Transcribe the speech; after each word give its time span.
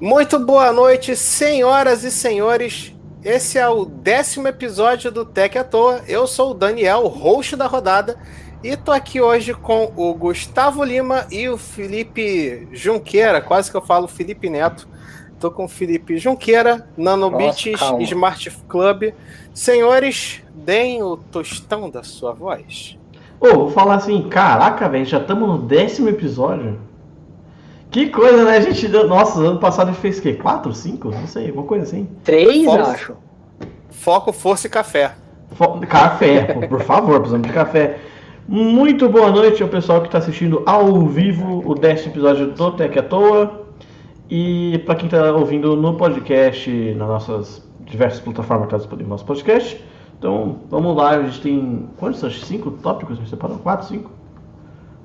Muito 0.00 0.38
boa 0.38 0.72
noite, 0.72 1.16
senhoras 1.16 2.04
e 2.04 2.12
senhores. 2.12 2.94
Esse 3.24 3.58
é 3.58 3.68
o 3.68 3.84
décimo 3.84 4.46
episódio 4.46 5.10
do 5.10 5.24
Tech 5.24 5.58
à 5.58 5.64
Toa. 5.64 6.02
Eu 6.06 6.24
sou 6.24 6.52
o 6.52 6.54
Daniel, 6.54 7.00
o 7.00 7.08
host 7.08 7.56
da 7.56 7.66
rodada, 7.66 8.16
e 8.62 8.76
tô 8.76 8.92
aqui 8.92 9.20
hoje 9.20 9.52
com 9.54 9.92
o 9.96 10.14
Gustavo 10.14 10.84
Lima 10.84 11.26
e 11.32 11.48
o 11.48 11.58
Felipe 11.58 12.68
Junqueira, 12.70 13.40
quase 13.40 13.72
que 13.72 13.76
eu 13.76 13.82
falo 13.82 14.06
Felipe 14.06 14.48
Neto. 14.48 14.88
Tô 15.40 15.50
com 15.50 15.64
o 15.64 15.68
Felipe 15.68 16.16
Junqueira, 16.16 16.88
Nanobits 16.96 17.66
Smart 18.02 18.50
Club. 18.68 19.12
Senhores, 19.52 20.44
deem 20.54 21.02
o 21.02 21.16
tostão 21.16 21.90
da 21.90 22.04
sua 22.04 22.32
voz. 22.32 22.96
Ô, 23.40 23.48
oh, 23.48 23.54
vou 23.54 23.70
falar 23.72 23.96
assim, 23.96 24.28
caraca, 24.28 24.88
velho, 24.88 25.04
já 25.04 25.18
estamos 25.18 25.48
no 25.48 25.58
décimo 25.58 26.08
episódio. 26.08 26.78
Que 27.90 28.10
coisa, 28.10 28.44
né? 28.44 28.56
A 28.56 28.60
gente 28.60 28.86
deu. 28.86 29.08
Nossa, 29.08 29.40
ano 29.40 29.58
passado 29.58 29.88
a 29.88 29.92
gente 29.92 30.00
fez 30.00 30.18
o 30.18 30.22
quê? 30.22 30.34
Quatro, 30.34 30.72
cinco? 30.74 31.10
Não 31.10 31.26
sei, 31.26 31.46
alguma 31.46 31.66
coisa 31.66 31.84
assim. 31.84 32.08
Três, 32.22 32.64
Foco, 32.64 32.82
acho. 32.82 33.16
Foco, 33.90 34.32
força 34.32 34.66
e 34.66 34.70
café. 34.70 35.14
Fo... 35.52 35.80
Café, 35.86 36.66
por 36.68 36.80
favor, 36.82 37.18
precisamos 37.20 37.46
de 37.46 37.52
café. 37.52 37.98
Muito 38.46 39.08
boa 39.08 39.30
noite 39.30 39.62
ao 39.62 39.68
pessoal 39.68 40.00
que 40.00 40.08
está 40.08 40.18
assistindo 40.18 40.62
ao 40.66 41.06
vivo 41.06 41.62
o 41.66 41.74
décimo 41.74 42.12
episódio 42.12 42.48
do 42.48 42.70
Tech 42.72 42.98
à 42.98 43.02
Toa. 43.02 43.66
E 44.30 44.82
para 44.84 44.94
quem 44.94 45.06
está 45.06 45.32
ouvindo 45.32 45.74
no 45.74 45.96
podcast, 45.96 46.70
nas 46.94 47.08
nossas 47.08 47.68
diversas 47.86 48.20
plataformas 48.20 48.66
que 48.66 48.74
está 48.74 48.78
disponível 48.78 49.08
no 49.08 49.14
nosso 49.14 49.24
podcast. 49.24 49.82
Então, 50.18 50.58
vamos 50.68 50.96
lá, 50.96 51.10
a 51.10 51.22
gente 51.22 51.40
tem. 51.40 51.88
Quantos? 51.96 52.20
Cinco 52.46 52.72
tópicos? 52.72 53.16
A 53.16 53.20
gente 53.20 53.30
separou? 53.30 53.58
Quatro, 53.58 53.86
cinco? 53.86 54.10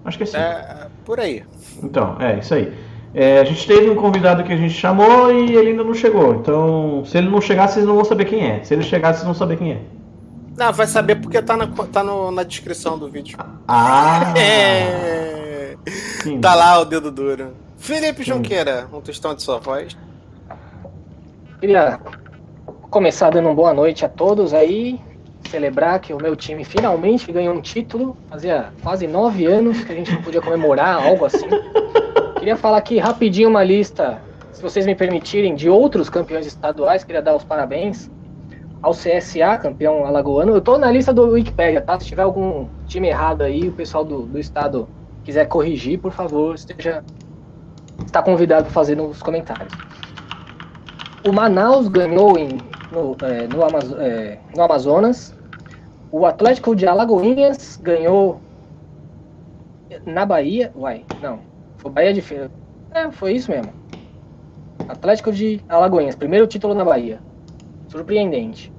Acho 0.06 0.18
que 0.18 0.24
é 0.24 0.28
cinco. 0.28 0.42
É, 0.44 0.88
por 1.06 1.20
aí. 1.20 1.44
Então, 1.82 2.18
é 2.20 2.40
isso 2.40 2.54
aí. 2.54 2.74
É, 3.14 3.40
a 3.40 3.44
gente 3.44 3.66
teve 3.68 3.90
um 3.90 3.96
convidado 3.96 4.44
que 4.44 4.52
a 4.52 4.58
gente 4.58 4.74
chamou 4.74 5.32
e 5.32 5.56
ele 5.56 5.70
ainda 5.70 5.84
não 5.84 5.94
chegou. 5.94 6.36
Então, 6.36 7.04
se 7.06 7.18
ele 7.18 7.30
não 7.30 7.40
chegar, 7.40 7.68
vocês 7.68 7.86
não 7.86 7.96
vão 7.96 8.04
saber 8.04 8.26
quem 8.26 8.44
é. 8.44 8.64
Se 8.64 8.74
ele 8.74 8.84
chegar, 8.84 9.14
vocês 9.14 9.24
vão 9.24 9.36
saber 9.36 9.58
quem 9.58 9.74
é. 9.74 9.82
Não, 10.58 10.74
vai 10.74 10.88
saber 10.88 11.16
porque 11.16 11.42
tá 11.42 11.56
na, 11.56 11.68
tá 11.68 12.04
no, 12.04 12.32
na 12.32 12.44
descrição 12.44 12.98
do 12.98 13.10
vídeo. 13.10 13.38
Ah! 13.68 14.34
É. 14.38 15.76
Tá 16.42 16.56
lá 16.56 16.80
o 16.80 16.86
dedo 16.86 17.12
duro. 17.12 17.54
Felipe 17.78 18.24
Junqueira, 18.24 18.88
um 18.94 19.02
tostão 19.02 19.36
de 19.36 19.44
sua 19.44 19.60
voz. 19.60 19.98
Queria 21.60 22.00
começar 22.90 23.30
dando 23.30 23.48
uma 23.48 23.56
boa 23.56 23.74
noite 23.74 24.06
a 24.06 24.10
todos 24.10 24.54
aí 24.54 25.02
celebrar 25.50 26.00
que 26.00 26.14
o 26.14 26.18
meu 26.18 26.36
time 26.36 26.64
finalmente 26.64 27.32
ganhou 27.32 27.56
um 27.56 27.62
título. 27.62 28.18
Fazia 28.30 28.72
quase 28.82 29.08
nove 29.08 29.46
anos 29.46 29.84
que 29.84 29.92
a 29.92 29.96
gente 29.96 30.12
não 30.12 30.22
podia 30.22 30.42
comemorar 30.42 31.06
algo 31.06 31.26
assim. 31.26 31.48
Queria 32.40 32.58
falar 32.58 32.78
aqui 32.78 32.98
rapidinho 32.98 33.50
uma 33.50 33.64
lista, 33.64 34.22
se 34.52 34.62
vocês 34.62 34.86
me 34.86 34.96
permitirem, 34.96 35.56
de 35.56 35.70
outros 35.70 36.10
campeões 36.10 36.46
estaduais. 36.46 37.04
Queria 37.04 37.22
dar 37.22 37.36
os 37.36 37.44
parabéns 37.44 38.10
ao 38.82 38.92
CSA, 38.92 39.58
campeão 39.62 40.06
alagoano. 40.06 40.54
Eu 40.54 40.62
tô 40.62 40.78
na 40.78 40.92
lista 40.92 41.14
do 41.14 41.30
Wikipedia, 41.30 41.82
tá? 41.82 42.00
Se 42.00 42.06
tiver 42.06 42.24
algum 42.24 42.68
time 42.86 43.08
errado 43.08 43.42
aí, 43.42 43.70
o 43.70 43.72
pessoal 43.72 44.04
do, 44.04 44.24
do 44.24 44.40
estado 44.40 44.90
quiser 45.24 45.48
corrigir, 45.48 46.00
por 46.00 46.12
favor, 46.12 46.54
esteja 46.54 47.04
está 48.06 48.22
convidado 48.22 48.66
para 48.66 48.74
fazer 48.74 48.96
nos 48.96 49.22
comentários. 49.22 49.74
O 51.26 51.32
Manaus 51.32 51.88
ganhou 51.88 52.38
em, 52.38 52.58
no, 52.94 53.18
é, 53.26 53.48
no, 53.48 53.64
Amaz 53.64 53.92
é, 53.94 54.38
no 54.56 54.64
Amazonas 54.64 55.36
o 56.12 56.28
Atlético 56.28 56.76
de 56.76 56.88
Alagoinhas 56.88 57.80
ganhou 57.82 58.40
na 60.06 60.26
Bahia. 60.26 60.72
Uai, 60.76 61.04
não. 61.20 61.40
Foi 61.78 61.92
Bahia 61.92 62.14
de 62.14 62.22
Feira. 62.22 62.52
É, 62.94 63.10
foi 63.12 63.34
isso 63.34 63.50
mesmo. 63.50 63.74
Atlético 64.88 65.32
de 65.32 65.60
Alagoinhas, 65.68 66.16
primeiro 66.16 66.46
título 66.46 66.76
na 66.76 66.86
Bahia. 66.86 67.20
Surpreendente. 67.88 68.72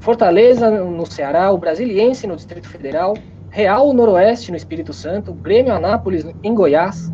Fortaleza 0.00 0.70
no 0.70 1.04
Ceará, 1.04 1.52
o 1.52 1.58
Brasiliense 1.58 2.26
no 2.26 2.34
Distrito 2.34 2.66
Federal, 2.66 3.14
Real 3.50 3.92
Noroeste 3.92 4.50
no 4.50 4.56
Espírito 4.56 4.94
Santo, 4.94 5.34
Grêmio 5.34 5.74
Anápolis 5.74 6.24
em 6.42 6.54
Goiás, 6.54 7.12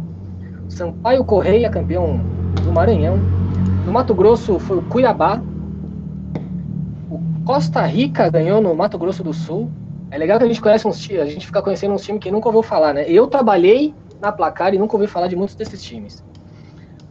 Sampaio 0.68 1.24
Correia, 1.24 1.68
campeão 1.70 2.20
do 2.62 2.72
Maranhão. 2.72 3.18
No 3.84 3.92
Mato 3.92 4.14
Grosso 4.14 4.60
foi 4.60 4.78
o 4.78 4.82
Cuiabá, 4.82 5.42
Costa 7.46 7.80
Rica 7.86 8.28
ganhou 8.28 8.60
no 8.60 8.74
Mato 8.74 8.98
Grosso 8.98 9.22
do 9.22 9.32
Sul. 9.32 9.70
É 10.10 10.18
legal 10.18 10.36
que 10.36 10.44
a 10.44 10.48
gente 10.48 10.60
conhece 10.60 10.88
uns 10.88 11.08
a 11.12 11.24
gente 11.26 11.46
fica 11.46 11.62
conhecendo 11.62 11.94
uns 11.94 12.02
times 12.02 12.20
que 12.20 12.28
nunca 12.28 12.48
ouviu 12.48 12.60
falar, 12.60 12.92
né? 12.92 13.04
Eu 13.08 13.28
trabalhei 13.28 13.94
na 14.20 14.32
placar 14.32 14.74
e 14.74 14.78
nunca 14.78 14.96
ouvi 14.96 15.06
falar 15.06 15.28
de 15.28 15.36
muitos 15.36 15.54
desses 15.54 15.80
times. 15.80 16.24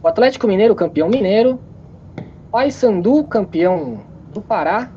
O 0.02 0.06
Atlético 0.06 0.46
Mineiro, 0.46 0.74
campeão 0.74 1.08
mineiro. 1.08 1.58
Paysandu, 2.52 3.24
campeão 3.24 4.02
do 4.30 4.42
Pará. 4.42 4.90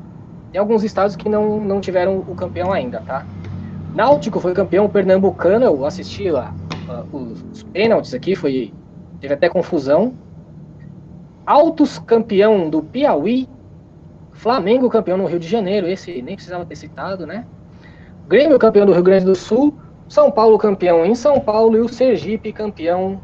E 0.52 0.58
alguns 0.58 0.84
estados 0.84 1.16
que 1.16 1.26
não, 1.26 1.58
não 1.58 1.80
tiveram 1.80 2.18
o 2.18 2.34
campeão 2.34 2.70
ainda, 2.70 3.00
tá? 3.00 3.26
Náutico 3.94 4.40
foi 4.40 4.52
campeão 4.52 4.90
pernambucano, 4.90 5.64
eu 5.64 5.86
assisti 5.86 6.30
lá 6.30 6.54
os 7.10 7.62
pênaltis 7.62 8.12
aqui, 8.12 8.36
foi 8.36 8.74
teve 9.20 9.32
até 9.32 9.48
confusão. 9.48 10.12
Altos 11.46 11.98
campeão 11.98 12.68
do 12.68 12.82
Piauí, 12.82 13.48
Flamengo 14.32 14.88
campeão 14.88 15.16
no 15.16 15.26
Rio 15.26 15.38
de 15.38 15.48
Janeiro, 15.48 15.86
esse 15.86 16.22
nem 16.22 16.34
precisava 16.34 16.64
ter 16.64 16.76
citado, 16.76 17.26
né? 17.26 17.46
Grêmio 18.26 18.58
campeão 18.58 18.86
do 18.86 18.92
Rio 18.92 19.02
Grande 19.02 19.24
do 19.24 19.34
Sul, 19.34 19.76
São 20.08 20.30
Paulo 20.30 20.56
campeão 20.56 21.04
em 21.04 21.14
São 21.14 21.40
Paulo 21.40 21.76
e 21.76 21.80
o 21.80 21.88
Sergipe 21.88 22.52
campeão 22.52 23.20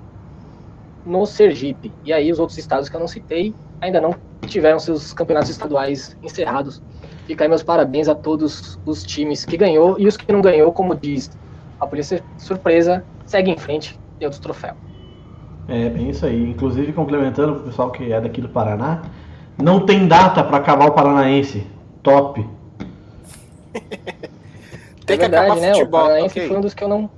no 1.04 1.24
Sergipe. 1.24 1.92
E 2.04 2.12
aí 2.12 2.30
os 2.30 2.38
outros 2.38 2.58
estados 2.58 2.88
que 2.88 2.96
eu 2.96 3.00
não 3.00 3.08
citei 3.08 3.54
ainda 3.80 4.00
não 4.00 4.14
tiveram 4.46 4.78
seus 4.78 5.12
campeonatos 5.12 5.50
estaduais 5.50 6.16
encerrados. 6.22 6.82
Fica 7.26 7.44
aí 7.44 7.48
meus 7.48 7.62
parabéns 7.62 8.08
a 8.08 8.14
todos 8.14 8.78
os 8.84 9.02
times 9.02 9.44
que 9.44 9.56
ganhou 9.56 9.98
e 9.98 10.06
os 10.06 10.16
que 10.16 10.30
não 10.32 10.40
ganhou, 10.40 10.72
como 10.72 10.94
diz 10.94 11.30
a 11.80 11.86
polícia 11.86 12.22
surpresa, 12.38 13.04
segue 13.24 13.50
em 13.50 13.58
frente, 13.58 13.98
tem 14.18 14.26
outros 14.26 14.40
troféus. 14.40 14.76
É, 15.68 15.88
bem 15.88 16.10
isso 16.10 16.24
aí. 16.24 16.50
Inclusive, 16.50 16.92
complementando 16.92 17.54
o 17.54 17.60
pessoal 17.60 17.90
que 17.90 18.12
é 18.12 18.20
daqui 18.20 18.40
do 18.40 18.48
Paraná, 18.48 19.02
não 19.58 19.84
tem 19.84 20.06
data 20.06 20.44
para 20.44 20.58
acabar 20.58 20.86
o 20.86 20.92
Paranaense. 20.92 21.66
Top. 22.02 22.46
tem 25.04 25.16
é 25.16 25.18
verdade, 25.18 25.60
né? 25.60 25.72
Futebol, 25.74 26.00
o 26.00 26.04
Paranaense 26.04 26.38
okay. 26.38 26.48
foi 26.48 26.56
um 26.56 26.60
dos 26.60 26.74
que 26.74 26.84
eu 26.84 26.88
não. 26.88 27.10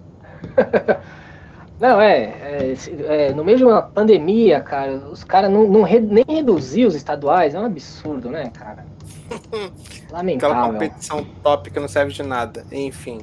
não, 1.81 2.01
é, 2.01 2.23
é, 2.23 2.75
é, 3.07 3.33
No 3.33 3.45
meio 3.45 3.59
de 3.59 3.65
uma 3.65 3.83
pandemia, 3.83 4.61
cara, 4.61 4.93
os 5.11 5.25
caras 5.25 5.51
não, 5.51 5.69
não 5.69 5.83
re, 5.83 6.01
nem 6.01 6.25
reduziu 6.27 6.89
os 6.89 6.95
estaduais. 6.95 7.55
É 7.55 7.61
um 7.61 7.67
absurdo, 7.67 8.31
né, 8.31 8.51
cara? 8.55 8.87
Lamentável. 10.11 10.57
Aquela 10.57 10.73
competição 10.73 11.27
top 11.43 11.71
que 11.71 11.81
não 11.81 11.89
serve 11.89 12.13
de 12.13 12.23
nada. 12.23 12.65
Enfim. 12.73 13.21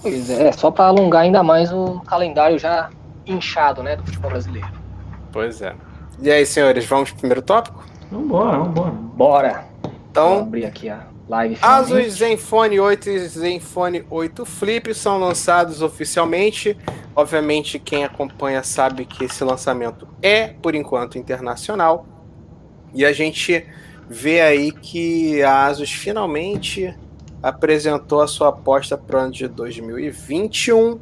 Pois 0.00 0.30
é, 0.30 0.50
só 0.52 0.70
para 0.70 0.86
alongar 0.86 1.22
ainda 1.22 1.42
mais 1.42 1.72
o 1.72 2.00
calendário 2.00 2.58
já 2.58 2.90
inchado, 3.26 3.82
né, 3.82 3.96
do 3.96 4.04
futebol 4.04 4.30
brasileiro. 4.30 4.72
Pois 5.30 5.62
é. 5.62 5.74
E 6.20 6.30
aí, 6.30 6.44
senhores, 6.44 6.84
vamos 6.86 7.10
pro 7.10 7.20
primeiro 7.20 7.42
tópico? 7.42 7.91
Vambora, 8.12 8.58
vambora. 8.58 8.90
Bora. 8.90 9.64
Então, 10.10 10.28
Vou 10.34 10.42
abrir 10.42 10.66
aqui 10.66 10.90
a 10.90 11.06
live. 11.26 11.56
Finalmente. 11.56 11.92
Asus 11.94 12.12
Zenfone 12.18 12.78
8 12.78 13.08
e 13.08 13.18
Zenfone 13.26 14.04
8 14.10 14.44
Flip 14.44 14.94
são 14.94 15.18
lançados 15.18 15.80
oficialmente. 15.80 16.76
Obviamente, 17.16 17.78
quem 17.78 18.04
acompanha 18.04 18.62
sabe 18.62 19.06
que 19.06 19.24
esse 19.24 19.42
lançamento 19.42 20.06
é, 20.20 20.48
por 20.48 20.74
enquanto, 20.74 21.16
internacional. 21.16 22.06
E 22.92 23.02
a 23.06 23.14
gente 23.14 23.66
vê 24.10 24.42
aí 24.42 24.72
que 24.72 25.42
a 25.42 25.64
Asus 25.64 25.90
finalmente 25.90 26.94
apresentou 27.42 28.20
a 28.20 28.28
sua 28.28 28.50
aposta 28.50 28.98
para 28.98 29.16
o 29.16 29.20
ano 29.20 29.32
de 29.32 29.48
2021 29.48 31.00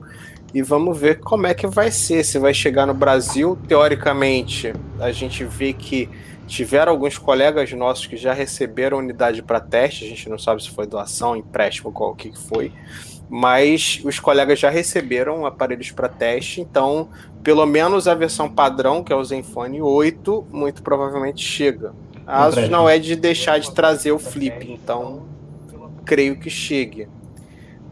e 0.55 0.63
vamos 0.63 0.99
ver 0.99 1.19
como 1.19 1.47
é 1.47 1.55
que 1.55 1.67
vai 1.67 1.91
ser, 1.91 2.25
se 2.25 2.39
vai 2.39 2.55
chegar 2.55 2.87
no 2.87 2.95
Brasil. 2.95 3.59
Teoricamente, 3.67 4.73
a 5.01 5.11
gente 5.11 5.45
vê 5.45 5.73
que 5.73 6.09
Tiveram 6.51 6.91
alguns 6.91 7.17
colegas 7.17 7.73
nossos 7.73 8.09
que 8.09 8.17
já 8.17 8.33
receberam 8.33 8.99
unidade 8.99 9.41
para 9.41 9.61
teste, 9.61 10.05
a 10.05 10.09
gente 10.09 10.29
não 10.29 10.37
sabe 10.37 10.61
se 10.61 10.69
foi 10.69 10.85
doação, 10.85 11.37
empréstimo, 11.37 11.93
qual 11.93 12.13
que 12.13 12.37
foi, 12.37 12.73
mas 13.29 14.01
os 14.05 14.19
colegas 14.19 14.59
já 14.59 14.69
receberam 14.69 15.47
aparelhos 15.47 15.93
para 15.93 16.09
teste, 16.09 16.61
então 16.61 17.09
pelo 17.41 17.65
menos 17.67 18.09
a 18.09 18.15
versão 18.17 18.51
padrão, 18.51 19.05
que 19.05 19.13
é 19.13 19.17
o 19.17 19.23
Zenfone 19.23 19.81
8, 19.81 20.49
muito 20.51 20.83
provavelmente 20.83 21.41
chega. 21.41 21.95
A 22.27 22.47
Asus 22.47 22.69
não 22.69 22.89
é 22.89 22.99
de 22.99 23.15
deixar 23.15 23.61
de 23.61 23.73
trazer 23.73 24.11
o 24.11 24.19
Flip, 24.19 24.73
então 24.73 25.23
creio 26.05 26.37
que 26.37 26.51
chegue. 26.51 27.07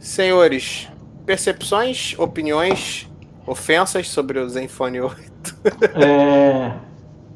Senhores, 0.01 0.89
percepções, 1.25 2.17
opiniões, 2.19 3.09
ofensas 3.47 4.09
sobre 4.09 4.41
o 4.41 4.49
Zenfone 4.49 5.01
8? 5.01 5.17
É, 5.95 6.88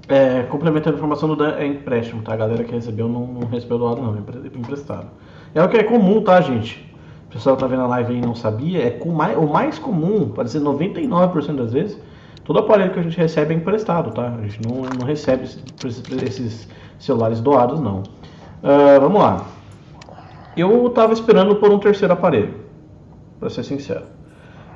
é, 0.08 0.43
complementando 0.44 0.96
a 0.96 0.99
informação 0.99 1.28
do 1.28 1.37
Dan, 1.37 1.54
é 1.56 1.66
empréstimo, 1.66 2.22
tá? 2.22 2.34
A 2.34 2.37
galera 2.37 2.64
que 2.64 2.72
recebeu 2.72 3.08
não, 3.08 3.26
não 3.26 3.49
recebeu 3.49 3.78
doado, 3.78 4.02
não, 4.02 4.14
é 4.14 4.19
emprestado. 4.58 5.08
É 5.54 5.62
o 5.62 5.69
que 5.69 5.76
é 5.76 5.84
comum, 5.84 6.22
tá, 6.22 6.40
gente? 6.40 6.90
O 7.28 7.32
pessoal 7.32 7.56
tá 7.56 7.66
vendo 7.66 7.82
a 7.82 7.87
live 7.87 8.12
aí 8.12 8.19
e 8.19 8.20
não 8.20 8.34
sabia, 8.34 8.87
é 8.87 8.90
com 8.90 9.10
mais, 9.10 9.37
o 9.37 9.46
mais 9.46 9.78
comum, 9.78 10.28
pode 10.28 10.50
ser 10.50 10.60
99% 10.60 11.54
das 11.54 11.72
vezes, 11.72 11.99
Todo 12.44 12.58
aparelho 12.58 12.93
que 12.93 12.99
a 12.99 13.02
gente 13.02 13.16
recebe 13.16 13.54
é 13.54 13.56
emprestado, 13.56 14.12
tá? 14.12 14.34
A 14.37 14.43
gente 14.43 14.60
não, 14.66 14.82
não 14.99 15.06
recebe 15.06 15.44
esses 15.44 16.69
celulares 16.99 17.40
doados, 17.40 17.81
não. 17.81 18.00
Uh, 18.00 19.00
vamos 19.00 19.20
lá. 19.20 19.46
Eu 20.56 20.88
estava 20.88 21.12
esperando 21.12 21.56
por 21.56 21.70
um 21.70 21.78
terceiro 21.78 22.12
aparelho, 22.12 22.54
para 23.38 23.49
ser 23.49 23.62
sincero. 23.62 24.04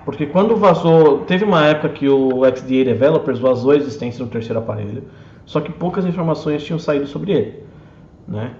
Porque 0.06 0.24
quando 0.24 0.54
vazou, 0.54 1.24
teve 1.26 1.44
uma 1.44 1.66
época 1.66 1.88
que 1.88 2.08
o 2.08 2.42
XDA 2.44 2.84
Developers 2.84 3.40
vazou 3.40 3.72
a 3.72 3.76
existência 3.76 4.24
do 4.24 4.30
terceiro 4.30 4.60
aparelho, 4.60 5.02
só 5.44 5.60
que 5.60 5.72
poucas 5.72 6.06
informações 6.06 6.62
tinham 6.62 6.78
saído 6.78 7.08
sobre 7.08 7.32
ele, 7.32 7.64
né? 8.26 8.52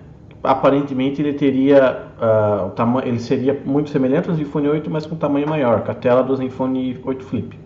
Aparentemente 0.43 1.23
ele 1.23 1.35
teria, 1.35 2.03
uh, 2.21 2.99
ele 3.05 3.21
seria 3.21 3.63
muito 3.65 3.91
semelhante 3.91 4.29
ao 4.29 4.35
Zenfone 4.35 4.69
8, 4.69 4.91
mas 4.91 5.07
com 5.07 5.15
tamanho 5.15 5.49
maior, 5.49 5.83
com 5.83 5.93
a 5.93 5.95
tela 5.95 6.21
do 6.25 6.35
Zenfone 6.35 6.99
8 7.05 7.25
Flip. 7.25 7.57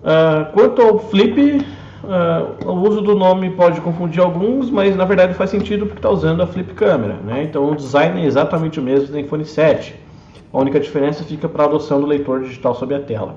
Uh, 0.00 0.52
quanto 0.52 0.80
ao 0.80 0.98
Flip, 1.00 1.66
uh, 2.04 2.68
o 2.68 2.88
uso 2.88 3.00
do 3.02 3.16
nome 3.16 3.50
pode 3.50 3.80
confundir 3.80 4.22
alguns, 4.22 4.70
mas 4.70 4.94
na 4.94 5.04
verdade 5.04 5.34
faz 5.34 5.50
sentido 5.50 5.86
porque 5.86 5.98
está 5.98 6.10
usando 6.10 6.40
a 6.40 6.46
Flip 6.46 6.72
Câmera. 6.74 7.14
Né? 7.14 7.42
Então 7.42 7.68
o 7.68 7.74
design 7.74 8.22
é 8.22 8.26
exatamente 8.26 8.78
o 8.78 8.82
mesmo 8.82 9.08
do 9.08 9.12
Zenfone 9.12 9.44
7. 9.44 10.07
A 10.52 10.58
única 10.58 10.80
diferença 10.80 11.24
fica 11.24 11.48
para 11.48 11.64
a 11.64 11.66
adoção 11.66 12.00
do 12.00 12.06
leitor 12.06 12.42
digital 12.42 12.74
sobre 12.74 12.94
a 12.94 13.00
tela. 13.00 13.36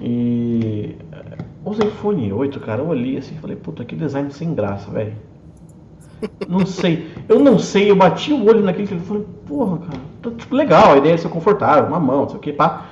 E 0.00 0.96
o 1.64 1.72
Zenfone 1.74 2.32
8, 2.32 2.58
cara, 2.60 2.82
eu 2.82 2.88
olhei 2.88 3.18
assim 3.18 3.34
e 3.36 3.38
falei, 3.38 3.56
puta, 3.56 3.84
que 3.84 3.94
design 3.94 4.30
sem 4.32 4.54
graça, 4.54 4.90
velho. 4.90 5.14
Não 6.48 6.64
sei, 6.64 7.08
eu 7.28 7.40
não 7.40 7.58
sei, 7.58 7.90
eu 7.90 7.96
bati 7.96 8.32
o 8.32 8.44
olho 8.44 8.62
naquele 8.62 8.86
que 8.86 8.94
ele 8.94 9.00
falei, 9.00 9.24
porra, 9.46 9.78
cara, 9.78 10.00
tá, 10.22 10.30
tipo, 10.30 10.54
legal, 10.54 10.92
a 10.92 10.96
ideia 10.98 11.14
é 11.14 11.16
ser 11.16 11.28
confortável, 11.28 11.86
uma 11.86 11.98
mão, 11.98 12.22
não 12.22 12.28
sei 12.28 12.36
o 12.36 12.40
que, 12.40 12.52
pá. 12.52 12.86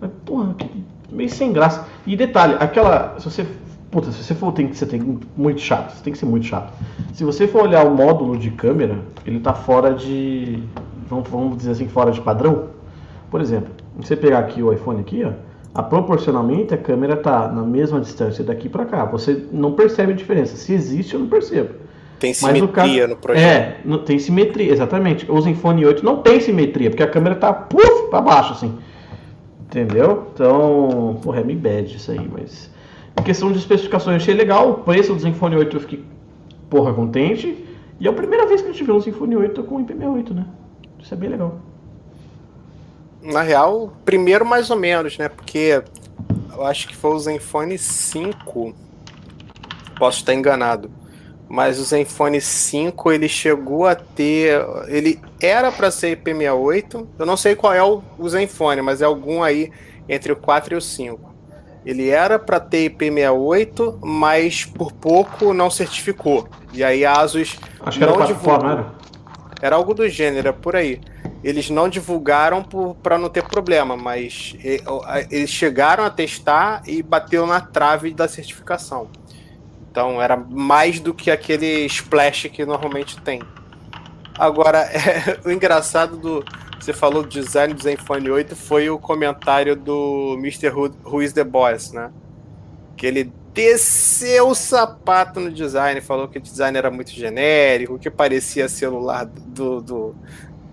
Mas, 0.00 0.10
porra, 0.24 0.54
que 0.54 0.66
meio 1.10 1.28
sem 1.28 1.52
graça. 1.52 1.86
E 2.06 2.16
detalhe, 2.16 2.56
aquela. 2.58 3.18
Se 3.18 3.24
você. 3.30 3.46
Puta, 3.90 4.12
se 4.12 4.22
você 4.22 4.34
for, 4.34 4.52
tem 4.52 4.68
que 4.68 4.76
ser 4.76 4.86
tem, 4.86 5.18
muito 5.36 5.60
chato. 5.60 5.92
Você 5.92 6.04
tem 6.04 6.12
que 6.12 6.18
ser 6.18 6.26
muito 6.26 6.46
chato. 6.46 6.72
Se 7.12 7.24
você 7.24 7.48
for 7.48 7.64
olhar 7.64 7.84
o 7.84 7.94
módulo 7.94 8.38
de 8.38 8.50
câmera, 8.52 9.00
ele 9.26 9.40
tá 9.40 9.52
fora 9.52 9.92
de. 9.92 10.62
Vamos, 11.10 11.28
vamos 11.28 11.56
dizer 11.58 11.72
assim, 11.72 11.88
fora 11.88 12.12
de 12.12 12.20
padrão. 12.20 12.68
Por 13.30 13.40
exemplo, 13.40 13.70
você 13.96 14.14
pegar 14.14 14.38
aqui 14.38 14.62
o 14.62 14.72
iPhone 14.72 15.00
aqui, 15.00 15.24
ó. 15.24 15.32
A, 15.74 15.82
proporcionalmente 15.82 16.72
a 16.72 16.78
câmera 16.78 17.16
tá 17.16 17.48
na 17.48 17.62
mesma 17.62 18.00
distância 18.00 18.42
daqui 18.42 18.68
para 18.68 18.84
cá. 18.84 19.04
Você 19.04 19.44
não 19.52 19.72
percebe 19.72 20.12
a 20.12 20.16
diferença. 20.16 20.56
Se 20.56 20.72
existe, 20.72 21.14
eu 21.14 21.20
não 21.20 21.28
percebo. 21.28 21.74
Tem 22.18 22.34
simetria 22.34 22.62
no, 22.62 22.68
caso, 22.68 23.08
no 23.08 23.16
projeto. 23.16 23.44
É, 23.44 23.76
não, 23.84 23.98
tem 23.98 24.18
simetria, 24.18 24.72
exatamente. 24.72 25.30
O 25.30 25.40
Zenfone 25.40 25.86
8 25.86 26.04
não 26.04 26.18
tem 26.18 26.40
simetria, 26.40 26.90
porque 26.90 27.02
a 27.02 27.08
câmera 27.08 27.34
tá 27.34 27.52
puf, 27.52 28.08
para 28.10 28.20
baixo 28.20 28.52
assim. 28.52 28.78
Entendeu? 29.60 30.26
Então, 30.34 31.18
porra, 31.22 31.40
é 31.40 31.44
meio 31.44 31.58
bad 31.58 31.96
isso 31.96 32.10
aí, 32.10 32.30
mas. 32.30 32.70
Em 33.18 33.22
questão 33.22 33.50
de 33.50 33.58
especificações, 33.58 34.14
eu 34.14 34.16
achei 34.16 34.34
legal. 34.34 34.70
O 34.70 34.74
preço 34.74 35.14
do 35.14 35.20
Zenfone 35.20 35.56
8 35.56 35.76
eu 35.76 35.80
fiquei, 35.80 36.04
porra, 36.68 36.92
contente. 36.92 37.64
E 37.98 38.06
é 38.06 38.10
a 38.10 38.12
primeira 38.12 38.46
vez 38.46 38.60
que 38.60 38.68
a 38.68 38.72
gente 38.72 38.84
vê 38.84 38.92
um 38.92 39.00
Zenfone 39.00 39.36
8 39.36 39.62
com 39.62 39.84
IP68, 39.84 40.30
né? 40.34 40.46
Isso 41.02 41.14
é 41.14 41.16
bem 41.16 41.30
legal. 41.30 41.58
Na 43.22 43.42
real, 43.42 43.92
primeiro 44.04 44.44
mais 44.44 44.70
ou 44.70 44.76
menos, 44.76 45.18
né? 45.18 45.28
Porque 45.28 45.82
eu 46.52 46.66
acho 46.66 46.88
que 46.88 46.96
foi 46.96 47.10
o 47.12 47.18
Zenfone 47.18 47.76
5. 47.78 48.74
Posso 49.98 50.18
estar 50.18 50.34
enganado 50.34 50.90
mas 51.50 51.80
o 51.80 51.84
Zenfone 51.84 52.40
5 52.40 53.10
ele 53.10 53.28
chegou 53.28 53.84
a 53.84 53.96
ter. 53.96 54.64
Ele 54.86 55.20
era 55.40 55.72
para 55.72 55.90
ser 55.90 56.16
IP68. 56.16 57.06
Eu 57.18 57.26
não 57.26 57.36
sei 57.36 57.56
qual 57.56 57.74
é 57.74 57.82
o, 57.82 58.00
o 58.16 58.28
Zenfone, 58.28 58.80
mas 58.80 59.02
é 59.02 59.04
algum 59.04 59.42
aí 59.42 59.72
entre 60.08 60.30
o 60.30 60.36
4 60.36 60.74
e 60.74 60.76
o 60.76 60.80
5. 60.80 61.34
Ele 61.84 62.08
era 62.08 62.38
para 62.38 62.60
ter 62.60 62.88
IP68, 62.88 63.98
mas 64.00 64.64
por 64.64 64.92
pouco 64.92 65.52
não 65.52 65.68
certificou. 65.68 66.48
E 66.72 66.84
aí 66.84 67.04
a 67.04 67.14
Asus 67.14 67.58
Acho 67.80 67.98
que 67.98 68.06
não 68.06 68.14
era 68.14 68.26
divulgou. 68.26 68.70
Era? 68.70 68.99
Era 69.60 69.76
algo 69.76 69.94
do 69.94 70.08
gênero, 70.08 70.52
por 70.54 70.74
aí. 70.74 71.00
Eles 71.42 71.70
não 71.70 71.88
divulgaram 71.88 72.62
para 73.02 73.18
não 73.18 73.28
ter 73.28 73.42
problema, 73.42 73.96
mas 73.96 74.56
eles 75.30 75.50
chegaram 75.50 76.04
a 76.04 76.10
testar 76.10 76.82
e 76.86 77.02
bateu 77.02 77.46
na 77.46 77.60
trave 77.60 78.12
da 78.12 78.28
certificação. 78.28 79.08
Então 79.90 80.20
era 80.22 80.36
mais 80.36 81.00
do 81.00 81.12
que 81.12 81.30
aquele 81.30 81.84
splash 81.86 82.48
que 82.48 82.64
normalmente 82.64 83.20
tem. 83.20 83.42
Agora, 84.38 84.78
é, 84.88 85.38
o 85.44 85.50
engraçado 85.50 86.16
do. 86.16 86.44
Você 86.78 86.94
falou 86.94 87.22
do 87.22 87.28
design 87.28 87.74
do 87.74 87.82
Zenfone 87.82 88.30
8 88.30 88.56
foi 88.56 88.88
o 88.88 88.98
comentário 88.98 89.76
do 89.76 90.34
Mr. 90.38 90.68
Who, 90.68 90.90
Who 91.04 91.22
is 91.22 91.34
the 91.34 91.44
Boss, 91.44 91.92
né? 91.92 92.10
Que 92.96 93.06
ele 93.06 93.30
desceu 93.52 94.48
o 94.48 94.54
sapato 94.54 95.40
no 95.40 95.50
design, 95.50 96.00
falou 96.00 96.28
que 96.28 96.38
o 96.38 96.40
design 96.40 96.76
era 96.76 96.90
muito 96.90 97.10
genérico, 97.10 97.98
que 97.98 98.10
parecia 98.10 98.68
celular 98.68 99.24
do. 99.26 99.80
do. 99.80 100.14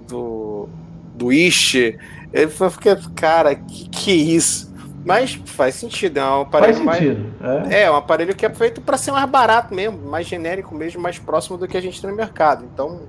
do. 0.08 0.70
do 1.16 1.32
Ishi. 1.32 1.98
Ele 2.34 2.52
falou, 2.52 2.74
cara, 3.16 3.56
que 3.56 3.90
que 3.90 4.12
é 4.12 4.16
isso? 4.16 4.68
Mas 5.06 5.40
faz 5.46 5.76
sentido, 5.76 6.18
é 6.18 6.26
um 6.26 6.42
aparelho 6.42 6.84
faz 6.84 7.00
sentido, 7.00 7.34
mais... 7.40 7.72
é. 7.72 7.84
é 7.84 7.92
um 7.92 7.96
aparelho 7.96 8.36
que 8.36 8.46
é 8.46 8.50
feito 8.50 8.82
para 8.82 8.98
ser 8.98 9.12
mais 9.12 9.30
barato 9.30 9.74
mesmo, 9.74 9.98
mais 10.00 10.28
genérico 10.28 10.76
mesmo, 10.76 11.02
mais 11.02 11.18
próximo 11.18 11.58
do 11.58 11.66
que 11.66 11.78
a 11.78 11.82
gente 11.82 12.02
tem 12.02 12.10
no 12.10 12.16
mercado. 12.16 12.66
Então, 12.66 13.04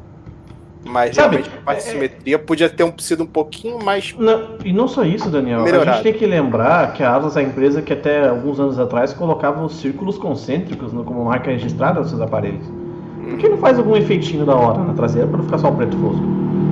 mas 0.84 1.14
Sabe, 1.14 1.36
realmente 1.36 1.56
a 1.56 1.64
parte 1.64 1.82
de 1.82 1.88
é, 1.88 1.92
simetria 1.92 2.38
podia 2.38 2.68
ter 2.70 2.84
um, 2.84 2.92
sido 2.98 3.24
um 3.24 3.26
pouquinho 3.26 3.82
mais. 3.82 4.14
Não, 4.18 4.56
e 4.64 4.72
não 4.72 4.88
só 4.88 5.04
isso, 5.04 5.28
Daniel. 5.28 5.62
Melhorado. 5.62 5.90
A 5.90 5.92
gente 5.94 6.02
tem 6.04 6.12
que 6.14 6.26
lembrar 6.26 6.92
que 6.92 7.02
a 7.02 7.14
Asus 7.14 7.36
é 7.36 7.40
a 7.40 7.42
empresa 7.42 7.82
que 7.82 7.92
até 7.92 8.28
alguns 8.28 8.58
anos 8.58 8.78
atrás 8.78 9.12
colocava 9.12 9.64
os 9.64 9.76
círculos 9.80 10.16
concêntricos 10.16 10.92
como 10.92 11.24
marca 11.24 11.50
registrada 11.50 12.00
nos 12.00 12.10
seus 12.10 12.20
aparelhos. 12.20 12.66
Por 13.28 13.38
que 13.38 13.48
não 13.48 13.58
faz 13.58 13.78
algum 13.78 13.94
efeitinho 13.96 14.46
da 14.46 14.54
hora 14.54 14.78
na 14.78 14.94
traseira 14.94 15.26
para 15.26 15.36
não 15.36 15.44
ficar 15.44 15.58
só 15.58 15.68
o 15.68 15.76
preto 15.76 15.96
fosco? 15.98 16.24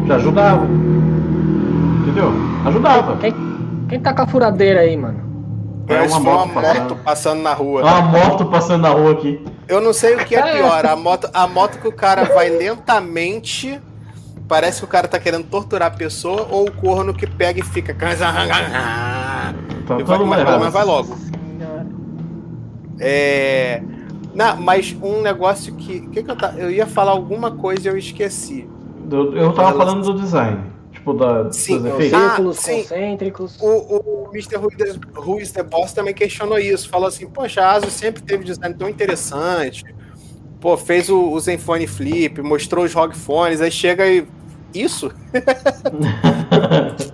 Já 0.06 0.16
ajudava. 0.16 0.66
Entendeu? 2.02 2.32
Ajudava. 2.64 3.16
Quem, 3.18 3.34
quem 3.88 4.00
tá 4.00 4.14
com 4.14 4.22
a 4.22 4.26
furadeira 4.26 4.80
aí, 4.80 4.96
mano? 4.96 5.26
É 5.88 6.02
uma, 6.02 6.18
moto, 6.18 6.44
uma 6.44 6.62
passando. 6.62 6.80
moto 6.80 6.96
passando 7.04 7.42
na 7.42 7.52
rua. 7.52 7.82
Uma 7.82 8.02
moto 8.02 8.46
passando 8.46 8.82
na 8.82 8.88
rua 8.88 9.12
aqui. 9.12 9.44
Eu 9.68 9.80
não 9.80 9.92
sei 9.92 10.16
o 10.16 10.24
que 10.24 10.34
é 10.34 10.42
pior. 10.56 10.84
A 10.84 10.96
moto, 10.96 11.28
a 11.32 11.46
moto 11.46 11.78
que 11.78 11.86
o 11.86 11.92
cara 11.92 12.24
vai 12.24 12.48
lentamente. 12.48 13.80
Parece 14.48 14.78
que 14.80 14.84
o 14.84 14.88
cara 14.88 15.08
tá 15.08 15.18
querendo 15.18 15.44
torturar 15.44 15.88
a 15.88 15.96
pessoa, 15.96 16.46
ou 16.50 16.68
o 16.68 16.72
corno 16.72 17.12
que 17.12 17.26
pega 17.26 17.60
e 17.60 17.62
fica. 17.62 17.94
Tá 17.94 18.12
e 20.00 20.02
vai, 20.04 20.18
mas, 20.18 20.44
mas 20.44 20.72
vai 20.72 20.84
logo. 20.84 21.16
É. 22.98 23.82
Não, 24.34 24.56
mas 24.56 24.94
um 25.02 25.22
negócio 25.22 25.74
que. 25.74 26.00
que, 26.08 26.22
que 26.22 26.30
eu, 26.30 26.36
tá, 26.36 26.54
eu 26.56 26.70
ia 26.70 26.86
falar 26.86 27.12
alguma 27.12 27.50
coisa 27.50 27.88
e 27.88 27.90
eu 27.92 27.96
esqueci. 27.96 28.68
Eu, 29.10 29.34
eu 29.34 29.52
tava 29.52 29.76
falando 29.76 30.02
do 30.02 30.20
design. 30.20 30.76
Tipo, 30.92 31.12
da, 31.14 31.52
sim, 31.52 31.78
dos 31.78 31.86
efeitos. 31.86 32.18
Círculos 32.18 32.58
ah, 32.58 32.72
concêntricos. 32.72 33.58
O, 33.60 34.26
o 34.26 34.30
Mr. 34.32 34.56
Ruiz 35.14 35.52
the 35.52 35.62
Boss 35.62 35.92
também 35.92 36.12
questionou 36.12 36.58
isso. 36.58 36.88
Falou 36.88 37.08
assim, 37.08 37.26
poxa, 37.26 37.62
a 37.62 37.72
ASUS 37.72 37.92
sempre 37.92 38.22
teve 38.22 38.44
design 38.44 38.74
tão 38.74 38.88
interessante. 38.88 39.84
Pô, 40.66 40.76
fez 40.76 41.08
o, 41.08 41.30
o 41.30 41.38
Zenfone 41.38 41.86
Flip, 41.86 42.42
mostrou 42.42 42.84
os 42.84 42.92
ROG 42.92 43.14
Phones, 43.14 43.60
aí 43.60 43.70
chega 43.70 44.04
e... 44.04 44.26
Isso? 44.74 45.12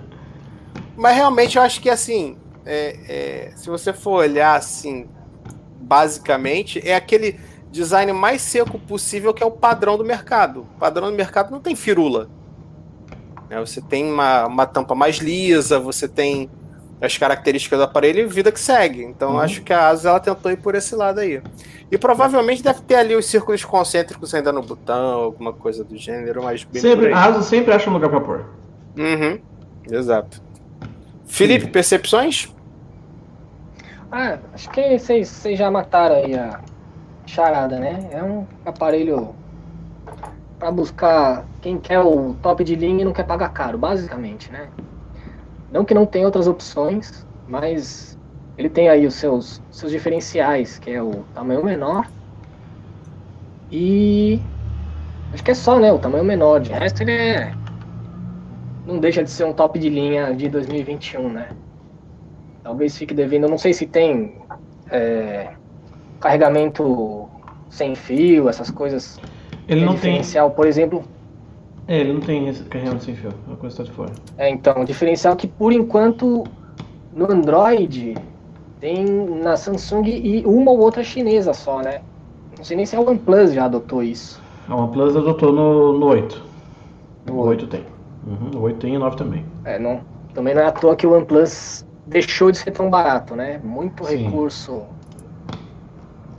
Mas 0.97 1.15
realmente 1.15 1.55
eu 1.55 1.61
acho 1.61 1.79
que, 1.79 1.87
assim, 1.87 2.35
é, 2.65 2.97
é, 3.07 3.51
se 3.55 3.69
você 3.69 3.93
for 3.93 4.21
olhar, 4.21 4.55
assim, 4.55 5.07
basicamente, 5.79 6.81
é 6.83 6.95
aquele 6.95 7.39
design 7.71 8.11
mais 8.11 8.41
seco 8.41 8.79
possível 8.79 9.31
que 9.35 9.43
é 9.43 9.45
o 9.45 9.51
padrão 9.51 9.99
do 9.99 10.03
mercado. 10.03 10.61
O 10.75 10.79
padrão 10.79 11.11
do 11.11 11.15
mercado 11.15 11.51
não 11.51 11.59
tem 11.59 11.75
firula. 11.75 12.31
Né? 13.51 13.59
Você 13.59 13.81
tem 13.81 14.11
uma, 14.11 14.47
uma 14.47 14.65
tampa 14.65 14.95
mais 14.95 15.17
lisa, 15.17 15.77
você 15.77 16.07
tem 16.07 16.49
as 17.05 17.17
características 17.17 17.77
do 17.77 17.83
aparelho 17.83 18.21
e 18.21 18.25
vida 18.25 18.51
que 18.51 18.59
segue. 18.59 19.03
Então 19.03 19.31
uhum. 19.31 19.39
acho 19.39 19.61
que 19.61 19.73
a 19.73 19.89
Asus 19.89 20.05
ela 20.05 20.19
tentou 20.19 20.51
ir 20.51 20.57
por 20.57 20.73
esse 20.73 20.95
lado 20.95 21.19
aí. 21.19 21.41
E 21.91 21.97
provavelmente 21.97 22.63
deve 22.63 22.81
ter 22.81 22.95
ali 22.95 23.15
os 23.15 23.25
círculos 23.25 23.63
concêntricos 23.65 24.33
ainda 24.33 24.51
no 24.53 24.61
botão, 24.61 25.23
alguma 25.23 25.51
coisa 25.51 25.83
do 25.83 25.97
gênero, 25.97 26.43
mas 26.43 26.63
bem 26.63 26.81
sempre, 26.81 27.11
A 27.11 27.25
Asus 27.25 27.45
sempre 27.45 27.73
acha 27.73 27.89
um 27.89 27.93
lugar 27.93 28.09
para 28.09 28.21
pôr. 28.21 28.45
Uhum. 28.97 29.39
Exato. 29.91 30.41
Felipe, 31.25 31.65
Sim. 31.65 31.71
percepções? 31.71 32.53
Ah, 34.09 34.37
acho 34.53 34.69
que 34.69 34.97
vocês 34.97 35.57
já 35.57 35.69
mataram 35.69 36.15
aí 36.15 36.35
a 36.35 36.61
charada, 37.25 37.79
né? 37.79 38.09
É 38.11 38.23
um 38.23 38.45
aparelho 38.65 39.35
para 40.57 40.71
buscar 40.71 41.43
quem 41.61 41.77
quer 41.77 41.99
o 41.99 42.35
top 42.41 42.63
de 42.63 42.75
linha 42.75 43.01
e 43.01 43.05
não 43.05 43.11
quer 43.11 43.25
pagar 43.25 43.49
caro, 43.49 43.77
basicamente, 43.77 44.49
né? 44.51 44.69
Não 45.73 45.83
que 45.83 45.93
não 45.93 46.05
tenha 46.05 46.25
outras 46.25 46.47
opções, 46.47 47.25
mas 47.47 48.15
ele 48.57 48.69
tem 48.69 48.89
aí 48.89 49.07
os 49.07 49.15
seus, 49.15 49.59
seus 49.71 49.91
diferenciais, 49.91 50.77
que 50.77 50.91
é 50.91 51.01
o 51.01 51.23
tamanho 51.33 51.65
menor 51.65 52.07
e 53.71 54.39
acho 55.33 55.43
que 55.43 55.49
é 55.49 55.55
só, 55.55 55.79
né, 55.79 55.91
o 55.91 55.97
tamanho 55.97 56.23
menor. 56.23 56.59
De 56.59 56.71
resto 56.71 57.01
ele 57.01 57.11
é 57.11 57.51
não 58.85 58.99
deixa 58.99 59.23
de 59.23 59.31
ser 59.31 59.45
um 59.45 59.53
top 59.53 59.79
de 59.79 59.89
linha 59.89 60.33
de 60.35 60.47
2021, 60.47 61.29
né? 61.29 61.49
Talvez 62.63 62.95
fique 62.95 63.13
devendo, 63.13 63.47
não 63.47 63.57
sei 63.57 63.73
se 63.73 63.87
tem 63.87 64.35
é, 64.91 65.49
carregamento 66.19 67.27
sem 67.69 67.95
fio, 67.95 68.47
essas 68.47 68.69
coisas. 68.69 69.19
Ele 69.67 69.81
é 69.81 69.85
não 69.85 69.93
tem. 69.93 69.95
diferencial, 69.95 70.51
por 70.51 70.67
exemplo. 70.67 71.03
É, 71.87 71.99
ele 71.99 72.13
não 72.13 72.21
tem 72.21 72.53
carregamento 72.69 73.03
sem 73.03 73.15
fio. 73.15 73.29
É 73.29 73.47
uma 73.47 73.57
coisa 73.57 73.75
que 73.75 73.83
tá 73.83 73.89
de 73.89 73.95
fora. 73.95 74.11
É, 74.37 74.49
então, 74.49 74.81
o 74.81 74.85
diferencial 74.85 75.35
que 75.35 75.47
por 75.47 75.73
enquanto 75.73 76.45
no 77.13 77.31
Android 77.31 78.15
tem 78.79 79.05
na 79.05 79.55
Samsung 79.55 80.05
e 80.05 80.43
uma 80.45 80.71
ou 80.71 80.79
outra 80.79 81.03
chinesa 81.03 81.53
só, 81.53 81.81
né? 81.81 82.01
Não 82.57 82.63
sei 82.63 82.77
nem 82.77 82.85
se 82.85 82.95
a 82.95 83.01
OnePlus 83.01 83.53
já 83.53 83.65
adotou 83.65 84.01
isso. 84.03 84.41
A 84.67 84.75
OnePlus 84.75 85.15
adotou 85.15 85.51
no, 85.51 85.99
no 85.99 86.05
8. 86.05 86.43
No 87.25 87.33
O 87.35 87.45
8 87.47 87.67
tem. 87.67 87.85
Uhum, 88.25 88.59
o 88.59 88.61
8 88.61 88.79
tem 88.79 88.93
e 88.93 88.97
o 88.97 88.99
9 88.99 89.17
também. 89.17 89.45
É, 89.65 89.77
não, 89.77 90.01
também 90.33 90.55
não 90.55 90.61
é 90.61 90.65
à 90.65 90.71
toa 90.71 90.95
que 90.95 91.05
o 91.05 91.13
OnePlus 91.13 91.85
deixou 92.07 92.51
de 92.51 92.57
ser 92.57 92.71
tão 92.71 92.89
barato, 92.89 93.35
né? 93.35 93.59
Muito 93.63 94.05
Sim. 94.05 94.17
recurso. 94.17 94.83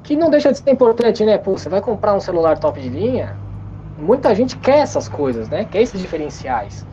Que 0.02 0.16
não 0.16 0.30
deixa 0.30 0.52
de 0.52 0.58
ser 0.58 0.70
importante, 0.70 1.24
né? 1.24 1.38
Pô, 1.38 1.52
você 1.52 1.68
vai 1.68 1.80
comprar 1.80 2.14
um 2.14 2.20
celular 2.20 2.58
top 2.58 2.80
de 2.80 2.88
linha, 2.88 3.36
muita 3.98 4.34
gente 4.34 4.56
quer 4.56 4.78
essas 4.78 5.08
coisas, 5.08 5.48
né? 5.48 5.64
Quer 5.64 5.82
esses 5.82 6.00
diferenciais. 6.00 6.86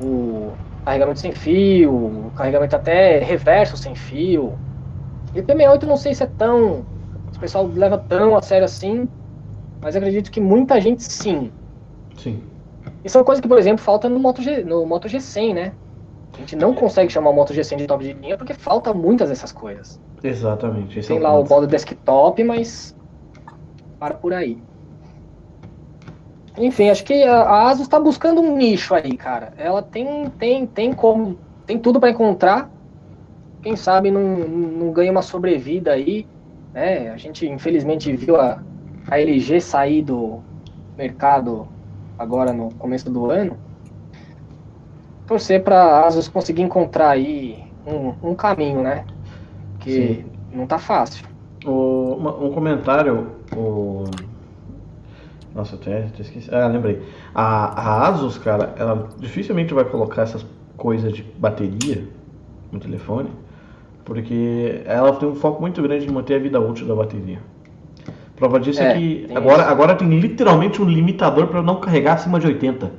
O 0.00 0.52
carregamento 0.84 1.20
sem 1.20 1.32
fio, 1.32 1.92
o 1.92 2.32
carregamento 2.36 2.76
até 2.76 3.18
reverso 3.18 3.76
sem 3.76 3.94
fio. 3.94 4.54
E 5.34 5.40
o 5.40 5.44
P68 5.44 5.82
eu 5.82 5.88
não 5.88 5.96
sei 5.96 6.14
se 6.14 6.22
é 6.22 6.26
tão. 6.26 6.84
Se 7.32 7.38
o 7.38 7.40
pessoal 7.40 7.66
leva 7.66 7.98
tão 7.98 8.36
a 8.36 8.42
sério 8.42 8.64
assim, 8.64 9.08
mas 9.80 9.96
acredito 9.96 10.30
que 10.30 10.40
muita 10.40 10.80
gente 10.80 11.02
sim. 11.02 11.50
Sim. 12.16 12.42
Isso 13.04 13.16
é 13.16 13.20
uma 13.20 13.24
coisa 13.26 13.42
que, 13.42 13.48
por 13.48 13.58
exemplo, 13.58 13.84
falta 13.84 14.08
no 14.08 14.18
Moto, 14.18 14.42
G, 14.42 14.64
no 14.64 14.86
Moto 14.86 15.08
G100, 15.08 15.54
né? 15.54 15.72
A 16.34 16.38
gente 16.38 16.56
não 16.56 16.74
consegue 16.74 17.12
chamar 17.12 17.30
o 17.30 17.32
Moto 17.32 17.52
G100 17.52 17.76
de 17.76 17.86
top 17.86 18.04
de 18.04 18.12
linha 18.12 18.36
porque 18.36 18.54
falta 18.54 18.92
muitas 18.92 19.28
dessas 19.28 19.52
coisas. 19.52 20.00
Exatamente. 20.22 21.00
Tem 21.06 21.18
lá 21.18 21.38
o 21.38 21.46
modo 21.48 21.66
desktop, 21.66 22.42
mas 22.44 22.94
para 23.98 24.14
por 24.14 24.32
aí. 24.32 24.58
Enfim, 26.58 26.88
acho 26.88 27.04
que 27.04 27.22
a 27.22 27.42
a 27.42 27.68
Asus 27.70 27.82
está 27.82 28.00
buscando 28.00 28.40
um 28.40 28.56
nicho 28.56 28.94
aí, 28.94 29.16
cara. 29.16 29.52
Ela 29.58 29.82
tem, 29.82 30.30
tem, 30.30 30.66
tem 30.66 30.92
como, 30.92 31.38
tem 31.66 31.78
tudo 31.78 32.00
para 32.00 32.10
encontrar. 32.10 32.70
Quem 33.62 33.76
sabe 33.76 34.10
não, 34.10 34.20
não 34.22 34.92
ganha 34.92 35.10
uma 35.10 35.22
sobrevida 35.22 35.92
aí, 35.92 36.26
né? 36.72 37.10
A 37.10 37.16
gente 37.16 37.46
infelizmente 37.46 38.14
viu 38.16 38.36
a, 38.40 38.62
a 39.08 39.20
LG 39.20 39.60
sair 39.60 40.02
do 40.02 40.40
mercado 40.96 41.66
agora 42.18 42.52
no 42.52 42.72
começo 42.76 43.10
do 43.10 43.30
ano. 43.30 43.56
Torcer 45.26 45.62
para 45.62 45.82
a 45.82 46.06
Asus 46.06 46.28
conseguir 46.28 46.62
encontrar 46.62 47.10
aí 47.10 47.58
um, 47.86 48.30
um 48.30 48.34
caminho, 48.34 48.82
né? 48.82 49.04
Que 49.80 49.90
Sim. 49.92 50.24
não 50.52 50.66
tá 50.66 50.78
fácil. 50.78 51.26
O- 51.66 52.14
um 52.46 52.52
comentário. 52.52 53.28
O... 53.56 54.04
Nossa, 55.56 55.76
eu 55.76 55.80
até, 55.80 55.98
até 56.06 56.22
esqueci. 56.22 56.54
Ah, 56.54 56.68
lembrei. 56.68 57.02
A, 57.34 58.04
a 58.04 58.08
Asus, 58.08 58.38
cara, 58.38 58.74
ela 58.78 59.08
dificilmente 59.18 59.74
vai 59.74 59.84
colocar 59.86 60.22
essas 60.22 60.46
coisas 60.76 61.12
de 61.14 61.22
bateria 61.22 62.06
no 62.72 62.78
telefone, 62.80 63.30
porque 64.04 64.82
ela 64.86 65.14
tem 65.16 65.28
um 65.28 65.34
foco 65.34 65.60
muito 65.62 65.82
grande 65.82 66.06
em 66.06 66.12
manter 66.12 66.36
a 66.36 66.40
vida 66.40 66.60
útil 66.60 66.86
da 66.86 66.94
bateria. 66.94 67.40
Prova 68.36 68.60
disso 68.60 68.82
é, 68.82 68.92
É, 68.92 68.94
que 68.94 69.26
agora, 69.34 69.62
isso. 69.62 69.70
agora 69.72 69.96
tem 69.96 70.08
literalmente 70.20 70.82
um 70.82 70.84
limitador 70.84 71.48
para 71.48 71.62
não 71.62 71.80
carregar 71.80 72.14
acima 72.14 72.38
de 72.38 72.46
80%. 72.48 72.90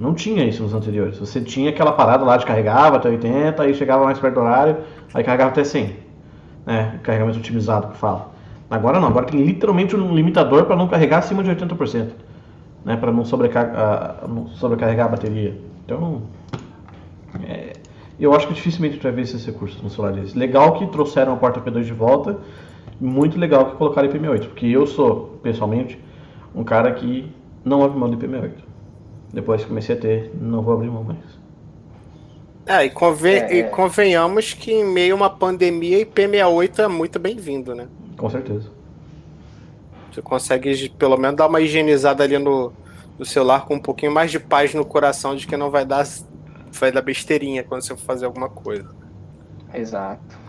Não 0.00 0.14
tinha 0.14 0.44
isso 0.44 0.62
nos 0.62 0.74
anteriores. 0.74 1.18
Você 1.18 1.40
tinha 1.40 1.70
aquela 1.70 1.92
parada 1.92 2.24
lá 2.24 2.36
de 2.36 2.46
carregava 2.46 2.96
até 2.96 3.08
80, 3.08 3.62
aí 3.62 3.74
chegava 3.74 4.04
mais 4.04 4.18
perto 4.18 4.34
do 4.34 4.40
horário, 4.40 4.78
aí 5.14 5.24
carregava 5.24 5.50
até 5.50 5.64
100 5.64 5.96
né, 6.66 6.98
carregamento 7.02 7.38
otimizado 7.38 7.88
que 7.88 7.96
fala. 7.96 8.35
Agora 8.68 8.98
não, 9.00 9.08
agora 9.08 9.26
tem 9.26 9.42
literalmente 9.44 9.94
um 9.94 10.14
limitador 10.14 10.64
para 10.64 10.74
não 10.76 10.88
carregar 10.88 11.18
acima 11.18 11.42
de 11.42 11.50
80%, 11.50 12.08
né, 12.84 12.96
para 12.96 13.12
não, 13.12 13.24
sobrecar 13.24 14.24
não 14.28 14.48
sobrecarregar 14.48 15.06
a 15.06 15.10
bateria. 15.10 15.56
Então, 15.84 16.22
é, 17.44 17.74
eu 18.18 18.34
acho 18.34 18.48
que 18.48 18.54
dificilmente 18.54 18.96
tu 18.98 19.02
vai 19.04 19.12
ver 19.12 19.22
esses 19.22 19.44
recursos 19.46 19.80
no 19.82 19.88
celular 19.90 20.12
deles. 20.14 20.34
Legal 20.34 20.78
que 20.78 20.86
trouxeram 20.88 21.32
a 21.32 21.36
porta 21.36 21.60
P2 21.60 21.84
de 21.84 21.92
volta, 21.92 22.38
muito 23.00 23.38
legal 23.38 23.66
que 23.70 23.76
colocaram 23.76 24.08
IP68, 24.08 24.46
porque 24.48 24.66
eu 24.66 24.86
sou, 24.86 25.38
pessoalmente, 25.42 25.98
um 26.54 26.64
cara 26.64 26.92
que 26.92 27.30
não 27.64 27.84
abre 27.84 27.98
mão 27.98 28.10
do 28.10 28.16
IP68. 28.16 28.52
Depois 29.32 29.62
que 29.62 29.68
comecei 29.68 29.94
a 29.94 29.98
ter, 29.98 30.32
não 30.40 30.62
vou 30.62 30.74
abrir 30.74 30.88
mão 30.90 31.04
mais. 31.04 31.18
É, 32.66 32.84
e, 32.84 32.90
conven- 32.90 33.36
É, 33.42 33.58
e 33.58 33.64
convenhamos 33.64 34.52
que 34.54 34.72
em 34.72 34.84
meio 34.84 35.14
a 35.14 35.16
uma 35.16 35.30
pandemia, 35.30 36.04
IP68 36.04 36.78
é 36.80 36.88
muito 36.88 37.18
bem-vindo, 37.18 37.74
né? 37.74 37.86
Com 38.16 38.30
certeza. 38.30 38.70
Você 40.10 40.22
consegue 40.22 40.88
pelo 40.90 41.16
menos 41.16 41.36
dar 41.36 41.46
uma 41.46 41.60
higienizada 41.60 42.24
ali 42.24 42.38
no, 42.38 42.72
no 43.18 43.24
celular 43.24 43.64
com 43.66 43.74
um 43.74 43.80
pouquinho 43.82 44.12
mais 44.12 44.30
de 44.30 44.40
paz 44.40 44.72
no 44.74 44.84
coração 44.84 45.36
de 45.36 45.46
que 45.46 45.56
não 45.56 45.70
vai 45.70 45.84
dar, 45.84 46.06
vai 46.72 46.90
dar 46.90 47.02
besteirinha 47.02 47.62
quando 47.64 47.82
você 47.82 47.96
for 47.96 48.04
fazer 48.04 48.26
alguma 48.26 48.48
coisa. 48.48 48.94
Exato. 49.74 50.40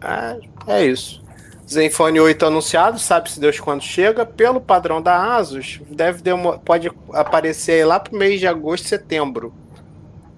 É, 0.00 0.40
é 0.78 0.86
isso. 0.86 1.22
Zenfone 1.68 2.20
8 2.20 2.44
anunciado, 2.44 2.98
sabe-se 2.98 3.40
Deus 3.40 3.58
quando 3.58 3.82
chega. 3.82 4.26
Pelo 4.26 4.60
padrão 4.60 5.00
da 5.00 5.36
Asus, 5.36 5.80
deve 5.88 6.22
demo- 6.22 6.58
pode 6.58 6.90
aparecer 7.12 7.72
aí 7.72 7.84
lá 7.84 7.98
pro 8.00 8.16
mês 8.16 8.40
de 8.40 8.46
agosto, 8.46 8.86
setembro. 8.88 9.54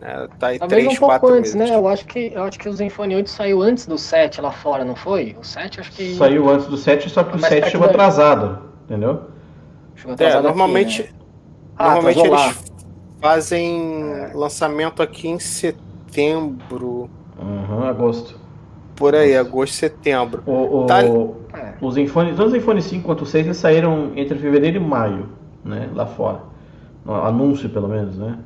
É, 0.05 0.29
tá 0.39 0.49
aí 0.49 0.59
Talvez 0.59 0.85
3, 0.85 0.97
um 0.97 1.01
pouco 1.01 1.19
4 1.21 1.29
antes, 1.35 1.55
meses. 1.55 1.71
né? 1.71 1.77
Eu 1.77 1.89
acho 1.89 2.05
que 2.05 2.31
eu 2.35 2.43
acho 2.45 2.59
que 2.59 2.69
o 2.69 2.73
Zenfone 2.75 3.17
8 3.17 3.31
saiu 3.31 3.63
antes 3.63 3.87
do 3.87 3.97
7 3.97 4.39
lá 4.43 4.51
fora, 4.53 4.85
não 4.85 4.95
foi? 4.95 5.35
O 5.41 5.45
7 5.45 5.81
acho 5.81 5.91
que 5.93 6.15
Saiu 6.17 6.49
antes 6.51 6.67
do 6.67 6.77
7, 6.77 7.09
só 7.09 7.25
que 7.25 7.31
o 7.31 7.41
Mas 7.41 7.49
7 7.49 7.55
perto 7.61 7.71
chegou 7.73 7.87
atrasado, 7.87 8.59
entendeu? 8.85 9.23
chegou 9.97 10.11
É, 10.13 10.15
atrasado 10.15 10.39
aqui, 10.41 10.47
normalmente, 10.49 11.03
né? 11.05 11.09
Ah, 11.79 11.85
normalmente 11.85 12.21
atrasou 12.21 12.47
eles 12.51 12.73
fazem 13.19 14.03
É. 14.13 14.31
lançamento 14.35 15.03
aqui 15.03 15.27
em 15.29 15.39
setembro. 15.39 17.09
Aham, 17.41 17.89
agosto. 17.89 18.39
Por 18.95 19.15
aí, 19.15 19.35
agosto, 19.37 19.73
setembro. 19.73 20.43
O, 20.47 20.83
o, 20.83 20.87
Tá- 20.87 21.03
É. 21.03 21.75
Os 21.81 21.95
Zenfone, 21.95 22.31
tanto 22.31 22.45
o 22.47 22.51
Zenfone 22.51 22.83
5 22.83 23.05
quanto 23.07 23.23
o 23.23 23.27
6 23.27 23.47
eles 23.47 23.57
saíram 23.57 24.13
entre 24.17 24.39
fevereiro 24.39 24.77
e 24.77 24.81
maio, 24.81 25.29
né? 25.65 25.89
Lá 25.95 26.05
fora. 26.07 26.41
Anúncio, 27.07 27.69
pelo 27.71 27.89
menos, 27.89 28.17
né? 28.19 28.39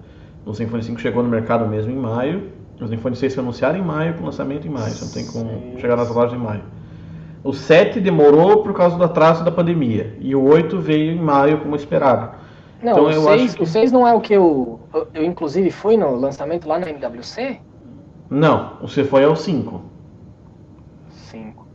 O 0.48 0.54
Zenfone 0.54 0.82
5 0.82 0.98
chegou 0.98 1.22
no 1.22 1.28
mercado 1.28 1.66
mesmo 1.68 1.92
em 1.92 1.96
maio. 1.96 2.50
O 2.80 2.86
Zenfone 2.86 3.14
6 3.14 3.34
foi 3.34 3.42
anunciado 3.42 3.76
em 3.76 3.82
maio, 3.82 4.14
com 4.14 4.24
lançamento 4.24 4.66
em 4.66 4.70
maio. 4.70 4.94
Você 4.94 5.04
não 5.04 5.12
tem 5.12 5.26
como 5.26 5.78
chegar 5.78 5.94
nas 5.94 6.08
lojas 6.08 6.32
em 6.32 6.42
maio. 6.42 6.62
O 7.44 7.52
7 7.52 8.00
demorou 8.00 8.62
por 8.62 8.72
causa 8.72 8.96
do 8.96 9.04
atraso 9.04 9.44
da 9.44 9.50
pandemia. 9.50 10.16
E 10.18 10.34
o 10.34 10.42
8 10.42 10.80
veio 10.80 11.12
em 11.12 11.20
maio, 11.20 11.58
como 11.60 11.76
esperado. 11.76 12.30
Não, 12.82 12.92
Então 12.92 13.04
o, 13.04 13.10
eu 13.10 13.22
6, 13.24 13.42
acho 13.42 13.56
que- 13.56 13.62
o 13.62 13.66
6 13.66 13.92
não 13.92 14.08
é 14.08 14.14
o 14.14 14.20
que 14.22 14.32
eu, 14.32 14.80
eu, 14.94 15.08
eu, 15.12 15.24
inclusive 15.24 15.70
fui 15.70 15.98
no 15.98 16.14
lançamento 16.16 16.66
lá 16.66 16.78
na 16.78 16.88
MWC? 16.88 17.60
Não, 18.30 18.78
o 18.80 18.88
C 18.88 19.04
foi 19.04 19.24
ao 19.24 19.36
5. 19.36 19.82
5. 21.10 21.66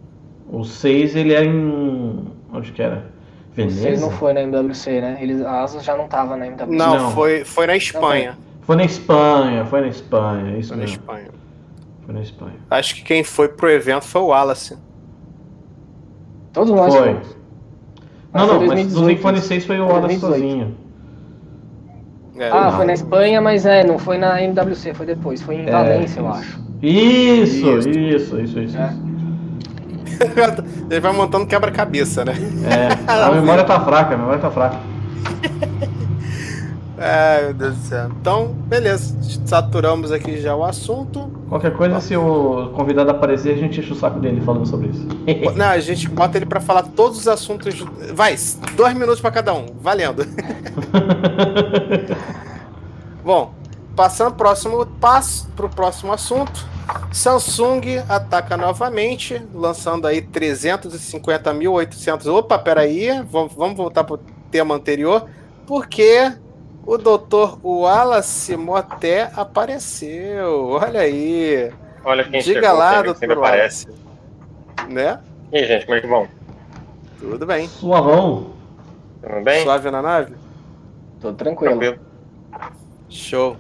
O 0.51 0.63
6 0.63 1.15
ele 1.15 1.33
era 1.33 1.45
em. 1.45 2.25
Onde 2.51 2.71
que 2.71 2.81
era? 2.81 3.11
O 3.51 3.55
Veneza? 3.55 3.81
6 3.81 4.01
não 4.01 4.09
foi 4.09 4.33
na 4.33 4.41
MWC, 4.41 5.01
né? 5.01 5.17
Eles, 5.21 5.41
a 5.43 5.61
Asus 5.61 5.83
já 5.83 5.95
não 5.95 6.07
tava 6.07 6.35
na 6.35 6.47
MWC. 6.47 6.75
Não, 6.75 6.97
Não. 6.97 7.11
Foi, 7.11 7.43
foi 7.43 7.67
na 7.67 7.75
Espanha. 7.75 8.35
Foi 8.65 8.75
na 8.75 8.83
Espanha, 8.85 9.65
foi 9.65 9.81
na 9.81 9.87
Espanha, 9.87 10.57
isso 10.57 10.69
Foi 10.69 10.77
na 10.77 10.83
mesmo. 10.83 10.95
Espanha. 10.97 11.27
Foi 12.05 12.13
na 12.13 12.21
Espanha. 12.21 12.55
Acho 12.69 12.95
que 12.95 13.01
quem 13.03 13.23
foi 13.23 13.47
pro 13.49 13.69
evento 13.69 14.05
foi 14.05 14.21
o 14.21 14.27
Wallace. 14.27 14.77
Todos 16.53 16.71
nós 16.73 16.93
Foi. 16.93 17.13
fomos. 17.13 17.37
Não, 18.33 18.47
não, 18.47 18.59
mas 18.59 18.67
2018, 18.69 18.99
no 18.99 19.05
Zenfone 19.05 19.39
6 19.41 19.65
foi 19.65 19.79
o 19.79 19.85
Wallace 19.87 20.19
2018. 20.19 20.31
sozinho. 20.31 20.77
É, 22.37 22.49
Ah, 22.49 22.63
não. 22.65 22.77
foi 22.77 22.85
na 22.85 22.93
Espanha, 22.93 23.41
mas 23.41 23.65
é, 23.65 23.83
não 23.83 23.99
foi 23.99 24.17
na 24.17 24.41
MWC, 24.41 24.93
foi 24.93 25.05
depois, 25.05 25.41
foi 25.41 25.55
em 25.55 25.67
É, 25.67 25.71
Valência, 25.71 26.19
eu 26.19 26.27
acho. 26.29 26.59
Isso, 26.81 27.67
Isso. 27.77 27.89
isso, 27.89 28.39
isso, 28.41 28.59
isso. 28.59 28.77
É. 28.77 28.93
Ele 30.89 30.99
vai 30.99 31.11
montando 31.13 31.45
quebra-cabeça, 31.45 32.23
né? 32.25 32.33
É, 32.65 33.11
a 33.11 33.29
memória 33.33 33.63
tá 33.63 33.79
fraca, 33.79 34.15
a 34.15 34.17
memória 34.17 34.39
tá 34.39 34.49
fraca. 34.51 34.77
Ai, 37.05 37.43
meu 37.43 37.53
Deus 37.53 37.75
do 37.75 37.83
céu. 37.83 38.09
Então, 38.21 38.47
beleza. 38.47 39.13
Saturamos 39.45 40.09
aqui 40.09 40.39
já 40.39 40.55
o 40.55 40.63
assunto. 40.63 41.29
Qualquer 41.49 41.73
coisa, 41.73 41.99
se 41.99 42.15
o 42.15 42.71
convidado 42.73 43.11
aparecer, 43.11 43.55
a 43.55 43.57
gente 43.57 43.81
enche 43.81 43.91
o 43.91 43.95
saco 43.95 44.21
dele 44.21 44.39
falando 44.39 44.65
sobre 44.65 44.87
isso. 44.87 45.05
Não, 45.53 45.65
a 45.65 45.79
gente 45.79 46.07
bota 46.07 46.37
ele 46.37 46.45
pra 46.45 46.61
falar 46.61 46.83
todos 46.83 47.19
os 47.19 47.27
assuntos. 47.27 47.77
Vai, 48.13 48.37
dois 48.77 48.93
minutos 48.93 49.19
pra 49.19 49.31
cada 49.31 49.53
um. 49.53 49.65
Valendo. 49.81 50.25
Bom, 53.21 53.53
passando 53.97 54.35
próximo 54.35 54.85
passo 54.85 55.49
pro 55.57 55.67
próximo 55.67 56.13
assunto. 56.13 56.65
Samsung 57.11 57.97
ataca 58.07 58.55
novamente, 58.55 59.41
lançando 59.53 60.07
aí 60.07 60.21
350.800. 60.21 62.27
Opa, 62.27 62.57
peraí, 62.57 63.09
vamos, 63.29 63.51
vamos 63.53 63.75
voltar 63.75 64.05
pro 64.05 64.17
tema 64.49 64.75
anterior, 64.75 65.25
porque 65.65 66.31
o 66.85 66.97
doutor 66.97 67.59
Wallace 67.63 68.55
Moté 68.57 69.31
apareceu. 69.35 70.69
Olha 70.71 71.01
aí. 71.01 71.71
Olha 72.03 72.23
quem 72.23 72.41
Diga 72.41 72.61
chegou, 72.61 72.77
lá, 72.77 72.93
quem 72.95 73.03
doutor 73.03 73.19
sempre 73.19 73.35
aparece. 73.37 73.87
Né? 74.89 75.19
E 75.51 75.57
aí, 75.57 75.65
gente, 75.65 75.85
como 75.85 75.97
é 75.97 76.01
que 76.01 76.07
vão? 76.07 76.27
Tudo 77.19 77.45
bem. 77.45 77.67
Suavão. 77.67 78.51
Tudo 79.21 79.41
bem? 79.41 79.63
Suave 79.63 79.89
na 79.89 80.01
nave? 80.01 80.35
Tô 81.21 81.31
tranquilo. 81.31 81.79
Tranquilo. 81.79 81.99
Show. 83.09 83.55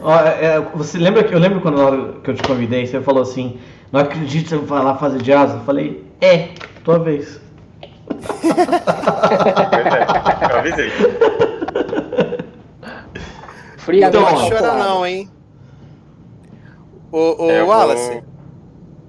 Ó, 0.00 0.20
é, 0.20 0.44
é, 0.44 0.60
você 0.60 0.98
lembra 0.98 1.24
que 1.24 1.34
eu 1.34 1.38
lembro 1.40 1.60
quando 1.60 1.78
na 1.78 1.84
hora 1.84 2.12
que 2.22 2.30
eu 2.30 2.34
te 2.34 2.42
convidei, 2.42 2.86
você 2.86 3.00
falou 3.00 3.22
assim, 3.22 3.58
não 3.90 4.00
acredito 4.00 4.44
que 4.44 4.50
você 4.50 4.56
vai 4.66 4.84
lá 4.84 4.96
fazer 4.96 5.20
jazz? 5.22 5.52
Eu 5.52 5.60
falei, 5.60 6.04
é, 6.20 6.50
tua 6.84 6.98
vez. 6.98 7.40
Pois 9.28 9.86
é, 9.94 10.52
eu 10.52 10.58
avisei. 10.58 11.57
Friamente 13.88 14.16
Então, 14.18 14.20
Não 14.20 14.36
chora 14.48 14.50
calculado. 14.60 14.78
não, 14.78 15.06
hein? 15.06 15.30
Ô, 17.10 17.44
ô 17.46 17.50
Eu 17.50 17.64
vou- 17.64 17.74
Wallace, 17.74 18.22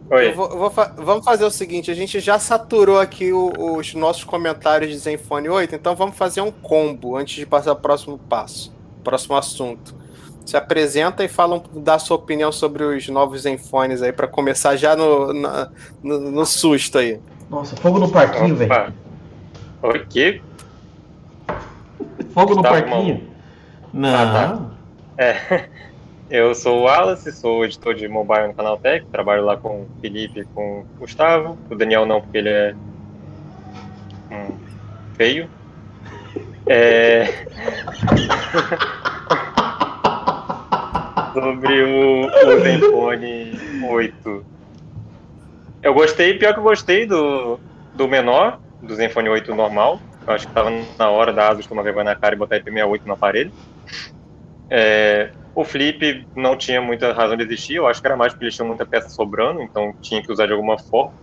Oi. 0.09 0.27
eu 0.29 0.35
vou- 0.35 0.49
vou 0.57 0.69
fa- 0.69 0.93
vamos 0.97 1.25
fazer 1.25 1.43
o 1.43 1.51
seguinte, 1.51 1.91
a 1.91 1.93
gente 1.93 2.17
já 2.21 2.39
saturou 2.39 2.97
aqui 2.97 3.33
o- 3.33 3.75
os 3.75 3.93
nossos 3.93 4.23
comentários 4.23 4.89
de 4.89 4.97
Zenfone 4.97 5.49
8, 5.49 5.75
então 5.75 5.93
vamos 5.97 6.15
fazer 6.17 6.39
um 6.39 6.49
combo 6.49 7.17
antes 7.17 7.35
de 7.35 7.45
passar 7.45 7.75
para 7.75 7.79
o 7.79 7.81
próximo 7.81 8.17
passo, 8.17 8.73
próximo 9.03 9.35
assunto. 9.35 9.93
Se 10.45 10.55
apresenta 10.55 11.25
e 11.25 11.27
fala, 11.27 11.61
dá 11.73 11.99
sua 11.99 12.15
opinião 12.15 12.51
sobre 12.53 12.83
os 12.85 13.07
novos 13.09 13.41
Zenfones 13.41 14.01
aí, 14.01 14.13
para 14.13 14.27
começar 14.29 14.77
já 14.77 14.95
no, 14.95 15.33
na- 15.33 15.69
no, 16.01 16.19
no 16.31 16.45
susto 16.45 16.97
aí. 16.99 17.19
Nossa, 17.49 17.75
fogo 17.75 17.99
no 17.99 18.09
parquinho, 18.09 18.55
velho. 18.55 18.93
O 19.83 20.07
quê? 20.07 20.41
Fogo 22.33 22.55
no 22.55 22.61
Tá, 22.63 22.69
parquinho. 22.69 23.28
Não. 23.93 24.09
Ah, 24.15 24.69
É. 25.17 25.69
Eu 26.29 26.53
sou 26.53 26.81
o 26.81 26.83
Wallace, 26.83 27.31
sou 27.31 27.65
editor 27.65 27.95
de 27.95 28.07
mobile 28.07 28.49
no 28.49 28.53
Canaltech, 28.53 29.03
trabalho 29.07 29.43
lá 29.43 29.57
com 29.57 29.81
o 29.81 29.89
Felipe 29.99 30.41
e 30.41 30.45
com 30.45 30.81
o 30.81 30.85
Gustavo. 30.99 31.57
O 31.71 31.75
Daniel 31.75 32.05
não, 32.05 32.21
porque 32.21 32.37
ele 32.37 32.49
é 32.49 32.75
hum, 34.31 34.55
feio. 35.15 35.49
É... 36.67 37.25
Sobre 41.33 41.83
o, 41.83 42.27
o 42.27 42.59
Zenfone 42.61 43.59
8. 43.89 44.45
Eu 45.81 45.93
gostei, 45.95 46.35
pior 46.35 46.53
que 46.53 46.59
eu 46.59 46.63
gostei 46.63 47.07
do, 47.07 47.59
do 47.95 48.07
menor, 48.07 48.59
do 48.83 48.93
Zenfone 48.93 49.29
8 49.29 49.55
normal. 49.55 49.99
Eu 50.27 50.33
acho 50.33 50.47
que 50.47 50.53
tava 50.53 50.69
na 50.97 51.09
hora 51.09 51.33
da 51.33 51.49
Asus 51.49 51.65
tomar 51.65 51.81
vergonha 51.81 52.05
na 52.05 52.15
cara 52.15 52.35
e 52.35 52.37
botar 52.37 52.59
IP68 52.59 53.01
no 53.05 53.13
aparelho. 53.13 53.51
É, 54.69 55.31
o 55.55 55.63
Flip 55.63 56.27
não 56.35 56.55
tinha 56.55 56.81
muita 56.81 57.11
razão 57.11 57.35
de 57.35 57.43
existir, 57.43 57.75
eu 57.75 57.87
acho 57.87 57.99
que 57.99 58.07
era 58.07 58.15
mais 58.15 58.33
porque 58.33 58.45
eles 58.45 58.55
tinham 58.55 58.67
muita 58.67 58.85
peça 58.85 59.09
sobrando, 59.09 59.61
então 59.61 59.93
tinha 60.01 60.21
que 60.21 60.31
usar 60.31 60.45
de 60.45 60.53
alguma 60.53 60.77
forma. 60.77 61.13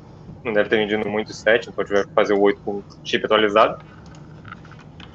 Não 0.45 0.53
deve 0.53 0.69
ter 0.69 0.77
vendido 0.77 1.09
muito 1.09 1.33
7, 1.33 1.71
então 1.71 1.85
tiver 1.85 2.05
que 2.05 2.13
fazer 2.13 2.35
o 2.35 2.41
8 2.41 2.61
com 2.63 2.83
chip 3.05 3.25
atualizado. 3.25 3.83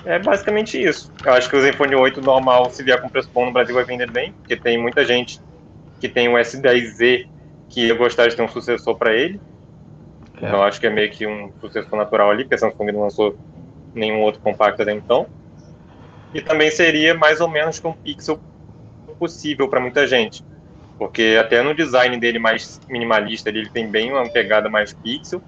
É 0.05 0.17
basicamente 0.17 0.81
isso. 0.81 1.11
Eu 1.23 1.33
acho 1.33 1.49
que 1.49 1.55
o 1.55 1.61
Zenfone 1.61 1.95
8 1.95 2.21
normal, 2.21 2.69
se 2.71 2.83
vier 2.83 2.99
com 2.99 3.09
preço 3.09 3.29
bom 3.33 3.45
no 3.45 3.51
Brasil, 3.51 3.75
vai 3.75 3.83
vender 3.83 4.09
bem, 4.09 4.33
porque 4.33 4.55
tem 4.55 4.77
muita 4.77 5.05
gente 5.05 5.39
que 5.99 6.09
tem 6.09 6.27
o 6.27 6.33
S10Z 6.33 7.27
que 7.69 7.87
ia 7.87 7.93
gostar 7.93 8.27
de 8.27 8.35
ter 8.35 8.41
um 8.41 8.47
sucessor 8.47 8.97
para 8.97 9.13
ele. 9.13 9.39
É. 10.41 10.47
Então 10.47 10.59
eu 10.59 10.63
acho 10.63 10.79
que 10.79 10.87
é 10.87 10.89
meio 10.89 11.11
que 11.11 11.27
um 11.27 11.51
sucessor 11.61 11.97
natural 11.97 12.31
ali, 12.31 12.43
porque 12.43 12.55
a 12.55 12.57
Samsung 12.57 12.91
não 12.91 13.01
lançou 13.01 13.37
nenhum 13.93 14.21
outro 14.21 14.41
compacto 14.41 14.81
até 14.81 14.91
então. 14.91 15.27
E 16.33 16.41
também 16.41 16.71
seria 16.71 17.13
mais 17.13 17.41
ou 17.41 17.47
menos 17.47 17.79
com 17.79 17.89
um 17.89 17.93
pixel 17.93 18.39
possível 19.19 19.67
para 19.67 19.79
muita 19.79 20.07
gente. 20.07 20.43
Porque 20.97 21.37
até 21.39 21.61
no 21.61 21.73
design 21.73 22.17
dele 22.19 22.39
mais 22.39 22.79
minimalista, 22.89 23.49
ele 23.49 23.69
tem 23.69 23.87
bem 23.87 24.11
uma 24.11 24.29
pegada 24.29 24.69
mais 24.69 24.93
pixel, 24.93 25.41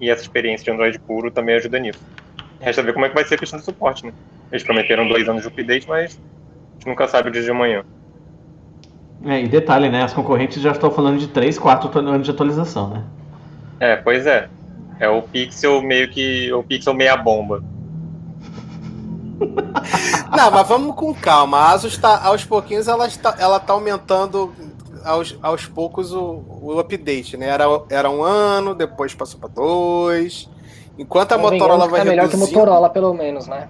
e 0.00 0.10
essa 0.10 0.22
experiência 0.22 0.64
de 0.64 0.70
Android 0.70 0.98
puro 0.98 1.30
também 1.30 1.54
ajuda 1.54 1.78
nisso. 1.78 2.00
Resta 2.60 2.82
ver 2.82 2.92
como 2.92 3.06
é 3.06 3.08
que 3.08 3.14
vai 3.14 3.24
ser 3.24 3.36
a 3.36 3.38
questão 3.38 3.58
do 3.58 3.64
suporte, 3.64 4.04
né? 4.04 4.12
Eles 4.50 4.62
prometeram 4.62 5.08
dois 5.08 5.28
anos 5.28 5.42
de 5.42 5.48
update, 5.48 5.88
mas 5.88 6.04
a 6.04 6.74
gente 6.74 6.86
nunca 6.86 7.08
sabe 7.08 7.28
o 7.28 7.32
dia 7.32 7.42
de 7.42 7.50
amanhã. 7.50 7.84
É, 9.24 9.40
e 9.40 9.48
detalhe, 9.48 9.88
né? 9.88 10.02
As 10.02 10.12
concorrentes 10.12 10.60
já 10.60 10.72
estão 10.72 10.90
falando 10.90 11.18
de 11.18 11.28
3, 11.28 11.58
4 11.58 11.98
anos 11.98 12.24
de 12.24 12.30
atualização, 12.30 12.90
né? 12.90 13.04
É, 13.80 13.96
pois 13.96 14.26
é. 14.26 14.48
É 14.98 15.08
o 15.08 15.22
pixel 15.22 15.82
meio 15.82 16.08
que. 16.08 16.52
o 16.52 16.62
pixel 16.62 16.94
meia 16.94 17.16
bomba. 17.16 17.62
Não, 20.36 20.50
mas 20.50 20.66
vamos 20.68 20.94
com 20.94 21.14
calma. 21.14 21.58
A 21.58 21.70
Asus 21.72 21.96
tá, 21.98 22.20
aos 22.24 22.44
pouquinhos, 22.44 22.88
ela 22.88 23.06
está, 23.06 23.34
ela 23.38 23.58
tá 23.60 23.72
aumentando 23.72 24.52
aos, 25.04 25.38
aos 25.42 25.66
poucos 25.66 26.12
o, 26.12 26.42
o 26.62 26.78
update, 26.78 27.36
né? 27.36 27.46
Era, 27.48 27.64
era 27.90 28.10
um 28.10 28.22
ano, 28.22 28.74
depois 28.74 29.14
passou 29.14 29.38
para 29.38 29.48
dois. 29.48 30.48
Enquanto 30.98 31.32
a 31.32 31.38
Motorola 31.38 31.84
que 31.84 31.90
vai 31.90 32.00
tá 32.00 32.04
melhor 32.06 32.28
que 32.28 32.34
o 32.34 32.38
reduzindo- 32.38 32.58
Motorola, 32.58 32.88
pelo 32.90 33.12
menos, 33.14 33.46
né? 33.46 33.68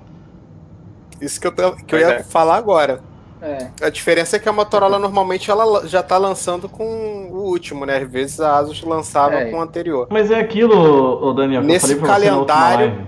Isso 1.20 1.40
que 1.40 1.46
eu, 1.46 1.52
tô- 1.52 1.72
que 1.72 1.94
eu 1.94 1.98
ia 1.98 2.06
é. 2.16 2.22
falar 2.22 2.56
agora. 2.56 3.00
É. 3.42 3.68
A 3.82 3.90
diferença 3.90 4.36
é 4.36 4.38
que 4.38 4.48
a 4.48 4.52
Motorola 4.52 4.98
normalmente 4.98 5.50
ela 5.50 5.86
já 5.86 6.02
tá 6.02 6.16
lançando 6.16 6.68
com 6.68 6.84
o 7.30 7.42
último, 7.48 7.84
né? 7.84 7.98
Às 7.98 8.10
vezes 8.10 8.40
a 8.40 8.56
Asus 8.56 8.82
lançava 8.82 9.34
É. 9.34 9.50
com 9.50 9.58
o 9.58 9.60
anterior. 9.60 10.06
Mas 10.10 10.30
é 10.30 10.38
aquilo, 10.40 11.34
Daniel, 11.34 11.62
Nesse 11.62 11.92
eu 11.92 12.00
falei 12.00 12.06
pra 12.06 12.18
você 12.18 12.30
na 12.30 12.38
última 12.38 12.56
calendário- 12.56 13.06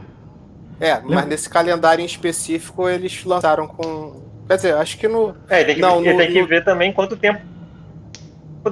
É, 0.81 0.95
mas 0.95 1.05
Lembra? 1.05 1.25
nesse 1.27 1.49
calendário 1.51 2.03
em 2.03 2.07
específico 2.07 2.89
eles 2.89 3.25
lançaram 3.25 3.67
com. 3.67 4.23
Quer 4.47 4.57
dizer, 4.57 4.75
acho 4.77 4.97
que 4.99 5.09
no. 5.09 5.35
É, 5.49 5.65
tem 5.65 5.75
que, 5.75 5.81
Não, 5.81 5.97
no- 6.01 6.05
tem 6.17 6.33
que 6.33 6.41
no- 6.41 6.47
ver 6.47 6.65
também 6.65 6.93
quanto 6.93 7.17
tempo 7.17 7.41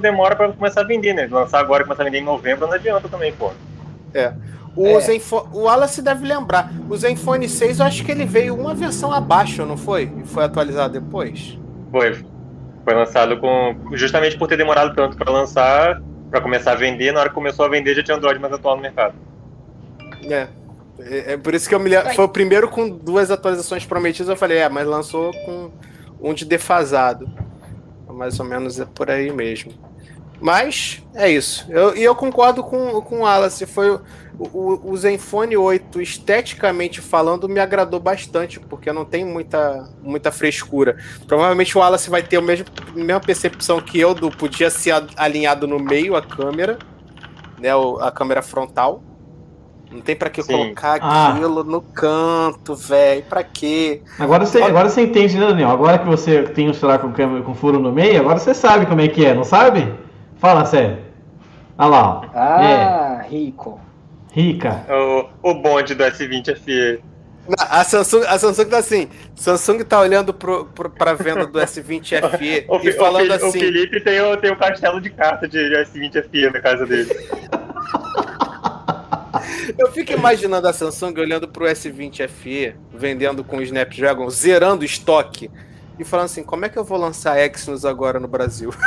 demora 0.01 0.37
para 0.37 0.53
começar 0.53 0.83
a 0.83 0.85
vender, 0.85 1.15
né? 1.15 1.27
Lançar 1.31 1.59
agora 1.59 1.83
e 1.83 1.85
começar 1.87 2.03
a 2.03 2.05
vender 2.05 2.19
em 2.19 2.25
novembro 2.25 2.67
não 2.67 2.75
adianta 2.75 3.09
também, 3.09 3.33
pô. 3.33 3.51
O, 4.77 4.87
É. 4.87 5.01
Zenfone, 5.01 5.49
o 5.55 5.61
Wallace 5.63 6.03
deve 6.03 6.27
lembrar. 6.27 6.71
O 6.91 6.95
Zenfone 6.97 7.49
6, 7.49 7.81
eu 7.81 7.87
acho 7.87 8.05
que 8.05 8.13
ele 8.13 8.27
veio 8.27 8.55
uma 8.55 8.75
versão 8.75 9.11
abaixo, 9.11 9.65
não 9.65 9.77
foi? 9.77 10.13
E 10.23 10.27
foi 10.27 10.45
atualizado 10.45 10.93
depois? 11.01 11.59
Foi. 11.91 12.13
Foi 12.85 12.95
lançado 12.95 13.39
com. 13.41 13.75
Justamente 13.93 14.37
por 14.37 14.47
ter 14.49 14.59
demorado 14.59 14.95
tanto 14.95 15.17
para 15.17 15.33
lançar, 15.33 16.01
para 16.31 16.43
começar 16.43 16.73
a 16.73 16.75
vender, 16.75 17.11
na 17.11 17.21
hora 17.21 17.29
que 17.31 17.35
começou 17.35 17.65
a 17.65 17.69
vender 17.71 17.95
já 17.95 18.03
tinha 18.03 18.17
Android 18.19 18.39
mais 18.39 18.53
atual 18.53 18.77
no 18.77 18.83
mercado. 18.83 19.15
É. 20.31 20.47
É, 20.99 21.33
é 21.35 21.37
por 21.37 21.55
isso 21.55 21.69
que 21.69 21.75
eu 21.75 21.81
me 21.81 21.91
lembro. 21.91 22.15
Foi 22.15 22.25
o 22.25 22.29
primeiro 22.29 22.69
com 22.69 22.89
duas 22.89 23.31
atualizações 23.31 23.85
prometidas. 23.85 24.29
Eu 24.29 24.37
falei, 24.37 24.59
é, 24.59 24.69
mas 24.69 24.87
lançou 24.87 25.33
com 25.45 25.71
um 26.21 26.33
de 26.35 26.45
defasado. 26.45 27.29
Mais 28.09 28.39
ou 28.41 28.47
menos 28.47 28.81
é 28.81 28.85
por 28.87 29.11
aí 29.11 29.31
mesmo. 29.31 29.73
Mas 30.41 31.03
é 31.15 31.31
isso. 31.31 31.67
Eu- 31.71 31.97
E 31.97 32.03
eu, 32.03 32.15
concordo 32.15 32.63
com, 32.63 33.01
com 33.03 33.17
o 33.17 33.21
Wallace. 33.21 33.65
Foi 33.67 33.91
o, 33.91 34.01
o, 34.39 34.91
o 34.91 34.97
Zenfone 34.97 35.57
8, 35.57 36.01
esteticamente 36.01 37.01
falando, 37.01 37.49
me 37.49 37.59
agradou 37.61 37.99
bastante, 37.99 38.61
porque 38.61 38.93
não 38.93 39.05
tem 39.05 39.25
muita, 39.25 39.89
muita 40.03 40.31
frescura. 40.31 40.97
Provavelmente 41.27 41.77
o 41.77 41.81
Wallace 41.81 42.11
vai 42.11 42.23
ter 42.23 42.37
a 42.37 42.43
mesma, 42.43 42.67
a 42.89 42.95
mesma 42.99 43.21
percepção 43.21 43.81
que 43.81 43.99
eu 43.99 44.15
do 44.15 44.31
podia 44.31 44.69
ser 44.71 44.93
alinhado 45.17 45.67
no 45.67 45.79
meio 45.79 46.15
a 46.17 46.23
câmera, 46.23 46.79
né? 47.59 47.71
A 48.01 48.11
câmera 48.11 48.43
frontal. 48.43 49.03
Não 49.91 50.01
tem 50.01 50.17
pra 50.17 50.29
que 50.29 50.43
Sim. 50.43 50.53
colocar 50.53 50.99
Ah. 51.01 51.29
aquilo 51.31 51.63
no 51.65 51.81
canto, 51.81 52.75
velho. 52.75 53.23
Pra 53.23 53.43
quê? 53.45 54.03
Agora 54.19 54.45
você, 54.45 54.61
agora 54.61 54.89
você 54.89 55.03
entende, 55.03 55.39
né, 55.39 55.47
Daniel? 55.47 55.71
Agora 55.71 55.99
que 55.99 56.07
você 56.07 56.43
tem 56.43 56.69
um 56.69 56.75
celular 56.75 56.99
com, 56.99 57.13
câmera- 57.13 57.43
com 57.45 57.55
furo 57.55 57.79
no 57.79 57.93
meio, 57.93 58.21
agora 58.21 58.39
você 58.39 58.53
sabe 58.53 58.87
como 58.87 59.01
é 59.01 59.09
que 59.09 59.25
é, 59.25 59.33
não 59.35 59.45
sabe? 59.45 59.95
Fala 60.39 60.65
sério. 60.65 60.99
Olha 61.79 61.89
lá, 61.89 62.21
ó. 62.21 62.39
É, 62.39 62.83
Ah, 62.85 63.25
rico. 63.29 63.81
rica. 64.33 64.85
O, 65.43 65.51
o 65.51 65.55
bonde 65.55 65.95
do 65.95 66.03
S20 66.05 66.57
FE. 66.57 67.01
A 67.71 67.85
Samsung, 67.85 68.25
a 68.27 68.37
Samsung 68.41 68.65
tá 68.69 68.79
assim. 68.79 69.09
Samsung 69.37 69.85
tá 69.85 70.01
olhando 70.01 70.35
pro, 70.35 70.65
pro, 70.65 70.91
pra 70.91 71.15
venda 71.15 71.47
do 71.47 71.61
S20 71.61 72.29
FE 72.37 72.65
O, 72.69 72.79
e 72.83 72.89
o 72.89 72.93
falando 72.97 73.31
o 73.31 73.35
assim. 73.35 73.61
Felipe 73.61 74.01
tem 74.01 74.21
o, 74.21 74.37
tem 74.37 74.51
o 74.51 74.57
castelo 74.57 75.01
de 75.01 75.11
carta 75.11 75.47
de 75.47 75.59
S20 75.59 76.25
FE 76.29 76.51
na 76.51 76.61
casa 76.61 76.85
dele. 76.85 77.09
Eu 79.79 79.91
fico 79.93 80.13
imaginando 80.13 80.69
a 80.69 80.73
Samsung 80.73 81.15
olhando 81.19 81.49
pro 81.49 81.65
S20 81.67 82.29
FE, 82.29 82.75
vendendo 82.93 83.43
com 83.45 83.57
o 83.59 83.63
Snapdragon, 83.63 84.29
zerando 84.31 84.83
o 84.83 84.85
estoque 84.85 85.51
e 85.99 86.05
falando 86.05 86.27
assim: 86.27 86.43
como 86.43 86.65
é 86.65 86.69
que 86.69 86.79
eu 86.79 86.85
vou 86.85 86.99
lançar 86.99 87.39
Exynos 87.39 87.85
agora 87.85 88.19
no 88.21 88.29
Brasil? 88.29 88.71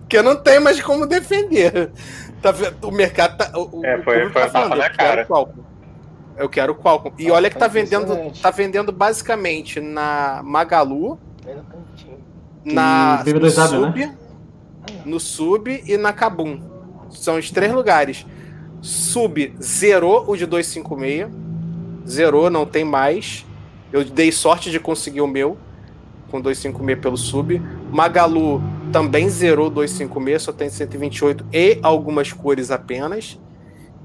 Porque 0.00 0.20
não 0.20 0.36
tem 0.36 0.60
mais 0.60 0.80
como 0.82 1.06
defender. 1.06 1.90
Tá 2.42 2.50
vendo? 2.50 2.86
o 2.86 2.90
mercado 2.90 3.36
tá. 3.38 3.50
O, 3.58 3.80
o 3.80 3.86
É, 3.86 4.02
foi- 4.02 4.14
público 4.14 4.32
foi 4.32 4.42
tá 4.42 4.48
falando, 4.50 4.76
na 4.78 4.86
eu 4.86 4.90
quero 4.90 4.96
cara. 4.96 5.24
Qualcomm. 5.26 5.62
Eu 6.36 6.48
quero 6.48 6.74
Qualcomm. 6.74 7.12
E 7.18 7.28
Ah, 7.28 7.34
olha 7.34 7.48
que 7.50 7.56
tá 7.58 7.70
foi 7.70 7.82
vendendo, 7.82 8.32
tá 8.40 8.50
vendendo 8.50 8.92
basicamente 8.92 9.80
na 9.80 10.40
Magalu, 10.44 11.18
Bem 11.44 11.54
no 11.56 11.62
cantinho. 11.64 12.18
na 12.64 13.18
no 13.18 13.24
BB2W, 13.24 13.68
Sub, 13.68 14.12
no 15.06 15.20
Sub 15.20 15.82
e 15.86 15.96
na 15.96 16.12
Kabum. 16.12 16.60
São 17.10 17.36
os 17.38 17.50
três 17.50 17.72
lugares. 17.72 18.26
Sub 18.82 19.54
zerou 19.62 20.24
o 20.28 20.36
de 20.36 20.44
256. 20.44 21.30
Zerou, 22.06 22.50
não 22.50 22.66
tem 22.66 22.84
mais. 22.84 23.46
Eu 23.92 24.04
dei 24.04 24.32
sorte 24.32 24.70
de 24.70 24.80
conseguir 24.80 25.20
o 25.20 25.26
meu 25.26 25.56
com 26.30 26.40
256 26.40 26.98
pelo 27.00 27.16
Sub. 27.16 27.62
Magalu 27.90 28.60
também 28.92 29.28
zerou 29.28 29.70
256, 29.70 30.42
só 30.42 30.52
tem 30.52 30.68
128 30.68 31.46
e 31.52 31.78
algumas 31.82 32.32
cores 32.32 32.70
apenas. 32.70 33.38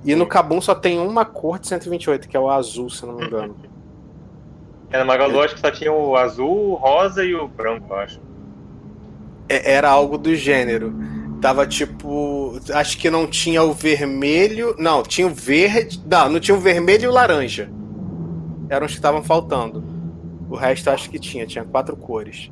E 0.06 0.14
no 0.14 0.28
Kabum 0.28 0.62
só 0.62 0.76
tem 0.76 1.00
uma 1.00 1.26
cor 1.26 1.58
de 1.58 1.68
128, 1.68 2.28
que 2.28 2.38
é 2.38 2.40
o 2.40 2.50
azul, 2.50 2.90
se 2.90 3.06
não 3.06 3.16
me 3.16 3.26
engano. 3.26 3.56
É, 4.90 5.00
na 5.00 5.04
Magalu 5.04 5.42
acho 5.42 5.56
que 5.56 5.60
só 5.60 5.70
tinha 5.70 5.92
o 5.92 6.16
azul, 6.16 6.72
o 6.72 6.76
rosa 6.76 7.22
e 7.22 7.36
o 7.36 7.46
branco, 7.46 7.88
eu 7.90 7.98
acho. 7.98 8.22
É, 9.50 9.74
era 9.74 9.90
algo 9.90 10.18
do 10.18 10.34
gênero. 10.34 10.94
Tava 11.42 11.68
tipo. 11.68 12.60
Acho 12.74 12.98
que 12.98 13.10
não 13.10 13.28
tinha 13.28 13.62
o 13.64 13.74
vermelho. 13.74 14.76
Não, 14.78 15.04
tinha 15.04 15.28
o 15.28 15.34
verde. 15.34 16.02
Não, 16.06 16.30
não 16.30 16.40
tinha 16.40 16.56
o 16.56 16.60
vermelho 16.60 17.04
e 17.04 17.08
o 17.08 17.12
laranja. 17.12 17.70
Eram 18.70 18.86
os 18.86 18.92
que 18.92 18.98
estavam 18.98 19.24
faltando. 19.24 19.84
O 20.50 20.56
resto 20.56 20.90
acho 20.90 21.10
que 21.10 21.20
tinha, 21.20 21.46
tinha 21.46 21.64
quatro 21.64 21.96
cores. 21.96 22.52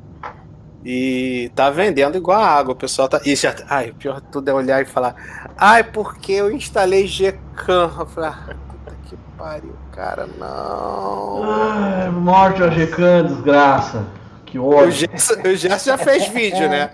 E 0.84 1.50
tá 1.54 1.68
vendendo 1.68 2.16
igual 2.16 2.40
a 2.40 2.46
água. 2.46 2.72
O 2.72 2.76
pessoal 2.76 3.08
tá. 3.08 3.20
Isso 3.24 3.42
já. 3.42 3.56
Ai, 3.68 3.90
o 3.90 3.94
pior 3.94 4.20
de 4.20 4.28
tudo 4.28 4.48
é 4.48 4.54
olhar 4.54 4.80
e 4.80 4.84
falar. 4.84 5.16
Ai, 5.56 5.82
porque 5.82 6.32
eu 6.32 6.50
instalei 6.52 7.06
Gcam. 7.08 7.90
Eu 7.98 8.06
falei, 8.06 8.30
ah, 8.30 8.54
puta 8.68 8.96
que 9.06 9.16
pariu, 9.36 9.74
cara, 9.92 10.28
não. 10.38 11.42
Ai, 11.42 12.08
morte 12.10 12.62
ao 12.62 12.70
Gcam, 12.70 13.24
desgraça. 13.24 14.06
Que 14.44 14.60
O 14.60 14.68
ódio. 14.68 14.92
Gerson, 14.92 15.34
o 15.44 15.56
Gerson 15.56 15.90
já 15.90 15.98
fez 15.98 16.28
vídeo, 16.30 16.68
né? 16.68 16.90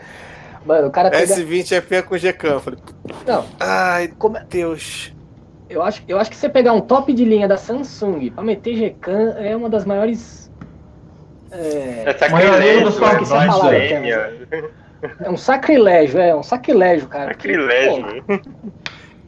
Mano, 0.65 0.89
o 0.89 0.91
cara 0.91 1.11
pega. 1.11 1.35
S20 1.35 1.73
é 1.73 1.81
feio 1.81 2.05
com 2.05 2.17
Gcam. 2.17 2.49
Eu 2.55 2.61
falei, 2.61 2.79
Não, 3.27 3.45
ai, 3.59 4.09
como... 4.19 4.37
é- 4.37 4.45
Deus. 4.49 5.13
eu, 5.69 5.83
acho, 5.83 6.03
eu 6.07 6.19
acho 6.19 6.31
que 6.31 6.37
você 6.37 6.49
pegar 6.49 6.73
um 6.73 6.81
top 6.81 7.13
de 7.13 7.25
linha 7.25 7.49
da 7.49 7.57
Samsung 7.57 8.31
pra 8.31 8.45
meter 8.45 8.75
Gcam 8.95 9.35
é 9.39 9.57
uma 9.57 9.69
das 9.69 9.85
maiores. 9.85 10.51
É, 11.51 12.05
É 12.19 12.29
maioria 12.31 12.81
dos 12.83 12.95
sacrilégio, 12.95 13.05
é 13.05 13.19
que 13.19 13.27
fala, 13.27 13.71
blasfêmia. 13.71 14.49
é 15.21 15.31
um 15.31 15.37
sacrilégio, 15.37 16.21
é 16.21 16.35
um 16.35 16.43
sacrilégio, 16.43 17.09
cara. 17.09 17.27
Sacrilégio. 17.29 18.25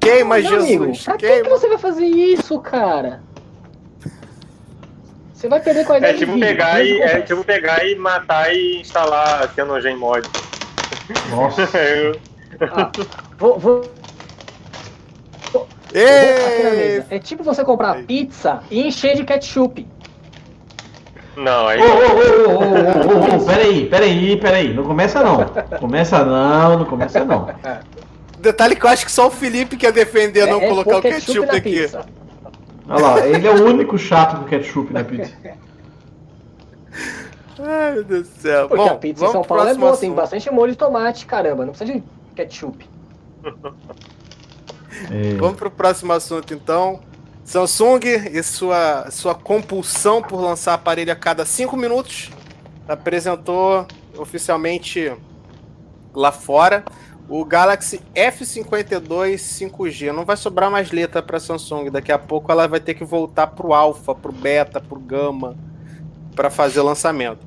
Queima, 0.00 0.38
Meu 0.38 0.42
Jesus. 0.42 0.64
amigo, 0.68 1.04
pra 1.04 1.16
que, 1.18 1.26
que 1.26 1.32
queima. 1.32 1.48
você 1.50 1.68
vai 1.68 1.78
fazer 1.78 2.04
isso, 2.06 2.58
cara? 2.60 3.20
Você 5.32 5.48
vai 5.48 5.60
perder 5.60 5.84
qualidade 5.84 6.14
É 6.14 6.18
tipo 6.18 6.32
de 6.32 6.40
vídeo. 6.40 6.48
pegar 6.56 6.82
e 6.82 7.00
é 7.02 7.20
tipo 7.20 7.44
pegar 7.44 7.84
e 7.86 7.94
matar 7.96 8.54
e 8.54 8.80
instalar 8.80 9.52
Cyanogen 9.54 9.96
Mod. 9.96 10.26
Nossa. 11.30 11.62
Eu- 11.78 12.16
Ah, 12.60 12.90
vou, 13.36 13.58
vou, 13.58 13.82
vou 15.52 15.66
aqui 15.92 16.62
na 16.62 16.70
Ei! 16.70 16.76
mesa. 16.76 17.06
É 17.10 17.18
tipo 17.18 17.42
você 17.42 17.64
comprar 17.64 18.02
pizza 18.04 18.62
e 18.70 18.86
encher 18.86 19.16
de 19.16 19.24
ketchup. 19.24 19.86
Não, 21.36 21.66
aí 21.66 21.80
Ô, 21.80 21.84
ô, 21.84 21.88
ô, 21.88 21.90
ô, 21.90 21.98
ô, 21.98 23.32
ô, 23.32 23.34
ô, 23.34 23.42
ô, 23.42 23.44
peraí, 23.46 23.86
peraí, 23.86 24.36
peraí. 24.36 24.72
Não 24.74 24.84
começa 24.84 25.20
não. 25.22 25.44
Começa 25.80 26.24
não, 26.24 26.78
não 26.78 26.84
começa 26.84 27.24
não. 27.24 27.48
Detalhe 28.38 28.76
que 28.76 28.84
eu 28.86 28.90
acho 28.90 29.04
que 29.04 29.10
só 29.12 29.26
o 29.26 29.30
Felipe 29.30 29.76
quer 29.76 29.90
defender 29.92 30.46
não 30.46 30.60
é, 30.60 30.66
é 30.66 30.68
colocar 30.68 30.98
o 30.98 31.02
ketchup 31.02 31.46
na 31.46 31.54
aqui. 31.54 31.80
pizza. 31.80 32.06
Olha 32.88 33.02
lá, 33.02 33.26
ele 33.26 33.46
é 33.46 33.50
o 33.50 33.64
único 33.64 33.98
chato 33.98 34.38
com 34.38 34.44
ketchup 34.44 34.92
na 34.92 35.02
pizza. 35.02 35.32
Ai, 37.58 37.92
meu 37.92 38.04
Deus 38.04 38.28
do 38.28 38.40
céu. 38.40 38.68
Porque 38.68 38.84
Bom, 38.84 38.90
a 38.90 38.96
pizza 38.96 39.24
em 39.26 39.32
São 39.32 39.42
Paulo 39.42 39.68
é 39.68 39.74
boa, 39.74 39.96
tem 39.96 40.08
assunto. 40.08 40.16
bastante 40.16 40.50
molho 40.50 40.72
de 40.72 40.78
tomate, 40.78 41.26
caramba. 41.26 41.64
Não 41.64 41.72
precisa 41.72 41.92
de 41.92 42.02
ketchup. 42.34 42.88
É, 45.10 45.34
Vamos 45.34 45.56
pro 45.56 45.70
próximo 45.70 46.12
assunto, 46.12 46.54
então. 46.54 47.00
Samsung 47.44 48.00
e 48.32 48.42
sua, 48.44 49.10
sua 49.10 49.34
compulsão 49.34 50.22
por 50.22 50.40
lançar 50.40 50.72
aparelho 50.72 51.12
a 51.12 51.16
cada 51.16 51.44
5 51.44 51.76
minutos 51.76 52.30
apresentou 52.88 53.86
oficialmente 54.16 55.12
lá 56.14 56.30
fora 56.30 56.84
o 57.28 57.44
Galaxy 57.44 58.00
F52 58.14 59.34
5G. 59.34 60.12
Não 60.12 60.24
vai 60.24 60.36
sobrar 60.36 60.70
mais 60.70 60.90
letra 60.90 61.22
para 61.22 61.40
Samsung. 61.40 61.90
Daqui 61.90 62.12
a 62.12 62.18
pouco 62.18 62.52
ela 62.52 62.68
vai 62.68 62.80
ter 62.80 62.94
que 62.94 63.04
voltar 63.04 63.48
pro 63.48 63.74
Alpha, 63.74 64.14
pro 64.14 64.32
Beta, 64.32 64.80
pro 64.80 65.00
Gama 65.00 65.56
para 66.34 66.50
fazer 66.50 66.80
o 66.80 66.84
lançamento. 66.84 67.40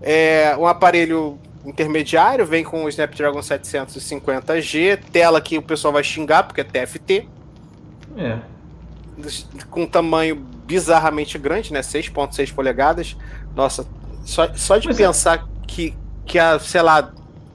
É 0.00 0.56
um 0.56 0.66
aparelho 0.66 1.38
intermediário, 1.64 2.46
vem 2.46 2.64
com 2.64 2.84
o 2.84 2.88
Snapdragon 2.88 3.40
750G, 3.40 5.00
tela 5.12 5.40
que 5.40 5.58
o 5.58 5.62
pessoal 5.62 5.92
vai 5.92 6.04
xingar 6.04 6.44
porque 6.44 6.60
é 6.60 6.64
TFT 6.64 7.26
é. 8.16 8.38
com 9.70 9.82
um 9.82 9.86
tamanho 9.86 10.36
bizarramente 10.36 11.38
grande, 11.38 11.72
né? 11.72 11.80
6.6 11.80 12.54
polegadas. 12.54 13.16
Nossa, 13.54 13.86
só, 14.24 14.52
só 14.54 14.76
de 14.78 14.86
Pois 14.86 15.00
é. 15.00 15.06
pensar 15.06 15.48
que, 15.66 15.94
que 16.26 16.38
há, 16.38 16.58
sei 16.58 16.82
lá, 16.82 17.12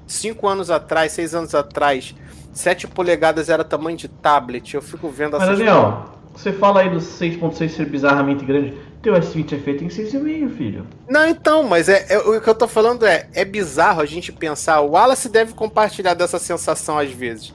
5 0.08 0.48
anos 0.48 0.70
atrás, 0.72 1.12
6 1.12 1.36
anos 1.36 1.56
atrás, 1.56 2.16
7 2.54 2.88
polegadas 2.88 3.50
era 3.50 3.64
tamanho 3.64 3.98
de 3.98 4.08
tablet, 4.08 4.74
eu 4.74 4.82
fico 4.82 5.10
vendo 5.10 5.34
Mas 5.34 5.44
essas 5.44 5.58
Daniel, 5.60 6.06
você 6.34 6.52
fala 6.52 6.82
aí 6.82 6.90
do 6.90 6.98
6.6 6.98 7.70
ser 7.70 7.86
bizarramente 7.86 8.44
grande. 8.44 8.74
Teu 9.02 9.14
S20 9.14 9.54
é 9.54 9.58
feito 9.58 9.84
em 9.84 9.88
6,5, 9.88 10.56
filho. 10.56 10.88
Não, 11.10 11.28
então, 11.28 11.64
mas 11.64 11.90
é, 11.90 12.06
é- 12.10 12.18
o 12.20 12.40
que 12.40 12.50
eu 12.50 12.56
tô 12.56 12.68
falando 12.68 13.06
é, 13.06 13.28
é 13.34 13.44
bizarro 13.44 14.02
a 14.02 14.06
gente 14.06 14.32
pensar, 14.32 14.80
o 14.82 14.92
Wallace 14.92 15.28
deve 15.28 15.54
compartilhar 15.54 16.14
dessa 16.14 16.40
sensação 16.40 16.98
às 16.98 17.12
vezes, 17.12 17.54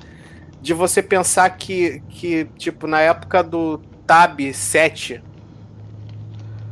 de 0.61 0.75
você 0.75 1.03
pensar 1.03 1.49
que, 1.51 2.03
que 2.11 2.45
tipo, 2.59 2.87
na 2.87 3.01
época 3.01 3.43
do 3.43 3.79
Tab 4.07 4.39
7, 4.53 5.23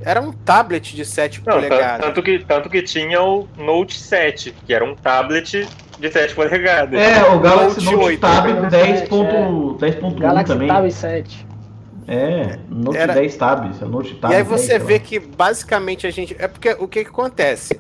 era 0.03 0.21
um 0.21 0.31
tablet 0.31 0.95
de 0.95 1.05
7 1.05 1.43
Não, 1.45 1.55
polegadas. 1.55 2.07
tanto, 2.07 2.23
que, 2.23 2.39
tanto 2.41 2.69
que 2.69 2.83
tinha 2.83 3.23
o 3.23 3.49
Note 3.57 3.99
7, 3.99 4.55
que 4.67 4.75
era 4.75 4.85
um 4.85 4.95
tablet 4.95 5.67
de 5.99 6.13
7 6.13 6.35
polegadas. 6.35 7.01
É, 7.01 7.25
o 7.25 7.41
Galaxy 7.41 7.83
Note 7.83 7.95
Note 7.97 8.05
8, 8.07 8.21
Tab 8.21 8.47
né? 8.47 8.69
10.1 8.69 9.79
10.1 9.79 10.19
Galaxy 10.19 10.53
também. 10.53 10.69
Tab 10.69 10.91
7. 10.91 11.47
É, 12.09 12.59
Note 12.69 12.97
Era- 12.99 13.15
10 13.15 13.37
Tab, 13.37 13.71
esse 13.71 13.83
é 13.83 13.87
Note 13.87 14.15
Tab. 14.15 14.31
E 14.33 14.37
aí 14.37 14.45
10, 14.45 14.49
você 14.49 14.67
sei 14.67 14.79
vê 14.79 14.95
lá. 14.95 14.99
que 15.01 15.19
basicamente 15.19 16.07
a 16.07 16.11
gente. 16.11 16.37
É 16.39 16.47
porque 16.47 16.71
o 16.79 16.87
que, 16.87 17.03
que 17.05 17.11
acontece? 17.11 17.79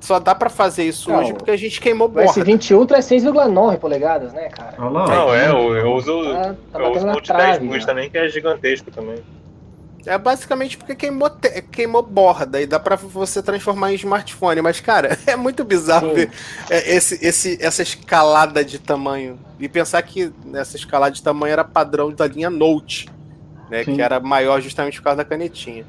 Só 0.00 0.18
dá 0.20 0.32
pra 0.34 0.48
fazer 0.48 0.84
isso 0.84 1.10
Não, 1.10 1.18
hoje 1.18 1.32
porque 1.34 1.50
a 1.50 1.56
gente 1.56 1.80
queimou 1.80 2.08
borda. 2.08 2.30
S20 2.40 2.70
Ultra 2.76 2.98
é 2.98 3.00
6,9 3.00 3.78
polegadas, 3.78 4.32
né, 4.32 4.48
cara? 4.48 4.76
Não, 4.78 5.34
é, 5.34 5.48
eu, 5.50 5.76
eu 5.76 5.92
uso, 5.92 6.22
Tá, 6.32 6.54
tá 6.72 6.78
eu 6.78 6.92
uso 6.92 7.04
o 7.04 7.06
Note 7.12 7.32
10 7.32 7.38
trave. 7.56 7.68
Plus 7.68 7.84
também, 7.84 8.08
que 8.10 8.16
é 8.16 8.28
gigantesco 8.28 8.90
também. 8.92 9.16
É 10.06 10.16
basicamente 10.16 10.78
porque 10.78 10.94
queimou, 10.94 11.28
te- 11.28 11.60
queimou 11.62 12.02
borda 12.02 12.60
e 12.62 12.66
dá 12.66 12.78
pra 12.78 12.94
você 12.96 13.42
transformar 13.42 13.90
em 13.92 13.96
smartphone. 13.96 14.62
Mas, 14.62 14.80
cara, 14.80 15.18
é 15.26 15.34
muito 15.36 15.64
bizarro 15.64 16.08
Sim. 16.10 16.14
ver 16.14 16.30
é, 16.70 16.94
esse, 16.94 17.18
esse, 17.26 17.58
essa 17.60 17.82
escalada 17.82 18.64
de 18.64 18.78
tamanho. 18.78 19.38
E 19.58 19.68
pensar 19.68 20.00
que 20.02 20.32
essa 20.54 20.76
escalada 20.76 21.12
de 21.12 21.22
tamanho 21.22 21.52
era 21.52 21.64
padrão 21.64 22.12
da 22.12 22.26
linha 22.28 22.48
Note, 22.48 23.08
né? 23.70 23.84
Sim. 23.84 23.94
Que 23.94 24.02
era 24.02 24.18
maior 24.20 24.60
justamente 24.60 24.98
por 24.98 25.04
causa 25.04 25.18
da 25.18 25.24
canetinha. 25.24 25.84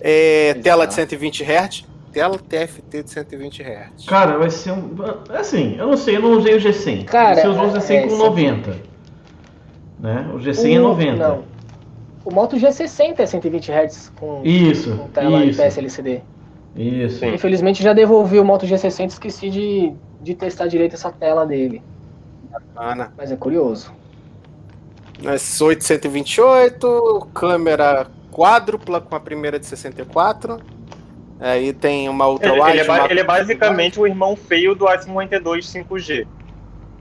É, 0.00 0.54
tela 0.54 0.86
de 0.86 0.94
120 0.94 1.42
Hz, 1.44 1.84
tela 2.12 2.38
TFT 2.38 3.02
de 3.04 3.10
120 3.10 3.62
Hz. 3.62 4.06
Cara, 4.06 4.38
vai 4.38 4.50
ser 4.50 4.72
um. 4.72 4.90
Assim, 5.30 5.76
eu 5.78 5.86
não 5.86 5.96
sei, 5.96 6.16
eu 6.16 6.22
não 6.22 6.32
usei 6.32 6.54
o 6.54 6.58
G100. 6.60 7.04
Cara, 7.06 7.36
Você 7.36 7.48
usou 7.48 7.64
o 7.66 7.72
G100 7.72 7.90
é, 7.94 8.02
com 8.02 8.10
sim. 8.10 8.16
90. 8.18 8.76
Né? 10.00 10.30
O 10.34 10.38
G100 10.38 10.74
é 10.76 10.80
O- 10.80 10.82
90. 10.88 11.28
Não. 11.28 11.44
O 12.24 12.32
Moto 12.32 12.56
G60 12.56 13.18
é 13.20 13.26
120 13.26 13.70
Hz 13.70 14.10
com, 14.18 14.40
Isso, 14.44 14.96
com 14.96 15.08
tela 15.08 15.44
isso, 15.44 15.60
IPS 15.60 15.76
LCD. 15.78 16.22
isso. 16.74 17.18
Sim. 17.18 17.34
Infelizmente 17.34 17.82
já 17.82 17.92
devolvi 17.92 18.38
o 18.38 18.44
Moto 18.44 18.64
G60 18.66 19.08
esqueci 19.08 19.50
de, 19.50 19.92
de 20.22 20.34
testar 20.34 20.66
direito 20.66 20.94
essa 20.94 21.12
tela 21.12 21.44
dele. 21.46 21.82
Bacana. 22.50 23.12
Mas 23.16 23.30
é 23.30 23.36
curioso. 23.36 23.92
Mas 25.22 25.60
828, 25.60 27.28
câmera 27.34 28.06
quádrupla 28.32 29.00
com 29.00 29.14
a 29.14 29.20
primeira 29.20 29.58
de 29.58 29.66
64. 29.66 30.60
Aí 31.40 31.72
tem 31.72 32.08
uma 32.08 32.28
ultra 32.28 32.50
Ele, 32.50 32.60
wide. 32.60 32.78
ele 32.78 32.90
é, 32.90 33.10
ele 33.10 33.20
é 33.20 33.24
basicamente 33.24 34.00
o 34.00 34.06
irmão 34.06 34.36
feio 34.36 34.74
do 34.74 34.86
A52 34.86 35.62
5G. 35.64 36.26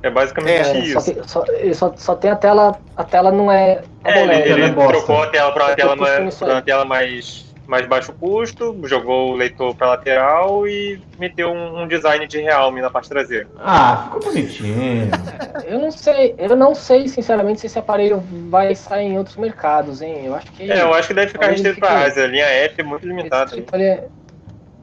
É 0.02 0.10
basicamente 0.10 0.52
É, 0.67 0.71
É, 0.73 0.80
isso. 0.80 0.99
só, 0.99 1.13
tem- 1.13 1.23
só- 1.28 1.45
ele 1.47 1.73
só, 1.73 1.93
só 1.95 2.15
tem 2.15 2.30
a 2.30 2.36
tela. 2.36 2.78
A 2.97 3.04
tela 3.06 3.32
não 3.32 3.49
é. 3.52 3.82
É, 4.04 4.12
ele, 4.12 4.19
AMOLED, 4.34 4.49
ela 4.49 4.60
ele 4.60 4.65
é 4.82 4.88
trocou 4.88 5.23
a 5.23 5.28
tela 5.28 5.52
para 5.54 5.63
uma 5.63 5.71
É 5.71 5.76
tela, 5.76 5.95
mais, 5.95 6.36
pra 6.36 6.47
uma 6.54 6.62
tela 6.62 6.86
mais, 6.86 7.45
mais 7.65 7.88
baixo 7.88 8.12
custo, 8.13 8.78
jogou 8.84 9.32
o 9.32 9.36
leitor 9.36 9.73
para 9.76 9.88
lateral 9.88 10.67
e 10.67 11.02
meteu 11.17 11.49
um, 11.49 11.84
um 11.84 11.88
design 11.88 12.28
de 12.28 12.39
Realme 12.41 12.82
na 12.82 12.89
parte 12.89 13.08
traseira. 13.10 13.47
Ah, 13.58 14.04
ficou 14.06 14.32
bonitinho. 14.32 15.10
Eu 15.65 15.80
não 15.80 15.91
sei, 15.91 16.36
eu 16.38 16.56
não 16.58 16.76
sei, 16.76 17.08
sinceramente, 17.08 17.62
se 17.62 17.67
esse 17.67 17.80
aparelho 17.80 18.21
vai 18.49 18.76
sair 18.76 19.06
em 19.06 19.17
outros 19.17 19.38
mercados, 19.38 20.02
hein? 20.02 20.26
Eu 20.26 20.36
acho 20.36 20.52
que. 20.52 20.69
É, 20.69 20.82
eu 20.82 20.93
acho 20.93 21.08
que 21.08 21.13
deve 21.13 21.32
ficar 21.32 21.47
restrito 21.47 21.80
para 21.80 21.89
a 21.89 22.04
Ásia. 22.04 22.26
A 22.26 22.28
linha 22.28 22.45
F 22.45 22.82
é 22.82 22.84
muito 22.84 23.08
limitada. 23.08 23.56
tipo, 23.56 23.73
ele 23.76 23.84
é- 23.84 24.08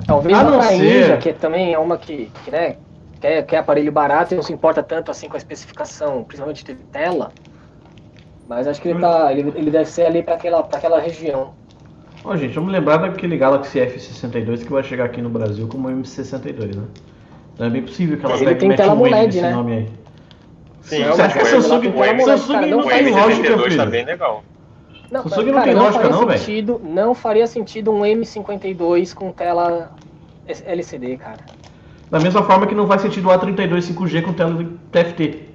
Talvez 0.06 0.36
A 0.38 0.42
não 0.44 0.62
ser- 0.62 0.74
Índia, 0.76 1.16
que 1.18 1.32
também 1.34 1.74
é 1.74 1.78
uma 1.78 1.98
que, 1.98 2.30
que 2.44 2.50
né, 2.50 2.76
quer, 3.20 3.42
quer 3.44 3.58
aparelho 3.58 3.92
barato 3.92 4.32
e 4.32 4.36
não 4.36 4.42
se 4.42 4.52
importa 4.52 4.82
tanto 4.82 5.10
assim 5.10 5.28
com 5.28 5.34
a 5.34 5.38
especificação, 5.38 6.24
principalmente 6.24 6.64
de 6.64 6.74
tela. 6.74 7.30
Mas 8.48 8.66
acho 8.66 8.80
que 8.80 8.88
ele, 8.88 9.00
tá, 9.00 9.30
ele, 9.32 9.52
ele 9.54 9.70
deve 9.70 9.88
ser 9.90 10.06
ali 10.06 10.22
para 10.22 10.34
aquela, 10.34 10.62
pra 10.62 10.78
aquela 10.78 10.98
região. 10.98 11.54
Ó, 12.24 12.36
gente, 12.36 12.54
vamos 12.54 12.70
lembrar 12.72 12.98
daquele 12.98 13.36
Galaxy 13.36 13.78
F62 13.78 14.64
que 14.64 14.72
vai 14.72 14.82
chegar 14.82 15.04
aqui 15.06 15.22
no 15.22 15.30
Brasil 15.30 15.66
como 15.68 15.88
M62, 15.88 16.76
né? 16.76 16.84
Então 17.54 17.66
é 17.66 17.70
bem 17.70 17.82
possível 17.82 18.18
que 18.18 18.24
ela 18.24 18.34
ele 18.36 18.44
pegue 18.46 18.60
tem 18.60 18.66
e 18.66 18.68
mete 18.70 18.76
tela 18.78 18.94
um 18.94 19.06
M 19.06 19.14
AMOLED, 19.14 19.26
nesse 19.26 19.40
né? 19.42 19.52
nome 19.52 19.72
aí. 19.72 19.88
Sim, 20.82 21.04
Não, 21.04 21.12
Você 21.14 21.22
acha 21.22 21.32
que 21.32 21.38
a 21.38 21.42
mas 21.42 21.50
Samsung, 21.50 21.80
tem 21.80 21.92
tela 21.92 22.10
AMOLED, 22.10 22.40
Samsung 22.40 22.52
cara, 22.54 22.66
não 22.66 22.78
O 22.78 22.82
tem 22.82 22.90
faz 22.90 23.10
lógica, 23.10 23.48
M62 23.48 23.56
tá 23.56 23.68
filho? 23.70 23.90
bem 23.90 24.04
legal. 24.04 24.44
Não, 25.10 25.22
Samsung 25.22 25.36
mas, 25.36 25.46
não 25.46 25.52
cara, 25.54 25.64
tem 25.64 25.74
lógica, 25.74 26.02
faria 26.02 26.16
não, 26.16 26.26
velho. 26.26 26.38
sentido, 26.38 26.80
não 26.84 27.14
faria 27.14 27.46
sentido 27.46 27.90
um 27.90 28.00
M52 28.02 29.14
com 29.14 29.32
tela 29.32 29.92
LCD, 30.46 31.16
cara. 31.16 31.38
Da 32.10 32.18
mesma 32.20 32.42
forma 32.42 32.66
que 32.66 32.74
não 32.74 32.86
faz 32.86 33.02
sentido 33.02 33.28
o 33.28 33.32
A32 33.32 33.94
5G 33.94 34.22
com 34.22 34.32
tela 34.32 34.66
TFT. 34.92 35.49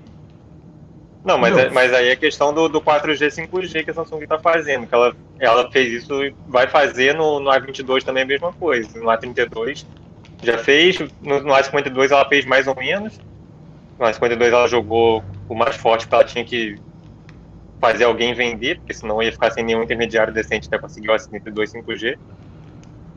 Não, 1.25 1.39
mas, 1.39 1.57
é- 1.57 1.69
mas 1.71 1.93
aí 1.93 2.09
é 2.09 2.15
questão 2.15 2.53
do, 2.53 2.69
do 2.69 2.81
4G, 2.81 3.31
5G 3.31 3.83
que 3.83 3.91
a 3.91 3.93
Samsung 3.93 4.27
tá 4.27 4.39
fazendo. 4.39 4.87
Que 4.87 4.93
ela, 4.95 5.15
ela 5.39 5.71
fez 5.71 6.03
isso 6.03 6.23
e 6.23 6.35
vai 6.47 6.67
fazer 6.69 7.15
no, 7.15 7.39
no 7.39 7.49
A22 7.51 8.03
também 8.03 8.23
a 8.23 8.27
mesma 8.27 8.53
coisa. 8.53 8.99
No 8.99 9.09
A32 9.09 9.87
já 10.43 10.57
fez, 10.59 10.99
no, 11.21 11.41
no 11.43 11.53
A52 11.53 12.11
ela 12.11 12.27
fez 12.27 12.45
mais 12.45 12.67
ou 12.67 12.75
menos. 12.75 13.19
No 13.99 14.05
A52 14.07 14.53
ela 14.53 14.67
jogou 14.69 15.25
o 15.49 15.55
mais 15.55 15.77
forte 15.77 16.05
porque 16.05 16.15
ela 16.15 16.25
tinha 16.25 16.45
que 16.45 16.81
fazer 17.79 18.05
alguém 18.05 18.33
vender, 18.33 18.79
porque 18.79 18.93
senão 18.93 19.21
ia 19.21 19.31
ficar 19.31 19.51
sem 19.51 19.63
nenhum 19.63 19.83
intermediário 19.83 20.33
decente 20.33 20.67
até 20.67 20.79
conseguir 20.79 21.09
o 21.09 21.13
A52 21.13 21.71
5G. 21.71 22.17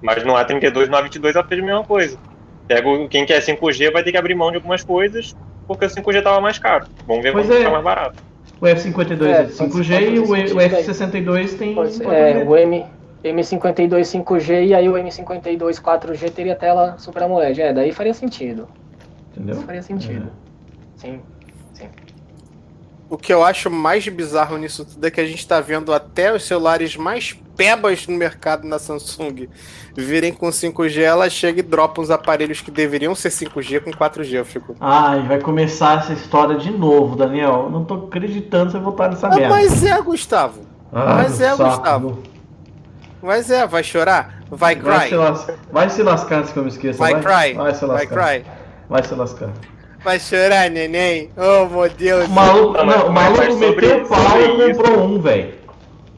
Mas 0.03 0.25
no 0.25 0.35
A32 0.37 0.87
e 0.88 0.90
no 0.90 0.97
A22 0.97 1.37
ela 1.37 1.47
fez 1.49 1.62
a 1.62 1.66
mesma 1.66 1.85
coisa. 1.87 2.21
Pega 2.68 3.09
quem 3.11 3.27
quer 3.27 3.42
5G 3.42 3.90
vai 3.92 4.05
ter 4.05 4.12
que 4.12 4.18
abrir 4.18 4.35
mão 4.35 4.51
de 4.51 4.57
algumas 4.57 4.85
coisas 4.85 5.35
porque 5.68 5.85
o 5.85 5.88
5G 5.88 6.22
tava 6.22 6.40
mais 6.40 6.59
caro. 6.59 6.87
Vamos 7.07 7.22
ver 7.22 7.33
Pois 7.33 7.46
quando 7.46 7.54
é. 7.57 7.59
ficar 7.59 7.70
mais 7.70 7.85
barato. 7.85 8.22
O 8.61 8.64
F52 8.66 9.22
É, 9.26 9.31
é, 9.31 9.42
pode- 9.44 9.52
5G 9.52 9.94
pode 9.94 10.04
e 10.14 10.18
o, 10.18 10.22
o 10.22 10.26
sentido 10.26 10.59
aí. 10.61 10.68
F62 10.70 11.59
tem 11.59 11.74
Pode 11.74 11.92
ser, 11.92 12.04
4G. 12.04 12.12
é, 12.14 12.44
o 12.44 12.57
M, 12.57 12.87
M52 13.22 14.00
5G 14.24 14.66
e 14.66 14.74
aí 14.74 14.88
o 14.88 14.94
M52 14.94 15.81
4G 15.81 16.31
teria 16.33 16.57
tela 16.57 16.96
Super 16.98 17.22
AMOLED. 17.24 17.61
É, 17.62 17.72
daí 17.72 17.92
faria 17.92 18.14
sentido. 18.14 18.66
Entendeu? 19.37 19.57
Faria 19.62 19.83
sentido. 19.83 20.33
Sim. 20.96 21.20
O 23.11 23.16
que 23.16 23.33
eu 23.33 23.42
acho 23.42 23.71
mais 23.71 24.07
bizarro 24.07 24.59
nisso 24.59 24.85
tudo 24.85 25.07
é 25.07 25.11
que 25.11 25.21
a 25.21 25.25
gente 25.27 25.47
tá 25.49 25.61
vendo 25.61 25.94
até 25.94 26.31
os 26.35 26.44
celulares 26.47 26.94
mais 26.97 27.33
pebas 27.57 28.07
no 28.07 28.14
mercado 28.16 28.66
na 28.68 28.79
Samsung 28.79 29.49
virem 29.97 30.33
com 30.33 30.49
5G, 30.49 31.01
ela 31.01 31.29
chega 31.31 31.61
e 31.61 31.62
dropa 31.62 32.01
uns 32.03 32.11
aparelhos 32.11 32.61
que 32.61 32.71
deveriam 32.71 33.14
ser 33.14 33.31
5G 33.31 33.81
com 33.81 33.90
4G. 33.90 34.35
Eu 34.35 34.44
fico. 34.44 34.77
Ai, 34.79 35.23
vai 35.27 35.40
começar 35.40 36.01
essa 36.01 36.12
história 36.12 36.57
de 36.57 36.71
novo, 36.71 37.16
Daniel. 37.16 37.62
Eu 37.64 37.71
Não 37.71 37.85
tô 37.85 37.94
acreditando 37.94 38.71
você 38.73 38.79
voltar 38.79 39.09
nessa 39.09 39.27
Ah, 39.27 39.35
merda. 39.35 39.49
mas 39.49 39.83
é, 39.85 40.01
Gustavo. 40.03 40.61
Ah, 40.92 41.14
mas 41.14 41.40
é, 41.40 41.57
saco. 41.57 41.64
Gustavo. 41.77 42.23
Mas 43.23 43.51
é, 43.51 43.66
vai 43.66 43.83
chorar? 43.83 44.42
Vai 44.51 44.77
Vai 44.77 45.01
cry. 45.01 45.09
se, 45.09 45.14
lascar, 45.16 45.55
vai 45.73 45.90
se 45.90 46.03
lascar 46.03 46.38
antes 46.40 46.53
que 46.53 46.59
eu 46.59 46.62
me 46.62 46.68
esqueça. 46.68 46.99
Vai 46.99 47.14
cry. 47.21 47.55
Vai 47.55 47.75
se 47.75 47.85
Vai 47.87 47.97
lascar. 48.07 48.09
cry. 48.38 48.44
Vai 48.88 49.03
se 49.03 49.14
lascar. 49.14 49.51
Vai 50.03 50.19
chorar, 50.21 50.71
neném. 50.71 51.31
Oh, 51.37 51.67
meu 51.67 51.89
Deus. 51.91 52.27
O 52.27 52.31
maluco, 52.31 52.73
Não, 52.77 52.85
mas- 52.87 52.97
não, 52.99 53.09
o 53.09 53.13
maluco 53.13 53.57
meteu 53.57 54.05
o 54.05 54.09
pau 54.09 54.41
e 54.41 54.71
isso- 54.71 54.81
comprou 54.81 55.05
um, 55.05 55.21
velho. 55.21 55.55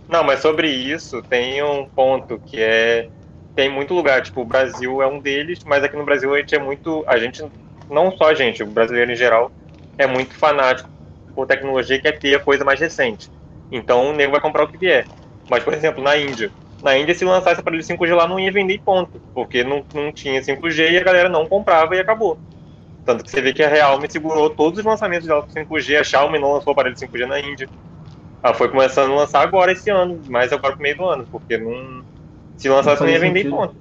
Não, 0.08 0.24
mas 0.24 0.40
sobre 0.40 0.68
isso 0.68 1.22
tem 1.22 1.62
um 1.62 1.86
ponto 1.86 2.38
que 2.38 2.60
é 2.60 3.08
tem 3.54 3.68
muito 3.68 3.92
lugar, 3.94 4.22
tipo, 4.22 4.40
o 4.40 4.44
Brasil 4.44 5.02
é 5.02 5.06
um 5.06 5.18
deles, 5.18 5.60
mas 5.64 5.82
aqui 5.84 5.96
no 5.96 6.04
Brasil 6.04 6.32
a 6.34 6.38
gente 6.38 6.54
é 6.54 6.58
muito, 6.58 7.04
a 7.06 7.18
gente 7.18 7.44
não 7.90 8.10
só 8.16 8.26
a 8.30 8.34
gente, 8.34 8.62
o 8.62 8.66
brasileiro 8.66 9.10
em 9.12 9.16
geral 9.16 9.50
é 9.98 10.06
muito 10.06 10.34
fanático 10.34 10.88
por 11.34 11.46
tecnologia 11.46 11.96
e 11.96 12.00
quer 12.00 12.18
ter 12.18 12.34
a 12.34 12.38
coisa 12.40 12.64
mais 12.64 12.80
recente. 12.80 13.28
Então 13.70 14.10
o 14.10 14.12
nego 14.12 14.32
vai 14.32 14.40
comprar 14.40 14.64
o 14.64 14.68
que 14.68 14.78
vier. 14.78 15.04
Mas 15.48 15.62
por 15.64 15.74
exemplo, 15.74 16.02
na 16.02 16.16
Índia, 16.16 16.50
na 16.82 16.96
Índia 16.96 17.14
se 17.14 17.24
lançasse 17.24 17.60
aparelho 17.60 17.82
5G 17.82 18.14
lá 18.14 18.26
não 18.26 18.38
ia 18.40 18.52
vender 18.52 18.80
ponto, 18.84 19.20
porque 19.34 19.62
não, 19.64 19.84
não 19.92 20.12
tinha 20.12 20.40
5G 20.42 20.90
e 20.92 20.98
a 20.98 21.02
galera 21.04 21.28
não 21.28 21.44
comprava 21.46 21.94
e 21.96 22.00
acabou. 22.00 22.38
Tanto 23.10 23.24
que 23.24 23.30
você 23.32 23.40
vê 23.40 23.52
que 23.52 23.60
a 23.60 23.68
Realme 23.68 24.08
segurou 24.08 24.48
todos 24.50 24.78
os 24.78 24.84
lançamentos 24.84 25.26
dela 25.26 25.42
com 25.42 25.48
5G, 25.52 25.98
a 25.98 26.04
Xiaomi 26.04 26.38
não 26.38 26.52
lançou 26.52 26.72
aparelho 26.72 26.94
5G 26.94 27.26
na 27.26 27.40
Índia. 27.40 27.68
Ela 28.40 28.54
foi 28.54 28.68
começando 28.68 29.10
a 29.10 29.16
lançar 29.16 29.42
agora 29.42 29.72
esse 29.72 29.90
ano, 29.90 30.20
mas 30.28 30.52
agora 30.52 30.74
pro 30.74 30.82
meio 30.82 30.96
do 30.96 31.04
ano, 31.04 31.26
porque 31.28 31.58
não. 31.58 32.04
Se 32.56 32.68
lançasse 32.68 33.00
não, 33.02 33.08
fazia 33.08 33.14
ia 33.14 33.20
vender 33.20 33.40
e 33.40 33.42
sentido. 33.42 33.56
ponto. 33.56 33.74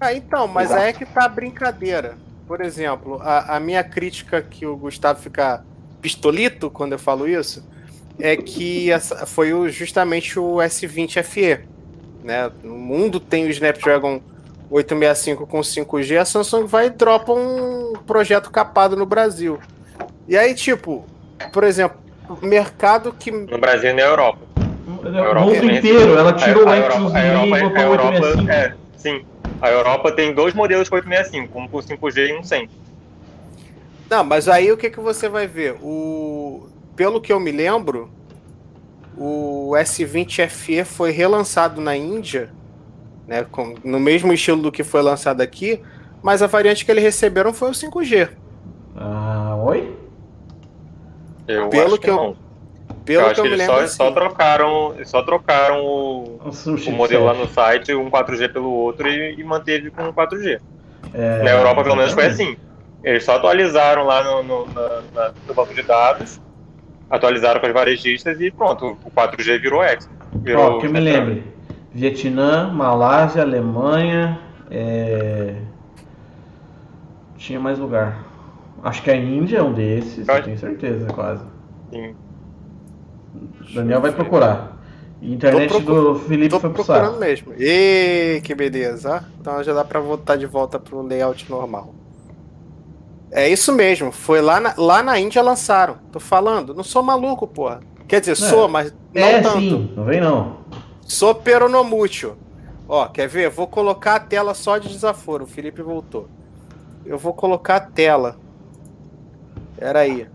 Ah, 0.00 0.14
então, 0.14 0.46
mas 0.46 0.66
Exato. 0.70 0.82
aí 0.82 0.90
é 0.90 0.92
que 0.92 1.04
tá 1.04 1.24
a 1.24 1.28
brincadeira. 1.28 2.16
Por 2.46 2.60
exemplo, 2.60 3.20
a, 3.20 3.56
a 3.56 3.60
minha 3.60 3.82
crítica 3.82 4.40
que 4.40 4.64
o 4.66 4.76
Gustavo 4.76 5.20
fica 5.20 5.64
pistolito 6.00 6.70
quando 6.70 6.92
eu 6.92 6.98
falo 6.98 7.26
isso 7.26 7.66
é 8.20 8.36
que 8.36 8.88
essa 8.92 9.26
foi 9.26 9.52
o- 9.52 9.68
justamente 9.68 10.38
o 10.38 10.58
S20 10.60 11.22
FE. 11.24 11.60
Né? 12.22 12.50
No 12.62 12.76
mundo 12.78 13.18
tem 13.18 13.46
o 13.46 13.50
Snapdragon 13.50 14.20
865 14.74 15.46
com 15.46 15.60
5G, 15.60 16.16
a 16.16 16.24
Samsung 16.24 16.66
vai 16.66 16.86
e 16.86 16.90
dropa 16.90 17.32
um 17.32 17.92
projeto 18.04 18.50
capado 18.50 18.96
no 18.96 19.06
Brasil. 19.06 19.60
E 20.26 20.36
aí, 20.36 20.52
tipo, 20.52 21.04
por 21.52 21.62
exemplo, 21.62 21.96
mercado 22.42 23.12
que 23.12 23.30
No 23.30 23.56
Brasil 23.58 23.90
e 23.90 23.92
na 23.92 24.02
Europa. 24.02 24.40
O 24.84 25.06
Europa 25.06 25.40
mundo 25.40 25.70
inteiro, 25.70 26.18
ela 26.18 26.32
tirou 26.32 26.64
a, 26.64 26.66
o 26.66 26.70
a 26.70 26.76
Europa, 26.76 27.16
a 27.16 27.24
Europa, 27.24 27.56
a 27.56 27.88
o 27.88 27.92
Europa 27.92 28.08
865. 28.08 28.50
é, 28.50 28.74
sim. 28.96 29.24
A 29.62 29.70
Europa 29.70 30.10
tem 30.10 30.34
dois 30.34 30.52
modelos 30.52 30.88
com 30.88 30.96
865, 30.96 31.58
um 31.58 31.68
com 31.68 31.78
5G 31.78 32.28
e 32.30 32.36
um 32.36 32.42
sem. 32.42 32.68
Não, 34.10 34.24
mas 34.24 34.48
aí 34.48 34.72
o 34.72 34.76
que, 34.76 34.90
que 34.90 35.00
você 35.00 35.28
vai 35.28 35.46
ver? 35.46 35.76
O... 35.80 36.68
Pelo 36.96 37.20
que 37.20 37.32
eu 37.32 37.38
me 37.38 37.52
lembro, 37.52 38.10
o 39.16 39.70
S20 39.76 40.48
FE 40.48 40.84
foi 40.84 41.12
relançado 41.12 41.80
na 41.80 41.96
Índia, 41.96 42.50
né, 43.26 43.44
com- 43.50 43.74
no 43.84 43.98
mesmo 44.00 44.32
estilo 44.32 44.62
do 44.62 44.72
que 44.72 44.82
foi 44.84 45.02
lançado 45.02 45.40
aqui, 45.40 45.80
mas 46.22 46.42
a 46.42 46.46
variante 46.46 46.84
que 46.84 46.90
eles 46.90 47.02
receberam 47.04 47.52
foi 47.52 47.70
o 47.70 47.74
5G. 47.74 48.28
Ah, 48.96 49.56
oi? 49.64 49.96
Eu 51.46 51.68
Pelo 51.68 51.84
acho 51.86 51.94
que 51.96 52.00
que, 52.04 52.10
eu- 52.10 52.16
não. 52.16 52.36
Pelo 53.04 53.26
eu 53.28 53.34
que 53.34 53.40
eu 53.40 53.44
me 53.44 53.50
lembro, 53.56 53.74
só, 53.74 53.86
só 53.86 54.08
sim. 54.08 54.14
trocaram, 54.14 54.94
só 55.04 55.22
trocaram 55.22 55.84
o, 55.84 56.40
Nossa, 56.44 56.70
o 56.70 56.92
modelo 56.92 57.24
lá 57.26 57.34
no 57.34 57.46
site, 57.48 57.94
um 57.94 58.08
4G 58.10 58.48
pelo 58.48 58.70
outro 58.70 59.08
e, 59.08 59.34
e 59.38 59.44
manteve 59.44 59.90
com 59.90 60.10
4G. 60.12 60.58
É, 61.12 61.42
Na 61.42 61.50
Europa, 61.50 61.82
pelo 61.82 61.96
menos, 61.96 62.12
foi 62.14 62.26
assim. 62.26 62.56
Eles 63.02 63.22
só 63.24 63.36
atualizaram 63.36 64.04
lá 64.04 64.22
no, 64.24 64.42
no, 64.42 64.66
na- 64.72 65.02
na- 65.14 65.32
no 65.46 65.52
banco 65.52 65.74
de 65.74 65.82
dados, 65.82 66.40
atualizaram 67.10 67.60
com 67.60 67.66
as 67.66 67.72
varejistas 67.74 68.40
e 68.40 68.50
pronto, 68.50 68.96
o 69.04 69.10
4G 69.10 69.58
virou 69.58 69.82
X. 69.82 70.08
Virou 70.36 70.76
Ó, 70.76 70.80
que 70.80 70.86
eu 70.86 70.90
me 70.90 71.00
lembre. 71.00 71.44
Vietnã, 71.94 72.70
Malásia, 72.72 73.42
Alemanha. 73.42 74.38
é, 74.70 75.54
Tinha 77.36 77.60
mais 77.60 77.78
lugar. 77.78 78.24
Acho 78.82 79.02
que 79.02 79.10
a 79.10 79.16
Índia 79.16 79.58
é 79.58 79.62
um 79.62 79.72
desses, 79.72 80.26
eu 80.28 80.42
tenho 80.42 80.58
certeza, 80.58 81.06
quase. 81.06 81.44
Sim. 81.90 82.14
Daniel 83.74 84.00
vai 84.00 84.12
procurar. 84.12 84.72
E 85.22 85.32
internet 85.32 85.80
do 85.82 86.16
Felipe 86.16 86.50
Tô 86.50 86.60
foi 86.60 86.70
pro 86.70 86.84
procurando 86.84 87.12
saco. 87.12 87.20
mesmo. 87.20 87.52
Ê, 87.58 88.40
que 88.44 88.54
beleza. 88.54 89.24
Então 89.40 89.62
já 89.62 89.72
dá 89.72 89.82
pra 89.84 90.00
voltar 90.00 90.36
de 90.36 90.44
volta 90.46 90.78
pro 90.78 91.00
layout 91.02 91.48
normal. 91.50 91.94
É 93.30 93.48
isso 93.48 93.72
mesmo. 93.72 94.12
Foi 94.12 94.40
lá 94.42 94.60
na, 94.60 94.74
lá 94.76 95.02
na 95.02 95.18
Índia 95.18 95.40
lançaram. 95.42 95.96
Tô 96.12 96.20
falando. 96.20 96.74
Não 96.74 96.84
sou 96.84 97.02
maluco, 97.02 97.46
porra. 97.46 97.80
Quer 98.06 98.20
dizer, 98.20 98.36
sou, 98.36 98.68
mas 98.68 98.94
não 99.14 99.22
É, 99.22 99.40
tanto. 99.40 99.58
sim, 99.60 99.92
não 99.96 100.04
vem 100.04 100.20
não. 100.20 100.58
Sou 101.06 101.34
peronomútil. 101.34 102.36
Ó, 102.88 103.06
quer 103.08 103.28
ver? 103.28 103.48
Vou 103.50 103.66
colocar 103.66 104.16
a 104.16 104.20
tela 104.20 104.54
só 104.54 104.78
de 104.78 104.88
desaforo. 104.88 105.44
O 105.44 105.46
Felipe 105.46 105.82
voltou. 105.82 106.28
Eu 107.04 107.18
vou 107.18 107.32
colocar 107.32 107.76
a 107.76 107.80
tela. 107.80 108.36
Pera 109.78 110.00
aí. 110.00 110.26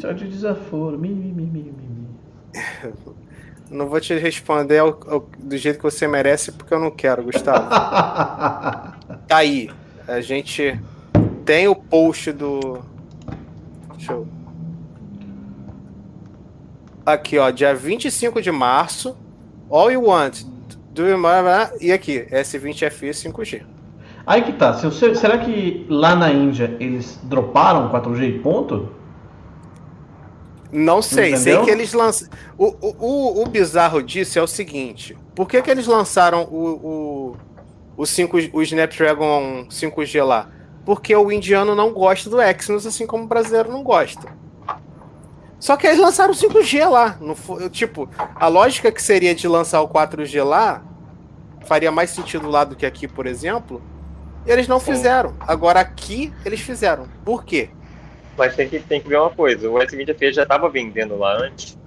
Só 0.00 0.12
de 0.12 0.28
desaforo. 0.28 0.98
Mi, 0.98 1.08
mi, 1.10 1.32
mi, 1.32 1.44
mi, 1.46 1.72
mi. 1.72 2.08
Não 3.70 3.86
vou 3.88 4.00
te 4.00 4.18
responder 4.18 4.78
ao- 4.78 4.98
ao- 5.06 5.28
do 5.38 5.56
jeito 5.56 5.76
que 5.76 5.84
você 5.84 6.08
merece, 6.08 6.50
porque 6.50 6.74
eu 6.74 6.80
não 6.80 6.90
quero, 6.90 7.22
Gustavo. 7.22 7.68
Tá 9.28 9.36
aí. 9.36 9.70
A 10.08 10.20
gente 10.20 10.80
tem 11.44 11.68
o 11.68 11.74
post 11.76 12.32
do. 12.32 12.80
Deixa 13.96 14.12
eu. 14.12 14.26
Aqui, 17.06 17.38
ó, 17.38 17.48
dia 17.50 17.72
25 17.72 18.42
de 18.42 18.50
março. 18.50 19.16
All 19.70 19.90
you 19.90 20.02
want. 20.04 20.42
Do 20.92 21.06
you 21.06 21.20
want- 21.22 21.80
E 21.80 21.92
aqui, 21.92 22.26
S20FE 22.30 23.10
5G. 23.14 23.62
Aí 24.26 24.42
que 24.42 24.52
tá. 24.52 24.74
Se 24.74 24.84
você- 24.86 25.14
será 25.14 25.38
que 25.38 25.86
lá 25.88 26.14
na 26.14 26.30
Índia 26.32 26.76
eles 26.80 27.18
droparam 27.24 27.88
4G 27.90 28.26
e 28.28 28.38
ponto? 28.40 28.88
Não 30.72 31.02
sei, 31.02 31.36
sei 31.36 31.52
Entendeu? 31.54 31.64
que 31.64 31.70
eles 31.70 31.92
lançam. 31.92 32.28
O, 32.56 32.66
o, 32.66 32.96
o, 32.98 33.42
o 33.42 33.46
bizarro 33.48 34.02
disso 34.02 34.38
é 34.38 34.42
o 34.42 34.46
seguinte: 34.46 35.16
por 35.34 35.48
que, 35.48 35.60
que 35.62 35.70
eles 35.70 35.86
lançaram 35.86 36.44
o, 36.44 37.36
o, 37.96 38.02
o, 38.02 38.06
5, 38.06 38.36
o 38.52 38.62
Snapdragon 38.62 39.66
5G 39.68 40.22
lá? 40.24 40.48
Porque 40.84 41.14
o 41.14 41.30
indiano 41.32 41.74
não 41.74 41.92
gosta 41.92 42.30
do 42.30 42.40
Exynos, 42.40 42.86
assim 42.86 43.06
como 43.06 43.24
o 43.24 43.26
brasileiro 43.26 43.70
não 43.70 43.82
gosta. 43.82 44.28
Só 45.60 45.76
que 45.76 45.86
eles 45.86 45.98
lançaram 46.00 46.32
o 46.32 46.36
5G 46.36 46.88
lá. 46.88 47.16
Não 47.20 47.36
foi, 47.36 47.68
tipo, 47.70 48.08
a 48.34 48.48
lógica 48.48 48.90
que 48.90 49.02
seria 49.02 49.34
de 49.34 49.46
lançar 49.46 49.80
o 49.82 49.88
4G 49.88 50.42
lá 50.42 50.82
faria 51.66 51.92
mais 51.92 52.10
sentido 52.10 52.48
lá 52.48 52.64
do 52.64 52.74
que 52.74 52.86
aqui, 52.86 53.06
por 53.06 53.26
exemplo. 53.26 53.82
Eles 54.46 54.66
não 54.66 54.80
fizeram. 54.80 55.36
Agora 55.40 55.78
aqui 55.80 56.32
eles 56.46 56.60
fizeram. 56.60 57.06
Por 57.24 57.44
quê? 57.44 57.68
Mas 58.38 58.56
tem 58.56 58.68
que, 58.68 58.80
tem 58.80 59.00
que 59.02 59.08
ver 59.08 59.18
uma 59.18 59.28
coisa, 59.30 59.68
o 59.68 59.74
S20 59.74 60.16
FE 60.18 60.32
já 60.32 60.44
estava 60.44 60.68
vendendo 60.70 61.14
lá 61.18 61.36
antes? 61.36 61.78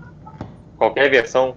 Qualquer 0.77 1.09
versão? 1.09 1.55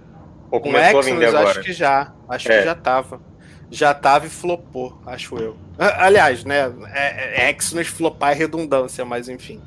Ou 0.49 0.59
Com 0.59 0.71
começou 0.71 0.97
a 0.97 1.01
Exynos, 1.01 1.19
vender 1.19 1.35
agora? 1.35 1.49
acho 1.51 1.61
que 1.61 1.73
já. 1.73 2.13
Acho 2.27 2.51
É. 2.51 2.57
que 2.59 2.65
já 2.65 2.73
tava. 2.75 3.21
Já 3.69 3.93
tava 3.93 4.25
e 4.25 4.29
flopou, 4.29 4.99
acho 5.05 5.35
eu. 5.37 5.55
Aliás, 5.77 6.43
né? 6.45 6.71
É, 6.93 7.43
é, 7.47 7.51
Exynos 7.55 7.87
flopar 7.87 8.31
é 8.31 8.33
redundância, 8.35 9.05
mas 9.05 9.29
enfim. 9.29 9.61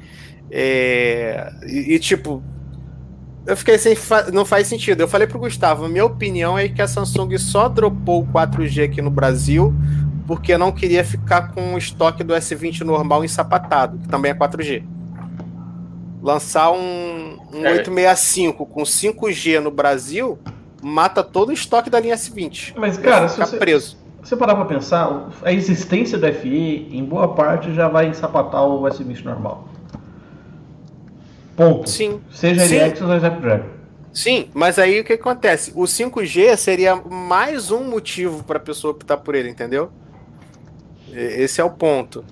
É, 0.50 1.52
e, 1.66 1.94
e, 1.94 1.98
tipo. 1.98 2.42
Eu 3.46 3.56
fiquei 3.56 3.78
sem. 3.78 3.94
fa- 3.94 4.30
Não 4.32 4.44
faz 4.44 4.66
sentido. 4.66 5.00
Eu 5.00 5.08
falei 5.08 5.26
pro 5.26 5.38
Gustavo, 5.38 5.88
minha 5.88 6.04
opinião 6.04 6.58
é 6.58 6.68
que 6.68 6.82
a 6.82 6.86
Samsung 6.88 7.36
só 7.38 7.68
dropou 7.68 8.22
o 8.22 8.26
4G 8.26 8.84
aqui 8.84 9.00
no 9.02 9.10
Brasil 9.10 9.72
porque 10.26 10.56
não 10.56 10.70
queria 10.70 11.02
ficar 11.04 11.52
com 11.52 11.74
o 11.74 11.78
estoque 11.78 12.22
do 12.22 12.32
S20 12.34 12.82
normal 12.82 13.24
ensapatado, 13.24 13.98
que 13.98 14.06
também 14.08 14.30
é 14.30 14.34
4G. 14.34 14.84
Lançar 16.22 16.70
um, 16.70 17.38
um 17.52 17.64
É. 17.64 17.72
865 17.78 18.66
com 18.66 18.82
5G 18.82 19.58
no 19.60 19.70
Brasil 19.70 20.38
mata 20.82 21.22
todo 21.24 21.48
o 21.48 21.52
estoque 21.52 21.88
da 21.90 21.98
linha 21.98 22.14
S20. 22.14 22.74
Mas, 22.76 22.96
cara, 22.98 23.28
se 23.28 23.38
você, 23.40 23.56
preso. 23.56 23.96
se 24.22 24.28
você 24.28 24.36
parar 24.36 24.54
pra 24.54 24.66
pensar, 24.66 25.28
a 25.42 25.52
existência 25.52 26.16
do 26.18 26.26
FE, 26.32 26.88
em 26.92 27.04
boa 27.04 27.34
parte, 27.34 27.72
já 27.74 27.88
vai 27.88 28.06
ensapatar 28.08 28.62
o 28.64 28.82
S20 28.82 29.24
normal. 29.24 29.66
Ponto. 31.60 31.90
Sim, 31.90 32.20
Seja 32.32 32.62
ele 32.62 32.68
Sim. 32.68 32.76
Exynos 32.80 33.10
ou 33.10 33.16
Snapdragon. 33.16 33.64
sim, 34.14 34.48
mas 34.54 34.78
aí 34.78 35.00
o 35.00 35.04
que 35.04 35.12
acontece? 35.12 35.72
O 35.74 35.82
5G 35.86 36.56
seria 36.56 36.96
mais 36.96 37.70
um 37.70 37.84
motivo 37.84 38.42
para 38.44 38.56
a 38.56 38.60
pessoa 38.60 38.92
optar 38.92 39.18
por 39.18 39.34
ele, 39.34 39.50
entendeu? 39.50 39.90
Esse 41.12 41.60
é 41.60 41.64
o 41.64 41.70
ponto. 41.70 42.24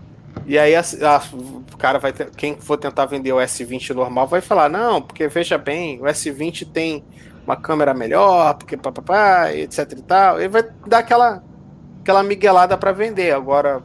E 0.47 0.59
aí 0.59 0.75
a- 0.75 0.81
a- 0.81 1.23
o 1.35 1.77
cara 1.77 1.99
vai 1.99 2.13
ter, 2.13 2.31
quem 2.31 2.57
for 2.59 2.77
tentar 2.79 3.05
vender 3.07 3.33
o 3.33 3.41
S20 3.41 3.93
normal 3.93 4.27
vai 4.27 4.41
falar: 4.41 4.69
"Não, 4.71 5.03
porque 5.03 5.29
veja 5.29 5.59
bem, 5.59 6.01
o 6.01 6.07
S20 6.07 6.65
tem 6.65 7.05
uma 7.45 7.57
câmera 7.57 7.93
melhor, 7.93 8.55
porque 8.55 8.77
papapá, 8.77 9.53
etc 9.53 9.93
e 9.93 10.03
tal". 10.03 10.39
Ele 10.39 10.49
vai 10.49 10.65
dar 10.87 10.99
aquela 10.99 11.43
aquela 12.03 12.23
miguelada 12.23 12.79
para 12.79 12.93
vender. 12.93 13.33
Agora 13.35 13.83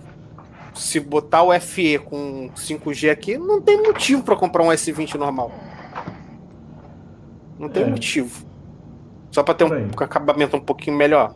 se 0.74 1.00
botar 1.00 1.44
o 1.44 1.52
FE 1.60 2.00
com 2.00 2.50
5G 2.56 3.10
aqui, 3.12 3.38
não 3.38 3.62
tem 3.62 3.82
motivo 3.82 4.24
para 4.24 4.36
comprar 4.36 4.64
um 4.64 4.68
S20 4.70 5.16
normal. 5.16 5.52
Não 7.60 7.70
tem 7.70 7.84
É. 7.84 7.88
motivo. 7.88 8.46
Só 9.32 9.44
para 9.44 9.54
ter 9.54 9.68
Por 9.68 9.78
aí. 9.78 9.84
um 9.86 10.04
acabamento 10.04 10.56
um 10.58 10.60
pouquinho 10.60 10.98
melhor. 10.98 11.34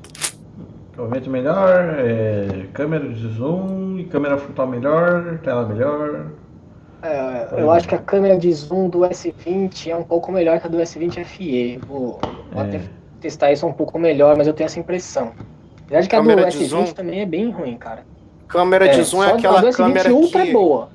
Acabamento 0.94 1.30
melhor, 1.30 1.96
é, 2.00 2.66
câmera 2.74 3.08
de 3.08 3.28
zoom, 3.30 4.04
câmera 4.10 4.38
frontal 4.38 4.68
melhor, 4.68 5.38
tela 5.44 5.68
melhor. 5.68 6.28
É, 7.02 7.50
eu 7.62 7.72
acho 7.72 7.88
que 7.88 7.94
a 7.94 8.00
câmera 8.00 8.38
de 8.38 8.52
zoom 8.52 8.90
do 8.90 9.00
S20 9.02 9.88
é 9.90 9.96
um 9.96 10.04
pouco 10.04 10.32
melhor 10.32 10.60
que 10.60 10.66
a 10.66 10.70
do 10.70 10.78
S20 10.78 11.24
FE. 11.24 11.80
Vou, 11.88 12.20
vou 12.52 12.64
É. 12.64 12.68
até 12.68 12.82
testar 13.22 13.52
isso 13.52 13.66
um 13.68 13.74
pouco 13.74 14.00
melhor, 14.00 14.36
mas 14.36 14.48
eu 14.48 14.54
tenho 14.54 14.66
essa 14.66 14.80
impressão. 14.80 15.32
Apesar 15.86 16.02
de 16.02 16.10
que 16.10 16.16
a 16.16 16.20
do 16.20 16.28
Câmera 16.28 16.50
de 16.50 16.58
S20 16.58 16.68
zoom? 16.68 16.86
também 16.94 17.22
é 17.22 17.26
bem 17.26 17.52
ruim, 17.52 17.78
cara. 17.78 18.04
Câmera 18.48 18.88
de 18.90 19.04
zoom 19.04 19.24
é 19.24 19.32
aquela 19.34 19.58
a 19.60 19.62
do 19.62 19.68
S20 19.68 19.76
câmera 19.76 20.14
Ultra 20.14 20.42
que 20.44 20.50
é 20.50 20.54
boa. 20.54 20.90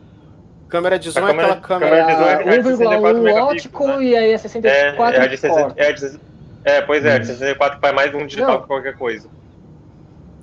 câmera 0.68 0.98
de 0.98 1.10
zoom 1.10 1.24
A 1.24 1.28
é 1.28 1.32
aquela 1.32 1.56
câmera- 1.56 2.02
de 2.06 2.12
zoom 2.14 2.22
é- 2.24 2.32
É, 2.32 2.36
1,1 2.60 2.62
64 2.76 3.44
ótico 3.44 3.86
megapixels, 3.86 4.02
e 4.02 4.16
aí 4.16 4.30
é 4.30 4.32
É, 4.34 4.38
64 4.38 5.20
é, 5.20 5.24
a 5.24 5.26
de 5.26 5.36
60, 5.36 5.74
é, 5.76 5.86
a 5.88 5.92
de 5.92 6.00
60 6.00 6.20
é, 6.64 6.80
pois 6.80 7.04
é, 7.04 7.12
a 7.12 7.18
de 7.18 7.24
Isso. 7.24 7.32
64 7.38 7.78
faz 7.80 7.94
mais 7.94 8.14
um 8.14 8.26
digital 8.26 8.52
Não. 8.52 8.60
que 8.62 8.66
qualquer 8.68 8.96
coisa. 8.96 9.28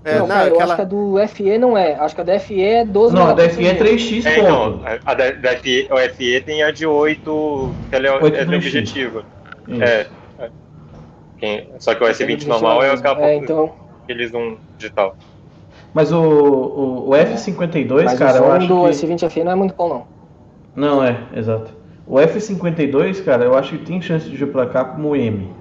é, 0.05 0.13
não, 0.13 0.19
não, 0.21 0.27
cara, 0.27 0.47
eu 0.49 0.53
aquela 0.53 0.63
acho 0.65 0.75
que 0.75 0.81
a 0.81 0.85
do 0.85 1.27
FE 1.27 1.57
não 1.57 1.77
é. 1.77 1.93
Acho 1.95 2.15
que 2.15 2.21
a 2.21 2.23
da 2.23 2.39
FE 2.39 2.61
é 2.63 2.85
12 2.85 3.15
Não, 3.15 3.27
a 3.27 3.33
da 3.33 3.49
FE 3.49 3.65
é 3.67 3.73
megapixels. 3.73 4.23
3x 4.23 4.25
É, 4.25 4.39
então, 4.39 4.81
a, 4.85 5.11
a 5.11 5.13
da, 5.15 5.31
da 5.31 5.57
FE, 5.57 5.89
o 5.91 5.97
FE 5.97 6.41
tem 6.41 6.63
a 6.63 6.71
de 6.71 6.85
8 6.85 7.73
tele, 7.89 8.09
8 8.09 8.35
é, 8.35 8.45
no 8.45 8.53
X. 8.53 8.65
objetiva. 8.65 9.23
É. 9.81 10.05
é. 10.39 10.49
Quem- 11.39 11.69
só 11.79 11.95
que 11.95 12.03
o 12.03 12.07
S20 12.07 12.23
Objetivo 12.23 12.49
normal 12.51 12.83
é 12.83 12.91
aquela 12.91 13.21
É, 13.25 13.35
então, 13.35 13.73
aquele 14.03 14.27
zoom 14.27 14.57
digital. 14.77 15.15
Mas 15.93 16.11
o, 16.11 16.19
o, 16.21 17.09
o 17.09 17.11
F52, 17.11 18.03
mas 18.05 18.19
cara, 18.19 18.41
o 18.41 18.45
eu 18.45 18.51
acho 18.51 18.67
do 18.67 18.75
que... 18.83 18.89
S20 18.89 19.29
FE 19.29 19.43
não 19.43 19.51
é 19.51 19.55
muito 19.55 19.73
bom, 19.75 19.89
não. 19.89 20.07
Não, 20.75 21.03
é, 21.03 21.17
exato. 21.35 21.73
O 22.05 22.15
F52, 22.15 23.23
cara, 23.23 23.43
eu 23.43 23.55
acho 23.55 23.77
que 23.77 23.85
tem 23.85 24.01
chance 24.01 24.29
de 24.29 24.43
emplacar 24.43 24.93
como 24.95 25.15
M. 25.15 25.53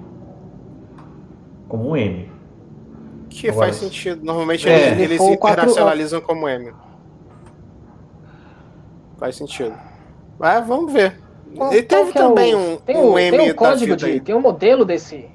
Como 1.67 1.89
um 1.89 1.95
M. 1.97 2.31
que 3.29 3.49
Agora, 3.49 3.67
faz 3.67 3.77
sentido. 3.77 4.23
Normalmente 4.23 4.67
é. 4.67 4.91
eles, 4.91 4.99
eles 4.99 5.21
internacionalizam 5.21 6.21
como 6.21 6.47
M. 6.47 6.71
Faz 9.17 9.35
sentido. 9.35 9.73
Mas 10.39 10.65
vamos 10.65 10.91
ver. 10.93 11.19
Qual- 11.55 11.73
e 11.73 11.81
teve 11.83 12.11
que 12.11 12.17
é 12.17 12.21
também 12.21 12.55
o- 12.55 12.59
um, 12.59 12.77
tem 12.77 12.97
um 12.97 13.11
o, 13.11 13.19
M 13.19 13.37
tem 13.37 13.47
da 13.49 13.53
código 13.53 13.85
vida 13.85 13.97
de. 13.97 14.05
aí. 14.05 14.19
Tem 14.19 14.33
um 14.35 14.41
modelo 14.41 14.85
desse. 14.85 15.27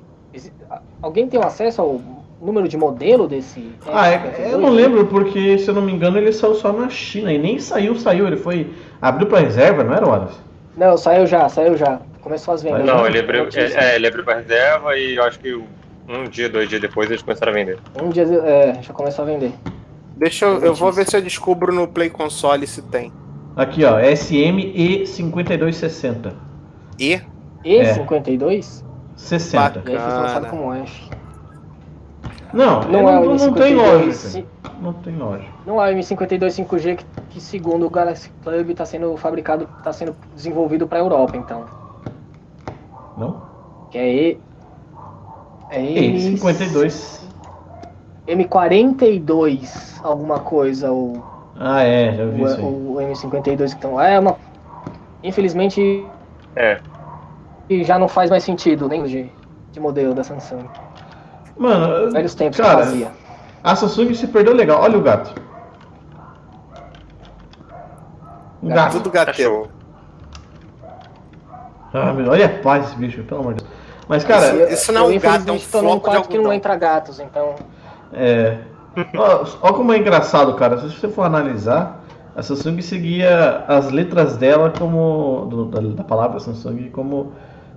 Alguém 1.02 1.28
tem 1.28 1.40
acesso 1.42 1.82
ao 1.82 2.00
número 2.44 2.68
de 2.68 2.76
modelo 2.76 3.26
desse? 3.26 3.72
Ah, 3.86 4.08
é- 4.10 4.18
F52? 4.18 4.50
eu 4.52 4.58
não 4.58 4.70
lembro 4.70 5.06
porque, 5.06 5.58
se 5.58 5.68
eu 5.68 5.74
não 5.74 5.82
me 5.82 5.92
engano, 5.92 6.18
ele 6.18 6.32
saiu 6.32 6.54
só 6.54 6.72
na 6.72 6.88
China 6.88 7.32
e 7.32 7.38
nem 7.38 7.58
saiu, 7.58 7.94
saiu. 7.96 8.26
Ele 8.26 8.36
foi. 8.36 8.70
abriu 9.00 9.26
pra 9.26 9.40
reserva, 9.40 9.82
não 9.84 9.94
era, 9.94 10.06
Wallace? 10.06 10.38
Não, 10.76 10.96
saiu 10.96 11.26
já, 11.26 11.48
saiu 11.48 11.76
já. 11.76 12.00
Começou 12.20 12.54
as 12.54 12.62
vendas. 12.62 12.84
Não, 12.84 13.06
ele 13.06 13.18
abriu, 13.18 13.48
é, 13.54 13.92
é, 13.92 13.96
ele 13.96 14.06
abriu 14.06 14.24
pra 14.24 14.36
reserva 14.36 14.96
e 14.96 15.16
eu 15.16 15.22
acho 15.24 15.38
que 15.38 15.54
um 16.08 16.24
dia, 16.30 16.48
dois 16.48 16.68
dias 16.68 16.80
depois 16.80 17.10
eles 17.10 17.22
começaram 17.22 17.52
a 17.52 17.54
vender. 17.54 17.78
Um 18.02 18.08
dia 18.08 18.22
é, 18.24 18.78
já 18.82 18.92
começou 18.94 19.24
a 19.24 19.26
vender. 19.26 19.52
Deixa 20.16 20.46
eu, 20.46 20.58
eu 20.60 20.74
vou 20.74 20.90
ver 20.92 21.06
se 21.08 21.16
eu 21.16 21.20
descubro 21.22 21.72
no 21.74 21.86
Play 21.88 22.08
Console 22.08 22.66
se 22.66 22.80
tem. 22.82 23.12
Aqui, 23.56 23.84
ó, 23.84 23.98
SM-E5260. 24.00 26.32
E 26.98 27.20
E52? 27.64 28.82
60. 29.16 29.82
E 29.86 29.90
aí 29.92 29.98
foi 29.98 30.04
lançado 30.12 30.42
Bacana. 30.44 30.48
como 30.48 30.74
F. 30.74 31.08
Não, 32.54 32.80
Não 32.82 33.08
é 33.08 33.12
não, 33.14 33.24
não 33.24 33.36
M52. 33.36 33.54
tem 33.54 33.74
lógica. 33.74 34.12
se- 34.12 34.46
Não 34.80 34.92
tem 34.92 35.16
lógica. 35.16 35.52
Não 35.66 35.82
é 35.82 35.90
o 35.92 35.96
M52 35.98 36.52
5G 36.54 36.96
que, 36.96 37.04
que 37.30 37.40
segundo 37.40 37.84
o 37.86 37.90
Galaxy 37.90 38.30
Club 38.42 38.70
está 38.70 38.84
sendo 38.84 39.16
fabricado, 39.16 39.68
está 39.78 39.92
sendo 39.92 40.14
desenvolvido 40.34 40.86
para 40.86 40.98
a 40.98 41.02
Europa, 41.02 41.36
então. 41.36 41.64
Não? 43.16 43.42
Que 43.90 43.98
é 43.98 44.08
E. 44.08 44.40
É 45.70 45.80
M, 45.80 46.36
E52. 46.36 47.20
M42, 48.28 50.00
alguma 50.02 50.38
coisa, 50.40 50.92
o, 50.92 51.22
Ah, 51.58 51.82
é, 51.82 52.12
já 52.14 52.24
vi 52.26 52.42
o, 52.42 52.46
isso 52.46 52.56
aí. 52.56 52.64
o 52.64 52.94
M52 53.00 53.56
que 53.56 53.64
estão. 53.64 54.00
É 54.00 54.18
uma. 54.18 54.36
Infelizmente 55.22 56.04
É, 56.54 56.78
já 57.82 57.98
não 57.98 58.08
faz 58.08 58.30
mais 58.30 58.44
sentido 58.44 58.88
nem 58.88 59.02
de, 59.04 59.30
de 59.72 59.80
modelo 59.80 60.14
da 60.14 60.22
Samsung. 60.22 60.64
Mano, 61.56 62.10
Velhos 62.12 62.34
tempos 62.34 62.56
que 62.56 62.62
cara, 62.62 62.78
fazia. 62.84 63.10
a 63.62 63.76
Samsung 63.76 64.14
se 64.14 64.26
perdeu 64.26 64.54
legal. 64.54 64.80
Olha 64.82 64.98
o 64.98 65.02
gato. 65.02 65.34
Um 68.62 68.68
Gato. 68.68 68.76
gato. 68.76 68.92
tudo 68.94 69.10
cachorro. 69.10 69.68
Ah, 71.92 72.12
meu, 72.12 72.30
olha 72.30 72.46
a 72.46 72.48
paz 72.48 72.86
esse 72.88 72.96
bicho, 72.96 73.22
pelo 73.24 73.40
amor 73.40 73.54
de 73.54 73.62
Deus. 73.62 73.74
Mas, 74.08 74.24
cara, 74.24 74.46
Eu- 74.46 74.68
isso 74.68 74.90
não 74.92 75.02
é 75.02 75.16
um 75.16 75.18
gato, 75.20 75.48
é 75.48 75.52
um 75.52 75.58
floco 75.60 75.94
de 75.96 76.00
quarto 76.16 76.28
que 76.28 76.38
não 76.38 76.52
entra 76.52 76.74
gatos, 76.76 77.20
então. 77.20 77.54
É. 78.12 78.58
Ó 79.62 79.72
como 79.72 79.92
é 79.92 79.98
engraçado, 79.98 80.54
cara. 80.54 80.78
Se 80.78 80.88
você 80.88 81.08
for 81.08 81.22
analisar, 81.22 82.00
a 82.36 82.42
Samsung 82.42 82.80
seguia 82.82 83.64
as 83.68 83.90
letras 83.90 84.36
dela 84.36 84.70
como. 84.76 85.46
do- 85.48 85.64
da, 85.66 85.80
da 85.80 86.04
palavra 86.04 86.38
Samsung 86.40 86.90
como, 86.90 87.32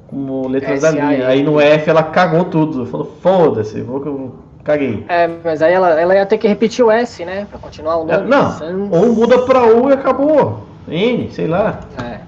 como 0.10 0.48
letras 0.48 0.82
da 0.82 0.92
linha. 0.92 1.28
Aí 1.28 1.44
no 1.44 1.60
F 1.60 1.90
ela 1.90 2.04
cagou 2.04 2.46
tudo. 2.46 2.86
Falou, 2.86 3.12
foda-se, 3.22 3.82
vou 3.82 4.02
que 4.02 4.08
eu 4.08 4.36
caguei. 4.64 5.06
É, 5.08 5.28
mas 5.44 5.62
aí 5.62 5.74
ela, 5.74 6.00
ela 6.00 6.16
ia 6.16 6.26
ter 6.26 6.38
que 6.38 6.48
repetir 6.48 6.84
o 6.86 6.92
S, 6.92 7.24
né? 7.26 7.46
Pra 7.50 7.60
continuar 7.60 7.98
o 7.98 8.10
É, 8.12 8.18
nome. 8.18 8.30
não, 8.30 8.52
Sans- 8.52 8.92
ou 8.92 9.14
muda 9.14 9.40
pra 9.44 9.66
U 9.66 9.90
e 9.90 9.94
acabou. 9.94 10.66
N, 10.88 11.30
sei 11.32 11.48
lá, 11.48 11.80
É. 12.02 12.20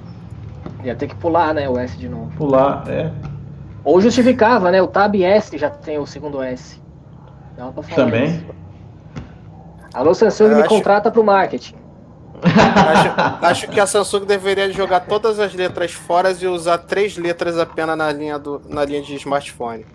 Ia 0.84 0.96
ter 0.96 1.08
que 1.08 1.16
pular, 1.16 1.54
né, 1.54 1.68
o 1.68 1.78
S 1.78 1.98
de 1.98 2.08
novo. 2.08 2.32
pular, 2.38 2.84
é. 2.88 3.12
Ou 3.84 4.00
justificava, 4.00 4.72
né? 4.72 4.82
O 4.82 4.88
Tab 4.88 5.14
S 5.16 5.58
já 5.58 5.70
tem 5.70 5.98
o 5.98 6.06
segundo 6.06 6.42
S. 6.42 6.80
Dava 7.58 7.72
pra 7.74 7.84
falar 7.84 8.06
Também. 8.06 8.26
isso. 8.28 8.46
Alô, 9.94 10.14
Samsung, 10.14 10.46
Eu 10.52 10.56
me 10.56 10.62
acho- 10.62 10.70
contrata 10.70 11.10
pro 11.12 11.24
marketing. 11.24 11.76
Acho, 12.42 13.46
acho 13.46 13.68
que 13.68 13.80
a 13.80 13.86
Samsung 13.86 14.26
deveria 14.26 14.72
jogar 14.72 15.02
todas 15.02 15.40
as 15.40 15.54
letras 15.54 15.92
fora 15.92 16.32
e 16.32 16.48
usar 16.48 16.78
três 16.80 17.18
letras 17.18 17.58
apenas 17.58 17.98
na 17.98 18.12
linha, 18.12 18.38
do, 18.40 18.62
na 18.68 18.84
linha 18.86 19.02
de 19.02 19.16
smartphone. 19.16 19.86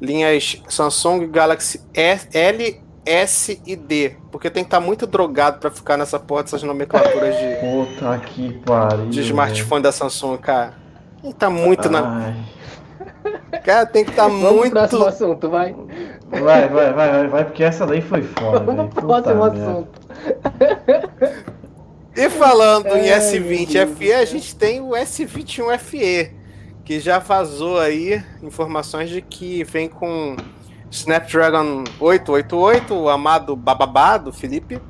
Linhas 0.00 0.62
Samsung 0.68 1.28
Galaxy 1.30 1.80
S, 1.92 2.28
L, 2.32 2.80
S 3.04 3.60
e 3.66 3.76
D. 3.76 4.16
Porque 4.30 4.48
tem 4.48 4.62
que 4.64 4.68
estar 4.68 4.80
muito 4.80 5.06
drogado 5.06 5.58
pra 5.58 5.70
ficar 5.70 5.96
nessa 5.96 6.18
porra 6.18 6.44
dessas 6.44 6.62
nomenclaturas 6.62 7.34
de, 7.36 7.56
Puta 7.60 8.18
que 8.26 8.52
pariu. 8.64 9.06
de 9.10 9.20
smartphone 9.20 9.82
da 9.82 9.92
Samsung, 9.92 10.38
cara. 10.38 10.74
Tem 11.20 11.32
que 11.32 11.38
tá 11.38 11.50
muito 11.50 11.88
velho. 11.90 12.02
na. 12.02 12.16
Ai. 12.26 12.60
Cara, 13.62 13.84
tem 13.84 14.04
que 14.04 14.10
estar 14.10 14.26
Vamos 14.28 14.42
pro 14.46 14.56
muito. 14.56 14.70
próximo 14.72 15.04
assunto, 15.04 15.50
vai. 15.50 15.76
Vai, 16.30 16.68
vai, 16.68 16.92
vai, 16.92 16.92
vai, 16.92 17.28
vai, 17.28 17.44
porque 17.44 17.64
essa 17.64 17.86
daí 17.86 18.00
foi 18.00 18.22
foda, 18.22 18.60
Vamos 18.60 18.94
pro 18.94 19.06
próximo 19.06 19.44
assunto. 19.44 20.00
E 22.16 22.28
falando 22.28 22.88
em 22.88 23.04
S20FE, 23.04 24.14
a 24.14 24.24
gente 24.24 24.54
tem 24.54 24.80
o 24.80 24.90
S21FE, 24.90 26.32
que 26.84 27.00
já 27.00 27.18
vazou 27.18 27.78
aí 27.78 28.22
informações 28.42 29.10
de 29.10 29.22
que 29.22 29.64
vem 29.64 29.88
com 29.88 30.36
Snapdragon 30.90 31.84
888, 32.00 32.94
o 32.94 33.08
amado 33.08 33.54
bababá 33.54 34.18
do 34.18 34.32
Felipe. 34.32 34.80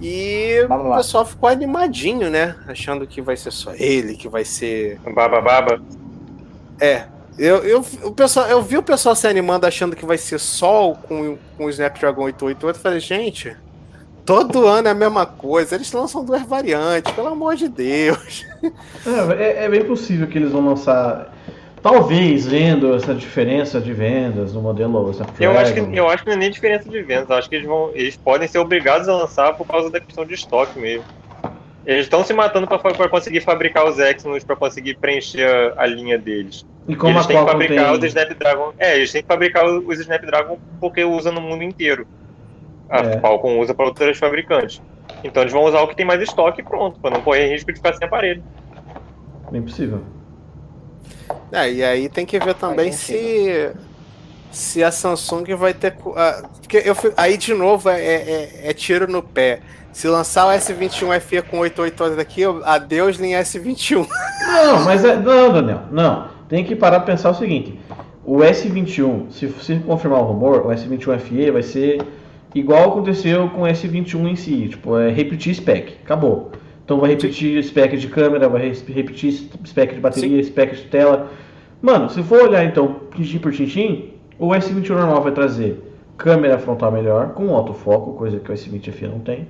E 0.00 0.64
Bababá. 0.68 0.94
o 0.94 0.96
pessoal 0.96 1.26
ficou 1.26 1.48
animadinho, 1.48 2.30
né? 2.30 2.56
Achando 2.66 3.06
que 3.06 3.20
vai 3.20 3.36
ser 3.36 3.50
só 3.50 3.72
ele, 3.74 4.16
que 4.16 4.28
vai 4.28 4.44
ser. 4.44 4.98
Baba 5.14 5.40
baba. 5.40 5.80
É. 6.80 7.04
Eu, 7.40 7.64
eu, 7.64 7.82
o 8.02 8.12
pessoal, 8.12 8.46
eu 8.48 8.60
vi 8.60 8.76
o 8.76 8.82
pessoal 8.82 9.16
se 9.16 9.26
animando 9.26 9.66
achando 9.66 9.96
que 9.96 10.04
vai 10.04 10.18
ser 10.18 10.38
sol 10.38 10.94
com, 10.94 11.38
com 11.56 11.64
o 11.64 11.70
Snapdragon 11.70 12.24
888. 12.24 12.76
Eu 12.78 12.82
falei, 12.82 13.00
gente, 13.00 13.56
todo 14.26 14.66
ano 14.66 14.88
é 14.88 14.90
a 14.90 14.94
mesma 14.94 15.24
coisa. 15.24 15.74
Eles 15.74 15.90
lançam 15.90 16.22
duas 16.22 16.42
variantes, 16.42 17.10
pelo 17.14 17.28
amor 17.28 17.56
de 17.56 17.66
Deus. 17.68 18.44
É, 19.06 19.42
é- 19.42 19.64
é 19.64 19.68
bem 19.70 19.82
possível 19.84 20.26
que 20.26 20.36
eles 20.36 20.52
vão 20.52 20.66
lançar. 20.66 21.34
Talvez 21.82 22.46
vendo 22.46 22.94
essa 22.94 23.14
diferença 23.14 23.80
de 23.80 23.90
vendas 23.94 24.52
no 24.52 24.60
modelo 24.60 25.10
Snapdragon. 25.10 25.54
Eu 25.54 25.58
acho, 25.58 25.72
que, 25.72 25.80
eu 25.80 26.08
acho 26.10 26.22
que 26.24 26.28
não 26.28 26.36
é 26.36 26.38
nem 26.40 26.50
diferença 26.50 26.90
de 26.90 27.02
vendas. 27.02 27.30
Eu 27.30 27.36
acho 27.36 27.48
que 27.48 27.54
eles, 27.54 27.66
vão, 27.66 27.90
eles 27.94 28.18
podem 28.18 28.46
ser 28.46 28.58
obrigados 28.58 29.08
a 29.08 29.16
lançar 29.16 29.54
por 29.54 29.66
causa 29.66 29.88
da 29.88 29.98
questão 29.98 30.26
de 30.26 30.34
estoque 30.34 30.78
mesmo. 30.78 31.04
Eles 31.86 32.02
estão 32.04 32.22
se 32.22 32.34
matando 32.34 32.66
para 32.66 33.08
conseguir 33.08 33.40
fabricar 33.40 33.86
os 33.88 33.98
Exynos, 33.98 34.44
para 34.44 34.54
conseguir 34.54 34.98
preencher 34.98 35.74
a, 35.74 35.84
a 35.84 35.86
linha 35.86 36.18
deles. 36.18 36.66
E 36.90 36.96
como 36.96 37.12
eles 37.14 37.24
a 37.24 37.28
têm 37.28 37.38
que 37.44 37.50
fabricar 37.50 37.84
tem... 37.90 37.98
os 37.98 38.04
Snapdragon. 38.04 38.72
É, 38.78 38.96
eles 38.96 39.12
têm 39.12 39.22
que 39.22 39.28
fabricar 39.28 39.64
os 39.66 40.00
Snapdragon 40.00 40.58
porque 40.80 41.04
usa 41.04 41.30
no 41.30 41.40
mundo 41.40 41.62
inteiro. 41.62 42.06
A 42.88 42.98
É. 42.98 43.16
Qualcomm 43.20 43.60
usa 43.60 43.72
para 43.74 43.86
outras 43.86 44.18
fabricantes. 44.18 44.82
Então 45.22 45.42
eles 45.42 45.52
vão 45.52 45.64
usar 45.64 45.80
o 45.82 45.88
que 45.88 45.94
tem 45.96 46.04
mais 46.06 46.20
estoque 46.22 46.60
e 46.60 46.64
pronto, 46.64 46.98
para 47.00 47.10
não 47.10 47.22
correr 47.22 47.48
risco 47.48 47.70
de 47.72 47.76
ficar 47.78 47.94
sem 47.94 48.06
aparelho. 48.06 48.42
Bem 49.50 49.62
possível. 49.62 50.02
É, 51.52 51.70
e 51.70 51.82
aí 51.84 52.08
tem 52.08 52.24
que 52.26 52.38
ver 52.38 52.54
também 52.54 52.86
Faz 52.92 52.96
se 52.96 53.72
se 54.50 54.82
a 54.82 54.90
Samsung 54.90 55.44
vai 55.54 55.72
ter. 55.72 55.94
ah, 56.16 56.42
porque 56.60 56.82
eu, 56.84 56.94
fico- 56.94 57.14
aí 57.16 57.36
de 57.36 57.54
novo 57.54 57.88
é, 57.88 58.00
é- 58.04 58.60
é 58.64 58.72
tiro 58.72 59.06
no 59.10 59.22
pé. 59.22 59.60
Se 59.92 60.06
lançar 60.08 60.46
o 60.46 60.50
S21FE 60.50 61.42
com 61.42 61.58
88 61.58 62.02
horas 62.04 62.16
daqui, 62.16 62.40
eu- 62.42 62.64
adeus 62.64 63.16
linha 63.16 63.40
S21. 63.40 64.06
Não, 64.46 64.84
mas 64.84 65.04
é, 65.04 65.16
não, 65.16 65.52
Daniel, 65.52 65.82
não. 65.90 66.28
Tem 66.50 66.64
que 66.64 66.74
parar 66.74 66.98
pra 67.00 67.14
pensar 67.14 67.30
o 67.30 67.34
seguinte: 67.34 67.78
o 68.24 68.38
S21, 68.38 69.30
se, 69.30 69.48
se 69.48 69.76
confirmar 69.76 70.20
o 70.20 70.24
rumor, 70.24 70.66
o 70.66 70.68
S21 70.70 71.18
FE 71.20 71.50
vai 71.52 71.62
ser 71.62 72.02
igual 72.52 72.90
aconteceu 72.90 73.48
com 73.50 73.62
o 73.62 73.66
S21 73.66 74.26
em 74.26 74.36
si, 74.36 74.68
tipo, 74.68 74.98
é 74.98 75.10
repetir 75.10 75.54
spec, 75.54 75.94
acabou. 76.04 76.50
Então 76.84 76.98
vai 76.98 77.10
repetir 77.10 77.62
spec 77.62 77.96
de 77.96 78.08
câmera, 78.08 78.48
vai 78.48 78.72
repetir 78.88 79.48
spec 79.64 79.94
de 79.94 80.00
bateria, 80.00 80.42
spec 80.42 80.74
de 80.74 80.82
tela. 80.88 81.30
Mano, 81.80 82.10
se 82.10 82.20
for 82.24 82.42
olhar 82.42 82.64
então, 82.64 82.96
tintim 83.14 83.38
por 83.38 83.52
tintim, 83.52 84.10
o 84.36 84.48
S21 84.48 84.88
normal 84.88 85.22
vai 85.22 85.32
trazer 85.32 85.80
câmera 86.18 86.58
frontal 86.58 86.90
melhor, 86.90 87.28
com 87.28 87.54
autofoco, 87.54 88.14
coisa 88.14 88.40
que 88.40 88.50
o 88.50 88.54
S20 88.54 88.90
FE 88.90 89.06
não 89.06 89.20
tem. 89.20 89.46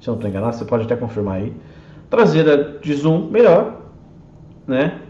Se 0.00 0.08
eu 0.08 0.12
não 0.12 0.18
estou 0.18 0.30
enganado, 0.30 0.54
você 0.54 0.64
pode 0.64 0.84
até 0.84 0.94
confirmar 0.94 1.38
aí. 1.38 1.52
Traseira 2.08 2.78
de 2.80 2.94
zoom 2.94 3.28
melhor, 3.28 3.80
né? 4.68 5.00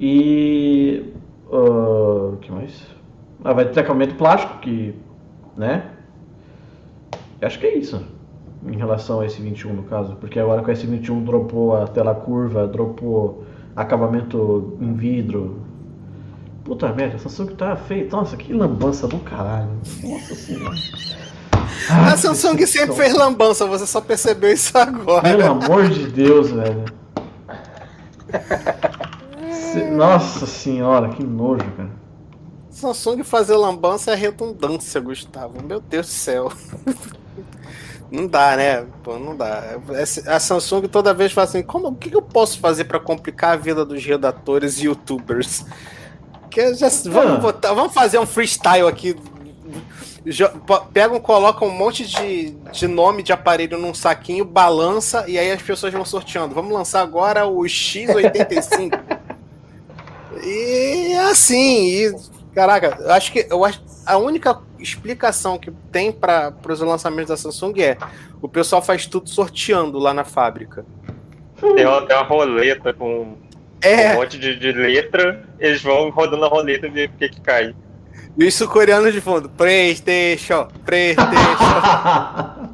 E. 0.00 1.12
O 1.50 2.36
que 2.40 2.50
mais? 2.50 2.86
Ah, 3.44 3.52
vai 3.52 3.66
ter 3.66 3.80
acabamento 3.80 4.14
plástico, 4.14 4.58
que. 4.58 4.94
né? 5.56 5.90
Acho 7.40 7.58
que 7.58 7.66
é 7.66 7.76
isso. 7.76 8.02
Em 8.66 8.76
relação 8.76 9.20
ao 9.20 9.26
S21 9.26 9.72
no 9.72 9.82
caso. 9.84 10.16
Porque 10.16 10.38
agora 10.38 10.62
que 10.62 10.70
o 10.70 10.74
S21 10.74 11.24
dropou 11.24 11.76
a 11.76 11.86
tela 11.86 12.14
curva, 12.14 12.66
dropou 12.66 13.44
acabamento 13.74 14.76
em 14.80 14.94
vidro. 14.94 15.62
Puta 16.64 16.92
merda, 16.92 17.16
a 17.16 17.18
Samsung 17.18 17.54
tá 17.56 17.74
feio. 17.74 18.08
Nossa, 18.10 18.36
que 18.36 18.52
lambança 18.52 19.08
do 19.08 19.18
caralho. 19.18 19.70
Nossa 20.04 20.34
senhora. 20.34 20.76
A 21.90 22.16
Samsung 22.16 22.64
sempre 22.66 22.94
fez 22.94 23.12
lambança, 23.14 23.66
você 23.66 23.86
só 23.86 24.00
percebeu 24.00 24.52
isso 24.52 24.76
agora. 24.78 25.22
Pelo 25.22 25.44
amor 25.44 25.88
de 25.88 26.06
Deus, 26.06 26.52
velho. 26.52 26.84
Se- 29.72 29.84
Nossa 29.90 30.46
senhora, 30.46 31.08
que 31.10 31.22
nojo, 31.22 31.64
cara. 31.76 31.90
Samsung 32.70 33.22
fazer 33.22 33.56
lambança 33.56 34.12
é 34.12 34.14
redundância, 34.14 35.00
Gustavo. 35.00 35.62
Meu 35.62 35.80
Deus 35.80 36.06
do 36.06 36.12
céu. 36.12 36.52
Não 38.10 38.26
dá, 38.26 38.56
né? 38.58 38.84
Pô, 39.02 39.18
não 39.18 39.34
dá. 39.34 39.78
A 40.26 40.38
Samsung 40.38 40.82
toda 40.82 41.14
vez 41.14 41.32
fala 41.32 41.46
assim: 41.46 41.62
como, 41.62 41.88
o 41.88 41.94
que 41.94 42.14
eu 42.14 42.20
posso 42.20 42.58
fazer 42.60 42.84
pra 42.84 43.00
complicar 43.00 43.54
a 43.54 43.56
vida 43.56 43.86
dos 43.86 44.04
redatores 44.04 44.78
e 44.80 44.84
youtubers? 44.84 45.64
Que 46.50 46.74
já- 46.74 46.90
vamos, 47.10 47.32
Ah. 47.32 47.40
botar- 47.40 47.72
vamos 47.72 47.94
fazer 47.94 48.18
um 48.18 48.26
freestyle 48.26 48.86
aqui. 48.86 49.16
Pegam, 50.92 51.18
colocam 51.20 51.68
um 51.68 51.70
monte 51.70 52.06
de, 52.06 52.50
de 52.70 52.86
nome 52.86 53.22
de 53.22 53.32
aparelho 53.32 53.78
num 53.78 53.94
saquinho, 53.94 54.44
balança 54.44 55.24
e 55.26 55.38
aí 55.38 55.50
as 55.50 55.62
pessoas 55.62 55.90
vão 55.94 56.04
sorteando. 56.04 56.54
Vamos 56.54 56.70
lançar 56.72 57.00
agora 57.00 57.46
o 57.46 57.60
X85. 57.62 59.00
e 60.44 61.14
assim, 61.30 61.86
e, 62.06 62.14
caraca, 62.54 62.96
eu 63.00 63.10
acho 63.12 63.32
que 63.32 63.46
eu 63.50 63.64
acho, 63.64 63.82
a 64.06 64.16
única 64.16 64.58
explicação 64.78 65.58
que 65.58 65.70
tem 65.90 66.10
para 66.12 66.52
os 66.68 66.80
lançamentos 66.80 67.28
da 67.28 67.36
Samsung 67.36 67.80
é 67.80 67.96
o 68.40 68.48
pessoal 68.48 68.82
faz 68.82 69.06
tudo 69.06 69.28
sorteando 69.28 69.98
lá 69.98 70.12
na 70.14 70.24
fábrica. 70.24 70.84
Tem 71.60 71.86
uma, 71.86 72.02
tem 72.06 72.16
uma 72.16 72.24
roleta 72.26 72.92
com 72.92 73.22
um 73.22 73.36
É, 73.80 74.14
monte 74.14 74.38
de, 74.38 74.56
de 74.58 74.72
letra, 74.72 75.44
eles 75.60 75.80
vão 75.82 76.10
rodando 76.10 76.44
a 76.44 76.48
roleta 76.48 76.86
e 76.86 76.90
ver 76.90 77.08
o 77.08 77.12
que 77.18 77.28
que 77.28 77.40
cai. 77.40 77.74
e 78.36 78.46
isso 78.46 78.66
coreano 78.68 79.10
de 79.12 79.20
fundo. 79.20 79.48
Playstation, 79.48 80.66
Playstation. 80.84 81.32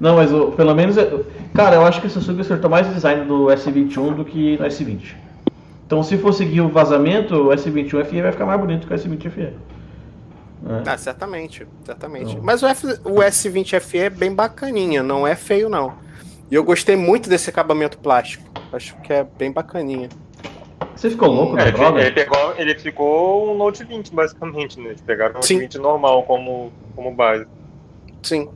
Não, 0.00 0.16
mas 0.16 0.32
o- 0.32 0.52
pelo 0.52 0.74
menos. 0.74 0.96
Cara, 1.54 1.76
eu 1.76 1.86
acho 1.86 2.00
que 2.00 2.06
a 2.06 2.10
Samsung 2.10 2.40
acertou 2.40 2.68
mais 2.70 2.88
o 2.88 2.90
design 2.94 3.24
do 3.24 3.44
S21 3.46 4.14
do 4.14 4.24
que 4.24 4.56
no 4.58 4.64
S20. 4.66 5.14
Então, 5.92 6.02
se 6.02 6.16
for 6.16 6.32
seguir 6.32 6.62
o 6.62 6.70
vazamento, 6.70 7.34
o 7.34 7.48
S21 7.50 8.02
FE 8.06 8.22
vai 8.22 8.32
ficar 8.32 8.46
mais 8.46 8.58
bonito 8.58 8.86
que 8.86 8.94
o 8.94 8.96
S20 8.96 9.28
FE. 9.30 9.52
né? 10.62 10.82
Ah, 10.86 10.96
certamente, 10.96 11.66
certamente. 11.84 12.34
Não. 12.34 12.42
Mas 12.42 12.62
o, 12.62 12.66
F, 12.66 12.86
o 13.04 13.16
S20 13.16 13.78
FE 13.78 13.98
é 13.98 14.08
bem 14.08 14.34
bacaninha, 14.34 15.02
não 15.02 15.26
é 15.26 15.36
feio 15.36 15.68
não. 15.68 15.92
E 16.50 16.54
eu 16.54 16.64
gostei 16.64 16.96
muito 16.96 17.28
desse 17.28 17.50
acabamento 17.50 17.98
plástico. 17.98 18.42
Acho 18.72 18.96
que 19.02 19.12
é 19.12 19.22
bem 19.36 19.52
bacaninha. 19.52 20.08
Você 20.96 21.10
ficou 21.10 21.28
louco 21.30 21.58
É, 21.58 21.60
na 21.60 21.62
ele, 21.68 21.72
droga? 21.72 22.00
ele 22.00 22.10
pegou, 22.12 22.54
ele 22.56 22.74
ficou 22.78 23.52
um 23.52 23.58
Note 23.58 23.84
20, 23.84 24.14
basicamente, 24.14 24.80
né? 24.80 24.86
Eles 24.88 25.02
pegaram 25.02 25.32
o 25.32 25.34
Note 25.34 25.46
Sim. 25.46 25.58
20 25.58 25.76
normal 25.76 26.22
como, 26.22 26.72
como 26.96 27.14
base. 27.14 27.44
Sim. 28.22 28.48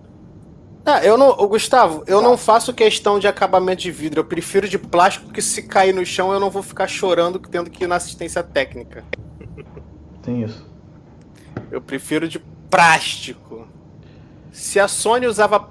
Ah, 0.86 1.04
eu 1.04 1.18
não, 1.18 1.30
ô, 1.30 1.48
Gustavo, 1.48 2.04
eu 2.06 2.22
não 2.22 2.36
faço 2.36 2.72
questão 2.72 3.18
de 3.18 3.26
acabamento 3.26 3.82
de 3.82 3.90
vidro. 3.90 4.20
Eu 4.20 4.24
prefiro 4.24 4.68
de 4.68 4.78
plástico 4.78 5.32
que 5.32 5.42
se 5.42 5.64
cair 5.64 5.92
no 5.92 6.06
chão 6.06 6.32
eu 6.32 6.38
não 6.38 6.48
vou 6.48 6.62
ficar 6.62 6.86
chorando 6.86 7.40
tendo 7.40 7.68
que 7.68 7.82
ir 7.82 7.86
na 7.88 7.96
assistência 7.96 8.40
técnica. 8.40 9.04
Tem 10.22 10.44
isso. 10.44 10.64
Eu 11.72 11.80
prefiro 11.80 12.28
de 12.28 12.38
plástico. 12.70 13.66
Se 14.52 14.78
a 14.78 14.86
Sony 14.86 15.26
usava 15.26 15.68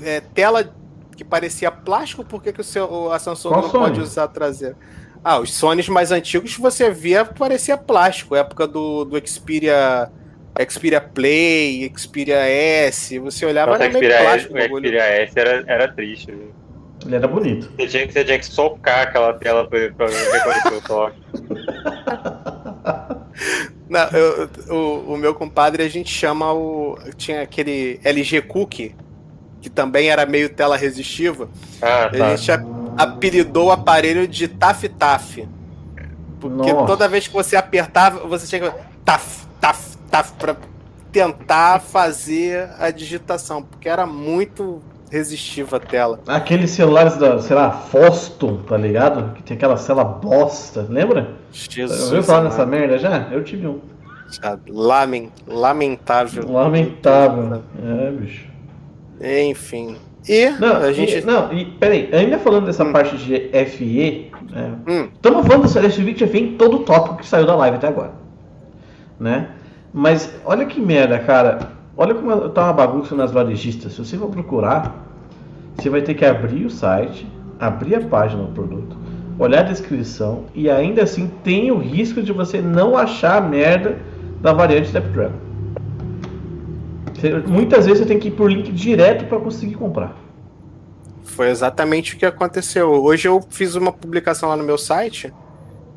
é, 0.00 0.20
tela 0.20 0.72
que 1.16 1.24
parecia 1.24 1.70
plástico, 1.72 2.24
por 2.24 2.40
que, 2.40 2.52
que 2.52 2.60
o 2.60 2.64
seu, 2.64 3.12
a 3.12 3.18
Samsung 3.18 3.48
Qual 3.48 3.62
não 3.62 3.70
Sony? 3.70 3.84
pode 3.84 4.00
usar 4.00 4.28
traseira? 4.28 4.76
Ah, 5.22 5.40
os 5.40 5.52
Sonys 5.52 5.88
mais 5.88 6.12
antigos 6.12 6.56
você 6.56 6.90
via 6.90 7.24
parecia 7.24 7.76
plástico. 7.76 8.36
Época 8.36 8.68
do, 8.68 9.04
do 9.04 9.28
Xperia, 9.28 10.10
Xperia 10.68 11.00
Play, 11.00 11.90
Xperia 11.96 12.36
S. 12.38 13.18
Você 13.18 13.44
olhava 13.46 13.72
Nossa, 13.72 13.82
o 13.82 13.84
era 13.84 13.92
meio 13.92 14.04
Xperia 14.04 14.16
S, 14.34 14.46
plástico. 14.48 14.54
o 14.54 14.56
o. 14.76 14.78
Xperia 14.78 15.02
S 15.02 15.32
era, 15.38 15.64
era 15.66 15.88
triste. 15.92 16.26
viu? 16.32 16.52
Ele 17.06 17.14
era 17.14 17.28
bonito. 17.28 17.70
Você 17.76 17.86
tinha, 17.86 18.06
que- 18.06 18.12
você 18.12 18.24
tinha 18.24 18.38
que 18.38 18.46
socar 18.46 19.02
aquela 19.02 19.32
tela 19.34 19.68
pra, 19.68 19.78
pra 19.92 20.06
reconhecer 20.08 20.74
o 20.74 20.80
toque. 20.82 21.20
Não, 23.88 24.08
eu- 24.10 24.48
o, 24.74 25.14
o 25.14 25.16
meu 25.16 25.34
compadre 25.34 25.82
a 25.82 25.88
gente 25.88 26.10
chama 26.12 26.52
o. 26.52 26.98
Tinha 27.16 27.42
aquele 27.42 28.00
LG 28.04 28.42
Cookie, 28.42 28.94
que 29.60 29.70
também 29.70 30.10
era 30.10 30.26
meio 30.26 30.48
tela 30.48 30.76
resistiva. 30.76 31.48
Ah, 31.80 32.10
E 32.12 32.18
tá. 32.18 32.26
A 32.28 32.36
gente 32.36 32.50
apelidou 32.96 33.66
o 33.68 33.70
aparelho 33.72 34.26
de 34.26 34.48
Taf 34.48 34.88
Taf. 34.88 35.46
Porque 36.40 36.72
Nossa. 36.72 36.86
toda 36.86 37.08
vez 37.08 37.26
que 37.26 37.32
você 37.34 37.56
apertava, 37.56 38.26
você 38.26 38.46
tinha 38.46 38.70
que. 38.70 38.78
Taf, 39.04 39.46
taf, 39.60 39.96
taf, 40.10 40.32
pra 40.38 40.56
tentar 41.12 41.80
fazer 41.80 42.68
a 42.78 42.90
digitação. 42.90 43.62
Porque 43.62 43.88
era 43.88 44.06
muito 44.06 44.80
resistiva 45.10 45.78
a 45.78 45.80
tela. 45.80 46.20
Aqueles 46.26 46.70
celulares 46.70 47.16
da, 47.16 47.40
sei 47.40 47.56
lá, 47.56 47.70
Foston, 47.70 48.58
tá 48.68 48.76
ligado? 48.76 49.32
Que 49.34 49.42
tem 49.42 49.56
aquela 49.56 49.76
cela 49.78 50.04
bosta, 50.04 50.86
lembra? 50.88 51.30
Jesus. 51.50 52.02
Ouviu 52.08 52.22
falar 52.22 52.42
nessa 52.44 52.66
merda 52.66 52.98
já? 52.98 53.28
Eu 53.30 53.42
tive 53.42 53.66
um. 53.66 53.80
Lamen- 54.68 55.32
lamentável. 55.46 56.50
Lamentável. 56.50 57.62
É, 57.82 58.10
bicho. 58.10 58.46
Enfim. 59.20 59.96
E 60.28 60.50
Não, 60.50 60.76
a 60.76 60.92
gente. 60.92 61.16
e, 61.18 61.24
não, 61.24 61.50
e 61.52 61.64
peraí, 61.64 62.10
ainda 62.12 62.38
falando 62.38 62.66
dessa 62.66 62.84
Hum. 62.84 62.92
parte 62.92 63.16
de 63.16 63.48
FE, 63.66 64.30
Hum, 64.86 65.08
estamos 65.14 65.46
falando 65.46 65.62
dessa 65.62 65.80
S20 65.80 66.26
FE 66.26 66.38
em 66.38 66.56
todo 66.58 66.76
o 66.76 66.80
tópico 66.80 67.16
que 67.16 67.26
saiu 67.26 67.46
da 67.46 67.56
live 67.56 67.76
até 67.78 67.88
agora. 67.88 68.12
Né? 69.18 69.48
Mas 69.92 70.32
olha 70.44 70.66
que 70.66 70.80
merda, 70.80 71.18
cara. 71.18 71.72
Olha 71.96 72.14
como 72.14 72.48
tá 72.50 72.64
uma 72.64 72.72
bagunça 72.72 73.14
nas 73.14 73.32
varejistas. 73.32 73.92
Se 73.92 74.04
você 74.04 74.16
for 74.16 74.30
procurar, 74.30 74.94
você 75.76 75.90
vai 75.90 76.02
ter 76.02 76.14
que 76.14 76.24
abrir 76.24 76.64
o 76.64 76.70
site, 76.70 77.26
abrir 77.58 77.96
a 77.96 78.00
página 78.00 78.44
do 78.44 78.52
produto, 78.52 78.96
olhar 79.38 79.60
a 79.60 79.62
descrição 79.62 80.44
e 80.54 80.70
ainda 80.70 81.02
assim 81.02 81.30
tem 81.42 81.70
o 81.70 81.78
risco 81.78 82.22
de 82.22 82.32
você 82.32 82.60
não 82.60 82.96
achar 82.96 83.38
a 83.38 83.40
merda 83.40 83.98
da 84.40 84.52
variante 84.52 84.86
Snapdragon. 84.86 85.48
Muitas 87.48 87.86
vezes 87.86 88.00
você 88.00 88.06
tem 88.06 88.18
que 88.18 88.28
ir 88.28 88.32
por 88.32 88.50
link 88.50 88.70
direto 88.70 89.24
para 89.24 89.40
conseguir 89.40 89.74
comprar. 89.74 90.16
Foi 91.24 91.50
exatamente 91.50 92.14
o 92.14 92.18
que 92.18 92.26
aconteceu. 92.26 92.90
Hoje 92.90 93.26
eu 93.26 93.44
fiz 93.50 93.74
uma 93.74 93.92
publicação 93.92 94.48
lá 94.48 94.56
no 94.56 94.62
meu 94.62 94.78
site 94.78 95.32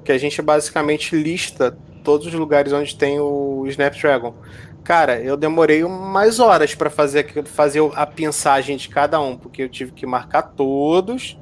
que 0.03 0.11
a 0.11 0.17
gente 0.17 0.41
basicamente 0.41 1.15
lista 1.15 1.77
todos 2.03 2.27
os 2.27 2.33
lugares 2.33 2.73
onde 2.73 2.95
tem 2.95 3.19
o 3.19 3.65
Snapdragon. 3.67 4.33
Cara, 4.83 5.19
eu 5.21 5.37
demorei 5.37 5.83
umas 5.83 6.39
horas 6.39 6.73
para 6.73 6.89
fazer 6.89 7.45
fazer 7.45 7.81
a 7.95 8.05
pensagem 8.05 8.75
de 8.77 8.89
cada 8.89 9.21
um, 9.21 9.37
porque 9.37 9.63
eu 9.63 9.69
tive 9.69 9.91
que 9.91 10.05
marcar 10.05 10.41
todos 10.41 11.37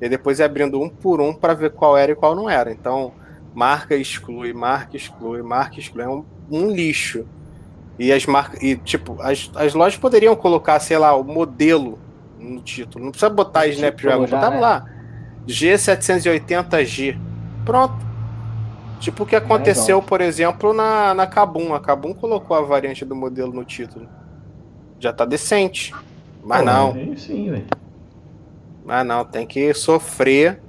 e 0.00 0.08
depois 0.08 0.40
abrindo 0.40 0.80
um 0.80 0.88
por 0.88 1.20
um 1.20 1.32
para 1.32 1.54
ver 1.54 1.70
qual 1.70 1.96
era 1.96 2.12
e 2.12 2.14
qual 2.14 2.34
não 2.34 2.50
era. 2.50 2.72
Então, 2.72 3.12
marca 3.54 3.94
exclui, 3.94 4.52
marca 4.52 4.96
exclui, 4.96 5.42
marca 5.42 5.78
exclui, 5.78 6.04
é 6.04 6.08
um, 6.08 6.24
um 6.50 6.70
lixo. 6.70 7.26
E 7.98 8.12
as 8.12 8.24
marcas 8.26 8.62
e 8.62 8.76
tipo, 8.76 9.20
as, 9.20 9.50
as 9.54 9.74
lojas 9.74 9.98
poderiam 9.98 10.34
colocar, 10.34 10.80
sei 10.80 10.98
lá, 10.98 11.14
o 11.14 11.22
modelo 11.22 11.98
no 12.38 12.60
título. 12.60 13.04
Não 13.04 13.12
precisa 13.12 13.30
botar 13.30 13.66
Snapdragon, 13.66 14.26
já, 14.26 14.36
botava 14.36 14.54
né? 14.56 14.60
lá. 14.60 14.86
G780G. 15.46 17.18
Pronto. 17.64 18.09
Tipo 19.00 19.22
o 19.22 19.26
que 19.26 19.34
aconteceu, 19.34 20.02
por 20.02 20.20
exemplo, 20.20 20.74
na, 20.74 21.14
na 21.14 21.26
Kabum. 21.26 21.74
A 21.74 21.80
Kabum 21.80 22.12
colocou 22.12 22.54
a 22.54 22.60
variante 22.60 23.02
do 23.02 23.16
modelo 23.16 23.50
no 23.50 23.64
título. 23.64 24.06
Já 24.98 25.10
tá 25.10 25.24
decente. 25.24 25.94
Mas 26.44 26.60
Pô, 26.60 26.66
não, 26.66 26.92
aí 26.92 27.16
Sim, 27.18 27.50
velho. 27.50 27.66
mas 28.84 29.06
não, 29.06 29.24
tem 29.24 29.46
que 29.46 29.72
sofrer 29.74 30.60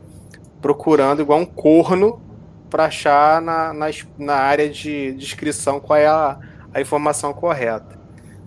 procurando 0.61 1.21
igual 1.21 1.39
um 1.39 1.45
corno 1.45 2.21
pra 2.69 2.85
achar 2.85 3.41
na, 3.41 3.73
na, 3.73 3.87
na 4.17 4.35
área 4.35 4.69
de 4.69 5.11
descrição 5.13 5.79
qual 5.79 5.99
é 5.99 6.07
a, 6.07 6.37
a 6.73 6.79
informação 6.79 7.33
correta. 7.33 7.99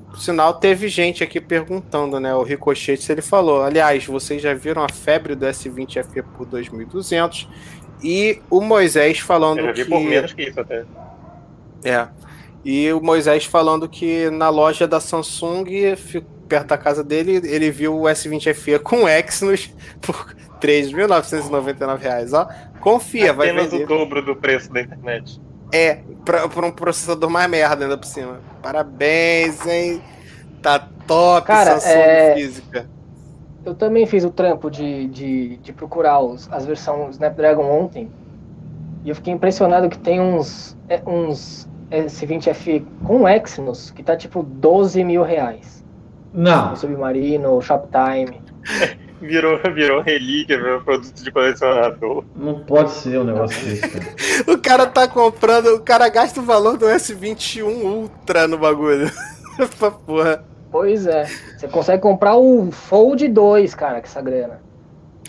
Por 0.08 0.18
sinal, 0.18 0.54
teve 0.54 0.88
gente 0.88 1.24
aqui 1.24 1.40
perguntando, 1.40 2.20
né? 2.20 2.34
O 2.34 2.42
Ricochete, 2.42 3.02
se 3.02 3.10
ele 3.10 3.20
falou. 3.20 3.62
Aliás, 3.62 4.06
vocês 4.06 4.40
já 4.40 4.54
viram 4.54 4.82
a 4.82 4.88
febre 4.88 5.34
do 5.34 5.44
S20 5.44 6.04
FE 6.04 6.22
por 6.22 6.46
2.200 6.46 7.48
e 8.04 8.40
o 8.50 8.60
Moisés 8.60 9.18
falando 9.18 9.58
Eu 9.60 9.66
já 9.66 9.72
vi 9.72 9.84
que 9.84 9.90
por 9.90 10.00
menos 10.00 10.32
que 10.32 10.42
isso 10.42 10.60
até. 10.60 10.84
é. 11.84 12.06
E 12.64 12.92
o 12.92 13.00
Moisés 13.02 13.44
falando 13.44 13.88
que 13.88 14.30
na 14.30 14.48
loja 14.48 14.86
da 14.88 14.98
Samsung, 15.00 15.64
perto 16.48 16.68
da 16.68 16.78
casa 16.78 17.02
dele, 17.04 17.40
ele 17.44 17.70
viu 17.70 17.94
o 18.00 18.02
S20 18.04 18.54
FE 18.54 18.78
com 18.78 19.06
Exynos 19.08 19.70
por 20.00 20.34
3.999 20.62 21.98
reais, 21.98 22.32
ó. 22.32 22.48
Confia, 22.80 23.32
vai 23.32 23.50
Apenas 23.50 23.70
vender. 23.70 23.84
o 23.84 23.86
dobro 23.88 24.22
do 24.22 24.34
preço 24.36 24.72
da 24.72 24.80
internet. 24.80 25.40
É, 25.72 25.98
pra, 26.24 26.48
pra 26.48 26.66
um 26.66 26.70
processador 26.70 27.28
mais 27.28 27.50
merda 27.50 27.84
ainda 27.84 27.98
por 27.98 28.06
cima. 28.06 28.40
Parabéns, 28.62 29.66
hein? 29.66 30.00
Tá 30.62 30.78
top, 31.06 31.46
Cara, 31.46 31.78
Samsung 31.80 31.98
é- 31.98 32.34
física. 32.34 32.88
Eu 33.64 33.74
também 33.74 34.06
fiz 34.06 34.24
o 34.24 34.30
trampo 34.30 34.70
de, 34.70 35.06
de, 35.08 35.56
de 35.58 35.72
procurar 35.72 36.20
os, 36.20 36.50
as 36.52 36.66
versões 36.66 37.14
Snapdragon 37.14 37.64
ontem. 37.64 38.10
E 39.04 39.08
eu 39.08 39.14
fiquei 39.14 39.32
impressionado 39.32 39.88
que 39.88 39.98
tem 39.98 40.20
uns, 40.20 40.76
é, 40.88 41.02
uns 41.06 41.68
S20F 41.90 42.84
com 43.04 43.28
Exynos 43.28 43.90
que 43.90 44.02
tá 44.02 44.16
tipo 44.16 44.42
12 44.42 45.02
mil 45.04 45.22
reais. 45.22 45.84
Não. 46.32 46.72
O 46.72 46.76
Submarino, 46.76 47.56
o 47.56 47.60
Shoptime. 47.60 48.42
Virou, 49.20 49.58
virou 49.72 50.02
relíquia, 50.02 50.58
virou 50.58 50.82
produto 50.82 51.22
de 51.22 51.32
colecionador. 51.32 52.24
Não 52.36 52.60
pode 52.60 52.90
ser 52.90 53.20
um 53.20 53.24
negócio 53.24 53.64
desse, 53.64 53.88
cara. 53.88 54.04
O 54.52 54.58
cara 54.58 54.86
tá 54.86 55.08
comprando, 55.08 55.68
o 55.68 55.80
cara 55.80 56.10
gasta 56.10 56.40
o 56.40 56.44
valor 56.44 56.76
do 56.76 56.84
S21 56.84 57.64
Ultra 57.64 58.46
no 58.46 58.58
bagulho. 58.58 59.10
Essa 59.58 59.90
porra. 59.90 60.44
Pois 60.74 61.06
é. 61.06 61.24
Você 61.56 61.68
consegue 61.68 62.02
comprar 62.02 62.36
o 62.36 62.68
Fold 62.72 63.28
2, 63.28 63.76
cara, 63.76 64.00
com 64.00 64.06
essa 64.08 64.20
grana. 64.20 64.60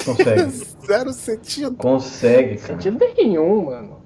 Consegue. 0.04 0.42
Zero 0.88 1.14
sentido. 1.14 1.76
Consegue, 1.76 2.56
cara. 2.58 2.74
Sentido 2.74 2.98
nenhum, 3.16 3.66
mano. 3.66 4.02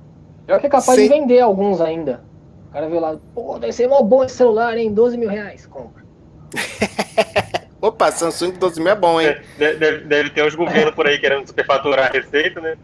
Pior 0.46 0.60
que 0.60 0.68
é 0.68 0.70
capaz 0.70 1.00
Sim. 1.00 1.04
de 1.04 1.08
vender 1.08 1.40
alguns 1.40 1.80
ainda. 1.80 2.26
O 2.68 2.74
cara 2.74 2.90
vê 2.90 3.00
lá, 3.00 3.18
pô, 3.34 3.58
deve 3.58 3.72
ser 3.72 3.88
mó 3.88 4.02
bom 4.02 4.22
esse 4.26 4.36
celular, 4.36 4.78
hein? 4.78 4.94
12 4.94 5.18
mil 5.18 5.30
reais. 5.30 5.66
Compra. 5.66 6.04
Opa, 7.82 8.12
Samsung 8.12 8.52
12 8.60 8.82
mil 8.82 8.92
é 8.92 8.96
bom, 8.96 9.22
hein? 9.22 9.38
Deve, 9.58 9.80
deve- 9.80 10.04
deve 10.04 10.30
ter 10.32 10.46
uns 10.46 10.56
governos 10.56 10.94
por 10.94 11.08
aí 11.08 11.18
querendo 11.20 11.48
superfaturar 11.48 12.08
a 12.08 12.12
receita, 12.12 12.60
né? 12.60 12.76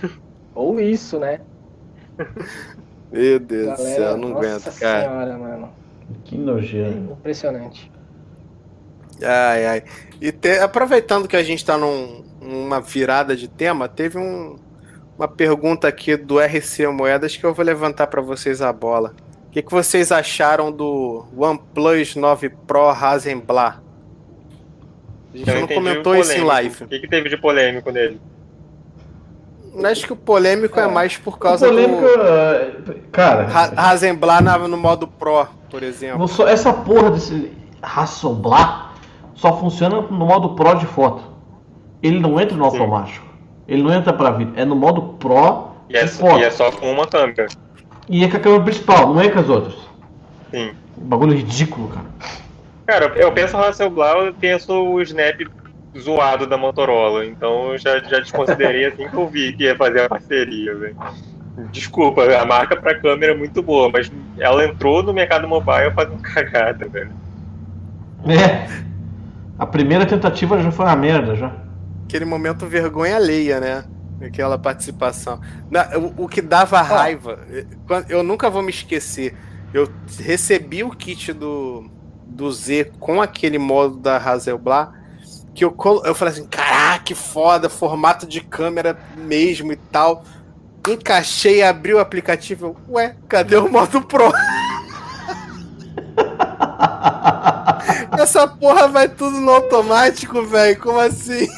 Ou 0.54 0.80
isso, 0.80 1.18
né? 1.18 1.40
Meu 3.12 3.38
Deus 3.38 3.76
do 3.76 3.82
céu, 3.82 4.02
eu 4.12 4.16
não 4.16 4.30
nossa 4.30 4.46
aguento, 4.46 4.78
cara. 4.80 5.02
senhora, 5.02 5.36
mano. 5.36 5.85
Que 6.26 6.36
nojento. 6.36 7.12
Impressionante. 7.12 7.90
Ai, 9.22 9.66
ai. 9.66 9.82
E 10.20 10.30
te- 10.32 10.58
aproveitando 10.58 11.26
que 11.28 11.36
a 11.36 11.42
gente 11.42 11.64
tá 11.64 11.78
num- 11.78 12.22
numa 12.40 12.80
virada 12.80 13.34
de 13.36 13.48
tema, 13.48 13.88
teve 13.88 14.18
um- 14.18 14.56
uma 15.16 15.26
pergunta 15.28 15.88
aqui 15.88 16.16
do 16.16 16.38
RC 16.40 16.86
Moedas 16.88 17.36
que 17.36 17.44
eu 17.44 17.54
vou 17.54 17.64
levantar 17.64 18.06
pra 18.08 18.20
vocês 18.20 18.60
a 18.60 18.72
bola. 18.72 19.14
O 19.46 19.50
que, 19.50 19.62
que 19.62 19.70
vocês 19.72 20.12
acharam 20.12 20.70
do 20.70 21.24
OnePlus 21.34 22.14
9 22.14 22.50
Pro 22.50 22.90
Hasselblad? 22.90 23.78
A 25.32 25.38
gente 25.38 25.48
Eu 25.50 25.60
não 25.60 25.66
comentou 25.68 26.14
isso 26.16 26.32
em 26.32 26.44
live. 26.44 26.84
O 26.84 26.88
que, 26.88 26.98
que 27.00 27.08
teve 27.08 27.28
de 27.30 27.36
polêmico 27.38 27.90
nele? 27.90 28.20
Acho 29.84 30.06
que 30.06 30.12
o 30.12 30.16
polêmico 30.16 30.78
é, 30.80 30.84
É. 30.84 30.86
mais 30.86 31.16
por 31.16 31.34
O 31.34 31.36
causa 31.36 31.66
polêmico, 31.66 32.00
do 32.00 32.08
eh, 32.22 32.76
cara, 33.12 33.46
na- 34.40 34.58
no 34.68 34.76
modo 34.76 35.06
Pro, 35.06 35.46
por 35.70 35.82
exemplo. 35.82 36.26
só- 36.28 36.46
essa 36.48 36.72
porra 36.72 37.10
desse 37.10 37.52
Hasselblad 37.82 38.86
só 39.34 39.56
funciona 39.58 40.00
no 40.00 40.10
modo 40.26 40.50
Pro 40.54 40.74
de 40.74 40.86
foto. 40.86 41.22
Ele 42.02 42.18
não 42.20 42.40
entra 42.40 42.56
no 42.56 42.70
Sim. 42.70 42.78
automático. 42.78 43.26
Ele 43.68 43.82
não 43.82 43.92
entra 43.92 44.12
pra 44.12 44.30
vídeo. 44.30 44.52
É 44.56 44.64
no 44.64 44.76
modo 44.76 45.02
Pro 45.18 45.68
E 45.90 45.96
é, 45.96 46.04
de 46.04 46.10
foto. 46.10 46.38
e 46.38 46.44
é 46.44 46.50
só 46.50 46.70
com 46.70 46.90
uma 46.92 47.06
câmera. 47.06 47.46
E 48.08 48.24
é 48.24 48.28
com 48.30 48.36
a 48.36 48.40
câmera 48.40 48.62
principal, 48.62 49.12
não 49.12 49.20
é 49.20 49.28
com 49.28 49.40
as 49.40 49.48
outras. 49.48 49.74
Sim. 50.50 50.70
Bagulho 50.96 51.34
ridículo, 51.34 51.88
cara. 51.88 52.06
Cara, 52.86 53.12
eu 53.16 53.32
penso 53.32 53.56
no 53.56 53.64
Hasselblad, 53.64 54.26
eu 54.26 54.34
penso 54.34 54.72
o 54.72 55.02
Snap 55.02 55.40
zoado 56.00 56.46
da 56.46 56.56
Motorola. 56.56 57.24
Então 57.26 57.72
eu 57.72 57.78
já, 57.78 57.98
já 58.00 58.18
desconsiderei 58.20 58.86
assim 58.86 59.08
que 59.08 59.14
eu 59.16 59.28
vi 59.28 59.52
que 59.52 59.64
ia 59.64 59.76
fazer 59.76 60.02
a 60.02 60.08
parceria, 60.08 60.74
velho. 60.74 60.96
Desculpa, 61.72 62.22
a 62.24 62.44
marca 62.44 62.76
pra 62.76 62.94
câmera 63.00 63.32
é 63.32 63.36
muito 63.36 63.62
boa, 63.62 63.88
mas 63.90 64.12
ela 64.38 64.64
entrou 64.64 65.02
no 65.02 65.12
mercado 65.12 65.48
mobile 65.48 65.90
fazendo 65.94 66.20
cagada, 66.22 66.86
velho. 66.88 67.10
É. 68.28 68.68
A 69.58 69.66
primeira 69.66 70.04
tentativa 70.04 70.60
já 70.60 70.70
foi 70.70 70.84
uma 70.84 70.96
merda, 70.96 71.34
já. 71.34 71.52
Aquele 72.04 72.24
momento 72.26 72.66
vergonha 72.66 73.16
alheia, 73.16 73.58
né? 73.58 73.84
Aquela 74.20 74.58
participação. 74.58 75.40
Na- 75.70 75.88
o, 75.96 76.24
o 76.24 76.28
que 76.28 76.42
dava 76.42 76.80
raiva, 76.82 77.38
eh, 77.50 77.64
eu 78.08 78.22
nunca 78.22 78.50
vou 78.50 78.62
me 78.62 78.70
esquecer. 78.70 79.34
Eu 79.72 79.88
recebi 80.20 80.84
o 80.84 80.90
kit 80.90 81.32
do, 81.32 81.90
do 82.26 82.50
Z 82.52 82.92
com 83.00 83.20
aquele 83.20 83.58
modo 83.58 83.96
da 83.96 84.16
Hasselblad. 84.18 84.90
Que 85.56 85.64
eu, 85.64 85.72
colo- 85.72 86.02
eu 86.04 86.14
falei 86.14 86.34
assim: 86.34 86.46
caraca, 86.46 87.02
que 87.02 87.14
foda, 87.14 87.68
formato 87.70 88.26
de 88.26 88.40
câmera 88.42 88.96
mesmo 89.16 89.72
e 89.72 89.76
tal. 89.76 90.22
Encaixei, 90.86 91.62
abri 91.62 91.92
o 91.94 91.98
aplicativo. 91.98 92.66
eu, 92.66 92.94
Ué, 92.94 93.16
cadê 93.28 93.56
o 93.56 93.68
modo 93.68 94.02
Pro? 94.02 94.30
Essa 98.18 98.46
porra 98.46 98.86
vai 98.88 99.08
tudo 99.08 99.38
no 99.40 99.50
automático, 99.50 100.42
velho. 100.44 100.78
Como 100.80 100.98
assim? 101.00 101.48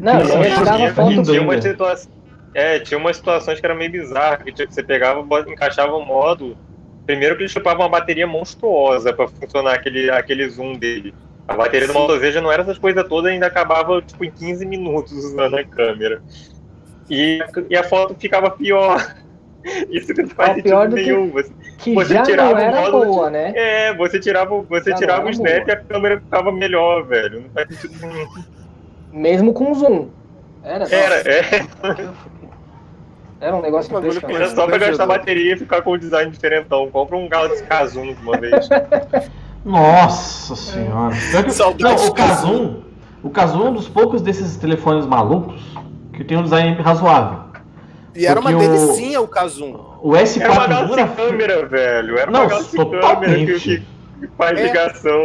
Não, 0.00 0.20
eu 0.20 0.26
Tinha- 0.26 0.56
tirava 0.58 0.76
tinha- 0.76 0.94
foto. 0.94 1.08
lindo 1.10 1.22
Tinha 1.22 1.40
ainda. 1.40 1.52
umas 1.52 1.62
situações. 1.64 2.08
É, 2.54 2.78
tinha 2.80 2.98
umas 2.98 3.16
situações 3.16 3.58
que 3.60 3.64
eram 3.66 3.76
meio 3.76 3.90
bizarras, 3.90 4.42
que 4.42 4.52
você 4.66 4.82
pegava, 4.82 5.24
encaixava 5.48 5.92
o 5.94 6.04
modo. 6.04 6.56
Primeiro 7.06 7.34
que 7.36 7.42
ele 7.42 7.48
chupava 7.48 7.80
uma 7.80 7.88
bateria 7.88 8.26
monstruosa 8.26 9.12
pra 9.12 9.26
funcionar 9.28 9.74
aquele, 9.74 10.10
aquele 10.10 10.48
zoom 10.50 10.74
dele. 10.76 11.14
A 11.48 11.54
bateria 11.56 11.86
do 11.86 11.92
Sim. 11.92 11.98
Moto 11.98 12.18
Z 12.18 12.32
já 12.32 12.40
não 12.40 12.50
era 12.52 12.62
essas 12.62 12.78
coisas 12.78 13.06
todas, 13.08 13.30
ainda 13.32 13.46
acabava 13.46 14.00
tipo, 14.02 14.24
em 14.24 14.30
15 14.30 14.64
minutos 14.64 15.12
usando 15.12 15.56
a 15.56 15.64
câmera. 15.64 16.22
E, 17.10 17.40
e 17.68 17.76
a 17.76 17.82
foto 17.84 18.14
ficava 18.18 18.50
pior. 18.50 19.14
Isso 19.90 20.12
que 20.14 20.22
não 20.22 20.28
faz 20.30 20.60
pior 20.62 20.82
sentido 20.84 20.90
do 20.90 20.96
que- 20.96 21.02
nenhum. 21.12 21.30
Você, 21.30 21.52
Que 21.78 21.94
Você 21.94 22.14
já 22.14 22.22
tirava 22.22 22.50
não 22.54 22.56
o 22.56 22.60
era 22.60 22.82
de- 22.82 22.90
boa, 22.90 23.30
né? 23.30 23.52
é, 23.54 23.94
você 23.94 24.18
tirava, 24.20 24.60
você 24.62 24.90
Já 24.90 24.96
tirava 24.96 25.26
o 25.26 25.30
snap 25.30 25.52
boa. 25.64 25.68
e 25.68 25.70
a 25.72 25.76
câmera 25.84 26.20
ficava 26.20 26.50
melhor, 26.52 27.04
velho. 27.06 27.42
Não 27.42 27.50
faz 27.50 27.68
sentido 27.78 28.06
nenhum. 28.06 28.28
Mesmo 29.12 29.52
com 29.52 29.74
zoom. 29.74 30.08
Era, 30.64 30.84
Era, 30.94 31.16
é. 31.28 31.66
era 33.40 33.56
um 33.56 33.60
negócio 33.62 33.96
impressionante. 33.96 34.34
Era 34.36 34.48
só 34.50 34.66
pra 34.66 34.78
gastar 34.78 35.06
bateria 35.06 35.54
e 35.54 35.58
ficar 35.58 35.82
com 35.82 35.90
o 35.90 35.98
design 35.98 36.30
diferentão. 36.30 36.88
Compra 36.90 37.16
um 37.16 37.28
Galaxy 37.28 37.62
Kazum 37.64 38.14
de 38.14 38.22
uma 38.22 38.38
vez. 38.38 38.68
Nossa 39.64 40.56
senhora. 40.56 41.14
Pior 41.30 41.44
que- 41.44 41.82
Não, 41.82 41.94
o. 42.08 42.12
Kazum. 42.14 42.82
O 43.22 43.30
Kazum 43.30 43.66
é 43.66 43.70
um 43.70 43.74
dos 43.74 43.88
poucos 43.88 44.20
desses 44.20 44.56
telefones 44.56 45.06
malucos 45.06 45.62
que 46.12 46.24
tem 46.24 46.36
um 46.36 46.42
design 46.42 46.74
razoável. 46.82 47.44
E 48.14 48.26
era 48.26 48.40
uma 48.40 48.50
Porque 48.50 48.64
o- 48.66 48.68
delicinha 48.68 49.20
o 49.20 49.28
Kazum. 49.28 49.74
O 50.02 50.10
S4 50.16 50.42
Era 50.42 50.52
uma 50.52 50.66
Galaxy 50.66 50.92
era- 51.00 51.08
câmera, 51.08 51.66
velho. 51.66 52.18
Era 52.18 52.30
Não, 52.30 52.40
uma 52.40 52.48
Galaxy 52.48 52.76
câmera 52.76 53.34
que, 53.46 53.58
que- 53.60 53.82
faz 54.36 54.58
É. 54.58 54.62
ligação. 54.64 55.20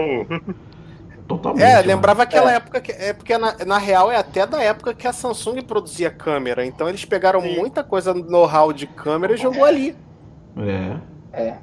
Totalmente. 1.27 1.63
É, 1.63 1.75
mano. 1.77 1.88
lembrava 1.88 2.23
aquela 2.23 2.51
É. 2.53 2.55
época 2.55 2.79
que. 2.79 2.91
É 2.91 3.11
porque 3.13 3.38
na, 3.38 3.53
na 3.65 3.77
real 3.77 4.09
é 4.11 4.15
até 4.15 4.45
da 4.45 4.61
época 4.63 4.93
que 4.93 5.05
a 5.07 5.11
Samsung 5.11 5.61
produzia 5.63 6.09
câmera. 6.09 6.65
Então 6.65 6.88
eles 6.88 7.03
pegaram 7.03 7.41
Sim. 7.41 7.57
muita 7.57 7.83
coisa 7.83 8.13
no 8.13 8.23
know-how 8.23 8.71
de 8.71 8.88
câmera 8.88 9.33
e 9.33 9.38
jogou 9.38 9.65
ali. 9.65 9.93
É. 10.57 10.95
É. 11.33 11.53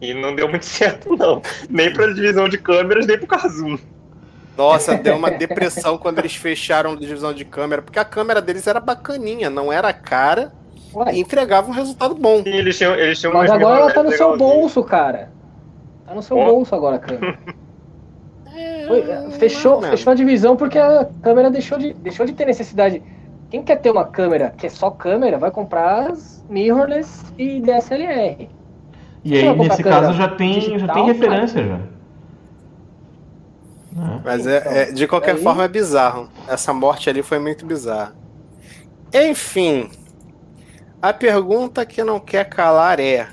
E 0.00 0.14
não 0.14 0.34
deu 0.34 0.48
muito 0.48 0.64
certo, 0.66 1.14
não. 1.16 1.42
Nem 1.68 1.92
pra 1.92 2.06
divisão 2.06 2.48
de 2.48 2.58
câmeras, 2.58 3.06
nem 3.06 3.18
pro 3.18 3.26
Kazum. 3.26 3.78
Nossa, 4.56 4.96
deu 4.96 5.16
uma 5.16 5.30
depressão 5.30 5.96
quando 5.96 6.18
eles 6.18 6.34
fecharam 6.34 6.92
a 6.92 6.96
divisão 6.96 7.32
de 7.32 7.44
câmera, 7.44 7.80
porque 7.80 7.98
a 7.98 8.04
câmera 8.04 8.42
deles 8.42 8.66
era 8.66 8.80
bacaninha, 8.80 9.48
não 9.48 9.72
era 9.72 9.92
cara 9.92 10.52
Ué, 10.92 11.14
e 11.14 11.20
entregava 11.20 11.68
um 11.70 11.72
resultado 11.72 12.14
bom. 12.16 12.42
Sim, 12.42 12.50
eles 12.50 12.76
tinham, 12.76 12.94
eles 12.96 13.20
tinham 13.20 13.32
mas 13.32 13.48
agora 13.50 13.82
ela 13.82 13.92
tá 13.92 14.02
no 14.02 14.10
mirrorless 14.10 14.38
seu 14.38 14.48
bolso, 14.48 14.82
cara. 14.82 15.30
Tá 16.04 16.14
no 16.14 16.22
seu 16.22 16.36
bolso 16.36 16.74
agora 16.74 16.96
a 16.96 16.98
câmera. 16.98 17.38
Foi- 18.88 19.30
fechou, 19.38 19.80
fechou 19.82 20.10
a 20.12 20.16
divisão 20.16 20.56
porque 20.56 20.78
a 20.78 21.08
câmera 21.22 21.50
deixou 21.50 21.78
de, 21.78 21.92
deixou 21.92 22.26
de 22.26 22.32
ter 22.32 22.46
necessidade. 22.46 23.00
Quem 23.50 23.62
quer 23.62 23.76
ter 23.76 23.90
uma 23.90 24.04
câmera 24.04 24.52
que 24.56 24.66
é 24.66 24.70
só 24.70 24.90
câmera, 24.90 25.38
vai 25.38 25.50
comprar 25.50 26.10
as 26.10 26.44
mirrorless 26.48 27.24
e 27.38 27.60
DSLR. 27.60 28.48
E 29.28 29.36
aí, 29.38 29.56
nesse 29.56 29.82
caso, 29.82 30.12
já 30.14 30.28
tem, 30.28 30.60
já 30.60 30.70
digital, 30.72 30.94
tem 30.94 31.04
referência 31.06 31.64
já. 31.66 31.74
É. 33.96 34.20
Mas 34.24 34.46
é, 34.46 34.62
é- 34.82 34.92
de 34.92 35.06
qualquer 35.06 35.36
Aí- 35.36 35.42
forma 35.42 35.64
é 35.64 35.68
bizarro. 35.68 36.28
Essa 36.46 36.72
morte 36.72 37.08
ali 37.10 37.22
foi 37.22 37.38
muito 37.38 37.66
bizarra. 37.66 38.14
Enfim, 39.12 39.90
a 41.00 41.12
pergunta 41.12 41.84
que 41.84 42.04
não 42.04 42.20
quer 42.20 42.44
calar 42.48 43.00
é: 43.00 43.28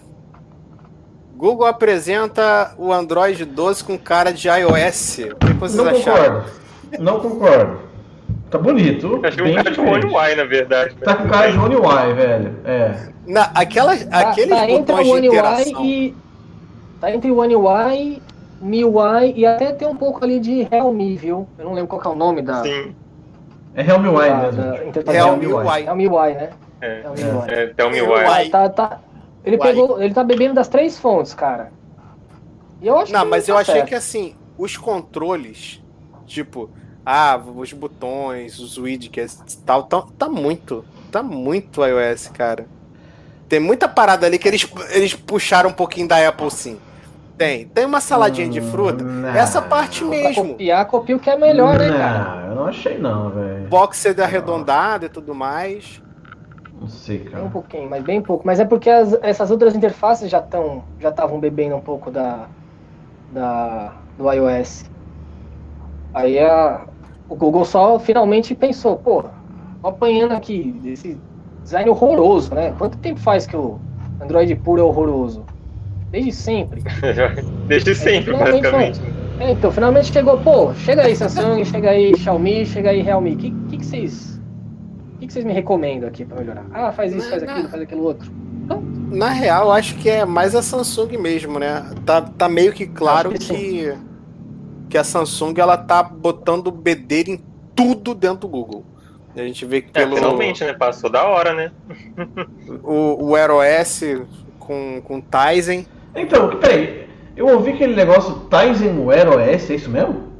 Google 1.35 1.65
apresenta 1.67 2.73
o 2.77 2.91
Android 2.93 3.43
12 3.45 3.83
com 3.83 3.97
cara 3.97 4.31
de 4.31 4.47
iOS. 4.47 5.19
O 5.19 5.35
que 5.45 5.53
vocês 5.53 5.75
Não 5.83 5.87
acharam? 5.91 6.41
concordo. 6.41 6.51
Não 6.99 7.19
concordo. 7.19 7.79
Tá 8.49 8.57
bonito. 8.57 9.19
Achei 9.25 9.43
bem 9.43 9.55
cara 9.55 9.69
de 9.71 9.75
diferente. 9.77 10.05
One 10.05 10.15
Y, 10.31 10.35
na 10.35 10.43
verdade. 10.45 10.95
Tá 10.95 11.15
com 11.15 11.27
cara 11.27 11.51
de 11.51 11.57
One 11.57 11.75
UI, 11.75 12.13
velho. 12.13 12.55
É. 12.63 13.09
Na, 13.27 13.43
aquela, 13.55 13.97
Tá, 13.97 14.19
aqueles 14.29 14.49
tá 14.49 14.69
entre 14.69 14.93
botões 14.95 14.99
o 14.99 15.03
de 15.03 15.11
One 15.17 15.27
interação. 15.27 15.81
UI 15.81 15.87
e. 15.87 16.15
Tá 17.01 17.11
entre 17.11 17.31
o 17.31 17.37
One 17.39 17.55
UI, 17.55 18.21
MIUI 18.61 19.33
e 19.35 19.45
até 19.45 19.71
tem 19.73 19.87
um 19.87 19.95
pouco 19.95 20.23
ali 20.23 20.39
de 20.39 20.63
Realme, 20.63 21.15
viu? 21.15 21.47
Eu 21.57 21.65
não 21.65 21.73
lembro 21.73 21.87
qual 21.89 22.01
que 22.01 22.07
é 22.07 22.11
o 22.11 22.15
nome 22.15 22.41
da. 22.41 22.61
Sim, 22.63 22.95
É 23.73 23.81
Realme 23.81 24.07
UI 24.09 24.29
da- 24.29 24.37
mesmo. 24.37 24.61
da. 24.63 25.11
Realme 25.11 25.45
Realme 25.45 25.47
UI. 25.47 25.81
Realme 25.83 26.07
UI, 26.07 26.33
né? 26.35 26.49
é. 26.81 27.01
Realme 27.01 27.21
UI. 27.23 27.49
É, 27.49 27.83
o 27.83 27.87
UI. 27.87 27.91
MIUI. 27.91 28.23
Uai. 28.25 28.49
Tá, 28.49 28.69
tá, 28.69 28.99
ele 29.43 29.57
pegou, 29.57 30.01
ele 30.01 30.13
tá 30.13 30.23
bebendo 30.23 30.53
das 30.53 30.67
três 30.67 30.97
fontes, 30.97 31.33
cara. 31.33 31.71
E 32.81 32.87
eu 32.87 32.97
acho 32.99 33.11
Não, 33.11 33.21
que 33.21 33.27
mas 33.27 33.45
tá 33.45 33.51
eu 33.53 33.57
achei 33.57 33.81
que 33.83 33.95
assim, 33.95 34.35
os 34.57 34.77
controles, 34.77 35.81
tipo, 36.25 36.69
ah, 37.05 37.39
os 37.55 37.71
botões, 37.73 38.59
os 38.59 38.77
widgets 38.77 39.39
e 39.53 39.57
tal, 39.59 39.83
tá, 39.83 40.03
tá 40.17 40.27
muito, 40.27 40.83
tá 41.11 41.21
muito 41.21 41.83
iOS, 41.85 42.27
cara. 42.29 42.65
Tem 43.47 43.59
muita 43.59 43.87
parada 43.87 44.25
ali 44.25 44.39
que 44.39 44.47
eles, 44.47 44.67
eles 44.89 45.13
puxaram 45.13 45.69
um 45.69 45.73
pouquinho 45.73 46.07
da 46.07 46.27
Apple, 46.27 46.49
sim. 46.49 46.79
Tem. 47.37 47.67
Tem 47.67 47.85
uma 47.85 47.99
saladinha 47.99 48.47
de 48.49 48.61
fruta. 48.61 49.03
Hum, 49.03 49.07
Não. 49.21 49.29
Essa 49.29 49.61
parte 49.61 50.03
mesmo. 50.05 50.49
copiar, 50.49 50.85
copia 50.87 51.15
o 51.15 51.19
que 51.19 51.29
é 51.29 51.37
melhor, 51.37 51.77
né, 51.77 51.89
cara? 51.89 52.19
Não, 52.41 52.49
eu 52.49 52.55
não 52.55 52.65
achei 52.65 52.97
não, 52.97 53.29
velho. 53.29 53.67
Boxer 53.67 54.19
arredondado 54.21 55.05
e 55.05 55.09
tudo 55.09 55.35
mais. 55.35 56.01
Não 56.79 56.87
sei, 56.87 57.19
Bem 57.19 57.27
um 57.27 57.31
cara. 57.31 57.49
pouquinho, 57.49 57.89
mas 57.89 58.03
bem 58.03 58.21
pouco. 58.21 58.47
Mas 58.47 58.59
é 58.59 58.65
porque 58.65 58.89
as- 58.89 59.13
essas 59.21 59.51
outras 59.51 59.75
interfaces 59.75 60.29
já 60.29 60.39
estão 60.39 60.83
já 60.99 61.09
estavam 61.09 61.39
bebendo 61.39 61.75
um 61.75 61.81
pouco 61.81 62.09
da, 62.09 62.47
da 63.31 63.93
do 64.17 64.31
iOS. 64.31 64.85
Aí 66.13 66.39
a, 66.39 66.85
o 67.29 67.35
Google 67.35 67.65
só 67.65 67.99
finalmente 67.99 68.53
pensou, 68.55 68.97
pô, 68.97 69.23
tô 69.81 69.87
apanhando 69.87 70.33
aqui 70.33 70.73
desse 70.81 71.17
design 71.63 71.89
horroroso, 71.89 72.53
né? 72.53 72.73
Quanto 72.77 72.97
tempo 72.97 73.19
faz 73.19 73.47
que 73.47 73.55
o 73.55 73.79
Android 74.21 74.55
puro 74.55 74.81
é 74.81 74.83
horroroso? 74.83 75.43
Desde 76.11 76.31
sempre. 76.31 76.83
Desde 77.67 77.95
sempre, 77.95 78.33
finalmente, 78.33 78.61
basicamente. 78.61 79.01
É, 79.39 79.51
então, 79.51 79.71
finalmente 79.71 80.13
chegou, 80.13 80.37
pô, 80.39 80.73
chega 80.75 81.03
aí 81.03 81.15
Samsung, 81.15 81.65
chega 81.65 81.89
aí 81.89 82.15
Xiaomi, 82.15 82.65
chega 82.65 82.91
aí 82.91 83.01
Realme. 83.01 83.33
O 83.33 83.37
que, 83.37 83.51
que, 83.69 83.77
que 83.77 83.85
vocês. 83.85 84.39
O 85.15 85.17
que, 85.19 85.27
que 85.27 85.33
vocês 85.33 85.45
me 85.45 85.51
recomendam 85.51 86.07
aqui 86.07 86.23
pra 86.23 86.39
melhorar? 86.39 86.65
Ah, 86.73 86.91
faz 86.91 87.13
isso, 87.13 87.29
faz 87.29 87.43
aquilo, 87.43 87.67
faz 87.67 87.83
aquilo 87.83 88.03
outro. 88.03 88.31
Na 89.11 89.29
real, 89.29 89.71
acho 89.71 89.95
que 89.95 90.09
é 90.09 90.25
mais 90.25 90.55
a 90.55 90.61
Samsung 90.61 91.17
mesmo, 91.17 91.59
né? 91.59 91.85
Tá, 92.05 92.21
tá 92.21 92.49
meio 92.49 92.73
que 92.73 92.87
claro 92.87 93.31
Acho 93.31 93.39
que 93.39 93.55
que, 93.55 93.93
que 94.89 94.97
a 94.97 95.03
Samsung 95.03 95.53
ela 95.57 95.77
tá 95.77 96.03
botando 96.03 96.71
bedelho 96.71 97.33
em 97.33 97.43
tudo 97.75 98.13
dentro 98.13 98.41
do 98.41 98.47
Google. 98.47 98.85
A 99.35 99.41
gente 99.41 99.65
vê 99.65 99.81
que 99.81 99.89
É, 99.93 100.03
pelo 100.03 100.15
finalmente, 100.15 100.63
né? 100.63 100.73
Passou 100.73 101.09
da 101.09 101.23
hora, 101.23 101.53
né? 101.53 101.71
o, 102.83 103.29
o 103.29 103.35
Air 103.35 103.51
OS 103.51 104.03
com, 104.59 105.01
com 105.03 105.21
Tizen. 105.21 105.85
Então, 106.15 106.57
peraí. 106.57 107.05
Eu 107.35 107.47
ouvi 107.47 107.71
aquele 107.71 107.95
negócio 107.95 108.47
Tizenware 108.49 109.27
OS, 109.27 109.69
é 109.69 109.75
isso 109.75 109.89
mesmo? 109.89 110.33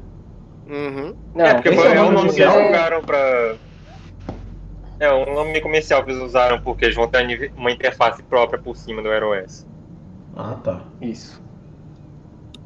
Uhum. 0.66 1.14
Não, 1.34 1.44
é, 1.44 1.54
porque 1.54 1.72
foi 1.72 1.86
é 1.86 1.90
o 1.90 1.92
é 1.92 1.94
nome 1.96 2.08
um 2.08 2.12
nome 2.12 2.32
que 2.32 2.40
eles 2.40 2.54
jogaram 2.54 3.02
pra. 3.02 3.54
É, 4.98 5.12
um 5.12 5.34
nome 5.34 5.60
comercial 5.60 6.02
que 6.02 6.10
eles 6.10 6.22
usaram 6.22 6.60
porque 6.62 6.86
eles 6.86 6.96
vão 6.96 7.06
ter 7.06 7.52
uma 7.54 7.70
interface 7.70 8.22
própria 8.22 8.58
por 8.58 8.74
cima 8.74 9.02
do 9.02 9.12
iOS. 9.12 9.66
Ah, 10.34 10.56
tá. 10.62 10.80
Isso. 11.00 11.42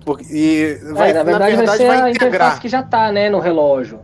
Porque- 0.04 0.24
E 0.30 0.78
vai, 0.94 1.10
É, 1.10 1.12
na 1.14 1.22
verdade, 1.22 1.56
vai 1.56 1.66
ser 1.76 1.86
vai 1.86 1.96
a 2.02 2.10
integrar. 2.10 2.28
interface 2.28 2.60
que 2.60 2.68
já 2.68 2.82
tá, 2.82 3.12
né, 3.12 3.28
no 3.30 3.38
relógio. 3.38 4.00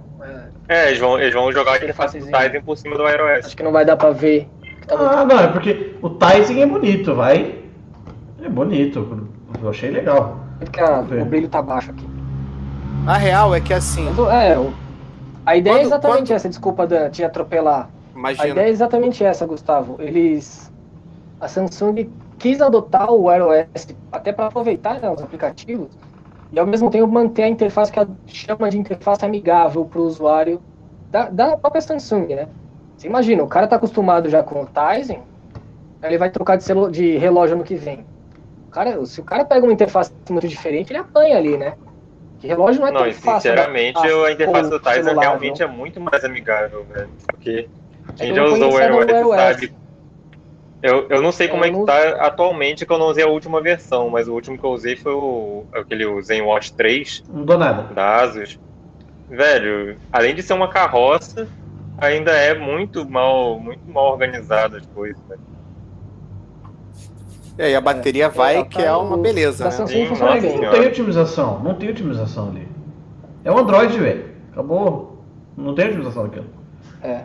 É, 0.68 0.84
É, 0.84 0.88
eles 0.88 0.99
vão, 0.99 1.18
eles 1.18 1.32
vão 1.32 1.51
jogar 1.53 1.72
a 1.72 1.76
interface 1.76 2.18
do 2.18 2.24
Interfacezinha. 2.26 2.51
Tizen 2.51 2.62
por 2.62 2.76
cima 2.76 2.97
do 2.97 3.03
iOS. 3.09 3.47
acho 3.47 3.57
que 3.57 3.62
não 3.62 3.72
vai 3.72 3.84
dar 3.84 3.97
pra 3.97 4.11
ver. 4.11 4.49
que 4.80 4.86
tá 4.88 4.97
muito- 4.97 5.11
Ah, 5.14 5.24
não, 5.24 5.40
é 5.40 5.47
porque 5.49 5.94
o 6.03 6.11
Tizen 6.11 6.62
é 6.62 6.66
bonito, 6.66 7.14
vai. 7.14 7.57
É 8.42 8.49
bonito. 8.49 9.26
Eu 9.62 9.70
achei 9.70 9.90
legal. 9.90 10.38
Porque 10.61 10.80
a- 10.80 11.01
o 11.01 11.24
brilho 11.24 11.49
tá 11.49 11.61
baixo 11.62 11.90
aqui. 11.90 12.07
A 13.07 13.16
real 13.16 13.55
é 13.55 13.61
que 13.61 13.72
assim, 13.74 14.07
é, 14.30 14.57
a 15.44 15.57
ideia 15.57 15.74
é 15.74 15.76
Quando- 15.78 15.86
exatamente 15.86 16.18
quando- 16.24 16.32
essa, 16.32 16.49
desculpa 16.49 16.86
Dan, 16.86 17.09
te 17.11 17.22
atropelar. 17.24 17.88
A 18.14 18.18
imagina. 18.18 18.49
ideia 18.49 18.66
é 18.66 18.70
exatamente 18.70 19.24
essa, 19.24 19.47
Gustavo. 19.47 19.97
Eles. 20.01 20.70
A 21.40 21.47
Samsung 21.49 22.09
quis 22.39 22.61
adotar 22.61 23.11
o 23.11 23.24
Wear 23.24 23.43
OS 23.43 23.87
até 24.12 24.32
para 24.32 24.47
aproveitar 24.47 25.01
né, 25.01 25.11
os 25.11 25.20
aplicativos 25.20 25.97
e 26.53 26.59
ao 26.59 26.66
mesmo 26.66 26.91
tempo 26.91 27.07
manter 27.09 27.45
a 27.45 27.49
interface 27.49 27.93
que 27.93 27.99
ela 27.99 28.09
chama 28.26 28.70
de 28.70 28.78
interface 28.78 29.24
amigável 29.24 29.84
para 29.87 30.01
o 30.01 30.05
usuário 30.05 30.62
da, 31.11 31.28
da 31.30 31.57
própria 31.57 31.80
Samsung, 31.82 32.28
né? 32.34 32.49
Você 32.97 33.09
imagina, 33.09 33.43
o 33.43 33.49
cara 33.49 33.66
tá 33.68 33.76
acostumado 33.76 34.28
já 34.28 34.43
com 34.43 34.62
o 34.62 34.66
Tizen, 34.66 35.22
ele 36.03 36.18
vai 36.18 36.30
trocar 36.30 36.57
de, 36.57 36.64
celu- 36.64 36.91
de 36.91 37.16
relógio 37.18 37.57
ano 37.57 37.64
que 37.64 37.74
vem. 37.74 38.01
O 38.68 38.70
cara, 38.70 39.05
se 39.07 39.20
o 39.20 39.24
cara 39.24 39.45
pega 39.45 39.64
uma 39.66 39.72
interface 39.72 40.12
muito 40.30 40.47
diferente, 40.49 40.93
ele 40.93 40.99
apanha 40.99 41.37
ali, 41.37 41.57
né? 41.57 41.74
Que 42.41 42.47
relógio 42.47 42.80
não 42.80 42.89
é 42.89 42.93
Não, 42.93 43.05
tão 43.05 43.12
fácil. 43.12 43.53
sinceramente, 43.53 43.99
adaptar 43.99 44.26
a 44.26 44.32
interface 44.32 44.70
do 44.70 44.78
Tizen 44.78 45.18
realmente 45.18 45.62
viu? 45.62 45.66
é 45.68 45.70
muito 45.70 46.01
mais 46.01 46.24
amigável, 46.24 46.84
velho. 46.84 47.11
Porque 47.30 47.68
quem 48.16 48.26
É 48.26 48.26
que 48.26 48.34
já 48.34 48.43
não 48.43 48.55
usou 48.55 48.70
o 48.70 48.74
Wear 48.74 48.95
OS. 48.95 49.28
sabe. 49.37 49.86
Eu, 50.87 51.07
eu 51.09 51.20
não 51.22 51.32
sei 51.32 51.49
como 51.49 51.64
Eu 51.64 51.68
é 51.68 51.70
que 51.70 51.76
não- 51.78 51.84
tá 51.87 52.09
atualmente, 52.26 52.87
que 52.87 52.93
eu 52.93 52.99
não 52.99 53.07
usei 53.09 53.24
a 53.24 53.28
última 53.28 53.61
versão, 53.61 54.09
mas 54.09 54.28
o 54.28 54.32
último 54.34 54.57
que 54.57 54.64
eu 54.64 54.70
usei 54.70 54.95
foi 54.97 55.12
o 55.12 55.64
aquele 55.72 56.07
o 56.07 56.22
ZenWatch 56.22 56.72
3 56.74 57.24
Não 57.28 57.45
dou 57.45 57.59
nada. 57.59 57.93
da 57.95 58.20
Asus. 58.22 58.59
Velho, 59.28 59.97
além 60.12 60.34
de 60.34 60.43
ser 60.43 60.53
uma 60.53 60.68
carroça, 60.68 61.49
ainda 61.99 62.30
é 62.30 62.57
muito 62.57 63.09
mal, 63.09 63.59
muito 63.59 63.80
mal 63.91 64.12
organizado 64.12 64.76
as 64.76 64.87
coisas, 64.87 65.20
velho. 65.28 65.41
É, 67.59 67.70
e 67.70 67.74
a 67.74 67.80
bateria 67.80 68.28
vai, 68.28 68.59
é, 68.59 68.64
que 68.64 68.80
é 68.82 68.93
uma 68.93 69.16
beleza, 69.16 69.64
da 69.64 69.70
né? 69.70 69.76
Samsung 69.76 69.93
Sim, 69.93 70.07
funciona. 70.09 70.34
Não 70.34 70.41
senhora. 70.41 70.70
tem 70.78 70.87
otimização. 70.89 71.61
Não 71.64 71.74
tem 71.74 71.89
otimização 71.89 72.49
ali. 72.51 72.68
É 73.45 73.51
um 73.51 73.59
Android, 73.59 73.99
velho. 73.99 74.24
Acabou. 74.53 75.24
Não 75.57 75.74
tem 75.74 75.87
otimização 75.87 76.24
daquilo. 76.24 76.47
É. 77.03 77.22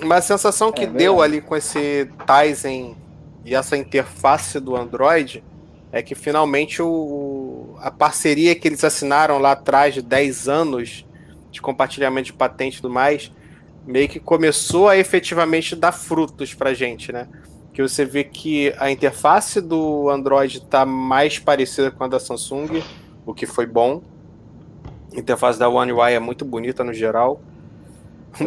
Mas 0.00 0.24
a 0.24 0.36
sensação 0.36 0.72
que 0.72 0.84
É 0.84 0.86
deu 0.86 1.22
ali 1.22 1.40
com 1.40 1.56
esse 1.56 2.08
Tizen 2.26 2.96
e 3.44 3.54
essa 3.54 3.76
interface 3.76 4.58
do 4.58 4.74
Android 4.74 5.44
é 5.92 6.02
que 6.02 6.14
finalmente 6.14 6.82
o, 6.82 7.76
a 7.78 7.90
parceria 7.90 8.54
que 8.54 8.66
eles 8.66 8.82
assinaram 8.82 9.38
lá 9.38 9.52
atrás 9.52 9.94
de 9.94 10.02
10 10.02 10.48
anos 10.48 11.06
de 11.52 11.62
compartilhamento 11.62 12.26
de 12.26 12.32
patente 12.32 12.78
e 12.78 12.82
tudo 12.82 12.92
mais, 12.92 13.30
meio 13.86 14.08
que 14.08 14.18
começou 14.18 14.88
a 14.88 14.96
efetivamente 14.96 15.76
dar 15.76 15.92
frutos 15.92 16.52
pra 16.52 16.74
gente, 16.74 17.12
né? 17.12 17.28
Que 17.72 17.80
você 17.80 18.04
vê 18.04 18.24
que 18.24 18.74
a 18.78 18.90
interface 18.90 19.60
do 19.60 20.08
Android 20.08 20.58
está 20.58 20.84
mais 20.84 21.38
parecida 21.38 21.92
com 21.92 22.02
a 22.02 22.08
da 22.08 22.18
Samsung, 22.18 22.82
o 23.24 23.32
que 23.32 23.46
foi 23.46 23.66
bom. 23.66 24.02
A 25.14 25.20
interface 25.20 25.58
da 25.58 25.68
One 25.68 25.92
UI 25.92 26.12
é 26.12 26.18
muito 26.18 26.44
bonita 26.44 26.82
no 26.82 26.92
geral. 26.92 27.40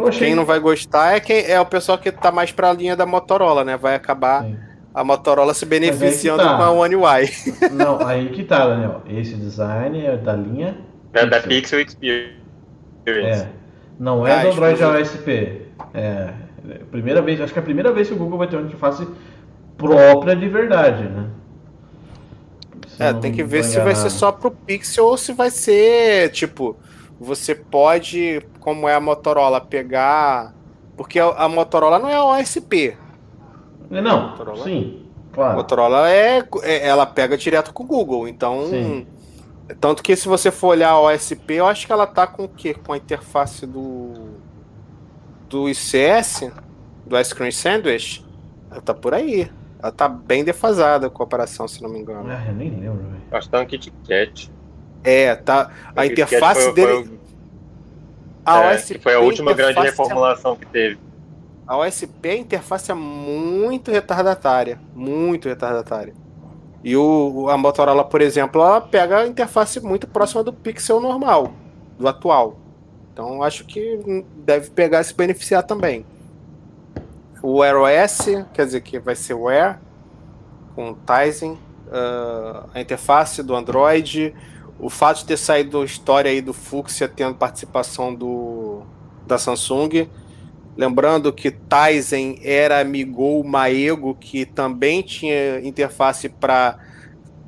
Achei... 0.07 0.27
Quem 0.27 0.35
não 0.35 0.45
vai 0.45 0.59
gostar 0.59 1.15
é, 1.15 1.19
quem, 1.19 1.45
é 1.45 1.59
o 1.59 1.65
pessoal 1.65 1.97
que 1.97 2.11
tá 2.11 2.31
mais 2.31 2.51
pra 2.51 2.73
linha 2.73 2.95
da 2.95 3.05
Motorola, 3.05 3.63
né? 3.63 3.77
Vai 3.77 3.95
acabar 3.95 4.43
Sim. 4.43 4.57
a 4.93 5.03
Motorola 5.03 5.53
se 5.53 5.65
beneficiando 5.65 6.43
tá. 6.43 6.57
com 6.57 6.63
a 6.63 6.71
One 6.71 6.95
UI. 6.95 7.29
Não, 7.71 8.05
aí 8.05 8.29
que 8.29 8.43
tá, 8.43 8.67
Daniel. 8.67 9.01
Esse 9.07 9.35
design 9.35 10.05
é 10.05 10.17
da 10.17 10.33
linha. 10.33 10.77
É 11.13 11.25
da 11.25 11.39
Pixel 11.39 11.79
Experience. 11.79 12.37
É. 13.05 13.47
Não 13.99 14.27
é 14.27 14.33
ah, 14.33 14.43
do 14.43 14.49
Android 14.49 14.83
OSP. 14.83 15.61
É. 15.93 16.33
Primeira 16.91 17.21
vez, 17.21 17.39
acho 17.39 17.53
que 17.53 17.59
é 17.59 17.61
a 17.61 17.65
primeira 17.65 17.91
vez 17.93 18.07
que 18.07 18.13
o 18.13 18.17
Google 18.17 18.37
vai 18.37 18.47
ter 18.47 18.57
uma 18.57 18.65
interface 18.65 19.07
própria 19.77 20.35
de 20.35 20.49
verdade, 20.49 21.03
né? 21.03 21.29
Se 22.87 23.03
é, 23.03 23.13
tem 23.13 23.31
que 23.31 23.43
ver 23.43 23.63
se 23.63 23.79
vai 23.79 23.95
ser 23.95 24.09
só 24.09 24.31
pro 24.31 24.51
Pixel 24.51 25.05
ou 25.05 25.17
se 25.17 25.31
vai 25.31 25.49
ser, 25.49 26.29
tipo, 26.31 26.75
você 27.19 27.55
pode, 27.55 28.41
como 28.59 28.87
é 28.87 28.95
a 28.95 28.99
Motorola, 28.99 29.59
pegar. 29.59 30.53
Porque 30.95 31.19
a 31.19 31.47
Motorola 31.47 31.99
não 31.99 32.09
é 32.09 32.15
a 32.15 32.23
OSP. 32.23 32.97
Não, 33.89 34.29
Motorola, 34.29 34.63
sim, 34.63 35.05
claro. 35.31 35.53
A 35.53 35.55
Motorola 35.55 36.09
é, 36.09 36.43
é, 36.63 36.87
ela 36.87 37.05
pega 37.05 37.37
direto 37.37 37.73
com 37.73 37.83
o 37.83 37.87
Google, 37.87 38.27
então. 38.27 38.67
Sim. 38.67 39.07
Tanto 39.79 40.01
que 40.01 40.15
se 40.15 40.27
você 40.27 40.49
for 40.49 40.69
olhar 40.69 40.91
a 40.91 40.99
OSP, 41.01 41.55
eu 41.55 41.67
acho 41.67 41.85
que 41.85 41.91
ela 41.91 42.07
tá 42.07 42.25
com 42.25 42.45
o 42.45 42.49
quê? 42.49 42.73
Com 42.73 42.93
a 42.93 42.97
interface 42.97 43.65
do. 43.65 44.37
Do 45.49 45.69
ICS, 45.69 46.51
do 47.05 47.17
Ice 47.17 47.33
Cream 47.33 47.51
Sandwich. 47.51 48.25
Ela 48.69 48.81
tá 48.81 48.93
por 48.93 49.13
aí. 49.13 49.49
Ela 49.81 49.91
tá 49.91 50.09
bem 50.09 50.43
defasada 50.43 51.09
com 51.09 51.21
a 51.21 51.25
operação, 51.25 51.67
se 51.67 51.81
não 51.81 51.89
me 51.89 51.99
engano. 51.99 52.29
Ah, 52.29 52.43
eu 52.47 52.53
nem 52.53 52.69
lembro, 52.69 53.03
velho. 53.03 53.21
Acho 53.31 53.47
que 53.47 53.51
tá 53.51 53.59
no 53.59 53.65
KitKat. 53.65 54.51
É, 55.07 55.35
tá. 55.35 55.71
A 55.95 56.05
interface 56.05 56.63
foi, 56.63 56.73
dele. 56.73 57.05
Foi, 57.05 57.19
a 58.45 58.61
é, 58.61 58.75
OSP 58.75 58.99
foi 58.99 59.13
a 59.13 59.19
última 59.21 59.53
grande 59.53 59.79
é 59.79 59.83
reformulação 59.83 60.57
que 60.57 60.65
teve. 60.65 60.99
A 61.65 61.77
OSP, 61.77 62.27
a 62.27 62.35
interface 62.35 62.91
é 62.91 62.93
muito 62.93 63.89
retardatária. 63.89 64.77
Muito 64.93 65.47
retardatária. 65.47 66.13
E 66.83 66.97
o, 66.97 67.47
a 67.49 67.57
Motorola, 67.57 68.03
por 68.03 68.19
exemplo, 68.19 68.61
ela 68.61 68.81
pega 68.81 69.19
a 69.19 69.27
interface 69.27 69.79
muito 69.79 70.05
próxima 70.07 70.43
do 70.43 70.51
Pixel 70.51 70.99
normal, 70.99 71.53
do 71.97 72.05
atual. 72.05 72.59
Então 73.13 73.41
acho 73.41 73.63
que 73.65 74.25
deve 74.35 74.71
pegar 74.71 74.99
e 74.99 75.05
se 75.05 75.13
beneficiar 75.13 75.63
também. 75.63 76.05
O 77.41 77.59
Wear 77.59 77.77
OS, 77.77 78.25
quer 78.53 78.65
dizer 78.65 78.81
que 78.81 78.99
vai 78.99 79.15
ser 79.15 79.35
Wear, 79.35 79.79
com 80.75 80.93
Tizen, 81.05 81.53
uh, 81.87 82.69
a 82.73 82.81
interface 82.81 83.41
do 83.41 83.55
Android, 83.55 84.35
o 84.79 84.89
fato 84.89 85.19
de 85.19 85.25
ter 85.25 85.37
saído 85.37 85.81
a 85.81 85.85
história 85.85 86.29
aí 86.29 86.41
do 86.41 86.53
Fuxia 86.53 87.07
tendo 87.07 87.35
participação 87.35 88.13
do, 88.13 88.83
da 89.25 89.37
Samsung. 89.37 90.07
Lembrando 90.75 91.33
que 91.33 91.51
Tizen 91.51 92.39
era 92.43 92.83
Migou 92.83 93.43
Maego, 93.43 94.15
que 94.15 94.45
também 94.45 95.01
tinha 95.01 95.59
interface 95.61 96.29
para 96.29 96.77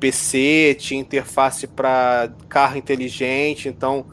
PC, 0.00 0.76
tinha 0.78 1.00
interface 1.00 1.68
para 1.68 2.32
carro 2.48 2.76
inteligente. 2.76 3.68
Então, 3.68 4.06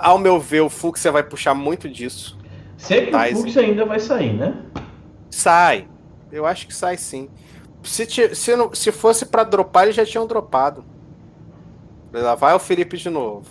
ao 0.00 0.18
meu 0.18 0.40
ver, 0.40 0.62
o 0.62 0.68
Fuxia 0.68 1.12
vai 1.12 1.22
puxar 1.22 1.54
muito 1.54 1.88
disso. 1.88 2.36
Sempre 2.76 3.32
o 3.32 3.36
Fuxia 3.36 3.62
ainda 3.62 3.84
vai 3.84 4.00
sair, 4.00 4.32
né? 4.32 4.60
Sai. 5.30 5.86
Eu 6.32 6.44
acho 6.44 6.66
que 6.66 6.74
sai 6.74 6.96
sim. 6.96 7.28
Se, 7.84 8.06
se, 8.34 8.56
não, 8.56 8.74
se 8.74 8.90
fosse 8.90 9.26
para 9.26 9.44
dropar, 9.44 9.84
eles 9.84 9.94
já 9.94 10.04
tinham 10.04 10.26
dropado. 10.26 10.84
Lá 12.12 12.34
vai 12.34 12.54
o 12.54 12.58
Felipe 12.58 12.96
de 12.96 13.08
novo. 13.08 13.46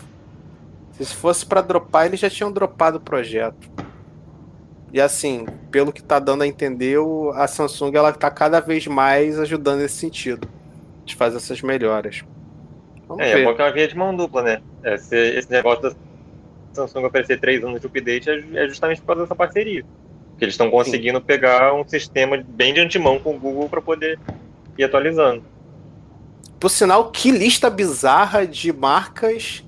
Se 0.91 1.15
fosse 1.15 1.45
para 1.45 1.61
dropar, 1.61 2.05
eles 2.05 2.19
já 2.19 2.29
tinham 2.29 2.51
dropado 2.51 2.97
o 2.97 3.01
projeto. 3.01 3.69
E 4.93 4.99
assim, 4.99 5.45
pelo 5.71 5.91
que 5.91 6.03
tá 6.03 6.19
dando 6.19 6.43
a 6.43 6.47
entender, 6.47 6.97
a 7.33 7.47
Samsung 7.47 7.95
ela 7.95 8.11
tá 8.11 8.29
cada 8.29 8.59
vez 8.59 8.85
mais 8.87 9.39
ajudando 9.39 9.79
nesse 9.79 9.95
sentido. 9.95 10.47
De 11.03 11.15
fazer 11.15 11.37
essas 11.37 11.61
melhoras. 11.61 12.23
Vamos 13.07 13.25
é, 13.25 13.33
ver. 13.33 13.41
é 13.41 13.45
bom 13.45 13.55
que 13.55 13.61
é 13.61 13.65
uma 13.65 13.71
via 13.71 13.87
de 13.87 13.97
mão 13.97 14.15
dupla, 14.15 14.43
né? 14.43 14.61
Esse, 14.83 15.15
esse 15.15 15.49
negócio 15.49 15.81
da 15.81 15.95
Samsung 16.73 17.05
oferecer 17.05 17.39
três 17.39 17.63
anos 17.63 17.81
de 17.81 17.87
update 17.87 18.29
é, 18.29 18.63
é 18.63 18.67
justamente 18.67 19.01
por 19.01 19.07
causa 19.07 19.21
dessa 19.23 19.35
parceria. 19.35 19.83
Que 20.37 20.45
eles 20.45 20.53
estão 20.53 20.69
conseguindo 20.69 21.19
Sim. 21.19 21.25
pegar 21.25 21.73
um 21.73 21.87
sistema 21.87 22.41
bem 22.47 22.73
de 22.73 22.81
antemão 22.81 23.17
com 23.17 23.35
o 23.35 23.39
Google 23.39 23.67
para 23.67 23.81
poder 23.81 24.19
ir 24.77 24.83
atualizando. 24.83 25.43
Por 26.59 26.69
sinal, 26.69 27.09
que 27.11 27.31
lista 27.31 27.69
bizarra 27.69 28.45
de 28.45 28.71
marcas 28.71 29.63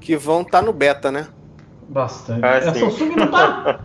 que 0.00 0.16
vão 0.16 0.42
estar 0.42 0.60
tá 0.60 0.64
no 0.64 0.72
beta, 0.72 1.10
né? 1.10 1.28
Bastante. 1.88 2.44
Ah, 2.44 2.58
a 2.58 2.74
Samsung 2.74 3.16
não 3.16 3.30
tá. 3.30 3.80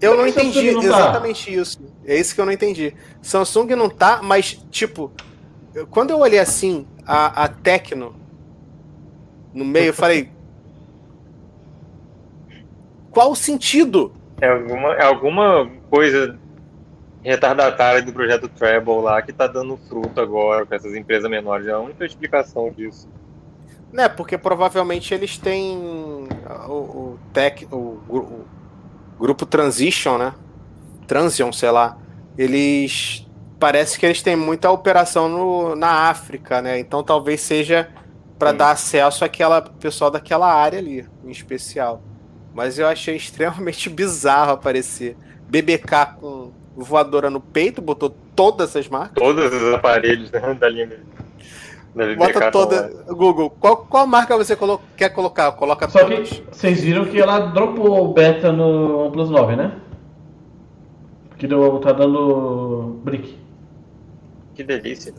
Eu 0.00 0.16
não 0.16 0.26
entendi 0.26 0.72
não 0.72 0.80
tá? 0.80 0.86
exatamente 0.86 1.54
isso. 1.54 1.80
É 2.04 2.16
isso 2.18 2.34
que 2.34 2.40
eu 2.40 2.44
não 2.44 2.52
entendi. 2.52 2.94
Samsung 3.22 3.74
não 3.76 3.88
tá, 3.88 4.20
mas, 4.22 4.60
tipo, 4.70 5.12
quando 5.90 6.10
eu 6.10 6.18
olhei 6.18 6.38
assim, 6.38 6.86
a, 7.06 7.44
a 7.44 7.48
Tecno 7.48 8.14
no 9.52 9.64
meio, 9.64 9.86
eu 9.86 9.94
falei. 9.94 10.30
Qual 13.10 13.30
o 13.30 13.36
sentido? 13.36 14.12
É 14.40 14.48
alguma, 14.48 14.94
é 14.94 15.04
alguma 15.04 15.70
coisa 15.88 16.38
retardatária 17.24 18.02
do 18.02 18.12
projeto 18.12 18.48
Treble 18.48 19.00
lá 19.00 19.22
que 19.22 19.32
tá 19.32 19.46
dando 19.46 19.78
fruto 19.88 20.20
agora 20.20 20.66
com 20.66 20.74
essas 20.74 20.94
empresas 20.94 21.28
menores. 21.28 21.66
É 21.66 21.72
a 21.72 21.78
única 21.78 22.04
explicação 22.04 22.70
disso. 22.70 23.08
Né, 23.90 24.08
porque 24.08 24.36
provavelmente 24.36 25.14
eles 25.14 25.38
têm 25.38 25.78
o, 26.68 26.72
o 26.72 27.18
tech, 27.32 27.66
o, 27.70 27.76
o, 28.08 28.44
grupo 29.18 29.46
Transition, 29.46 30.18
né? 30.18 30.34
Transition, 31.06 31.52
sei 31.52 31.70
lá. 31.70 31.96
Eles 32.36 33.26
parece 33.58 33.98
que 33.98 34.04
eles 34.04 34.20
têm 34.20 34.36
muita 34.36 34.70
operação 34.70 35.28
no, 35.28 35.76
na 35.76 36.10
África, 36.10 36.60
né? 36.60 36.78
Então 36.78 37.02
talvez 37.02 37.40
seja 37.40 37.88
para 38.38 38.52
dar 38.52 38.72
acesso 38.72 39.24
àquela 39.24 39.62
pessoal 39.62 40.10
daquela 40.10 40.52
área 40.52 40.78
ali, 40.78 41.08
em 41.24 41.30
especial. 41.30 42.02
Mas 42.52 42.78
eu 42.78 42.86
achei 42.86 43.14
extremamente 43.16 43.88
bizarro 43.88 44.52
aparecer 44.52 45.16
BBK 45.48 46.16
com 46.20 46.52
voadora 46.76 47.30
no 47.30 47.40
peito, 47.40 47.80
botou 47.80 48.14
todas 48.34 48.74
as 48.76 48.88
marcas. 48.88 49.22
Todos 49.22 49.52
os 49.52 49.74
aparelhos 49.74 50.30
né, 50.30 50.54
da 50.54 50.68
linha. 50.68 50.88
Da 51.94 52.14
Bota 52.16 52.50
toda. 52.50 53.04
Google, 53.06 53.50
qual, 53.50 53.76
qual 53.78 54.06
marca 54.06 54.36
você 54.36 54.56
colo 54.56 54.80
quer 54.96 55.10
colocar? 55.10 55.52
Coloca 55.52 55.88
Só 55.88 56.00
todas. 56.00 56.28
que 56.28 56.44
vocês 56.50 56.80
viram 56.80 57.04
que 57.04 57.20
ela 57.20 57.38
dropou 57.38 58.04
o 58.04 58.12
beta 58.12 58.50
no 58.52 59.04
OnePlus 59.04 59.30
9, 59.30 59.56
né? 59.56 59.80
Que 61.38 61.46
deu, 61.46 61.78
tá 61.78 61.92
dando 61.92 63.00
brick. 63.04 63.38
Que 64.54 64.64
delícia. 64.64 65.14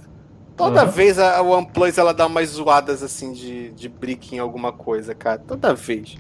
Toda 0.58 0.84
uhum. 0.84 0.90
vez 0.90 1.18
a 1.18 1.42
OnePlus 1.42 1.98
ela 1.98 2.14
dá 2.14 2.26
umas 2.26 2.50
zoadas 2.50 3.02
assim 3.04 3.32
de, 3.32 3.70
de 3.72 3.88
brick 3.88 4.36
em 4.36 4.40
alguma 4.40 4.74
coisa, 4.74 5.16
cara. 5.16 5.38
Toda 5.40 5.74
vez. 5.74 6.18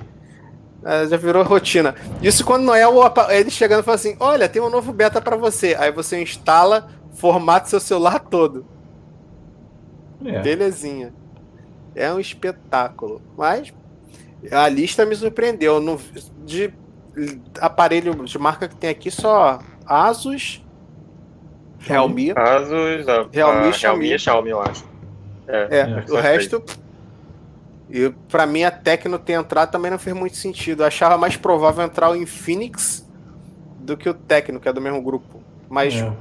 É, 0.85 1.07
já 1.07 1.17
virou 1.17 1.43
rotina. 1.43 1.95
Isso 2.21 2.45
quando 2.45 2.63
não 2.63 2.75
é 2.75 2.87
o, 2.87 3.01
ele 3.31 3.49
chegando 3.49 3.79
e 3.79 3.83
fala 3.83 3.95
assim: 3.95 4.15
Olha, 4.19 4.47
tem 4.47 4.61
um 4.61 4.69
novo 4.69 4.93
beta 4.93 5.19
para 5.19 5.35
você. 5.35 5.75
Aí 5.79 5.91
você 5.91 6.21
instala, 6.21 6.87
formata 7.15 7.67
seu 7.67 7.79
celular 7.79 8.19
todo. 8.19 8.65
É. 10.23 10.41
Belezinha. 10.41 11.11
É 11.95 12.13
um 12.13 12.19
espetáculo. 12.19 13.19
Mas 13.35 13.73
a 14.51 14.69
lista 14.69 15.05
me 15.05 15.15
surpreendeu. 15.15 15.79
No, 15.79 15.99
de 16.45 16.71
aparelho 17.59 18.13
de 18.23 18.37
marca 18.37 18.67
que 18.67 18.75
tem 18.75 18.89
aqui, 18.89 19.09
só 19.09 19.59
Asus, 19.87 20.63
Realme. 21.79 22.31
Asus, 22.31 23.07
a, 23.07 23.27
Realme, 23.31 23.67
a, 23.67 23.71
Xiaomi. 23.71 24.05
Realme, 24.07 24.19
Xiaomi, 24.19 24.49
eu 24.49 24.61
acho. 24.61 24.85
É, 25.47 25.79
é 25.79 26.05
o 26.11 26.15
resto. 26.15 26.63
E 27.89 28.09
para 28.29 28.45
mim 28.45 28.63
a 28.63 28.71
Tecno 28.71 29.19
ter 29.19 29.33
entrado 29.33 29.71
também 29.71 29.91
não 29.91 29.99
fez 29.99 30.15
muito 30.15 30.35
sentido. 30.35 30.83
Eu 30.83 30.87
achava 30.87 31.17
mais 31.17 31.37
provável 31.37 31.83
entrar 31.83 32.09
o 32.09 32.15
Infinix 32.15 33.07
do 33.79 33.95
que 33.95 34.09
o 34.09 34.13
Tecno, 34.13 34.59
que 34.59 34.67
é 34.67 34.73
do 34.73 34.81
mesmo 34.81 35.01
grupo. 35.01 35.41
Mas, 35.69 35.95
é. 35.95 36.11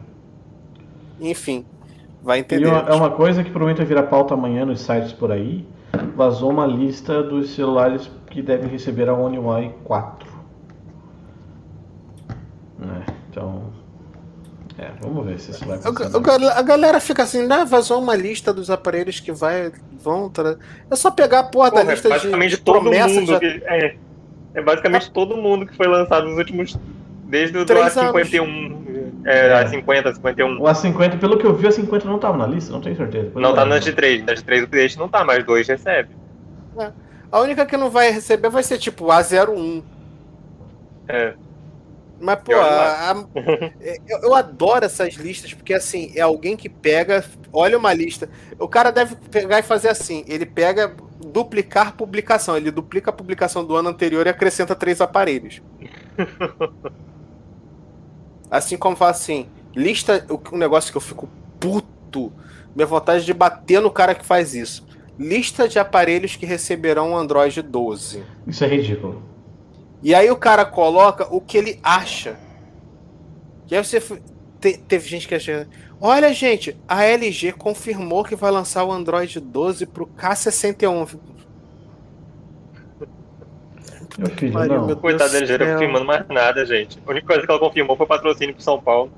enfim, 1.21 1.65
vai 2.23 2.41
entender. 2.41 2.67
Uma, 2.67 2.81
é 2.81 2.95
uma 2.95 3.11
coisa 3.11 3.43
que 3.43 3.51
provavelmente 3.51 3.79
vai 3.79 3.87
virar 3.87 4.05
pauta 4.05 4.35
amanhã 4.35 4.65
nos 4.65 4.81
sites 4.81 5.13
por 5.13 5.33
aí. 5.33 5.67
Vazou 6.17 6.51
uma 6.51 6.67
lista 6.67 7.23
dos 7.23 7.55
celulares 7.55 8.11
que 8.27 8.43
devem 8.43 8.69
receber 8.69 9.09
a 9.09 9.15
One 9.15 9.39
UI 9.39 9.71
4. 9.85 10.34
É, 14.79 14.83
é. 14.83 14.91
vamos 15.01 15.25
ver 15.27 15.39
se 15.39 15.51
isso 15.53 15.65
vai 15.67 15.77
A, 15.77 15.81
acontecer. 15.89 16.47
a- 16.47 16.59
a 16.59 16.63
galera 16.63 16.99
fica 17.01 17.23
assim, 17.23 17.47
ah, 17.51 17.65
vazou 17.65 18.01
uma 18.03 18.17
lista 18.17 18.53
dos 18.53 18.71
aparelhos 18.71 19.21
que 19.21 19.31
vai, 19.33 19.71
vão. 20.03 20.29
tra- 20.29 20.57
É 20.91 20.97
só 20.97 21.11
pegar 21.11 21.41
a 21.41 21.45
porra 21.45 21.71
da 21.71 21.77
Porra, 21.81 21.91
é 21.93 21.95
lista 21.95 22.09
de, 22.09 22.15
basicamente 22.15 22.51
de 22.51 22.57
todo 22.59 22.81
promessa 22.81 23.09
mundo 23.21 23.39
de. 23.39 23.39
que. 23.61 23.65
É, 23.67 23.97
é 24.55 24.63
basicamente 24.63 25.11
todo 25.13 25.37
mundo 25.37 25.67
que 25.67 25.77
foi 25.77 25.87
lançado 25.87 26.27
nos 26.29 26.37
últimos. 26.39 26.77
Desde 27.27 27.57
o 27.57 27.61
do 27.61 27.67
Três 27.67 27.95
A51. 27.97 28.85
É, 29.25 29.65
A50, 29.65 30.15
51. 30.15 30.61
O 30.61 30.65
A50, 30.65 31.19
pelo 31.19 31.39
que 31.39 31.47
eu 31.47 31.55
vi, 31.55 31.67
o 31.67 31.71
A50 31.71 32.05
não 32.05 32.19
tava 32.19 32.37
na 32.37 32.47
lista, 32.47 32.71
não 32.71 32.81
tenho 32.81 32.95
certeza. 32.97 33.25
Depois 33.25 33.43
Não 33.43 33.51
eu 33.51 33.55
tá 33.57 33.63
olho. 33.63 33.71
nas 33.71 33.83
de 33.85 33.93
3. 33.93 34.25
Nas 34.25 34.39
de 34.41 34.45
3 34.45 34.65
o 34.65 34.69
cliente 34.69 34.99
não 34.99 35.09
tá, 35.09 35.25
mas 35.25 35.43
dois 35.45 35.67
recebe. 35.67 36.11
A 37.33 37.41
única 37.41 37.65
que 37.67 37.77
não 37.77 37.91
vai 37.91 38.11
receber 38.13 38.49
vai 38.51 38.63
ser 38.63 38.79
tipo 38.79 39.07
A01. 39.07 39.83
É. 41.09 41.35
Mas, 42.21 42.39
pô, 42.43 42.53
a- 42.55 43.11
a- 43.11 43.27
eu, 44.09 44.19
eu 44.23 44.35
adoro 44.35 44.85
essas 44.85 45.15
listas, 45.15 45.53
porque 45.53 45.75
assim, 45.75 46.13
é 46.15 46.21
alguém 46.21 46.57
que 46.57 46.69
pega, 46.69 47.25
olha 47.53 47.77
uma 47.77 47.93
lista. 47.93 48.29
O 48.59 48.69
cara 48.69 48.91
deve 48.91 49.17
pegar 49.17 49.59
e 49.59 49.63
fazer 49.63 49.89
assim: 49.89 50.25
ele 50.29 50.47
pega, 50.47 50.95
duplicar 51.27 51.97
publicação. 51.97 52.57
Ele 52.57 52.71
duplica 52.71 53.11
a 53.11 53.13
publicação 53.13 53.65
do 53.65 53.77
ano 53.77 53.89
anterior 53.91 54.27
e 54.27 54.31
acrescenta 54.31 54.75
três 54.75 55.01
aparelhos. 55.01 55.61
Assim 58.51 58.77
como 58.77 58.95
fala 58.97 59.11
assim, 59.11 59.49
lista. 59.75 60.25
o- 60.31 60.41
Um 60.55 60.59
negócio 60.59 60.91
que 60.93 60.97
eu 60.97 61.01
fico 61.03 61.29
puto. 61.59 62.33
Minha 62.75 62.87
vontade 62.87 63.25
de 63.25 63.33
bater 63.33 63.81
no 63.81 63.91
cara 63.91 64.15
que 64.15 64.25
faz 64.25 64.55
isso. 64.55 64.87
Lista 65.19 65.69
de 65.69 65.79
aparelhos 65.79 66.37
que 66.37 66.45
receberão 66.47 67.13
o 67.13 67.17
Android 67.17 67.63
12. 67.63 68.25
Isso 68.47 68.65
é 68.65 68.69
ridículo. 68.69 69.23
E 70.05 70.15
aí 70.15 70.31
o 70.31 70.37
cara 70.37 70.65
coloca 70.67 71.27
o 71.35 71.41
que 71.41 71.57
ele 71.57 71.81
acha. 71.83 72.37
E 73.71 73.75
aí 73.75 73.83
você. 73.83 73.99
te- 74.61 74.77
teve 74.77 75.09
gente 75.09 75.27
que 75.27 75.35
achou. 75.35 75.65
Olha, 76.01 76.31
gente, 76.35 76.77
a 76.87 77.05
LG 77.05 77.53
confirmou 77.53 78.23
que 78.23 78.37
vai 78.37 78.51
lançar 78.51 78.85
o 78.85 78.93
Android 78.93 79.41
12 79.41 79.87
pro 79.87 80.07
K61. 80.07 81.19
Meu 84.19 84.29
filho, 84.29 84.53
Pariu, 84.53 84.75
não. 84.81 84.87
meu 84.87 84.97
Coitado 84.97 85.33
da 85.33 85.39
LG 85.39 85.57
céu. 85.59 85.73
confirmando 85.73 86.05
mais 86.05 86.29
nada, 86.29 86.65
gente. 86.67 86.99
A 87.07 87.11
única 87.11 87.27
coisa 87.27 87.43
que 87.43 87.51
ela 87.51 87.59
confirmou 87.59 87.97
foi 87.97 88.07
patrocínio 88.07 88.55
pro 88.55 88.63
São 88.63 88.79
Paulo. 88.81 89.11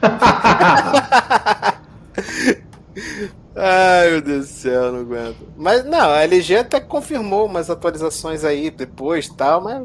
Ai, 3.56 4.10
meu 4.10 4.20
Deus 4.20 4.48
do 4.48 4.52
céu, 4.52 4.92
não 4.92 5.00
aguento. 5.00 5.36
Mas 5.56 5.84
não, 5.84 6.10
a 6.10 6.22
LG 6.24 6.56
até 6.56 6.78
confirmou 6.78 7.46
umas 7.46 7.70
atualizações 7.70 8.44
aí 8.44 8.70
depois 8.70 9.26
e 9.26 9.34
tal, 9.36 9.62
mas 9.62 9.82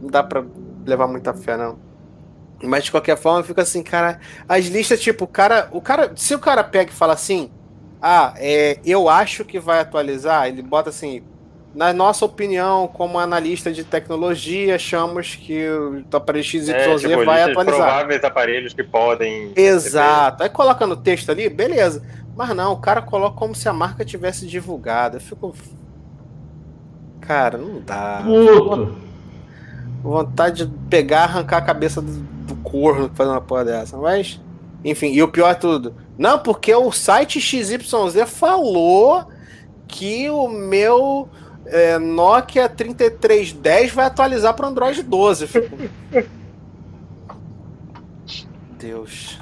não 0.00 0.10
dá 0.10 0.22
pra 0.24 0.44
levar 0.84 1.06
muita 1.06 1.32
fé, 1.32 1.56
não. 1.56 1.78
Mas 2.62 2.84
de 2.84 2.90
qualquer 2.90 3.16
forma, 3.16 3.42
fica 3.44 3.62
assim, 3.62 3.82
cara. 3.82 4.18
As 4.48 4.66
listas, 4.66 5.00
tipo, 5.00 5.24
o 5.24 5.28
cara. 5.28 5.68
O 5.70 5.80
cara. 5.80 6.12
Se 6.16 6.34
o 6.34 6.38
cara 6.38 6.64
pega 6.64 6.90
e 6.90 6.94
fala 6.94 7.12
assim, 7.12 7.50
ah, 8.02 8.34
é, 8.36 8.78
eu 8.84 9.08
acho 9.08 9.44
que 9.44 9.58
vai 9.60 9.80
atualizar, 9.80 10.48
ele 10.48 10.62
bota 10.62 10.90
assim. 10.90 11.22
Na 11.74 11.92
nossa 11.92 12.24
opinião, 12.24 12.86
como 12.86 13.18
analista 13.18 13.72
de 13.72 13.82
tecnologia, 13.82 14.76
achamos 14.76 15.34
que 15.34 15.68
o 15.68 16.04
aparelho 16.12 16.44
XYZ 16.44 16.68
É, 16.68 16.94
tipo, 16.96 17.24
vai 17.24 17.42
atualizar. 17.42 17.64
prováveis 17.64 18.22
aparelhos 18.22 18.72
que 18.72 18.84
podem. 18.84 19.52
Exato. 19.56 20.44
Aí 20.44 20.48
coloca 20.48 20.86
no 20.86 20.96
texto 20.96 21.30
ali, 21.30 21.48
beleza. 21.48 22.00
Mas 22.36 22.54
não, 22.54 22.72
o 22.72 22.76
cara 22.76 23.00
coloca 23.00 23.36
como 23.36 23.54
se 23.54 23.68
a 23.68 23.72
marca 23.72 24.04
tivesse 24.04 24.46
divulgado. 24.46 25.16
Eu 25.16 25.20
fico. 25.20 25.54
Cara, 27.20 27.56
não 27.56 27.80
dá. 27.80 28.22
Puto. 28.24 28.96
Vontade 30.02 30.66
de 30.66 30.72
pegar, 30.90 31.24
arrancar 31.24 31.58
a 31.58 31.62
cabeça 31.62 32.02
do, 32.02 32.12
do 32.12 32.56
corno 32.56 33.10
fazer 33.14 33.30
uma 33.30 33.40
porra 33.40 33.64
dessa. 33.64 33.96
Mas, 33.96 34.40
enfim, 34.84 35.12
e 35.12 35.22
o 35.22 35.28
pior 35.28 35.50
é 35.50 35.54
tudo. 35.54 35.94
Não, 36.18 36.38
porque 36.38 36.74
o 36.74 36.92
site 36.92 37.40
XYZ 37.40 37.78
falou 38.26 39.26
que 39.86 40.28
o 40.28 40.48
meu 40.48 41.28
é, 41.66 41.98
Nokia 41.98 42.68
3310 42.68 43.92
vai 43.92 44.06
atualizar 44.06 44.54
para 44.54 44.68
Android 44.68 45.02
12. 45.02 45.44
Eu 45.44 45.48
fico, 45.48 45.76
Deus. 48.78 49.38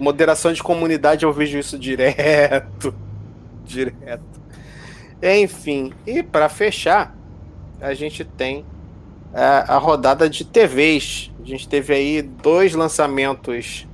Moderação 0.00 0.52
de 0.52 0.62
comunidade, 0.62 1.24
eu 1.24 1.32
vejo 1.32 1.58
isso 1.58 1.78
direto. 1.78 2.94
Direto. 3.64 4.24
Enfim, 5.22 5.92
e 6.06 6.22
para 6.24 6.48
fechar, 6.48 7.14
a 7.80 7.94
gente 7.94 8.24
tem 8.24 8.64
a, 9.32 9.74
a 9.74 9.78
rodada 9.78 10.28
de 10.28 10.44
TVs. 10.44 11.30
A 11.40 11.46
gente 11.46 11.68
teve 11.68 11.94
aí 11.94 12.20
dois 12.22 12.74
lançamentos 12.74 13.86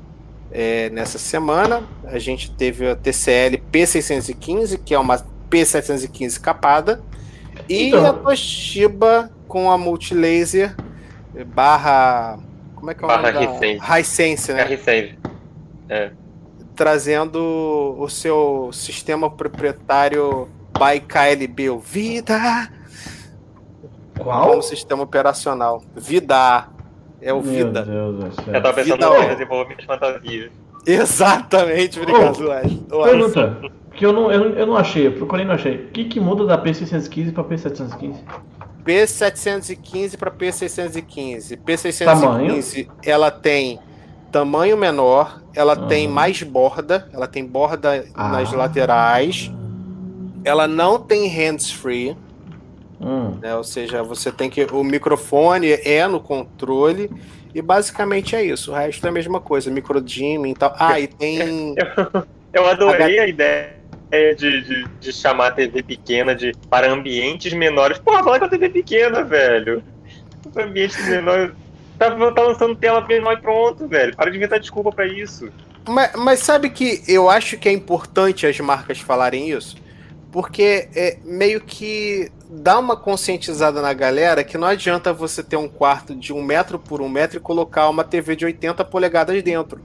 é, 0.51 0.89
nessa 0.91 1.19
semana. 1.19 1.83
A 2.05 2.19
gente 2.19 2.51
teve 2.53 2.89
a 2.89 2.97
TCL 2.97 3.61
P615, 3.71 4.81
que 4.83 4.95
é 4.95 4.99
uma 4.99 5.19
P715 5.51 6.41
capada, 6.41 7.03
e 7.69 7.89
Então. 7.89 8.07
a 8.07 8.13
Toshiba 8.15 9.31
com 9.49 9.71
a 9.71 9.77
Multilaser 9.77 10.75
barra. 11.55 12.39
Como 12.77 12.91
é 12.91 12.95
que 12.95 13.03
é 13.03 13.05
o 13.05 13.09
Barra 13.09 13.33
nome 13.33 13.47
da- 13.47 13.53
Hisense. 13.57 14.01
Hisense, 14.01 14.53
né? 14.55 14.63
R6. 15.89 16.13
Trazendo 16.75 17.97
o 17.99 18.09
seu 18.09 18.71
sistema 18.73 19.31
proprietário 19.31 20.49
by 20.79 21.01
KLB, 21.01 21.71
o 21.71 21.79
Vida, 21.79 22.71
Qual? 24.19 24.51
como 24.51 24.63
sistema 24.63 25.03
operacional. 25.03 25.83
Vida. 25.97 26.69
É 27.23 27.33
o 27.33 27.41
Meu 27.43 27.67
Vida. 27.67 27.83
Deus 27.83 28.17
do 28.17 28.27
Eu 28.27 28.33
céu. 28.33 28.63
tava 28.63 28.73
pensando 28.75 28.95
Vida, 28.95 29.09
no 29.09 29.15
ó. 29.15 29.29
desenvolvimento 29.35 29.81
de 29.81 29.87
fantasias. 29.87 30.51
Exatamente, 30.87 31.99
obrigado, 31.99 32.49
Wesley. 32.49 32.87
Pergunta, 33.05 33.59
que 33.95 34.05
eu 34.07 34.13
não, 34.13 34.31
eu, 34.31 34.51
eu 34.51 34.67
não 34.67 34.77
achei, 34.77 35.07
eu 35.07 35.13
procurei 35.13 35.45
e 35.45 35.49
não 35.49 35.55
achei. 35.55 35.77
O 35.87 35.89
que, 35.89 36.05
que 36.05 36.21
muda 36.21 36.45
da 36.45 36.63
P615 36.63 37.33
pra 37.33 37.43
P715? 37.43 38.17
P715 38.85 40.17
para 40.17 40.31
P615. 40.31 41.59
P615 41.65 42.05
Tamanho? 42.05 42.61
ela 43.05 43.31
tem 43.31 43.81
tamanho 44.41 44.77
menor, 44.77 45.41
ela 45.55 45.73
Aham. 45.73 45.89
tem 45.89 46.07
mais 46.07 46.43
borda, 46.43 47.09
ela 47.11 47.27
tem 47.27 47.45
borda 47.47 48.05
Ah. 48.15 48.29
nas 48.29 48.53
laterais. 48.53 49.51
Ela 50.45 50.69
não 50.69 50.99
tem 50.99 51.27
hands-free, 51.27 52.15
Hum. 53.01 53.39
né? 53.41 53.57
Ou 53.57 53.65
seja, 53.65 54.03
você 54.03 54.31
tem 54.31 54.51
que 54.51 54.63
o 54.71 54.85
microfone 54.85 55.73
é 55.73 56.07
no 56.07 56.21
controle 56.21 57.11
e 57.55 57.63
basicamente 57.63 58.37
é 58.37 58.45
isso. 58.45 58.73
O 58.73 58.75
resto 58.75 59.07
é 59.07 59.09
a 59.09 59.13
mesma 59.13 59.41
coisa, 59.41 59.71
micro 59.71 60.01
dimming 60.03 60.51
e 60.51 60.55
tal. 60.55 60.75
Ah, 60.79 61.01
e 61.01 61.07
tem 61.07 61.75
Eu 62.53 62.67
adorei 62.67 63.19
a 63.19 63.27
ideia 63.27 63.71
de, 64.37 64.61
de, 64.63 64.85
de 65.01 65.13
chamar 65.13 65.47
a 65.49 65.51
TV 65.53 65.83
pequena 65.83 66.35
de, 66.35 66.53
para 66.69 66.91
ambientes 66.93 67.53
menores. 67.55 67.99
Porra, 67.99 68.23
fala 68.23 68.39
com 68.39 68.45
a 68.45 68.49
TV 68.49 68.69
pequena, 68.69 69.23
velho. 69.25 69.83
Os 70.47 70.57
ambientes 70.57 71.09
menores. 71.09 71.53
Tá, 71.99 72.11
tá 72.33 72.43
lançando 72.43 72.75
tela 72.77 73.01
menor 73.07 73.33
e 73.33 73.41
pronto, 73.41 73.87
velho. 73.89 74.15
Para 74.17 74.31
de 74.31 74.37
inventar 74.37 74.61
desculpa 74.61 74.91
pra 74.93 75.07
isso. 75.07 75.49
Mas, 75.89 76.13
mas 76.17 76.41
sabe 76.41 76.71
que 76.71 77.03
eu 77.09 77.31
acho 77.31 77.57
que 77.59 77.69
é 77.69 77.73
importante 77.73 78.47
as 78.47 78.59
marcas 78.61 78.99
falarem 78.99 79.51
isso? 79.51 79.77
Porque 80.33 80.89
é 80.95 81.17
meio 81.25 81.61
que 81.61 82.31
dá 82.51 82.79
uma 82.79 82.97
conscientizada 82.97 83.81
na 83.81 83.93
galera 83.95 84.45
que 84.45 84.59
não 84.59 84.69
adianta 84.69 85.13
você 85.13 85.43
ter 85.43 85.57
um 85.57 85.69
quarto 85.69 86.15
de 86.15 86.33
um 86.33 86.43
metro 86.43 86.79
por 86.79 87.01
um 87.01 87.09
metro 87.09 87.39
e 87.39 87.41
colocar 87.41 87.89
uma 87.89 88.05
TV 88.05 88.37
de 88.37 88.45
80 88.45 88.85
polegadas 88.85 89.43
dentro. 89.43 89.81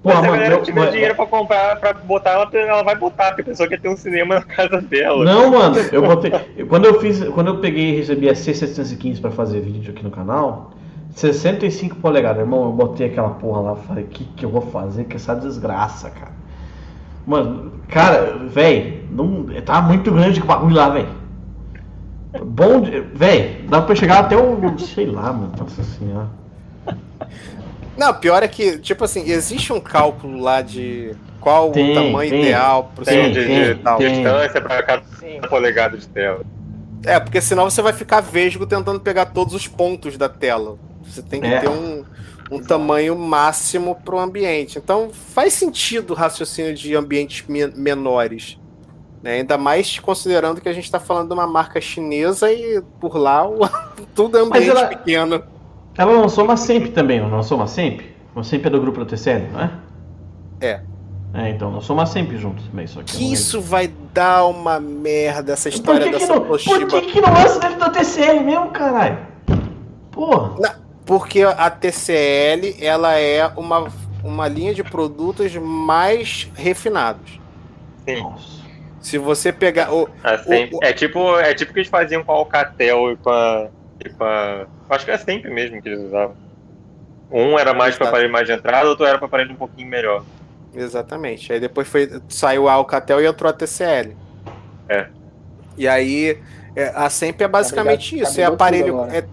Porra, 0.00 0.14
Mas 0.16 0.22
se 0.22 0.26
a 0.26 0.30
mano, 0.30 0.36
galera 0.42 0.54
meu- 0.56 0.62
tiver 0.64 0.80
mas- 0.80 0.92
dinheiro 0.92 1.14
pra 1.16 1.26
comprar, 1.26 1.76
pra 1.80 1.92
botar, 1.92 2.30
ela, 2.30 2.48
ela 2.52 2.82
vai 2.84 2.94
botar, 2.94 3.26
porque 3.28 3.42
a 3.42 3.44
pessoa 3.46 3.68
quer 3.68 3.80
ter 3.80 3.88
um 3.88 3.96
cinema 3.96 4.36
na 4.36 4.42
casa 4.42 4.80
dela. 4.80 5.24
Não, 5.24 5.50
mano, 5.50 5.76
eu 5.90 6.02
botei. 6.02 6.30
Quando 6.68 6.84
eu 6.84 7.00
fiz. 7.00 7.24
Quando 7.30 7.48
eu 7.48 7.58
peguei 7.58 7.90
e 7.90 7.96
recebi 7.96 8.28
a 8.28 8.34
C715 8.34 9.20
pra 9.20 9.32
fazer 9.32 9.60
vídeo 9.60 9.92
aqui 9.92 10.04
no 10.04 10.10
canal, 10.12 10.70
65 11.18 11.96
polegadas, 11.96 12.40
irmão, 12.40 12.64
eu 12.64 12.72
botei 12.72 13.06
aquela 13.08 13.30
porra 13.30 13.60
lá, 13.60 13.76
falei, 13.76 14.04
o 14.04 14.08
que, 14.08 14.24
que 14.24 14.44
eu 14.44 14.50
vou 14.50 14.60
fazer 14.62 15.04
com 15.04 15.14
essa 15.14 15.34
desgraça, 15.34 16.10
cara? 16.10 16.32
Mano, 17.26 17.72
cara, 17.88 18.38
velho, 18.48 19.02
não. 19.10 19.46
Tá 19.64 19.82
muito 19.82 20.10
grande 20.12 20.40
o 20.40 20.44
bagulho 20.44 20.74
lá, 20.76 20.88
velho. 20.88 21.08
Bom, 22.44 22.80
de- 22.80 23.00
velho, 23.00 23.68
dá 23.68 23.82
pra 23.82 23.94
chegar 23.94 24.20
até 24.20 24.36
o. 24.36 24.78
sei 24.78 25.06
lá, 25.06 25.32
mano, 25.32 25.52
nossa 25.58 25.82
senhora. 25.82 26.28
Não, 27.96 28.14
pior 28.14 28.42
é 28.42 28.48
que, 28.48 28.78
tipo 28.78 29.04
assim, 29.04 29.28
existe 29.28 29.72
um 29.72 29.80
cálculo 29.80 30.40
lá 30.40 30.62
de 30.62 31.14
qual 31.40 31.70
Tem, 31.72 31.90
o 31.90 31.94
tamanho 31.94 32.30
tem. 32.30 32.42
ideal 32.42 32.92
pro 32.94 33.04
Tem, 33.04 33.24
seu 33.24 33.32
de, 33.32 33.40
vídeo 33.48 33.74
de, 33.74 33.82
tal. 33.82 33.98
tem. 33.98 34.12
distância 34.12 34.60
pra 34.60 34.82
cada 34.82 35.02
Sim. 35.18 35.40
polegada 35.48 35.96
de 35.98 36.06
tela. 36.08 36.42
É, 37.04 37.18
porque 37.18 37.40
senão 37.40 37.64
você 37.68 37.82
vai 37.82 37.92
ficar 37.92 38.20
vesgo 38.20 38.66
tentando 38.66 39.00
pegar 39.00 39.26
todos 39.26 39.52
os 39.54 39.66
pontos 39.66 40.16
da 40.16 40.28
tela. 40.28 40.76
Você 41.10 41.22
tem 41.22 41.40
que 41.40 41.46
É. 41.46 41.60
ter 41.60 41.68
um, 41.68 42.04
um 42.50 42.62
tamanho 42.62 43.16
máximo 43.18 43.94
para 44.04 44.14
o 44.14 44.18
ambiente. 44.18 44.78
Então 44.78 45.10
faz 45.12 45.52
sentido 45.54 46.10
o 46.12 46.14
raciocínio 46.14 46.74
de 46.74 46.94
ambientes 46.94 47.44
me- 47.48 47.66
menores. 47.68 48.58
né? 49.22 49.32
Ainda 49.34 49.58
mais 49.58 49.98
considerando 49.98 50.60
que 50.60 50.68
a 50.68 50.72
gente 50.72 50.84
está 50.84 51.00
falando 51.00 51.28
de 51.28 51.34
uma 51.34 51.46
marca 51.46 51.80
chinesa 51.80 52.52
e 52.52 52.80
por 53.00 53.16
lá 53.16 53.46
o- 53.48 53.58
tudo 54.14 54.38
é 54.38 54.42
ambiente 54.42 54.68
ela- 54.70 54.86
pequeno. 54.86 55.42
Ela 55.96 56.12
lançou 56.12 56.44
uma 56.44 56.56
Semp 56.56 56.92
também, 56.92 57.20
não 57.20 57.28
lançou 57.28 57.56
uma 57.58 57.66
Semp? 57.66 58.00
Uma 58.34 58.44
SEMP 58.44 58.66
é 58.66 58.70
do 58.70 58.80
grupo 58.80 59.00
da 59.00 59.06
TCL, 59.06 59.48
não 59.52 59.60
é? 59.60 59.70
É. 60.60 60.80
É, 61.34 61.50
então, 61.50 61.70
nós 61.72 61.84
somos 61.84 62.00
uma 62.02 62.06
SEMP 62.06 62.36
juntos 62.38 62.64
também, 62.68 62.86
só 62.86 63.02
que... 63.02 63.16
Que 63.16 63.32
isso 63.32 63.60
vai 63.60 63.92
dar 64.14 64.46
uma 64.46 64.78
merda, 64.80 65.52
essa 65.52 65.68
história 65.68 66.06
não, 66.26 66.40
por 66.40 66.58
que, 66.58 67.00
que 67.02 67.20
não 67.20 67.32
lança 67.34 67.58
dentro 67.60 67.80
da 67.80 67.90
TCL 67.90 68.40
mesmo, 68.44 68.68
caralho? 68.70 69.18
Porra. 70.12 70.78
Porque 71.08 71.42
a 71.42 71.70
TCL, 71.70 72.76
ela 72.80 73.14
é 73.18 73.46
uma, 73.56 73.90
uma 74.22 74.46
linha 74.46 74.74
de 74.74 74.84
produtos 74.84 75.56
mais 75.56 76.48
refinados. 76.54 77.40
Sim. 78.06 78.30
Se 79.00 79.16
você 79.16 79.50
pegar... 79.50 79.90
O, 79.90 80.06
A 80.22 80.36
Semp- 80.36 80.74
o- 80.74 80.78
é 80.84 80.92
tipo 80.92 81.38
é 81.38 81.54
tipo 81.54 81.70
o 81.70 81.74
que 81.74 81.80
eles 81.80 81.88
faziam 81.88 82.22
com 82.22 82.30
a 82.30 82.34
Alcatel 82.34 83.12
e 83.12 83.16
com 83.16 83.30
a, 83.30 83.68
e 84.04 84.10
com 84.10 84.22
a- 84.22 84.66
Acho 84.90 85.06
que 85.06 85.10
é 85.10 85.16
sempre 85.16 85.50
mesmo 85.50 85.80
que 85.80 85.88
eles 85.88 86.04
usavam. 86.04 86.36
Um 87.30 87.58
era 87.58 87.72
mais 87.72 87.96
para 87.96 88.08
aparelho 88.08 88.30
mais 88.32 88.46
de 88.46 88.52
entrada, 88.52 88.86
outro 88.88 89.06
era 89.06 89.16
para 89.16 89.26
aparelho 89.26 89.52
um 89.52 89.56
pouquinho 89.56 89.88
melhor. 89.88 90.22
Exatamente. 90.74 91.50
Aí 91.52 91.58
depois 91.60 91.88
foi, 91.88 92.20
saiu 92.28 92.68
a 92.68 92.72
Alcatel 92.74 93.20
e 93.22 93.26
entrou 93.26 93.48
a 93.48 93.52
TCL. 93.54 94.14
É. 94.88 95.06
E 95.76 95.88
aí, 95.88 96.38
é, 96.76 96.92
a 96.94 97.08
Sempre 97.08 97.44
é 97.44 97.48
basicamente 97.48 98.10
Cabe- 98.10 98.22
isso. 98.30 98.40
É 98.40 98.44
cabelou 98.44 98.54
aparelho. 98.54 99.04
É, 99.10 99.24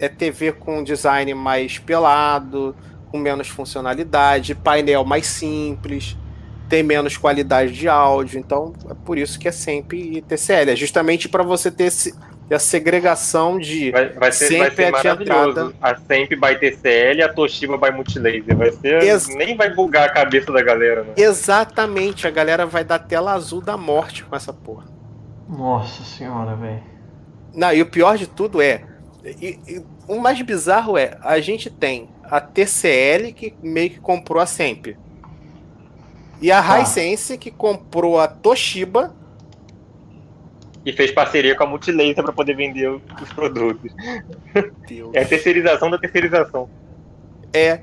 é 0.00 0.08
TV 0.08 0.52
com 0.52 0.82
design 0.82 1.32
mais 1.34 1.78
pelado, 1.78 2.74
com 3.10 3.18
menos 3.18 3.48
funcionalidade, 3.48 4.54
painel 4.54 5.04
mais 5.04 5.26
simples, 5.26 6.16
tem 6.68 6.82
menos 6.82 7.16
qualidade 7.16 7.72
de 7.72 7.88
áudio. 7.88 8.38
Então, 8.38 8.72
é 8.88 8.94
por 8.94 9.18
isso 9.18 9.38
que 9.38 9.46
é 9.48 9.52
Sempre 9.52 10.16
e 10.18 10.22
TCL. 10.22 10.70
É 10.70 10.76
justamente 10.76 11.28
para 11.28 11.42
você 11.42 11.70
ter 11.70 11.84
esse, 11.84 12.14
a 12.50 12.58
segregação 12.58 13.58
de. 13.58 13.90
Vai, 13.90 14.08
vai 14.10 14.32
ser, 14.32 14.56
vai 14.58 14.70
Sempre 14.70 14.76
ser 14.76 14.82
é 14.82 14.86
de 14.86 14.92
maravilhoso. 14.92 15.50
entrada. 15.50 15.72
A 15.82 15.96
Semp 15.96 16.30
by 16.30 16.58
TCL 16.58 17.18
e 17.18 17.22
a 17.22 17.32
Toshiba 17.32 17.76
by 17.76 17.90
Multilaser. 17.94 18.56
Vai 18.56 18.70
ser. 18.72 19.02
Ex- 19.02 19.28
Nem 19.34 19.56
vai 19.56 19.74
bugar 19.74 20.08
a 20.08 20.12
cabeça 20.12 20.52
da 20.52 20.62
galera, 20.62 21.02
né? 21.02 21.12
Exatamente, 21.16 22.26
a 22.26 22.30
galera 22.30 22.64
vai 22.66 22.84
dar 22.84 23.00
tela 23.00 23.32
azul 23.32 23.60
da 23.60 23.76
morte 23.76 24.24
com 24.24 24.34
essa 24.36 24.52
porra. 24.52 24.84
Nossa 25.48 26.04
senhora, 26.04 26.54
velho. 26.54 26.82
Não, 27.52 27.72
e 27.72 27.82
o 27.82 27.86
pior 27.86 28.16
de 28.16 28.28
tudo 28.28 28.62
é. 28.62 28.84
E- 29.24 29.58
e 29.68 29.82
o 30.08 30.18
mais 30.18 30.40
bizarro 30.42 30.96
é, 30.96 31.16
a 31.22 31.40
gente 31.40 31.68
tem 31.70 32.08
a 32.24 32.40
TCL 32.40 33.32
que 33.32 33.54
meio 33.62 33.90
que 33.90 34.00
comprou 34.00 34.40
a 34.42 34.46
Semp. 34.46 34.96
E 36.40 36.50
a 36.50 36.62
Tá. 36.62 36.80
Hisense 36.80 37.36
que 37.36 37.50
comprou 37.50 38.18
a 38.18 38.26
Toshiba. 38.26 39.14
E 40.86 40.92
fez 40.92 41.10
parceria 41.12 41.54
com 41.54 41.64
a 41.64 41.66
Multilaser 41.66 42.22
para 42.22 42.32
poder 42.32 42.56
vender 42.56 42.88
os 42.88 43.32
produtos. 43.34 43.92
É 45.12 45.22
a 45.22 45.26
terceirização 45.26 45.90
da 45.90 45.98
terceirização. 45.98 46.70
É. 47.52 47.80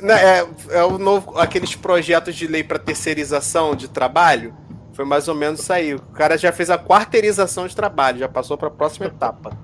Né, 0.00 0.14
É, 0.38 0.46
é 0.78 0.84
o 0.84 0.96
novo, 0.96 1.36
aqueles 1.38 1.74
projetos 1.74 2.34
de 2.36 2.46
lei 2.46 2.62
para 2.64 2.78
terceirização 2.78 3.74
de 3.74 3.88
trabalho. 3.88 4.54
Foi 5.00 5.06
mais 5.06 5.28
ou 5.28 5.34
menos 5.34 5.60
isso 5.60 5.72
aí. 5.72 5.94
O 5.94 6.02
cara 6.12 6.36
já 6.36 6.52
fez 6.52 6.68
a 6.68 6.76
quarteirização 6.76 7.66
de 7.66 7.74
trabalho, 7.74 8.18
já 8.18 8.28
passou 8.28 8.58
para 8.58 8.68
a 8.68 8.70
próxima 8.70 9.06
etapa. 9.06 9.56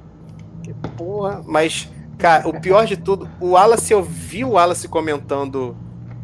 Que 0.62 0.72
porra, 0.97 1.43
mas, 1.45 1.91
cara, 2.16 2.49
o 2.49 2.59
pior 2.59 2.87
de 2.87 2.97
tudo, 2.97 3.28
o 3.39 3.49
Wallace, 3.49 3.93
eu 3.93 4.03
vi 4.03 4.47
o 4.47 4.53
Wallace 4.53 4.89
comentando 4.89 5.76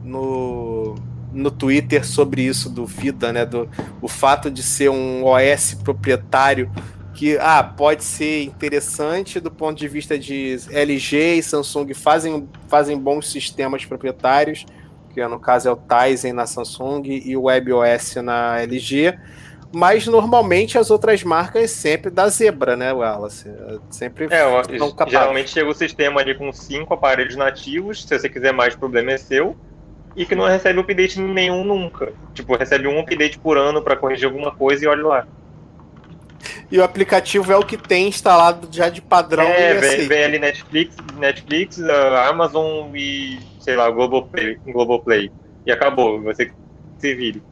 no, 0.03 0.95
no 1.31 1.51
Twitter 1.51 2.07
sobre 2.07 2.41
isso 2.41 2.71
do 2.71 2.87
Vida, 2.87 3.35
né? 3.35 3.45
Do, 3.45 3.69
o 4.01 4.09
fato 4.09 4.51
de 4.51 4.63
ser 4.63 4.89
um 4.89 5.27
OS 5.27 5.75
proprietário 5.75 6.71
que 7.13 7.37
ah, 7.37 7.63
pode 7.63 8.05
ser 8.05 8.45
interessante 8.45 9.39
do 9.41 9.51
ponto 9.51 9.79
de 9.79 9.89
vista 9.89 10.19
de 10.19 10.57
LG 10.71 11.35
e 11.35 11.43
Samsung 11.43 11.93
fazem, 11.93 12.49
fazem 12.67 12.99
bons 12.99 13.31
sistemas 13.31 13.85
proprietários, 13.85 14.65
que 15.13 15.27
no 15.27 15.39
caso 15.39 15.69
é 15.69 15.73
o 15.73 15.77
Tizen 15.77 16.33
na 16.33 16.47
Samsung 16.47 17.03
e 17.05 17.37
o 17.37 17.45
WebOS 17.45 18.17
na 18.17 18.61
LG, 18.61 19.19
mas 19.73 20.07
normalmente 20.07 20.77
as 20.77 20.91
outras 20.91 21.25
marcas 21.25 21.71
sempre 21.71 22.11
da 22.11 22.29
zebra, 22.29 22.77
né, 22.77 22.93
Wallace? 22.93 23.51
Sempre 23.91 24.27
É, 24.27 24.45
geralmente 25.09 25.51
chega 25.51 25.71
o 25.71 25.75
sistema 25.75 26.21
ali 26.21 26.35
com 26.35 26.53
cinco 26.53 26.93
aparelhos 26.93 27.37
nativos. 27.37 28.05
Se 28.05 28.19
você 28.19 28.29
quiser 28.29 28.53
mais, 28.53 28.75
o 28.75 28.79
problema 28.79 29.13
é 29.13 29.17
seu. 29.17 29.57
E 30.15 30.27
que 30.27 30.35
não 30.35 30.45
recebe 30.45 30.79
update 30.79 31.19
nenhum 31.19 31.65
nunca. 31.65 32.13
Tipo, 32.35 32.55
recebe 32.55 32.87
um 32.87 33.01
update 33.01 33.39
por 33.39 33.57
ano 33.57 33.81
para 33.81 33.97
corrigir 33.97 34.27
alguma 34.27 34.51
coisa 34.55 34.85
e 34.85 34.89
olha 34.89 35.07
lá. 35.07 35.27
E 36.71 36.79
o 36.79 36.85
aplicativo 36.85 37.51
é 37.51 37.57
o 37.57 37.63
que 37.63 37.79
tem 37.79 38.09
instalado 38.09 38.69
já 38.71 38.91
de 38.91 39.01
padrão 39.01 39.45
é, 39.45 39.75
vem, 39.75 40.09
vem 40.09 40.25
ali 40.25 40.39
Netflix, 40.39 40.97
Netflix, 41.19 41.81
a 41.81 42.29
Amazon 42.29 42.91
e, 42.95 43.39
sei 43.63 43.77
lá, 43.77 43.89
Globoplay, 43.91 44.59
Globoplay. 44.67 45.31
E 45.65 45.73
acabou, 45.73 46.21
você 46.21 46.51
se 46.99 47.15
vire. 47.15 47.43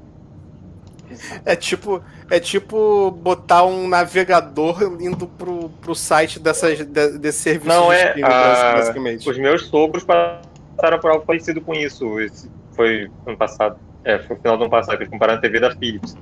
É 1.44 1.56
tipo, 1.56 2.02
é 2.28 2.38
tipo 2.38 3.11
botar 3.11 3.64
um 3.64 3.88
navegador 3.88 4.82
indo 5.00 5.26
pro, 5.26 5.68
pro 5.80 5.94
site 5.94 6.38
dessas, 6.38 6.78
de- 6.78 7.18
desse 7.18 7.38
serviço 7.40 7.68
Não, 7.68 7.88
de 7.88 7.94
é, 7.94 8.08
streaming, 8.08 8.32
ah, 8.32 8.72
basicamente. 8.76 9.28
Os 9.28 9.38
meus 9.38 9.66
sogros 9.66 10.04
passaram 10.04 10.98
por 11.00 11.11
algo 11.11 11.26
parecido 11.26 11.61
com 11.61 11.74
isso. 11.74 12.20
Esse 12.20 12.48
foi 12.72 13.11
ano 13.26 13.36
passado. 13.36 13.76
É, 14.04 14.18
foi 14.20 14.36
no 14.36 14.42
final 14.42 14.56
do 14.56 14.64
ano 14.64 14.70
passado, 14.70 14.96
que 14.96 15.02
eles 15.02 15.11
compraram 15.11 15.34
a 15.34 15.38
TV 15.38 15.58
da 15.61 15.70
Philips. 15.72 16.16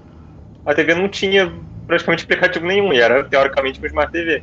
A 0.64 0.74
TV 0.74 0.94
não 0.94 1.08
tinha 1.08 1.52
praticamente 1.86 2.24
aplicativo 2.24 2.66
nenhum, 2.66 2.92
e 2.92 3.00
era 3.00 3.24
teoricamente 3.24 3.78
uma 3.78 3.86
Smart 3.86 4.12
TV. 4.12 4.42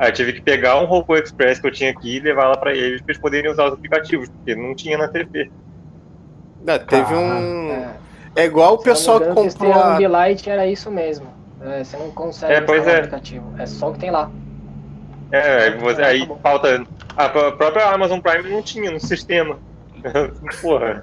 Aí 0.00 0.08
eu 0.08 0.12
tive 0.14 0.32
que 0.32 0.40
pegar 0.40 0.80
um 0.80 0.86
Roku 0.86 1.14
Express 1.14 1.60
que 1.60 1.66
eu 1.66 1.70
tinha 1.70 1.90
aqui 1.90 2.16
e 2.16 2.20
levar 2.20 2.48
lá 2.48 2.56
pra 2.56 2.74
eles, 2.74 3.02
pra 3.02 3.12
eles 3.12 3.20
poderem 3.20 3.50
usar 3.50 3.66
os 3.66 3.74
aplicativos, 3.74 4.30
porque 4.30 4.54
não 4.54 4.74
tinha 4.74 4.96
na 4.96 5.06
TV. 5.08 5.50
Não, 6.64 6.78
teve 6.78 7.14
um. 7.14 7.70
É. 7.70 7.90
É 8.36 8.44
igual 8.46 8.76
o 8.76 8.78
Se 8.80 8.88
eu 8.88 8.92
não 8.92 8.96
pessoal 8.96 9.20
que 9.20 9.26
comprou 9.26 9.70
esse 9.70 9.78
a. 9.78 9.94
Ambilight 9.96 10.48
era 10.50 10.66
isso 10.66 10.90
mesmo. 10.90 11.26
É, 11.60 11.84
você 11.84 11.98
não 11.98 12.10
consegue 12.12 12.50
É, 12.54 12.60
pois 12.62 12.86
é. 12.86 12.96
aplicativo. 12.96 13.52
É 13.58 13.66
só 13.66 13.90
o 13.90 13.92
que 13.92 13.98
tem 13.98 14.10
lá. 14.10 14.30
É, 15.30 15.64
aí 15.64 15.78
você- 15.78 16.02
Ah, 16.02 16.06
aí 16.06 16.26
tá 16.26 16.34
falta. 16.36 16.86
A 17.16 17.28
pró- 17.28 17.52
própria 17.52 17.90
Amazon 17.92 18.20
Prime 18.20 18.48
não 18.48 18.62
tinha 18.62 18.90
no 18.90 18.98
sistema. 19.00 19.58
Porra. 20.62 21.02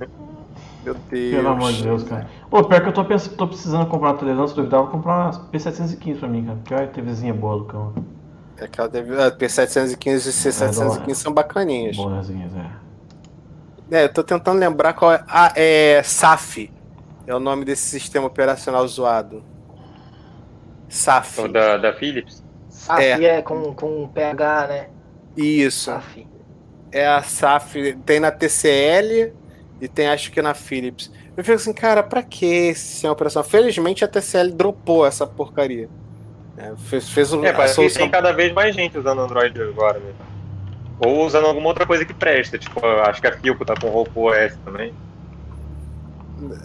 Meu 0.83 0.95
Deus. 0.95 1.35
Pelo 1.35 1.49
amor 1.49 1.71
de 1.71 1.83
Deus, 1.83 2.03
cara. 2.03 2.25
Pô, 2.49 2.63
pior 2.63 2.81
que 2.81 2.87
eu 2.89 2.93
tô, 2.93 3.05
pensando, 3.05 3.35
tô 3.37 3.47
precisando 3.47 3.85
comprar 3.85 4.09
uma 4.13 4.17
televisão, 4.17 4.47
se 4.47 4.55
duvidar, 4.55 4.79
eu 4.79 4.83
vou 4.85 4.91
comprar 4.93 5.13
uma 5.13 5.31
P715 5.51 6.17
pra 6.19 6.27
mim, 6.27 6.45
cara. 6.45 6.57
Que 6.65 6.73
olha 6.73 6.83
a 6.85 6.87
TVzinha 6.87 7.33
boa, 7.33 7.55
Lucão. 7.55 7.93
Aquela 8.59 8.89
teve, 8.89 9.21
a 9.21 9.31
P715 9.31 9.97
e 10.05 10.31
C715 10.31 11.13
são 11.13 11.33
bacaninhas. 11.33 11.95
Boazinhas, 11.95 12.51
é. 12.55 12.87
É, 13.89 14.03
eu 14.03 14.13
tô 14.13 14.23
tentando 14.23 14.59
lembrar 14.59 14.93
qual 14.93 15.13
é. 15.13 15.23
Ah, 15.27 15.53
é. 15.55 16.01
SAF. 16.03 16.71
É 17.25 17.33
o 17.33 17.39
nome 17.39 17.65
desse 17.65 17.83
sistema 17.83 18.27
operacional 18.27 18.87
zoado. 18.87 19.43
SAF. 20.89 21.41
O 21.41 21.47
da, 21.47 21.77
da 21.77 21.93
Philips. 21.93 22.43
SAF 22.69 23.25
é, 23.25 23.41
com, 23.41 23.73
com 23.73 24.07
PH, 24.09 24.67
né? 24.67 24.87
Isso. 25.35 25.85
SAF. 25.85 26.27
É 26.91 27.07
a 27.07 27.21
SAF. 27.21 27.93
Tem 28.05 28.19
na 28.19 28.31
TCL 28.31 29.33
e 29.79 29.87
tem 29.87 30.07
acho 30.07 30.31
que 30.31 30.41
na 30.41 30.53
Philips. 30.53 31.11
Eu 31.35 31.43
fico 31.43 31.55
assim, 31.55 31.73
cara, 31.73 32.01
pra 32.01 32.23
que 32.23 32.45
esse 32.45 32.81
sistema 32.81 33.13
operacional? 33.13 33.47
Felizmente 33.47 34.03
a 34.03 34.07
TCL 34.07 34.51
dropou 34.51 35.05
essa 35.05 35.27
porcaria. 35.27 35.89
É, 36.57 36.73
fez, 36.75 37.09
fez 37.09 37.31
um, 37.33 37.45
É, 37.45 37.53
parece 37.53 37.87
que 37.87 37.93
tem 37.93 38.09
cada 38.09 38.31
vez 38.33 38.51
mais 38.51 38.75
gente 38.75 38.97
usando 38.97 39.21
Android 39.21 39.61
agora, 39.61 39.99
né? 39.99 40.11
Ou 40.99 41.23
usando 41.25 41.45
alguma 41.45 41.67
outra 41.67 41.85
coisa 41.85 42.03
que 42.03 42.13
presta, 42.13 42.57
tipo, 42.57 42.83
acho 42.83 43.21
que 43.21 43.27
a 43.27 43.37
Filco 43.37 43.63
tá 43.63 43.75
com 43.79 43.87
o 43.87 43.91
Roku 43.91 44.31
OS 44.31 44.57
também. 44.65 44.91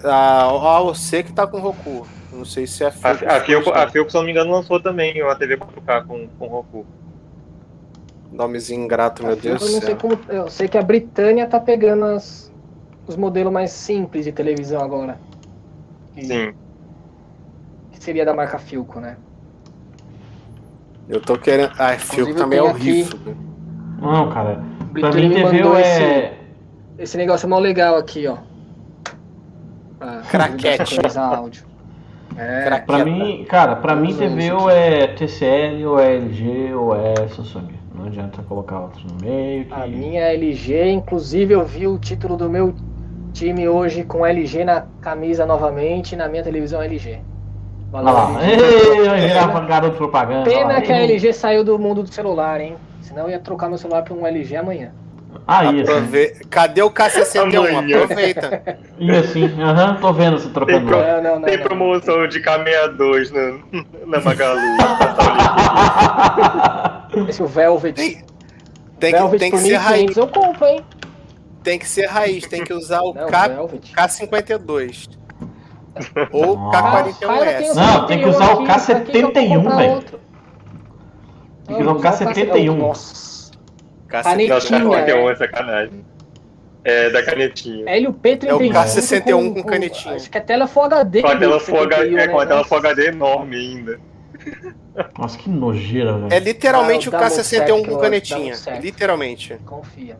A, 0.03 0.45
a 0.45 0.76
AOC 0.76 1.22
que 1.24 1.32
tá 1.32 1.47
com 1.47 1.61
Roku. 1.61 2.07
Não 2.32 2.45
sei 2.47 2.66
se 2.66 2.82
é 2.82 2.86
a 2.86 2.88
A, 2.88 2.93
Philips. 2.93 3.22
a, 3.22 3.40
Filco, 3.40 3.70
a 3.70 3.88
Filco, 3.88 4.11
se 4.11 4.16
eu 4.16 4.20
não 4.20 4.26
me 4.26 4.32
engano, 4.32 4.51
lançou 4.51 4.80
também 4.80 5.22
uma 5.22 5.34
TV 5.36 5.59
4K 5.59 6.07
com, 6.07 6.28
com 6.38 6.47
Roku. 6.47 6.86
Nomezinho 8.30 8.84
ingrato, 8.84 9.22
meu 9.22 9.32
A 9.32 9.34
Deus 9.34 9.62
Filco, 9.62 9.64
eu 9.66 9.72
não 9.72 9.86
sei 9.86 9.95
como. 9.95 10.18
Eu 10.28 10.49
sei 10.49 10.68
que 10.68 10.78
a 10.78 10.82
Britânia 10.82 11.47
tá 11.47 11.61
pegando 11.61 12.07
as, 12.07 12.51
os 13.07 13.16
modelos 13.16 13.53
mais 13.53 13.70
simples 13.70 14.24
de 14.24 14.32
televisão 14.32 14.80
agora. 14.80 15.18
Que, 16.14 16.24
Sim. 16.24 16.55
que 17.90 18.03
seria 18.03 18.24
da 18.24 18.32
marca 18.32 18.59
Filco, 18.59 18.99
né? 18.99 19.18
Eu 21.12 21.20
tô 21.20 21.36
querendo. 21.36 21.72
Ah, 21.78 21.94
eu 22.16 22.34
também 22.34 22.58
é 22.58 22.62
horrível. 22.62 23.18
Não, 24.00 24.30
cara. 24.30 24.62
Pra 24.94 25.12
mim, 25.12 25.28
me 25.28 25.34
TV 25.34 25.62
mandou 25.62 25.76
é. 25.76 26.32
Esse 26.98 27.18
negócio 27.18 27.44
é 27.44 27.48
mó 27.50 27.58
legal 27.58 27.96
aqui, 27.96 28.26
ó. 28.26 28.38
Craquete. 30.30 30.98
áudio. 31.18 31.66
É, 32.34 32.64
Craquete. 32.64 32.86
Pra 32.86 33.04
mim, 33.04 33.44
cara, 33.46 33.76
pra 33.76 33.94
mim 33.94 34.08
Todos 34.08 34.20
TV 34.20 34.42
eles 34.44 34.52
ou 34.52 34.70
é 34.70 35.06
TCL, 35.08 35.84
ou 35.86 36.00
é 36.00 36.16
LG, 36.16 36.74
ou 36.74 36.96
é 36.96 37.28
Samsung. 37.28 37.68
Não 37.94 38.06
adianta 38.06 38.42
colocar 38.44 38.80
outro 38.80 39.06
no 39.06 39.22
meio. 39.22 39.66
Que... 39.66 39.74
a 39.74 39.86
minha 39.86 40.22
é 40.22 40.34
LG, 40.34 40.92
inclusive 40.92 41.52
eu 41.52 41.62
vi 41.62 41.86
o 41.86 41.98
título 41.98 42.38
do 42.38 42.48
meu 42.48 42.74
time 43.34 43.68
hoje 43.68 44.02
com 44.02 44.24
LG 44.24 44.64
na 44.64 44.86
camisa 45.02 45.44
novamente, 45.44 46.16
na 46.16 46.26
minha 46.26 46.42
televisão 46.42 46.80
LG. 46.80 47.20
Olha 47.93 48.11
lá. 48.11 48.30
Ei, 48.47 49.66
garoto 49.68 49.97
propaganda. 49.97 50.49
Pena 50.49 50.80
que 50.80 50.90
a 50.93 50.97
LG 51.03 51.32
saiu 51.32 51.62
do 51.64 51.78
mundo 51.78 52.03
do 52.03 52.12
celular, 52.12 52.61
hein? 52.61 52.76
Senão 53.03 53.24
eu 53.24 53.30
ia 53.30 53.38
trocar 53.38 53.68
meu 53.68 53.76
celular 53.78 54.03
por 54.03 54.16
um 54.16 54.26
LG 54.26 54.57
amanhã. 54.57 54.93
Ah, 55.47 55.64
ia 55.64 55.84
sim. 55.84 55.93
Aprove... 55.93 56.28
Cadê 56.51 56.82
o 56.82 56.90
K61? 56.90 57.68
Amanhã. 57.68 58.03
Aproveita. 58.05 58.62
Ia 58.99 59.22
sim. 59.24 59.61
Aham, 59.62 59.97
tô 60.01 60.12
vendo 60.12 60.38
você 60.38 60.45
Tem, 60.45 60.53
trocando. 60.53 60.86
pro- 60.86 60.99
Não, 60.99 61.22
não, 61.22 61.34
não, 61.40 61.43
tem 61.49 61.57
não. 61.57 61.64
promoção 61.64 62.28
de 62.28 62.40
K62 62.40 63.30
na, 63.32 63.59
na 64.07 64.20
Magalu. 64.20 64.61
Esse 67.28 67.43
o 67.43 67.47
Velvet. 67.47 67.95
Tem, 67.97 68.24
tem 69.01 69.12
Velvet 69.12 69.32
que, 69.32 69.38
tem 69.38 69.51
que 69.51 69.59
ser 69.59 69.78
1.500 69.78 69.78
raiz. 69.80 70.16
eu 70.16 70.26
compro, 70.28 70.66
hein? 70.66 70.80
Tem 71.62 71.78
que 71.78 71.88
ser 71.88 72.07
raiz. 72.07 72.47
Tem 72.47 72.64
que 72.64 72.72
usar 72.74 73.01
o 73.03 73.12
Não, 73.14 73.26
K, 73.26 73.49
Velvet. 73.49 73.93
K52. 73.95 75.09
Ou 76.32 76.57
Nossa. 76.57 76.82
Cara, 76.82 77.03
tem 77.05 77.14
K41S. 77.14 77.70
o 77.70 77.74
Não, 77.74 78.07
tem 78.07 78.18
que 78.18 78.28
usar 78.28 78.45
o 78.49 78.53
aqui, 78.53 78.64
pra 78.64 78.78
que 78.78 79.12
que 79.12 79.18
eu 79.18 79.22
vou 79.22 79.30
K71, 79.32 79.62
comprar 79.62 79.76
velho. 79.76 80.03
Tem 81.66 81.76
que 81.76 81.82
usar 81.82 81.93
o 81.93 82.01
K71. 82.01 82.74
Nossa. 82.76 83.53
Não, 84.12 84.22
Canetinha, 84.22 84.80
K51 84.80 85.24
né? 85.24 85.32
é 85.32 85.36
sacanagem. 85.36 86.05
É 86.84 87.11
da 87.11 87.22
canetinha. 87.22 87.84
Hélio 87.88 88.12
P31. 88.12 88.47
É 88.49 88.55
o 88.55 88.59
K61 88.59 89.55
com 89.55 89.62
canetinha. 89.62 90.14
Acho 90.16 90.28
que 90.30 90.38
a 90.38 90.40
tela 90.40 90.64
é 90.64 90.66
Full 90.66 90.82
HD. 90.82 91.22
Com 91.22 91.28
a 91.28 91.36
tela 91.36 91.61
Full 91.61 91.78
HD, 91.80 91.95
71, 92.11 92.18
é, 92.18 92.28
com 92.28 92.40
a 92.40 92.47
tela 92.47 92.64
Full 92.64 92.78
HD 92.78 93.07
enorme 93.07 93.57
ainda. 93.57 94.01
Nossa, 95.18 95.38
que 95.38 95.49
nojeira, 95.49 96.18
velho. 96.18 96.32
É 96.32 96.38
literalmente 96.40 97.07
Ah, 97.07 97.11
o 97.11 97.12
dá 97.12 97.20
muito 97.20 97.34
K61 97.34 97.43
certo, 97.45 97.88
com 97.88 97.99
canetinha. 97.99 98.55
Literalmente. 98.80 99.59
Confia. 99.64 100.18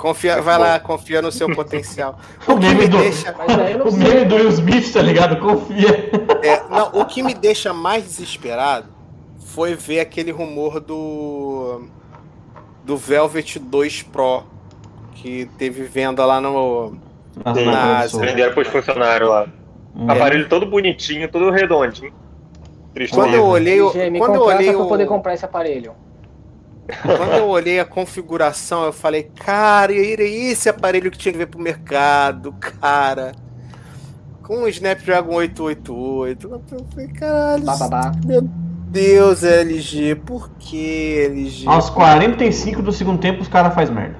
Confia, 0.00 0.40
vai 0.40 0.58
lá, 0.58 0.80
confia 0.80 1.20
no 1.20 1.30
seu 1.30 1.54
potencial. 1.54 2.18
O 2.48 2.52
O 2.52 2.58
que 2.58 2.66
meme 2.66 2.80
me 2.80 2.88
do, 2.88 2.98
deixa, 2.98 3.34
eu 3.78 3.86
o 3.86 3.92
meme 3.92 4.24
do 4.24 4.34
Will 4.36 4.48
Smith, 4.48 4.92
tá 4.94 5.02
ligado? 5.02 5.36
Confia. 5.38 6.10
é, 6.42 6.62
não, 6.70 7.00
o 7.00 7.04
que 7.04 7.22
me 7.22 7.34
deixa 7.34 7.74
mais 7.74 8.04
desesperado 8.04 8.88
foi 9.38 9.74
ver 9.74 10.00
aquele 10.00 10.30
rumor 10.30 10.80
do 10.80 11.82
do 12.82 12.96
Velvet 12.96 13.58
2 13.58 14.02
Pro 14.04 14.44
que 15.16 15.44
teve 15.58 15.82
venda 15.82 16.24
lá 16.24 16.40
no 16.40 16.96
Nossa, 17.44 17.60
na 17.60 17.98
acredito. 17.98 18.18
Venderam 18.20 18.54
pros 18.54 18.68
funcionários 18.68 19.28
lá. 19.28 19.46
Hum. 19.94 20.10
Aparelho 20.10 20.48
todo 20.48 20.64
bonitinho, 20.64 21.30
todo 21.30 21.50
redondinho. 21.50 22.12
Tristeza. 22.94 23.20
Quando 23.20 23.34
eu 23.34 23.44
olhei, 23.44 23.80
me 24.10 24.18
quando 24.18 24.36
eu 24.36 24.42
olhei 24.44 24.72
pra 24.72 24.82
o- 24.82 24.88
poder 24.88 25.06
comprar 25.06 25.34
esse 25.34 25.44
aparelho. 25.44 25.92
Quando 27.02 27.32
eu 27.34 27.46
olhei 27.48 27.78
a 27.78 27.84
configuração, 27.84 28.84
eu 28.84 28.92
falei, 28.92 29.24
cara, 29.44 29.92
e 29.92 30.12
era 30.12 30.22
esse 30.22 30.68
aparelho 30.68 31.10
que 31.10 31.18
tinha 31.18 31.32
que 31.32 31.38
ver 31.38 31.46
pro 31.46 31.60
mercado, 31.60 32.52
cara. 32.58 33.32
Com 34.42 34.62
o 34.64 34.68
Snapdragon 34.68 35.34
888. 35.36 36.48
Eu 36.72 36.84
falei, 36.90 37.08
caralho, 37.08 37.64
Bababá. 37.64 38.12
meu 38.26 38.42
Deus, 38.42 39.44
LG, 39.44 40.16
por 40.16 40.50
que 40.58 41.26
LG? 41.30 41.68
Aos 41.68 41.90
45 41.90 42.82
do 42.82 42.90
segundo 42.92 43.20
tempo, 43.20 43.40
os 43.42 43.46
caras 43.48 43.72
fazem 43.72 43.94
merda. 43.94 44.16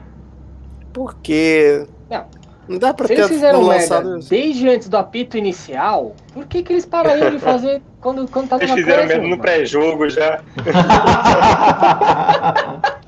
Por 0.92 1.16
quê? 1.16 1.86
Não. 2.08 2.24
Não 2.68 2.78
dá 2.78 2.94
pra 2.94 3.08
Se 3.08 3.14
ter 3.14 3.20
eles 3.22 3.32
fizeram 3.32 3.62
lançado 3.62 4.04
merda 4.04 4.18
isso. 4.20 4.30
desde 4.30 4.68
antes 4.68 4.88
do 4.88 4.96
apito 4.96 5.36
inicial, 5.36 6.14
por 6.32 6.46
que, 6.46 6.62
que 6.62 6.72
eles 6.72 6.86
parariam 6.86 7.32
de 7.32 7.38
fazer 7.40 7.82
quando, 8.00 8.26
quando 8.30 8.48
tava 8.48 8.62
Eles 8.62 8.74
fizeram 8.74 9.04
acréscimo, 9.04 9.22
mesmo 9.22 9.36
no 9.36 9.42
pré-jogo 9.42 10.08
já. 10.08 10.40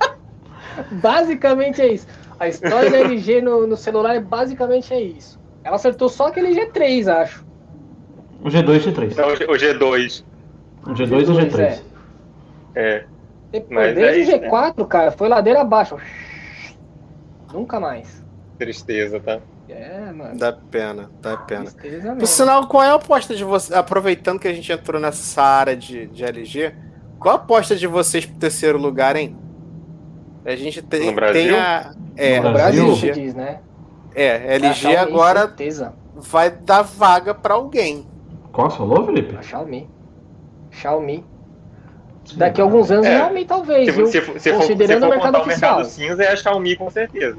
Basicamente 0.92 1.80
é 1.80 1.94
isso. 1.94 2.06
A 2.38 2.48
história 2.48 2.90
da 2.90 2.98
LG 2.98 3.40
no, 3.40 3.66
no 3.66 3.76
celular 3.76 4.20
basicamente 4.20 4.92
é 4.92 5.00
isso. 5.00 5.40
Ela 5.62 5.76
acertou 5.76 6.08
só 6.08 6.26
aquele 6.26 6.48
G3, 6.48 7.06
acho. 7.06 7.46
O 8.42 8.48
G2 8.48 8.84
e 8.84 8.88
o 8.88 8.92
G3. 8.92 9.12
Então, 9.12 9.28
o 9.28 9.32
G2. 9.32 10.24
O 10.84 10.90
G2 10.90 11.10
e 11.10 11.14
o 11.14 11.34
G2, 11.34 11.50
G3. 11.50 11.80
É. 12.74 13.04
Depois, 13.52 13.70
Mas 13.70 13.94
desde 13.94 14.32
é 14.32 14.36
isso, 14.36 14.46
o 14.46 14.50
G4, 14.50 14.88
cara, 14.88 15.12
foi 15.12 15.28
ladeira 15.28 15.60
abaixo. 15.60 15.96
Nunca 17.52 17.78
mais. 17.78 18.24
Tristeza, 18.58 19.20
tá? 19.20 19.38
É, 19.72 20.12
mano. 20.12 20.38
Dá 20.38 20.52
pena, 20.52 21.10
dá 21.20 21.36
pena. 21.36 21.64
Tristeza 21.64 22.08
Por 22.08 22.14
mesmo. 22.14 22.26
sinal, 22.26 22.66
qual 22.66 22.82
é 22.82 22.88
a 22.90 22.94
aposta 22.94 23.34
de 23.34 23.44
vocês? 23.44 23.76
Aproveitando 23.76 24.38
que 24.38 24.48
a 24.48 24.52
gente 24.52 24.70
entrou 24.70 25.00
nessa 25.00 25.42
área 25.42 25.76
de, 25.76 26.06
de 26.06 26.24
LG, 26.24 26.74
qual 27.18 27.34
a 27.34 27.38
aposta 27.38 27.74
de 27.76 27.86
vocês 27.86 28.26
pro 28.26 28.36
terceiro 28.36 28.78
lugar, 28.78 29.16
hein? 29.16 29.36
A 30.44 30.56
gente 30.56 30.82
tem, 30.82 31.06
No 31.06 31.12
Brasil? 31.14 31.52
tem 31.52 31.58
a. 31.58 31.92
É, 32.16 32.40
No 32.40 32.48
No 32.48 32.52
Brasil, 32.54 32.84
LG, 32.86 33.10
diz, 33.12 33.34
né? 33.34 33.60
é, 34.14 34.58
Da 34.58 34.66
LG 34.68 34.74
Xiaomi, 34.74 34.96
agora 34.96 35.40
Certeza. 35.42 35.94
vai 36.16 36.50
dar 36.50 36.82
vaga 36.82 37.32
pra 37.34 37.54
alguém. 37.54 38.06
Qual 38.52 38.68
falou, 38.70 39.06
Felipe? 39.06 39.36
A 39.36 39.42
Xiaomi. 39.42 39.88
Xiaomi. 40.70 41.24
Daqui 42.36 42.60
a 42.60 42.64
alguns 42.64 42.90
anos, 42.90 43.06
É. 43.06 43.16
Xiaomi 43.18 43.44
talvez, 43.44 43.86
Se, 43.86 43.92
viu? 43.92 44.06
for- 44.06 44.12
se, 44.12 44.20
se 44.20 44.26
for, 44.26 44.40
se 44.40 44.52
Considerando 44.52 45.00
for 45.00 45.06
o 45.06 45.10
mercado 45.10 45.32
contar 45.32 45.44
o 45.44 45.46
mercado 45.46 45.80
oficial. 45.82 46.08
cinza, 46.08 46.22
é 46.22 46.32
a 46.32 46.36
Xiaomi 46.36 46.76
com 46.76 46.88
certeza. 46.90 47.38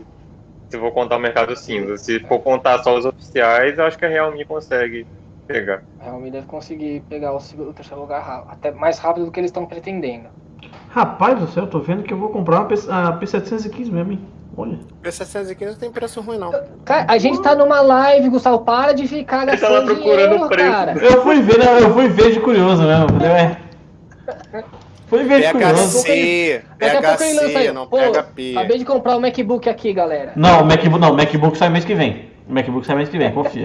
Se 0.74 0.80
for 0.80 0.92
contar 0.92 1.18
o 1.18 1.20
mercado 1.20 1.56
cinza. 1.56 1.98
Se 1.98 2.20
for 2.22 2.40
contar 2.40 2.82
só 2.82 2.98
os 2.98 3.06
oficiais, 3.06 3.78
eu 3.78 3.86
acho 3.86 3.96
que 3.96 4.06
a 4.06 4.10
Realme 4.10 4.44
consegue 4.44 5.06
pegar. 5.46 5.84
A 6.00 6.06
Xiaomi 6.06 6.32
deve 6.32 6.48
conseguir 6.48 7.04
pegar 7.08 7.32
o, 7.32 7.40
segundo, 7.40 7.70
o 7.70 7.74
terceiro 7.74 8.02
lugar 8.02 8.46
até 8.50 8.72
mais 8.72 8.98
rápido 8.98 9.28
do 9.28 9.32
que 9.32 9.40
eles 9.40 9.50
estão 9.50 9.68
pretendendo. 9.68 10.30
Rapaz 10.90 11.38
do 11.38 11.46
céu, 11.46 11.66
eu 11.66 11.70
tô 11.70 11.78
vendo 11.78 12.02
que 12.02 12.12
eu 12.12 12.18
vou 12.18 12.30
comprar 12.30 12.62
uma 12.62 12.66
P, 12.66 12.74
a 12.90 13.20
P715 13.20 13.92
mesmo, 13.92 14.14
hein? 14.14 14.20
Olha. 14.58 14.80
O 15.06 15.12
715 15.12 15.74
não 15.74 15.80
tem 15.80 15.92
preço 15.92 16.22
ruim, 16.22 16.40
não. 16.40 16.52
Cara, 16.84 17.06
a 17.08 17.20
gente 17.20 17.40
tá 17.44 17.54
numa 17.54 17.80
live, 17.82 18.30
Gustavo, 18.30 18.66
para 18.66 18.94
de 18.94 19.08
ficar 19.08 19.48
Ele 19.48 19.58
tava 19.58 19.76
gastando 19.76 19.94
procurando 19.94 20.30
dinheiro, 20.32 20.46
o 20.46 20.50
preço. 20.50 20.72
cara. 20.72 20.94
Eu 20.98 21.22
fui 21.22 21.40
ver, 21.40 21.60
né? 21.60 21.84
eu 21.84 21.94
fui 21.94 22.08
ver 22.08 22.32
de 22.32 22.40
curioso 22.40 22.82
mesmo. 22.82 23.10
Falei, 23.10 24.64
de 25.18 25.52
curioso. 25.52 26.04
PHC, 26.04 26.62
PHC, 26.80 27.72
não 27.74 27.88
Pô, 27.88 27.98
PHP. 27.98 28.56
acabei 28.58 28.78
de 28.78 28.86
comprar 28.86 29.16
o 29.18 29.22
MacBook 29.22 29.70
aqui, 29.70 29.94
galera. 29.94 30.34
Não, 30.36 30.62
o 30.62 30.66
MacBook 30.66 31.00
não, 31.00 31.12
o 31.12 31.16
MacBook 31.18 31.58
sai 31.58 31.70
mês 31.70 31.86
que 31.86 31.94
vem. 31.96 32.30
O 32.48 32.54
MacBook 32.54 32.86
sai 32.86 32.96
mês 32.96 33.10
que 33.10 33.18
vem, 33.18 33.32
confia. 33.32 33.64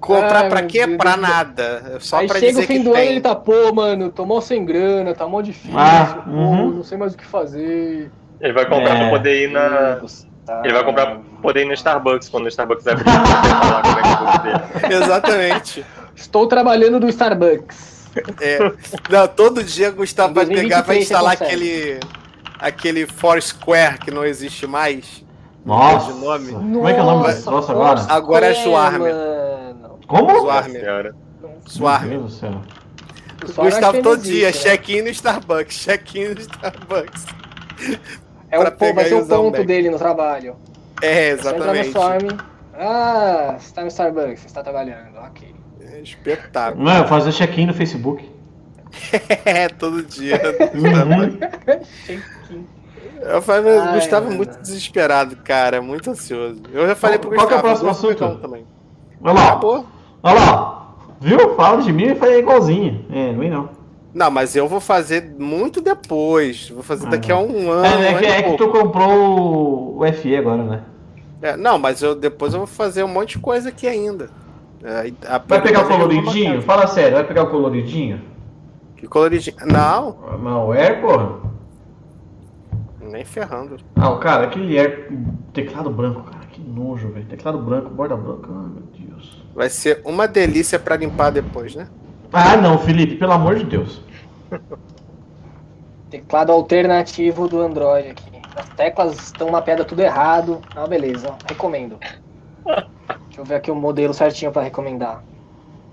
Comprar 0.00 0.42
Ai, 0.44 0.48
pra 0.48 0.62
quê? 0.62 0.86
Deus 0.86 0.98
Pra 0.98 1.12
céu. 1.12 1.20
nada. 1.20 1.96
Só 2.00 2.18
Aí 2.18 2.26
pra 2.28 2.38
chega 2.38 2.58
o 2.58 2.60
dizer 2.60 2.66
fim 2.66 2.78
que 2.78 2.84
do 2.84 2.90
ano 2.90 2.98
tem. 3.00 3.08
ele 3.10 3.20
tá, 3.20 3.34
pô, 3.34 3.72
mano, 3.72 4.10
tomou 4.10 4.40
sem 4.40 4.64
grana, 4.64 5.14
tá 5.14 5.26
mó 5.26 5.40
difícil, 5.40 5.76
Ah, 5.78 6.22
pô, 6.24 6.30
uhum. 6.30 6.70
não 6.70 6.82
sei 6.82 6.98
mais 6.98 7.14
o 7.14 7.16
que 7.16 7.24
fazer. 7.24 8.10
Ele 8.40 8.52
vai 8.52 8.64
comprar 8.66 8.94
É. 8.94 8.98
pra 8.98 9.10
poder 9.10 9.44
ir 9.44 9.50
na. 9.50 10.00
Ele 10.62 10.72
vai 10.74 10.84
comprar 10.84 11.06
pra 11.06 11.20
poder 11.42 11.62
ir 11.62 11.64
no 11.64 11.72
Starbucks 11.72 12.28
quando 12.28 12.44
o 12.44 12.48
Starbucks 12.48 12.86
abrir. 12.86 13.04
pra 13.04 13.12
falar 13.24 13.82
com 13.82 13.88
o 13.88 13.92
MacBook 13.94 14.42
dele. 14.42 14.94
Exatamente. 15.02 15.84
Estou 16.14 16.46
trabalhando 16.46 17.00
no 17.00 17.08
Starbucks. 17.08 17.95
É. 18.40 18.58
Não, 19.10 19.28
todo 19.28 19.62
dia 19.62 19.90
Gustavo 19.90 20.30
Em 20.32 20.34
vai 20.34 20.46
pegar, 20.46 20.82
vai 20.82 20.96
2023 20.98 21.02
instalar 21.02 21.36
você 21.36 21.44
consegue. 21.44 21.64
aquele. 21.64 22.00
Aquele 22.58 23.06
Foursquare 23.06 23.98
que 23.98 24.10
não 24.10 24.24
existe 24.24 24.66
mais. 24.66 25.24
Nossa. 25.64 26.12
De 26.12 26.18
nome. 26.20 26.52
Como 26.52 26.88
é 26.88 26.94
que 26.94 27.00
é 27.00 27.02
o 27.02 27.06
nome 27.06 27.26
desse 27.26 27.42
troço 27.44 27.70
agora? 27.72 28.00
Nossa, 28.00 28.12
Agora 28.12 28.46
é 28.46 28.54
Swarm. 28.54 29.02
Como? 30.06 30.40
Swarm. 30.40 30.72
Nossa. 30.72 31.14
Swarm. 31.66 32.06
Meu 32.08 32.18
Deus 32.20 32.32
do 32.32 32.38
céu. 32.38 32.62
O 33.58 33.62
Gustavo 33.64 34.02
todo 34.02 34.16
não 34.16 34.22
dia, 34.22 34.48
existe, 34.48 34.64
né? 34.64 34.70
check-in 34.76 35.02
no 35.02 35.08
Starbucks, 35.10 35.76
check-in 35.78 36.28
no 36.34 36.40
Starbucks. 36.40 37.26
É 38.48 38.60
o 38.60 38.72
pô, 38.72 38.94
vai 38.94 39.06
ser 39.06 39.14
o 39.14 39.22
o 39.22 39.26
ponto 39.26 39.58
Mac. 39.58 39.66
dele 39.66 39.90
no 39.90 39.98
trabalho. 39.98 40.56
É, 41.02 41.36
Só 41.36 41.50
entrar 41.50 41.74
no 41.74 41.80
exatamente. 41.80 41.90
Swarm. 41.92 42.28
Ah, 42.74 43.56
você 43.58 43.74
tá 43.74 43.82
no 43.82 43.88
Starbucks, 43.88 44.40
você 44.40 44.46
está 44.46 44.62
trabalhando, 44.62 45.18
ok. 45.18 45.52
É 45.96 46.02
espetáculo. 46.02 46.84
Não, 46.84 46.96
eu 46.98 47.06
fazer 47.06 47.32
check-in 47.32 47.66
no 47.66 47.74
Facebook. 47.74 48.28
É, 49.44 49.68
todo 49.68 50.02
dia. 50.02 50.40
Uhum. 50.74 51.38
Eu 53.20 53.42
falei, 53.42 53.78
Ai, 53.78 53.94
Gustavo 53.94 54.26
é 54.26 54.28
mano. 54.28 54.36
muito 54.38 54.58
desesperado, 54.60 55.36
cara, 55.36 55.82
muito 55.82 56.10
ansioso. 56.10 56.62
Eu 56.72 56.86
já 56.86 56.94
falei 56.94 57.18
pro 57.18 57.30
Qual 57.30 57.46
que 57.46 57.54
é 57.54 57.56
o 57.58 57.60
Gustavo. 57.62 57.80
próximo 57.80 58.10
assunto? 58.14 58.40
também. 58.40 58.64
Olha 59.22 59.32
lá. 59.34 59.46
Acabou. 59.48 59.86
Olha 60.22 60.34
lá. 60.40 60.94
Viu? 61.20 61.54
Fala 61.56 61.82
de 61.82 61.92
mim 61.92 62.12
e 62.12 62.14
foi 62.14 62.38
igualzinho. 62.38 63.04
É, 63.10 63.32
não 63.32 63.38
vem 63.38 63.50
não. 63.50 63.68
Não, 64.14 64.30
mas 64.30 64.56
eu 64.56 64.66
vou 64.68 64.80
fazer 64.80 65.34
muito 65.38 65.80
depois. 65.80 66.70
Vou 66.70 66.82
fazer 66.82 67.06
Ah, 67.06 67.10
daqui 67.10 67.30
a 67.32 67.34
não. 67.36 67.46
um 67.48 67.70
ano. 67.70 67.84
É, 68.02 68.12
é 68.12 68.18
que, 68.18 68.24
é 68.26 68.42
que 68.42 68.56
tu 68.56 68.68
comprou 68.68 69.98
o 69.98 70.12
FE 70.12 70.36
agora, 70.36 70.62
né? 70.62 70.82
É, 71.42 71.56
não, 71.56 71.78
mas 71.78 72.00
eu 72.02 72.14
depois 72.14 72.52
eu 72.54 72.60
vou 72.60 72.66
fazer 72.66 73.02
um 73.04 73.08
monte 73.08 73.32
de 73.32 73.38
coisa 73.40 73.68
aqui 73.68 73.86
ainda. 73.86 74.30
É, 74.82 75.12
a- 75.26 75.38
Vai 75.38 75.60
pegar 75.62 75.84
o 75.84 75.88
coloridinho? 75.88 76.48
marcar. 76.56 76.62
Fala 76.66 76.86
sério, 76.86 77.14
vai 77.14 77.24
pegar 77.24 77.42
o 77.44 77.50
coloridinho? 77.50 78.20
Que 78.96 79.06
coloridinho? 79.06 79.56
Não, 79.66 80.16
Não, 80.38 80.72
é, 80.74 80.92
porra. 80.94 81.40
nem 83.00 83.24
ferrando. 83.24 83.76
Ah, 83.96 84.10
o 84.10 84.18
cara, 84.18 84.44
aquele 84.46 84.76
é 84.78 85.08
teclado 85.52 85.90
branco, 85.90 86.22
cara. 86.22 86.44
Que 86.46 86.60
nojo, 86.60 87.08
velho. 87.10 87.26
Teclado 87.26 87.58
branco, 87.58 87.90
borda 87.90 88.16
branca. 88.16 88.48
Ai, 88.50 88.68
meu 88.68 89.08
Deus. 89.08 89.42
Vai 89.54 89.68
ser 89.68 90.00
uma 90.04 90.26
delícia 90.28 90.78
pra 90.78 90.96
limpar 90.96 91.30
depois, 91.30 91.74
né? 91.74 91.88
Ah, 92.32 92.56
não, 92.56 92.78
Felipe, 92.78 93.16
pelo 93.16 93.32
amor 93.32 93.54
de 93.56 93.64
Deus. 93.64 94.02
Teclado 96.10 96.52
alternativo 96.52 97.48
do 97.48 97.60
Android 97.60 98.10
aqui. 98.10 98.36
As 98.54 98.68
teclas 98.70 99.14
estão 99.18 99.50
mapeadas 99.50 99.86
tudo 99.86 100.00
errado. 100.00 100.60
Ah, 100.74 100.86
beleza, 100.86 101.34
recomendo. 101.48 101.98
Deixa 103.36 103.42
eu 103.42 103.44
ver 103.44 103.56
aqui 103.56 103.70
o 103.70 103.74
modelo 103.74 104.14
certinho 104.14 104.50
pra 104.50 104.62
recomendar. 104.62 105.22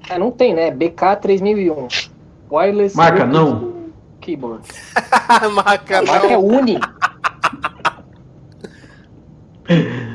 É, 0.09 0.17
não 0.17 0.31
tem, 0.31 0.53
né? 0.53 0.71
BK3001. 0.71 2.09
Wireless. 2.49 2.95
Marca, 2.95 3.25
não. 3.25 3.91
keyboard. 4.21 4.65
Marca 5.53 5.99
A 5.99 6.03
marca 6.03 6.27
é 6.27 6.37
não. 6.37 6.45
Uni. 6.45 6.79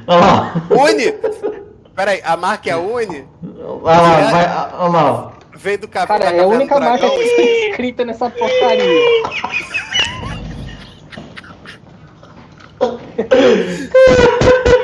Olha 0.07 0.21
lá. 0.21 0.55
Uni! 0.71 1.13
Peraí, 1.95 2.23
a 2.25 2.35
marca 2.35 2.71
é 2.71 2.73
a 2.73 2.79
Uni? 2.79 3.29
Olha 3.61 4.01
lá, 4.01 4.31
vai, 4.31 4.47
olha 4.79 4.93
lá. 4.93 5.33
Veio 5.55 5.79
do 5.81 5.89
café. 5.89 6.07
Cara, 6.07 6.31
é 6.35 6.41
a 6.41 6.47
única 6.47 6.81
marca 6.81 6.99
Dragão? 6.99 7.19
que 7.19 7.25
está 7.25 7.43
escrita 7.43 8.05
nessa 8.07 8.31
porcaria. 8.31 9.03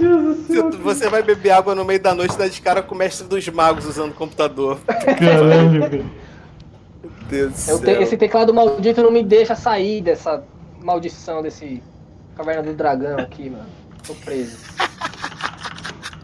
Meu 0.00 0.18
Deus 0.22 0.36
do 0.46 0.54
céu. 0.54 0.70
Você- 0.82 1.08
vai 1.08 1.22
beber 1.22 1.50
água 1.50 1.74
no 1.74 1.84
meio 1.84 2.00
da 2.00 2.14
noite 2.14 2.34
e 2.34 2.38
dá 2.38 2.48
de 2.48 2.60
cara 2.60 2.82
com 2.82 2.94
o 2.94 2.98
mestre 2.98 3.26
dos 3.26 3.46
magos 3.48 3.84
usando 3.86 4.10
o 4.12 4.14
computador. 4.14 4.78
Caralho, 4.86 5.80
cara. 5.80 5.90
Meu 5.90 7.10
Deus 7.28 7.66
do 7.66 7.70
Eu 7.72 7.78
te- 7.80 7.84
céu. 7.84 8.02
esse 8.02 8.16
teclado 8.16 8.52
maldito 8.54 9.02
não 9.02 9.10
me 9.10 9.22
deixa 9.22 9.54
sair 9.54 10.00
dessa 10.00 10.42
maldição 10.80 11.42
desse 11.42 11.82
Caverna 12.36 12.62
do 12.62 12.72
Dragão 12.72 13.18
aqui, 13.18 13.50
mano. 13.50 13.66
Tô 14.06 14.14
preso. 14.14 14.56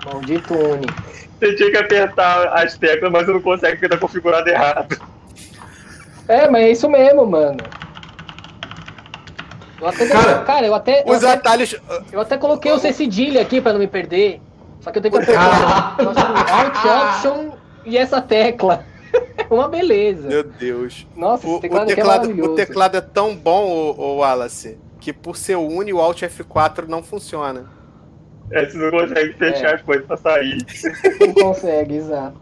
Maldito 0.06 0.54
Uni. 0.54 0.86
Você 1.40 1.54
tinha 1.56 1.70
que 1.70 1.76
apertar 1.76 2.48
as 2.56 2.78
teclas, 2.78 3.10
mas 3.10 3.26
você 3.26 3.32
não 3.32 3.40
consegue 3.40 3.76
porque 3.76 3.88
tá 3.88 3.98
configurado 3.98 4.48
errado. 4.48 4.96
É, 6.28 6.48
mas 6.48 6.62
é 6.62 6.70
isso 6.70 6.88
mesmo, 6.88 7.26
mano. 7.26 7.58
Eu 9.80 9.88
até, 9.88 10.06
Cara, 10.08 10.38
cara, 10.44 10.66
eu 10.66 10.74
até, 10.74 11.02
eu 11.02 11.12
Os 11.12 11.24
até, 11.24 11.32
atalhos. 11.34 11.76
eu 12.12 12.20
até 12.20 12.36
coloquei 12.38 12.72
o 12.72 12.78
C 12.78 12.92
cedilha 12.92 13.42
aqui 13.42 13.60
pra 13.60 13.72
não 13.72 13.80
me 13.80 13.86
perder. 13.88 14.40
Só 14.80 14.90
que 14.90 14.98
eu 14.98 15.02
tenho 15.02 15.14
que 15.14 15.20
apertar 15.22 15.96
Ah. 15.98 16.60
Alt 16.60 17.16
Option 17.16 17.50
e 17.84 17.96
essa 17.98 18.20
tecla. 18.20 18.84
Uma 19.50 19.68
beleza. 19.68 20.28
Meu 20.28 20.42
Deus. 20.44 21.06
Nossa, 21.16 21.46
O, 21.46 21.50
esse 21.50 21.58
o 21.58 21.60
teclado, 21.60 21.82
aqui 21.84 21.92
é 21.92 21.96
teclado, 21.96 22.20
maravilhoso. 22.22 22.52
o 22.52 22.54
teclado 22.56 22.96
é 22.96 23.00
tão 23.00 23.34
bom, 23.36 23.94
o, 23.96 24.16
Wallace, 24.18 24.78
que 25.00 25.12
por 25.12 25.36
ser 25.36 25.56
Uni, 25.56 25.92
o 25.92 26.00
Alt 26.00 26.22
F4 26.22 26.86
não 26.88 27.02
funciona. 27.02 27.66
É, 28.50 28.66
você 28.66 28.76
não 28.76 28.90
consegue 28.90 29.32
fechar 29.34 29.70
É. 29.70 29.74
as 29.76 29.82
coisas 29.82 30.06
pra 30.06 30.16
sair. 30.16 30.58
Não 31.20 31.32
consegue, 31.34 31.96
exato. 31.96 32.36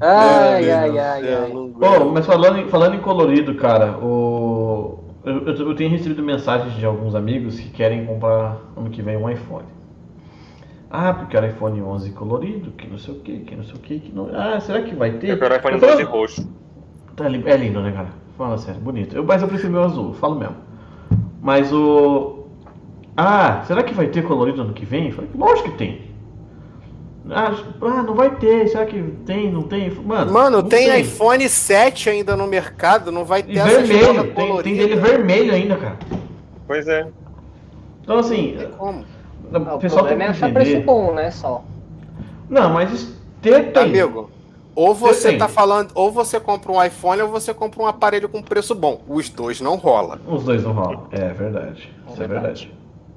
Ai, 0.00 0.70
ai, 0.70 0.98
ai, 0.98 1.34
ai. 1.34 1.52
não 1.52 1.68
Bom, 1.68 2.10
mas 2.12 2.24
falando 2.26 2.58
em, 2.58 2.68
falando 2.68 2.94
em 2.94 3.00
colorido, 3.00 3.54
cara, 3.56 3.92
o... 3.98 5.04
eu, 5.28 5.46
eu- 5.46 5.68
eu 5.68 5.74
tenho 5.74 5.90
recebido 5.90 6.22
mensagens 6.22 6.74
de 6.74 6.84
alguns 6.84 7.14
amigos 7.14 7.58
que 7.58 7.68
querem 7.70 8.04
comprar 8.06 8.56
ano 8.76 8.90
que 8.90 9.02
vem 9.02 9.16
um 9.16 9.28
iPhone. 9.30 9.64
Ah, 10.90 11.12
porque 11.12 11.36
era 11.36 11.48
iPhone 11.48 11.80
11 11.82 12.10
colorido, 12.12 12.70
que 12.72 12.86
não 12.86 12.96
sei 12.98 13.14
o 13.14 13.18
que, 13.20 13.38
que 13.40 13.54
não 13.54 13.62
sei 13.64 13.74
o 13.74 13.78
que, 13.78 13.98
que 14.00 14.12
não... 14.14 14.30
Ah, 14.34 14.58
será 14.60 14.80
que 14.82 14.94
vai 14.94 15.12
ter? 15.12 15.30
Eu 15.30 15.38
quero 15.38 15.56
iPhone 15.56 15.74
Eu 15.74 15.80
falo- 15.80 15.92
12 15.92 16.02
roxo. 16.04 16.48
Tá 17.14 17.26
É 17.26 17.56
lindo, 17.56 17.80
né, 17.82 17.92
cara? 17.92 18.08
Fala 18.38 18.56
sério, 18.56 18.80
bonito. 18.80 19.14
Eu, 19.16 19.24
mas 19.24 19.42
eu 19.42 19.48
prefiro 19.48 19.72
meu 19.72 19.82
azul, 19.84 20.14
falo 20.14 20.36
mesmo. 20.38 20.56
Mas 21.42 21.72
o. 21.72 22.46
Ah, 23.16 23.62
será 23.66 23.82
que 23.82 23.92
vai 23.92 24.06
ter 24.06 24.22
colorido 24.22 24.62
ano 24.62 24.72
que 24.72 24.84
vem? 24.86 25.06
Eu 25.08 25.12
falei, 25.12 25.28
lógico 25.36 25.70
que 25.72 25.76
tem. 25.76 26.07
Ah, 27.30 27.54
ah, 27.82 28.02
não 28.02 28.14
vai 28.14 28.34
ter. 28.36 28.68
Será 28.68 28.86
que 28.86 29.00
tem? 29.26 29.52
Não 29.52 29.62
tem? 29.62 29.90
Mano, 29.90 30.32
Mano, 30.32 30.62
não 30.62 30.68
tem 30.68 30.86
sei. 30.86 31.00
iPhone 31.02 31.48
7 31.48 32.10
ainda 32.10 32.36
no 32.36 32.46
mercado, 32.46 33.12
não 33.12 33.24
vai 33.24 33.42
ter 33.42 33.54
E 33.54 33.58
essa 33.58 33.80
vermelho, 33.82 34.34
tem, 34.34 34.62
tem 34.62 34.76
dele 34.76 34.96
vermelho 34.96 35.52
ainda, 35.52 35.76
cara. 35.76 35.98
Pois 36.66 36.88
é. 36.88 37.06
Então 38.02 38.18
assim, 38.18 38.52
Não 38.54 38.58
tem 38.60 38.70
como. 38.72 39.04
O 39.52 39.74
o 39.76 39.78
pessoal 39.78 40.06
tem 40.06 40.14
é 40.14 40.16
que 40.18 40.22
achar 40.24 40.52
preço 40.52 40.80
bom, 40.82 41.12
né? 41.12 41.30
Só. 41.30 41.62
Não, 42.48 42.70
mas 42.70 43.14
ter 43.42 43.72
tem. 43.72 43.82
Amigo, 43.84 44.30
ou 44.74 44.94
você 44.94 45.30
Tem. 45.30 45.38
tá 45.38 45.48
falando, 45.48 45.90
ou 45.94 46.10
você 46.12 46.38
compra 46.38 46.70
um 46.70 46.82
iPhone 46.82 47.20
ou 47.22 47.28
você 47.28 47.52
compra 47.52 47.82
um 47.82 47.86
aparelho 47.86 48.28
com 48.28 48.40
preço 48.40 48.74
bom. 48.74 49.00
Os 49.08 49.28
dois 49.28 49.60
não 49.60 49.74
rola. 49.76 50.20
Os 50.26 50.44
dois 50.44 50.62
não 50.62 50.72
rolam. 50.72 51.08
É 51.10 51.28
verdade. 51.30 51.92
Isso 52.08 52.22
é 52.22 52.26
verdade. 52.28 52.72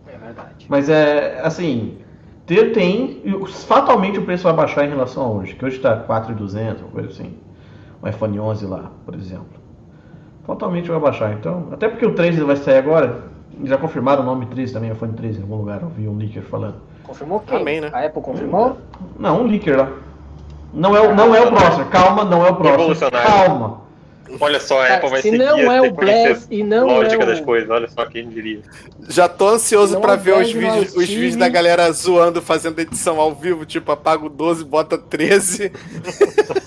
É 0.08 0.18
verdade. 0.18 0.66
Mas 0.68 0.90
é 0.90 1.40
assim, 1.44 1.98
tem, 2.72 3.22
e 3.24 3.46
fatalmente 3.48 4.20
o 4.20 4.24
preço 4.26 4.44
vai 4.44 4.54
baixar 4.54 4.86
em 4.86 4.90
relação 4.90 5.24
a 5.24 5.30
hoje, 5.30 5.56
que 5.56 5.64
hoje 5.66 5.80
tá 5.80 5.96
4.200, 5.98 6.80
uma 6.82 6.90
coisa 6.92 7.10
assim. 7.10 7.34
O 8.02 8.08
iPhone 8.08 8.40
11 8.40 8.66
lá, 8.66 8.92
por 9.06 9.14
exemplo. 9.16 9.60
Fatalmente 10.46 10.90
vai 10.90 11.00
baixar, 11.00 11.34
então, 11.34 11.68
até 11.72 11.88
porque 11.88 12.06
o 12.06 12.14
13 12.16 12.42
vai 12.44 12.56
sair 12.56 12.78
agora, 12.78 13.26
já 13.64 13.78
confirmaram 13.78 14.24
o 14.24 14.26
nome 14.26 14.48
13 14.48 14.74
também, 14.74 14.92
iPhone 14.92 15.14
13 15.14 15.40
em 15.40 15.42
algum 15.44 15.58
lugar, 15.58 15.82
eu 15.82 15.90
vi 15.90 16.08
um 16.08 16.18
leaker 16.18 16.42
falando. 16.44 16.76
Confirmou 17.04 17.40
quem? 17.42 17.60
Amém, 17.62 17.80
né? 17.82 17.90
A 17.94 18.06
Apple 18.06 18.22
confirmou? 18.22 18.78
Não, 19.20 19.42
um 19.44 19.48
leaker 19.48 19.78
lá. 19.78 19.90
Não 20.74 20.96
é, 20.96 21.02
o- 21.02 21.14
não 21.16 21.36
é 21.36 21.42
o 21.42 21.48
próximo, 21.52 21.86
calma, 21.86 22.24
não 22.24 22.46
é 22.46 22.50
o 22.50 22.56
próximo. 22.56 23.12
Calma. 23.12 23.82
Olha 24.40 24.60
só, 24.60 24.80
a 24.80 24.84
Cara, 24.84 24.96
Apple 24.96 25.10
vai 25.10 25.22
se 25.22 25.30
seguir 25.30 25.44
não 25.44 25.72
é 25.72 25.82
o 25.82 25.92
Blast 25.94 26.46
e 26.50 26.64
não 26.64 26.88
lógica 26.88 27.24
é 27.24 27.26
o... 27.26 27.28
das 27.28 27.42
coisas. 27.42 27.70
Olha 27.70 27.88
só 27.88 28.06
quem 28.06 28.30
diria. 28.30 28.62
Já 29.10 29.28
tô 29.28 29.50
ansioso 29.50 30.00
pra 30.00 30.14
é 30.14 30.18
ver 30.18 30.34
os 30.34 30.54
não 30.54 30.62
é 30.62 30.72
vídeos, 30.72 30.96
os 30.96 31.08
vídeos 31.08 31.36
da 31.36 31.50
galera 31.50 31.92
zoando, 31.92 32.42
fazendo 32.42 32.80
edição 32.80 33.20
ao 33.20 33.34
vivo, 33.34 33.66
tipo, 33.66 33.92
apaga 33.92 34.26
o 34.26 34.30
12, 34.30 34.64
bota 34.64 34.98
13. 34.98 35.72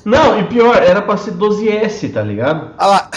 Não, 0.05 0.41
e 0.41 0.45
pior, 0.45 0.83
era 0.83 1.01
pra 1.01 1.17
ser 1.17 1.33
12S, 1.33 2.13
tá 2.13 2.23
ligado? 2.23 2.75
Olha 2.79 2.87
lá. 2.87 3.11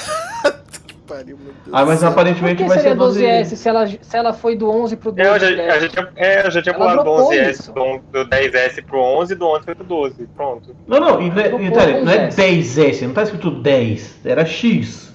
Pariu, 1.18 1.38
meu 1.38 1.54
Deus. 1.66 1.70
Ah, 1.72 1.86
mas 1.86 2.04
aparentemente 2.04 2.62
que 2.64 2.68
vai 2.70 2.78
seria 2.78 2.92
ser 2.94 2.98
12 2.98 3.24
12S 3.24 3.56
se 3.56 3.70
ela, 3.70 3.88
se 3.88 4.18
ela 4.18 4.34
foi 4.34 4.56
do 4.56 4.70
11 4.70 4.96
pro 4.98 5.12
12? 5.12 5.28
É, 5.30 5.36
eu 5.36 5.40
já, 5.40 5.50
né? 5.56 5.70
a 5.72 5.80
gente, 5.80 5.92
tinha- 5.94 6.10
é, 6.16 6.46
eu 6.46 6.52
já 6.52 6.62
tinha 6.62 6.76
Ela 6.76 6.84
pulado 6.84 6.98
do 6.98 7.04
dropou 7.04 7.32
11S, 7.32 7.50
isso. 7.52 7.72
do, 7.74 8.00
do 8.12 8.30
10S 8.30 8.82
pro 8.86 9.00
11 9.02 9.36
do 9.36 9.48
11 9.48 9.66
pro 9.66 9.84
12. 9.84 10.28
Pronto. 10.36 10.76
Não, 10.88 11.00
não, 11.00 11.22
e, 11.22 11.26
é- 11.40 11.54
e, 11.56 11.70
detalhe, 11.70 12.02
não 12.02 12.12
é 12.12 12.20
pôs 12.26 12.36
10S, 12.36 13.02
não 13.08 13.14
tá 13.14 13.24
escrito 13.24 13.50
10, 13.52 14.20
era 14.26 14.46
X. 14.46 15.08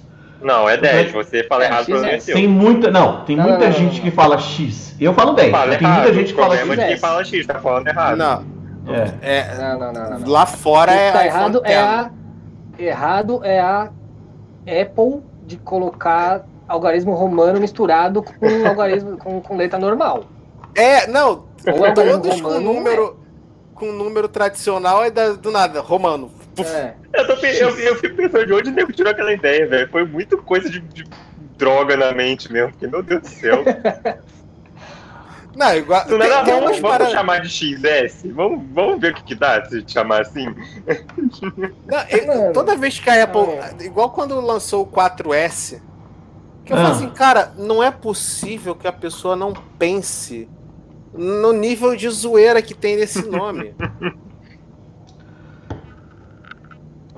Não, 0.42 0.68
é 0.68 0.76
10. 0.76 1.12
Você 1.12 1.44
fala 1.44 1.64
É, 1.64 1.66
errado 1.68 1.86
pra 1.86 2.18
você. 2.18 2.32
Tem 2.32 2.48
muita, 2.48 2.90
não, 2.90 3.24
tem 3.24 3.36
Não, 3.36 3.44
muita 3.44 3.66
não, 3.66 3.72
gente 3.72 3.94
não. 3.96 4.02
que 4.02 4.10
fala 4.10 4.38
X. 4.38 4.96
Eu 5.00 5.14
falo 5.14 5.32
10, 5.34 5.50
Fala 5.52 5.76
tem 5.76 5.86
muita 5.88 6.12
gente 6.12 6.34
que 6.34 6.40
o 6.40 6.42
fala 6.42 6.56
problema 6.56 6.82
é 6.82 6.86
X. 6.86 6.88
quem 6.92 6.98
fala 7.00 7.24
X, 7.24 7.46
tá 7.46 7.54
falando 7.60 7.86
errado. 7.86 8.16
Não, 8.16 8.44
É. 8.92 9.14
é, 9.22 9.54
Não, 9.56 9.78
não, 9.78 9.92
não, 9.92 10.28
lá 10.28 10.44
fora 10.46 10.90
O 10.90 10.94
que 10.94 11.00
é. 11.00 11.12
tá 11.12 11.26
errado 11.26 11.58
é 11.64 11.68
10. 11.68 11.78
a 11.78 12.10
errado 12.78 13.40
é 13.44 13.60
a 13.60 13.90
Apple 14.66 15.22
de 15.52 15.58
colocar 15.58 16.44
algarismo 16.66 17.14
romano 17.14 17.60
misturado 17.60 18.22
com 18.22 18.46
algarismo 18.66 19.16
com, 19.18 19.40
com 19.40 19.56
letra 19.56 19.78
normal. 19.78 20.24
É, 20.74 21.06
não. 21.06 21.44
Ou 21.66 21.86
é 21.86 21.92
Todos 21.92 22.40
com 22.40 22.48
romano, 22.48 22.72
número, 22.72 23.16
com 23.74 23.92
número 23.92 24.28
tradicional 24.28 25.04
e 25.04 25.10
da- 25.10 25.32
do 25.32 25.50
nada, 25.50 25.80
romano. 25.80 26.30
É. 26.58 26.94
Eu, 27.14 27.26
tô, 27.26 27.32
eu, 27.46 27.78
eu 27.78 27.96
fico 27.96 28.16
pensando 28.16 28.46
de 28.46 28.52
onde 28.54 28.70
o 28.70 28.72
nego 28.72 28.92
tirou 28.92 29.12
aquela 29.12 29.32
ideia, 29.32 29.66
velho. 29.66 29.88
Foi 29.90 30.04
muito 30.04 30.38
coisa 30.38 30.68
de, 30.68 30.80
de 30.80 31.04
droga 31.56 31.96
na 31.96 32.12
mente 32.12 32.50
mesmo, 32.52 32.70
porque, 32.72 32.86
meu 32.86 33.02
Deus 33.02 33.22
do 33.22 33.28
céu. 33.28 33.62
Não, 35.54 35.74
igual. 35.76 36.00
Não 36.08 36.18
tem, 36.18 36.26
era 36.28 36.42
tem 36.44 36.54
vamos, 36.54 36.64
vamos 36.70 36.80
paradas- 36.80 37.12
chamar 37.12 37.40
de 37.40 37.48
XS? 37.50 38.22
Vamos, 38.32 38.64
vamos 38.72 39.00
ver 39.00 39.12
o 39.12 39.14
que, 39.16 39.22
que 39.24 39.34
dá 39.34 39.64
se 39.64 39.84
chamar 39.86 40.22
assim? 40.22 40.46
Não, 41.86 41.98
eu- 42.08 42.26
Mano. 42.26 42.52
toda 42.52 42.74
vez 42.76 42.98
que 42.98 43.10
a 43.10 43.24
Apple. 43.24 43.42
É. 43.42 43.84
Igual 43.84 44.10
quando 44.10 44.40
lançou 44.40 44.82
o 44.82 44.86
4S, 44.86 45.80
que 46.64 46.72
eu 46.72 46.76
Ah. 46.78 46.82
falo 46.82 46.94
assim, 46.94 47.10
cara, 47.10 47.52
não 47.58 47.82
é 47.82 47.90
possível 47.90 48.74
que 48.74 48.86
a 48.88 48.92
pessoa 48.92 49.36
não 49.36 49.52
pense 49.78 50.48
no 51.12 51.52
nível 51.52 51.94
de 51.94 52.08
zoeira 52.08 52.62
que 52.62 52.72
tem 52.74 52.96
nesse 52.96 53.20
nome. 53.28 53.74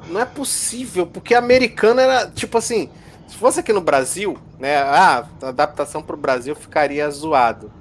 não 0.09 0.21
é 0.21 0.25
possível, 0.27 1.07
porque 1.07 1.35
americano 1.35 2.01
era, 2.01 2.27
tipo 2.31 2.59
assim, 2.59 2.91
se 3.27 3.37
fosse 3.37 3.61
aqui 3.61 3.73
no 3.73 3.81
Brasil, 3.81 4.37
né, 4.59 4.77
ah, 4.79 5.25
a 5.43 5.49
adaptação 5.49 6.03
pro 6.03 6.17
Brasil 6.17 6.55
ficaria 6.55 7.09
zoado. 7.11 7.73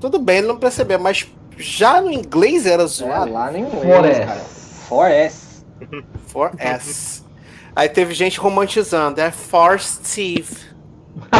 Tudo 0.00 0.18
bem, 0.18 0.38
ele 0.38 0.46
não 0.48 0.56
percebeu, 0.58 0.98
mas 0.98 1.26
já 1.56 2.00
no 2.00 2.10
inglês 2.12 2.66
era 2.66 2.84
É, 2.84 2.86
zoado. 2.86 3.32
lá 3.32 3.50
no 3.50 3.58
inglês, 3.58 3.84
4S. 3.84 4.26
cara. 4.26 4.44
4S. 4.88 5.64
4S. 6.32 7.22
Aí 7.74 7.88
teve 7.88 8.14
gente 8.14 8.38
romantizando, 8.40 9.20
é 9.20 9.30
For 9.30 9.78
Steve. 9.80 10.56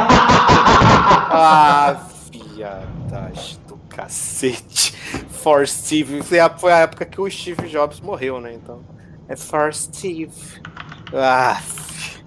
ah, 1.31 1.97
viadagem 2.31 3.59
do 3.67 3.77
cacete. 3.89 4.93
For 5.31 5.67
Steve. 5.67 6.23
Foi 6.23 6.39
a, 6.41 6.51
foi 6.51 6.73
a 6.73 6.79
época 6.79 7.05
que 7.05 7.21
o 7.21 7.31
Steve 7.31 7.69
Jobs 7.69 8.01
morreu, 8.01 8.41
né? 8.41 8.53
Então, 8.55 8.81
é 9.29 9.37
For 9.37 9.73
Steve. 9.75 10.33
Ah, 11.15 11.61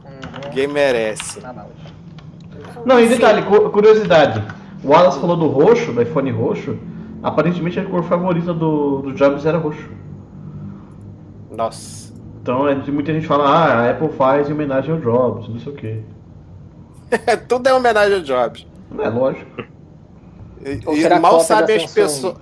Uhum. 0.03 0.49
ninguém 0.49 0.67
merece. 0.67 1.39
Tá. 1.39 1.53
Não, 2.85 2.99
e 2.99 3.07
detalhe, 3.07 3.43
cu- 3.43 3.69
curiosidade. 3.69 4.43
O 4.83 4.87
Wallace 4.89 5.19
falou 5.19 5.37
do 5.37 5.47
roxo, 5.47 5.91
do 5.91 6.01
iPhone 6.01 6.31
roxo. 6.31 6.77
Aparentemente 7.23 7.79
a 7.79 7.85
cor 7.85 8.03
favorita 8.03 8.53
do, 8.53 9.01
do 9.01 9.13
Jobs 9.13 9.45
era 9.45 9.57
roxo. 9.57 9.89
Nossa. 11.51 12.11
Então 12.41 12.67
é, 12.67 12.73
muita 12.75 13.13
gente 13.13 13.27
fala, 13.27 13.45
ah, 13.47 13.73
a 13.85 13.91
Apple 13.91 14.09
faz 14.09 14.49
em 14.49 14.53
homenagem 14.53 14.91
ao 14.91 14.99
Jobs, 14.99 15.47
não 15.47 15.59
sei 15.59 15.71
o 15.71 15.75
quê. 15.75 15.99
Tudo 17.47 17.67
é 17.67 17.73
homenagem 17.73 18.15
ao 18.17 18.23
Jobs. 18.23 18.65
Não 18.89 19.03
é 19.03 19.09
lógico. 19.09 19.63
E, 20.65 20.79
Ou 20.85 20.95
e 20.95 21.19
mal 21.19 21.39
sabem 21.41 21.75
as 21.77 21.91
pessoas. 21.91 22.35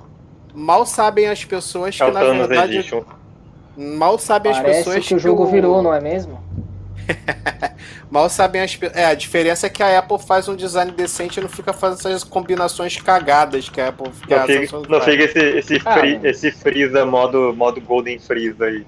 Mal 0.53 0.85
sabem 0.85 1.27
as 1.27 1.43
pessoas 1.43 1.95
que, 1.97 2.03
É 2.03 2.11
na 2.11 2.21
verdade. 2.21 2.77
Edition. 2.77 3.03
Mal 3.77 4.17
sabem 4.17 4.51
as 4.51 4.59
Parece 4.59 4.83
pessoas 4.85 5.07
que 5.07 5.15
o 5.15 5.19
jogo 5.19 5.43
o- 5.43 5.47
virou, 5.47 5.81
não 5.81 5.93
é 5.93 6.01
mesmo? 6.01 6.39
Mal 8.09 8.29
sabem 8.29 8.61
as. 8.61 8.77
É, 8.93 9.05
a 9.05 9.13
diferença 9.13 9.67
é 9.67 9.69
que 9.69 9.83
a 9.83 9.99
Apple 9.99 10.19
faz 10.19 10.47
um 10.47 10.55
design 10.55 10.91
decente 10.91 11.39
e 11.39 11.43
não 11.43 11.49
fica 11.49 11.71
fazendo 11.73 11.99
essas 11.99 12.23
combinações 12.23 12.97
cagadas 12.97 13.69
que 13.69 13.79
a 13.79 13.89
Apple 13.89 14.09
que 14.09 14.33
Não 14.33 14.43
a 14.43 14.45
fica, 14.47 14.77
não 14.77 14.99
faz. 14.99 15.03
fica 15.05 15.23
esse, 15.23 15.39
esse, 15.39 15.81
Ah, 15.85 15.93
free, 15.99 16.19
esse 16.23 16.51
Freeza 16.51 17.05
modo, 17.05 17.53
modo 17.55 17.79
Golden 17.81 18.17
Freeza 18.19 18.65
aí. 18.65 18.85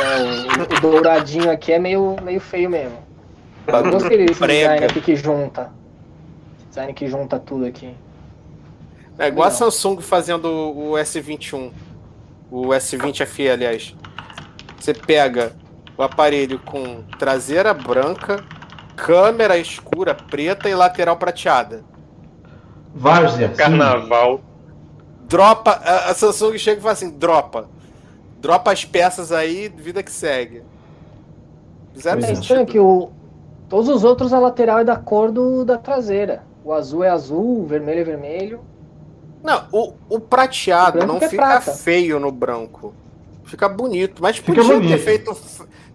É, 0.00 0.76
o, 0.76 0.80
douradinho 0.80 1.50
aqui 1.50 1.72
é 1.72 1.78
meio, 1.78 2.16
meio 2.22 2.40
feio 2.40 2.68
mesmo. 2.70 2.98
Eu 3.66 3.72
Bagulho 3.72 3.92
gostei 3.92 4.26
desse 4.26 4.40
prega. 4.40 4.74
design 4.74 4.86
aqui 4.86 5.00
que 5.00 5.16
junta. 5.16 5.70
Design 6.68 6.92
que 6.92 7.06
junta 7.06 7.38
tudo 7.38 7.66
aqui. 7.66 7.94
É 9.18 9.28
igual 9.28 9.46
a. 9.48 9.50
Samsung 9.50 10.00
fazendo 10.00 10.46
o 10.48 10.92
S21. 10.94 11.70
O 12.50 12.66
S20 12.68 13.24
FE, 13.26 13.48
aliás. 13.48 13.94
Você 14.78 14.92
pega 14.92 15.52
o 15.96 16.02
aparelho 16.02 16.58
com 16.60 17.02
traseira 17.18 17.72
branca, 17.74 18.44
câmera 18.96 19.56
escura 19.58 20.14
preta 20.14 20.68
e 20.68 20.74
lateral 20.74 21.16
prateada. 21.16 21.84
Várzea. 22.94 23.48
Carnaval. 23.50 24.40
Dropa. 25.28 25.70
A 25.72 26.10
a 26.10 26.14
Samsung 26.14 26.56
chega 26.58 26.78
e 26.78 26.82
fala 26.82 26.92
assim: 26.92 27.10
dropa. 27.10 27.68
Dropa 28.40 28.72
as 28.72 28.84
peças 28.84 29.32
aí, 29.32 29.68
vida 29.68 30.02
que 30.02 30.10
segue. 30.12 30.62
Zero 31.98 32.24
É 32.24 32.32
estranho 32.32 32.66
que 32.66 32.78
o, 32.78 33.10
todos 33.68 33.88
os 33.88 34.04
outros 34.04 34.32
a 34.32 34.38
lateral 34.38 34.80
é 34.80 34.84
da 34.84 34.96
cor 34.96 35.30
do, 35.30 35.64
da 35.64 35.78
traseira. 35.78 36.44
O 36.62 36.72
azul 36.72 37.04
é 37.04 37.08
azul, 37.10 37.62
o 37.62 37.66
vermelho 37.66 38.00
é 38.00 38.04
vermelho. 38.04 38.60
Não, 39.42 39.66
o, 39.72 39.94
o 40.08 40.20
prateado 40.20 41.00
O 41.00 41.06
não 41.06 41.16
é 41.18 41.28
fica 41.28 41.36
prata. 41.36 41.72
feio 41.72 42.18
no 42.18 42.30
branco. 42.32 42.94
Fica 43.44 43.68
bonito. 43.68 44.22
Mas 44.22 44.38
Fica 44.38 44.64
podia 44.64 44.80
ter 44.80 44.80
bonito. 44.80 44.98
feito. 44.98 45.36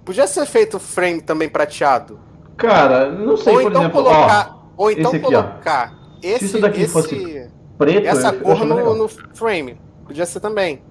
Podia 0.06 0.26
ser 0.28 0.46
feito 0.46 0.80
frame 0.80 1.22
também 1.22 1.48
prateado. 1.50 2.20
Cara, 2.58 3.10
não 3.12 3.38
sei, 3.38 3.54
ou 3.56 3.62
por 3.62 3.70
então 3.72 3.82
exemplo, 3.84 4.04
colocar. 4.04 4.58
ou 4.76 4.92
então 4.92 5.12
esse 5.14 5.26
aqui, 5.26 5.36
ó. 5.36 5.44
colocar 5.44 5.94
esse, 6.22 6.46
isso 6.46 6.60
daqui 6.62 6.82
esse- 6.82 6.92
fosse 6.94 7.50
preto, 7.78 8.08
essa 8.08 8.34
cor 8.34 8.66
no, 8.66 8.96
no 8.96 9.08
frame. 9.08 9.78
Podia 10.06 10.26
ser 10.26 10.40
também. 10.40 10.82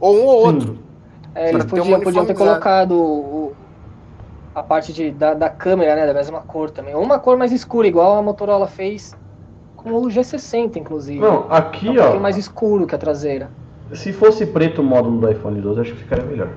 Ou 0.00 0.16
um 0.16 0.24
ou 0.24 0.40
Sim. 0.40 0.46
outro. 0.56 0.78
É, 1.34 1.48
eles 1.50 1.64
ter 1.64 1.70
podiam, 1.70 1.86
uma 1.86 2.00
podiam 2.00 2.24
ter 2.26 2.34
colocado 2.34 2.92
o- 2.94 3.52
a 4.54 4.62
parte 4.62 4.92
de, 4.92 5.10
da, 5.10 5.34
da 5.34 5.48
câmera, 5.48 5.94
né? 5.96 6.06
Da 6.06 6.14
mesma 6.14 6.40
cor 6.40 6.70
também. 6.70 6.94
Ou 6.94 7.02
uma 7.02 7.18
cor 7.18 7.36
mais 7.36 7.52
escura, 7.52 7.86
igual 7.86 8.16
a 8.16 8.22
Motorola 8.22 8.66
fez 8.66 9.14
com 9.76 9.90
o 9.94 10.02
G60, 10.08 10.76
inclusive. 10.76 11.18
Não, 11.18 11.46
É 11.50 11.56
aqui, 11.56 11.88
um 11.88 12.16
ó, 12.16 12.18
mais 12.20 12.36
escuro 12.36 12.86
que 12.86 12.94
a 12.94 12.98
traseira. 12.98 13.50
se 13.94 14.12
fosse 14.12 14.46
preto 14.46 14.80
o 14.80 14.84
módulo 14.84 15.20
do 15.20 15.30
iPhone 15.30 15.60
12, 15.60 15.80
acho 15.80 15.92
que 15.92 15.98
ficaria 15.98 16.24
melhor. 16.24 16.48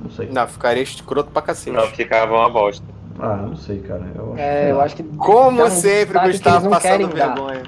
Não 0.00 0.10
sei. 0.10 0.28
Não, 0.30 0.46
ficaria 0.46 0.82
escroto 0.82 1.30
pra 1.30 1.42
cacete. 1.42 1.76
Não, 1.76 1.86
ficava 1.88 2.34
uma 2.34 2.48
bosta. 2.50 2.84
Ah, 3.18 3.36
não 3.36 3.56
sei, 3.56 3.80
cara. 3.80 4.04
Eu 4.14 4.32
acho 4.34 4.40
É, 4.42 4.62
sei 4.62 4.70
eu 4.72 4.80
acho 4.80 4.96
que. 4.96 5.02
Como 5.02 5.64
um 5.64 5.70
sempre, 5.70 6.18
que 6.20 6.26
Gustavo 6.28 6.68
passando 6.68 7.08
dar. 7.08 7.34
vergonha. 7.34 7.62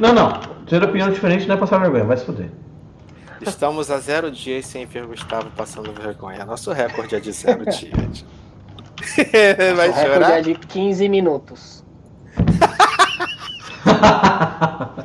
Não, 0.00 0.12
não. 0.12 0.40
Ter 0.66 0.82
opinião 0.82 1.10
diferente 1.10 1.46
não 1.48 1.56
é 1.56 1.58
passar 1.58 1.78
vergonha, 1.78 2.04
vai 2.04 2.16
se 2.16 2.24
fuder. 2.24 2.50
Estamos 3.40 3.90
a 3.90 3.98
zero 3.98 4.30
dias 4.30 4.64
sem 4.66 4.86
ver 4.86 5.04
Gustavo 5.06 5.50
passando 5.56 5.92
vergonha. 5.92 6.44
Nosso 6.44 6.72
recorde 6.72 7.16
é 7.16 7.20
de 7.20 7.32
zero 7.32 7.64
dias. 7.70 8.24
Vai 9.76 9.88
o 9.90 9.92
recorde 9.92 10.14
chorar? 10.14 10.38
é 10.38 10.42
de 10.42 10.54
15 10.54 11.08
minutos. 11.08 11.84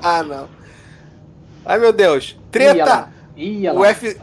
Ah, 0.02 0.24
não. 0.24 0.48
Ai, 1.66 1.78
meu 1.80 1.92
Deus. 1.94 2.32
Ia 2.40 2.50
Treta! 2.52 2.86
lá. 2.86 3.10
Ia 3.36 3.74
O 3.74 3.80
lá. 3.80 3.88
F. 3.90 4.18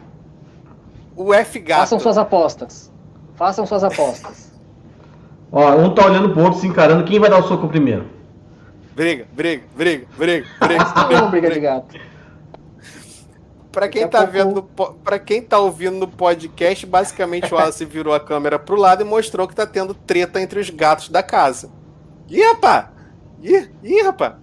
O 1.16 1.32
F 1.32 1.58
gato. 1.58 1.80
Façam 1.80 1.98
suas 1.98 2.18
apostas. 2.18 2.92
Façam 3.34 3.66
suas 3.66 3.82
apostas. 3.82 4.52
Ó, 5.50 5.74
um 5.76 5.94
tá 5.94 6.04
olhando 6.06 6.30
pro 6.30 6.42
outro, 6.44 6.60
se 6.60 6.66
encarando. 6.66 7.04
Quem 7.04 7.18
vai 7.18 7.30
dar 7.30 7.38
o 7.38 7.42
soco 7.48 7.66
primeiro? 7.68 8.06
Briga, 8.94 9.26
briga, 9.32 9.64
briga, 9.76 10.06
briga, 10.16 10.46
briga. 10.60 10.84
Não, 11.10 11.20
não 11.22 11.30
briga 11.30 11.50
de 11.50 11.60
gato. 11.60 11.96
Pra 13.70 13.88
quem 13.88 14.02
Daqui 14.08 14.12
tá 14.12 14.26
pouco- 14.26 14.32
vendo, 14.32 14.96
pra 15.04 15.18
quem 15.18 15.42
tá 15.42 15.58
ouvindo 15.58 15.96
no 15.98 16.08
podcast, 16.08 16.86
basicamente 16.86 17.52
o 17.52 17.56
Wallace 17.58 17.84
virou 17.86 18.14
a 18.14 18.20
câmera 18.20 18.58
pro 18.58 18.74
lado 18.74 19.02
e 19.02 19.04
mostrou 19.04 19.46
que 19.46 19.54
tá 19.54 19.66
tendo 19.66 19.92
treta 19.92 20.40
entre 20.40 20.58
os 20.58 20.70
gatos 20.70 21.10
da 21.10 21.22
casa. 21.22 21.70
Ih, 22.28 22.40
rapá! 22.42 22.90
Ih, 23.42 23.68
ih, 23.82 24.02
rapá! 24.02 24.36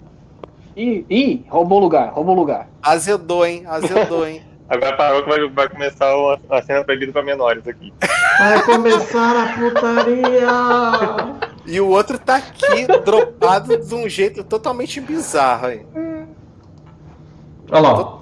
Ih, 0.75 1.03
ih, 1.09 1.45
roubou 1.49 1.79
lugar, 1.79 2.13
roubou 2.13 2.35
lugar. 2.35 2.67
Azedou, 2.81 3.43
hein? 3.45 3.63
Azedou, 3.67 4.25
hein? 4.27 4.43
Agora 4.73 4.97
parou 4.97 5.23
que 5.23 5.29
vai, 5.29 5.49
vai 5.49 5.69
começar 5.69 6.11
a 6.49 6.61
cena 6.63 6.83
proibida 6.83 7.11
pra 7.11 7.21
menores 7.21 7.67
aqui. 7.67 7.93
Vai 8.39 8.61
começar 8.63 9.43
a 9.43 9.53
putaria! 9.53 10.47
E 11.65 11.79
o 11.79 11.87
outro 11.89 12.17
tá 12.17 12.37
aqui, 12.37 12.87
dropado 13.05 13.77
de 13.77 13.93
um 13.95 14.09
jeito 14.09 14.43
totalmente 14.43 14.99
bizarro, 14.99 15.69
hein? 15.69 15.85
Olha 17.71 17.81
lá. 17.81 18.17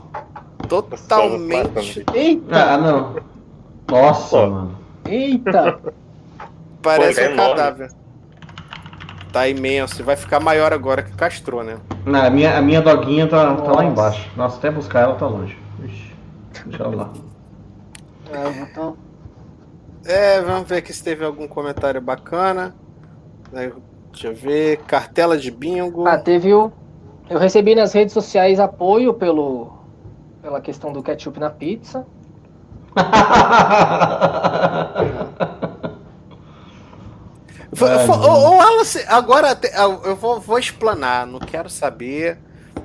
Totalmente. 0.68 2.06
Eita, 2.14 2.74
Ah, 2.74 2.78
não. 2.78 3.16
Nossa, 3.90 4.38
Pô. 4.38 4.48
mano. 4.48 4.78
eita. 5.06 5.80
Parece 6.82 7.20
Pô, 7.22 7.26
é 7.26 7.30
um 7.30 7.34
enorme. 7.34 7.56
cadáver. 7.56 7.92
Tá 9.32 9.48
imenso. 9.48 10.02
E 10.02 10.04
vai 10.04 10.16
ficar 10.18 10.40
maior 10.42 10.74
agora 10.74 11.02
que 11.02 11.12
castrou, 11.14 11.64
né? 11.64 11.78
Não, 12.06 12.22
a, 12.26 12.30
minha, 12.30 12.58
a 12.58 12.62
minha 12.62 12.82
doguinha 12.82 13.28
tá, 13.28 13.56
tá 13.56 13.72
lá 13.72 13.86
embaixo. 13.86 14.30
Nossa, 14.36 14.58
até 14.58 14.70
buscar 14.70 15.02
ela 15.02 15.16
tá 15.16 15.26
longe. 15.28 15.58
Ela 16.80 16.96
lá. 16.96 17.14
Ah, 18.34 18.50
então, 18.62 18.98
É, 20.06 20.42
vamos 20.42 20.68
ver 20.68 20.78
aqui 20.78 20.94
se 20.94 21.04
teve 21.04 21.24
algum 21.24 21.48
comentário 21.48 22.02
bacana. 22.02 22.74
Deixa 24.12 24.28
eu 24.28 24.36
ver. 24.36 24.78
Cartela 24.88 25.38
de 25.38 25.52
bingo. 25.52 26.08
Ah, 26.08 26.18
teve 26.18 26.54
o. 26.54 26.72
Eu 27.30 27.40
recebi 27.40 27.76
nas 27.76 27.94
redes 27.94 28.14
sociais 28.14 28.60
apoio 28.60 29.14
pelo, 29.14 29.72
pela 30.42 30.60
questão 30.60 30.92
do 30.92 31.02
ketchup 31.02 31.40
na 31.40 31.50
pizza. 31.50 32.06
Ô, 37.80 38.12
ô, 38.14 38.58
Wallace, 38.58 39.04
agora 39.08 39.56
te- 39.56 39.72
eu 39.76 40.16
vou, 40.16 40.40
vou 40.40 40.60
explanar, 40.60 41.26
não 41.26 41.40
quero 41.40 41.70
saber. 41.70 42.38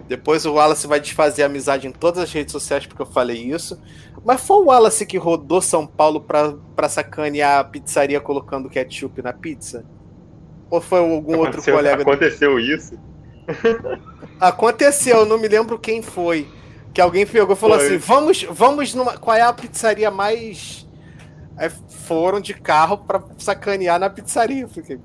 Depois 0.08 0.46
o 0.46 0.54
Wallace 0.54 0.86
vai 0.86 1.00
desfazer 1.00 1.42
a 1.42 1.46
amizade 1.46 1.86
em 1.86 1.92
todas 1.92 2.22
as 2.22 2.32
redes 2.32 2.52
sociais 2.52 2.86
porque 2.86 3.02
eu 3.02 3.06
falei 3.06 3.38
isso. 3.38 3.80
Mas 4.24 4.40
foi 4.40 4.56
o 4.56 4.64
Wallace 4.66 5.04
que 5.04 5.18
rodou 5.18 5.60
São 5.60 5.86
Paulo 5.86 6.20
pra, 6.20 6.54
pra 6.74 6.88
sacanear 6.88 7.60
a 7.60 7.64
pizzaria 7.64 8.20
colocando 8.20 8.68
ketchup 8.68 9.20
na 9.22 9.32
pizza? 9.32 9.84
Ou 10.70 10.80
foi 10.80 10.98
algum 10.98 11.36
outro 11.38 11.60
Aconteceu, 11.60 11.74
colega? 11.74 12.02
aconteceu 12.02 12.58
isso. 12.58 12.98
Aconteceu, 14.40 15.24
não 15.24 15.38
me 15.38 15.48
lembro 15.48 15.78
quem 15.78 16.02
foi. 16.02 16.48
Que 16.92 17.00
alguém 17.00 17.26
pegou 17.26 17.54
e 17.54 17.58
falou 17.58 17.78
Foi. 17.78 17.86
assim: 17.86 17.98
vamos, 17.98 18.42
vamos 18.50 18.94
numa. 18.94 19.16
Qual 19.18 19.36
é 19.36 19.42
a 19.42 19.52
pizzaria 19.52 20.10
mais. 20.10 20.86
Aí 21.56 21.70
foram 21.70 22.40
de 22.40 22.54
carro 22.54 22.98
pra 22.98 23.22
sacanear 23.38 23.98
na 23.98 24.10
pizzaria. 24.10 24.66
Fiquei... 24.68 24.98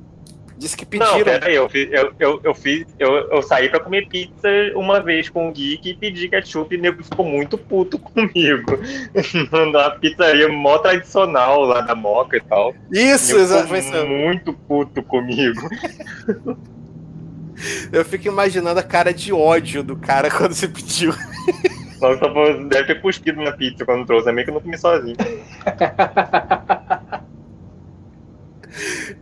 Disse 0.61 0.77
que 0.77 0.85
Não, 0.95 1.13
pediram. 1.13 1.23
peraí, 1.23 1.55
eu, 1.55 1.67
fiz, 1.67 1.89
eu, 1.91 2.13
eu, 2.19 2.39
eu, 2.43 2.53
fiz, 2.53 2.85
eu, 2.99 3.11
eu 3.31 3.41
saí 3.41 3.67
pra 3.67 3.79
comer 3.79 4.07
pizza 4.07 4.47
uma 4.75 5.01
vez 5.01 5.27
com 5.27 5.49
o 5.49 5.51
Geek 5.51 5.89
e 5.89 5.93
pedi 5.95 6.29
ketchup 6.29 6.75
e 6.75 6.77
o 6.77 6.81
nego 6.81 7.03
ficou 7.03 7.25
muito 7.25 7.57
puto 7.57 7.97
comigo. 8.13 8.79
Na 9.71 9.89
pizzaria 9.89 10.47
mó 10.49 10.77
tradicional 10.77 11.65
lá 11.65 11.81
da 11.81 11.95
Moca 11.95 12.37
e 12.37 12.41
tal. 12.41 12.75
Isso, 12.91 13.39
isso. 13.39 14.05
muito 14.05 14.53
puto 14.53 15.01
comigo. 15.01 15.67
Eu 17.91 18.05
fico 18.05 18.27
imaginando 18.27 18.79
a 18.79 18.83
cara 18.83 19.11
de 19.11 19.33
ódio 19.33 19.81
do 19.81 19.95
cara 19.95 20.29
quando 20.35 20.53
você 20.53 20.67
pediu. 20.67 21.11
Nossa, 21.99 22.29
pô, 22.29 22.53
deve 22.69 22.85
ter 22.85 23.01
cuspido 23.01 23.41
na 23.41 23.51
pizza 23.51 23.83
quando 23.83 24.05
trouxe, 24.05 24.29
é 24.29 24.31
meio 24.31 24.45
que 24.45 24.51
eu 24.51 24.55
não 24.55 24.61
comi 24.61 24.77
sozinho. 24.77 25.15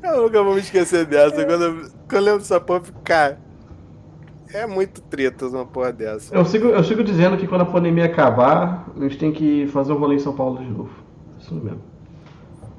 Eu 0.03 0.23
nunca 0.23 0.43
vou 0.43 0.53
me 0.53 0.59
esquecer 0.61 1.05
dessa. 1.05 1.43
Quando 1.45 1.63
eu, 1.63 1.73
quando 2.07 2.13
eu 2.15 2.21
lembro 2.21 2.39
dessa 2.39 2.59
porra, 2.59 2.81
cara. 3.03 3.39
É 4.53 4.65
muito 4.65 4.99
treta 5.01 5.45
uma 5.47 5.65
porra 5.65 5.91
dessa. 5.93 6.34
Eu 6.34 6.43
sigo, 6.43 6.69
eu 6.69 6.84
sigo 6.84 7.03
dizendo 7.03 7.38
que 7.38 7.45
quando 7.47 7.61
a 7.61 7.65
pandemia 7.65 8.05
acabar, 8.05 8.88
a 8.97 8.99
gente 9.01 9.17
tem 9.17 9.31
que 9.31 9.67
fazer 9.67 9.93
um 9.93 9.97
rolê 9.97 10.15
em 10.15 10.19
São 10.19 10.34
Paulo 10.35 10.57
de 10.57 10.65
novo. 10.65 10.89
Isso 11.39 11.53
mesmo. 11.53 11.81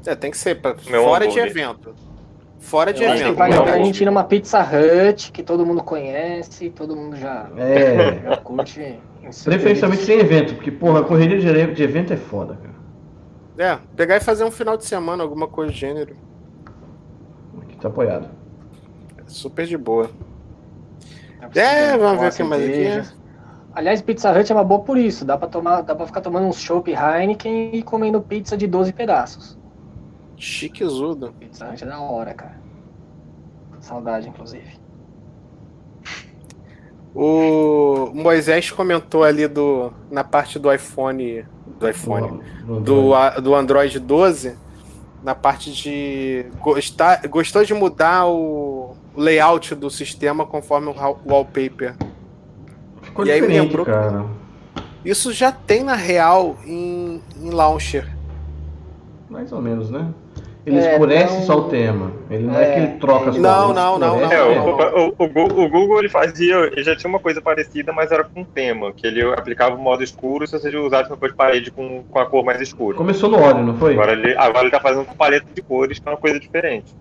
É, 0.05 0.15
tem 0.17 0.31
que 0.33 0.39
ser 0.39 0.61
pra, 0.61 0.75
Meu 0.89 1.05
fora 1.05 1.29
de 1.29 1.39
hambúrguer. 1.39 1.63
evento. 1.65 1.95
Fora 2.59 2.93
de 2.93 3.03
Eu 3.05 3.11
evento. 3.11 3.41
a 3.43 3.79
gente 3.79 4.03
ir 4.03 4.07
numa 4.07 4.25
Pizza 4.25 4.61
Hut, 4.61 5.31
que 5.31 5.43
todo 5.43 5.65
mundo 5.65 5.83
conhece, 5.83 6.71
todo 6.71 6.97
mundo 6.97 7.17
já, 7.17 7.49
É. 7.57 8.21
já 8.25 8.37
curte. 8.39 8.99
Preferencialmente 9.45 10.03
sem 10.03 10.19
evento, 10.19 10.55
porque, 10.55 10.71
porra, 10.73 11.05
correria 11.05 11.39
de, 11.39 11.73
de 11.75 11.83
evento 11.83 12.13
é 12.13 12.17
foda, 12.17 12.57
cara. 12.57 12.71
É, 13.75 13.79
pegar 13.95 14.17
e 14.17 14.21
fazer 14.21 14.43
um 14.45 14.51
final 14.51 14.77
de 14.77 14.85
semana, 14.85 15.23
alguma 15.23 15.47
coisa 15.47 15.71
do 15.71 15.77
gênero. 15.77 16.17
Tá 17.81 17.89
apoiado. 17.89 18.29
super 19.27 19.67
de 19.67 19.77
boa. 19.77 20.11
É, 21.55 21.97
vamos 21.97 22.21
ver 22.21 22.29
o 22.31 22.33
que 22.37 22.43
mais 22.43 22.63
aqui. 22.63 23.15
Aliás, 23.73 24.03
Pizza 24.03 24.31
Hut 24.33 24.51
é 24.51 24.55
uma 24.55 24.65
boa 24.65 24.81
por 24.83 24.99
isso. 24.99 25.25
Dá 25.25 25.39
pra, 25.39 25.49
tomar, 25.49 25.83
dá 25.83 25.95
pra 25.95 26.05
ficar 26.07 26.21
tomando 26.21 26.47
um 26.47 26.53
chopp 26.53 26.91
Heineken 26.93 27.75
e 27.75 27.83
comendo 27.83 28.21
pizza 28.21 28.57
de 28.57 28.67
12 28.67 28.93
pedaços. 28.93 29.57
Chiquezudo. 30.37 31.33
Pizza 31.39 31.69
Hut 31.69 31.83
é 31.85 31.87
da 31.87 32.01
hora, 32.01 32.35
cara. 32.35 32.59
Saudade, 33.81 34.29
inclusive. 34.29 34.79
O 37.15 38.11
Moisés 38.15 38.71
comentou 38.71 39.25
ali 39.25 39.49
do, 39.49 39.93
na 40.11 40.23
parte 40.23 40.59
do 40.59 40.73
iPhone. 40.73 41.45
Do 41.79 41.89
iPhone. 41.89 42.41
Do- 42.65 42.81
do 42.81 43.41
do 43.43 43.55
Android 43.55 43.99
12. 43.99 44.57
Na 45.23 45.35
parte 45.35 45.73
de. 45.73 46.47
Gostar, 46.61 47.27
gostou 47.29 47.65
de 47.65 47.75
mudar 47.75 48.27
o 48.27 48.97
layout 49.17 49.75
do 49.75 49.91
sistema 49.91 50.47
conforme 50.47 50.89
o 50.89 50.95
wallpaper. 51.27 51.95
Ficou 53.03 53.27
E 53.27 53.31
aí 53.31 53.41
me 53.41 53.49
lembrou 53.49 53.85
cara. 53.85 54.25
Isso 55.05 55.33
já 55.33 55.51
tem 55.51 55.83
na 55.83 55.95
real 55.95 56.57
em, 56.65 57.23
em 57.41 57.51
Launcher. 57.51 58.07
Mais 59.29 59.53
ou 59.53 59.61
menos, 59.63 59.91
né? 59.91 60.13
Ele 60.67 60.79
É, 60.79 60.93
escurece 60.93 61.35
não- 61.37 61.43
só 61.43 61.57
o 61.59 61.63
tema. 61.71 62.13
Ele 62.29 62.45
não 62.47 62.55
é, 62.55 62.63
É. 62.65 62.73
que 62.75 62.79
ele 62.81 62.99
troca 62.99 63.31
as 63.31 63.37
Não, 63.39 63.69
cores, 63.69 63.75
não, 63.77 63.99
não, 63.99 64.09
escurece 64.21 64.35
É, 64.35 64.43
o 64.43 64.55
não, 64.55 64.67
o, 64.67 65.09
o- 65.09 65.15
o 65.19 65.65
o 65.65 65.69
Google 65.71 65.99
ele 66.01 66.09
fazia, 66.11 66.55
ele 66.67 66.83
já 66.85 66.95
tinha 66.95 67.09
uma 67.09 67.19
coisa 67.19 67.41
parecida, 67.41 67.93
mas 67.95 68.13
era 68.13 68.25
com 68.25 68.45
tema, 68.45 68.93
que 68.93 69.07
ele 69.07 69.23
aplicava 69.33 69.75
o 69.75 69.79
modo 69.79 70.03
escuro 70.05 70.47
se 70.47 70.53
você 70.59 70.69
usasse 70.77 71.09
uma 71.11 71.17
cor 71.17 71.31
de 71.31 71.35
parede 71.35 71.71
com, 71.71 72.03
com 72.05 72.19
a 72.19 72.27
cor 72.27 72.45
mais 72.45 72.61
escura. 72.61 72.97
Começou 72.99 73.31
no 73.31 73.41
óleo, 73.41 73.65
não 73.65 73.77
foi? 73.79 73.95
Agora 73.95 74.13
ele, 74.13 74.37
agora 74.37 74.61
ele 74.65 74.71
tá 74.71 74.81
fazendo 74.81 75.07
com 75.07 75.15
paleta 75.15 75.47
de 75.55 75.63
cores, 75.63 75.99
que 75.99 76.07
é 76.07 76.13
uma 76.13 76.19
coisa 76.19 76.39
diferente. 76.39 76.95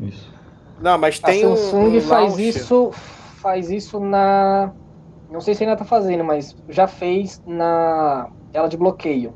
Isso. 0.00 0.32
Não, 0.80 0.98
mas 0.98 1.18
tem 1.18 1.46
um. 1.46 1.56
Samsung 1.56 1.96
um 1.96 2.00
faz 2.00 2.30
launcher. 2.32 2.48
isso, 2.48 2.90
faz 3.40 3.70
isso 3.70 4.00
na. 4.00 4.72
Não 5.30 5.40
sei 5.40 5.54
se 5.54 5.64
ainda 5.64 5.76
tá 5.76 5.84
fazendo, 5.84 6.22
mas 6.24 6.56
já 6.68 6.86
fez 6.86 7.42
na 7.46 8.28
tela 8.52 8.68
de 8.68 8.76
bloqueio. 8.76 9.34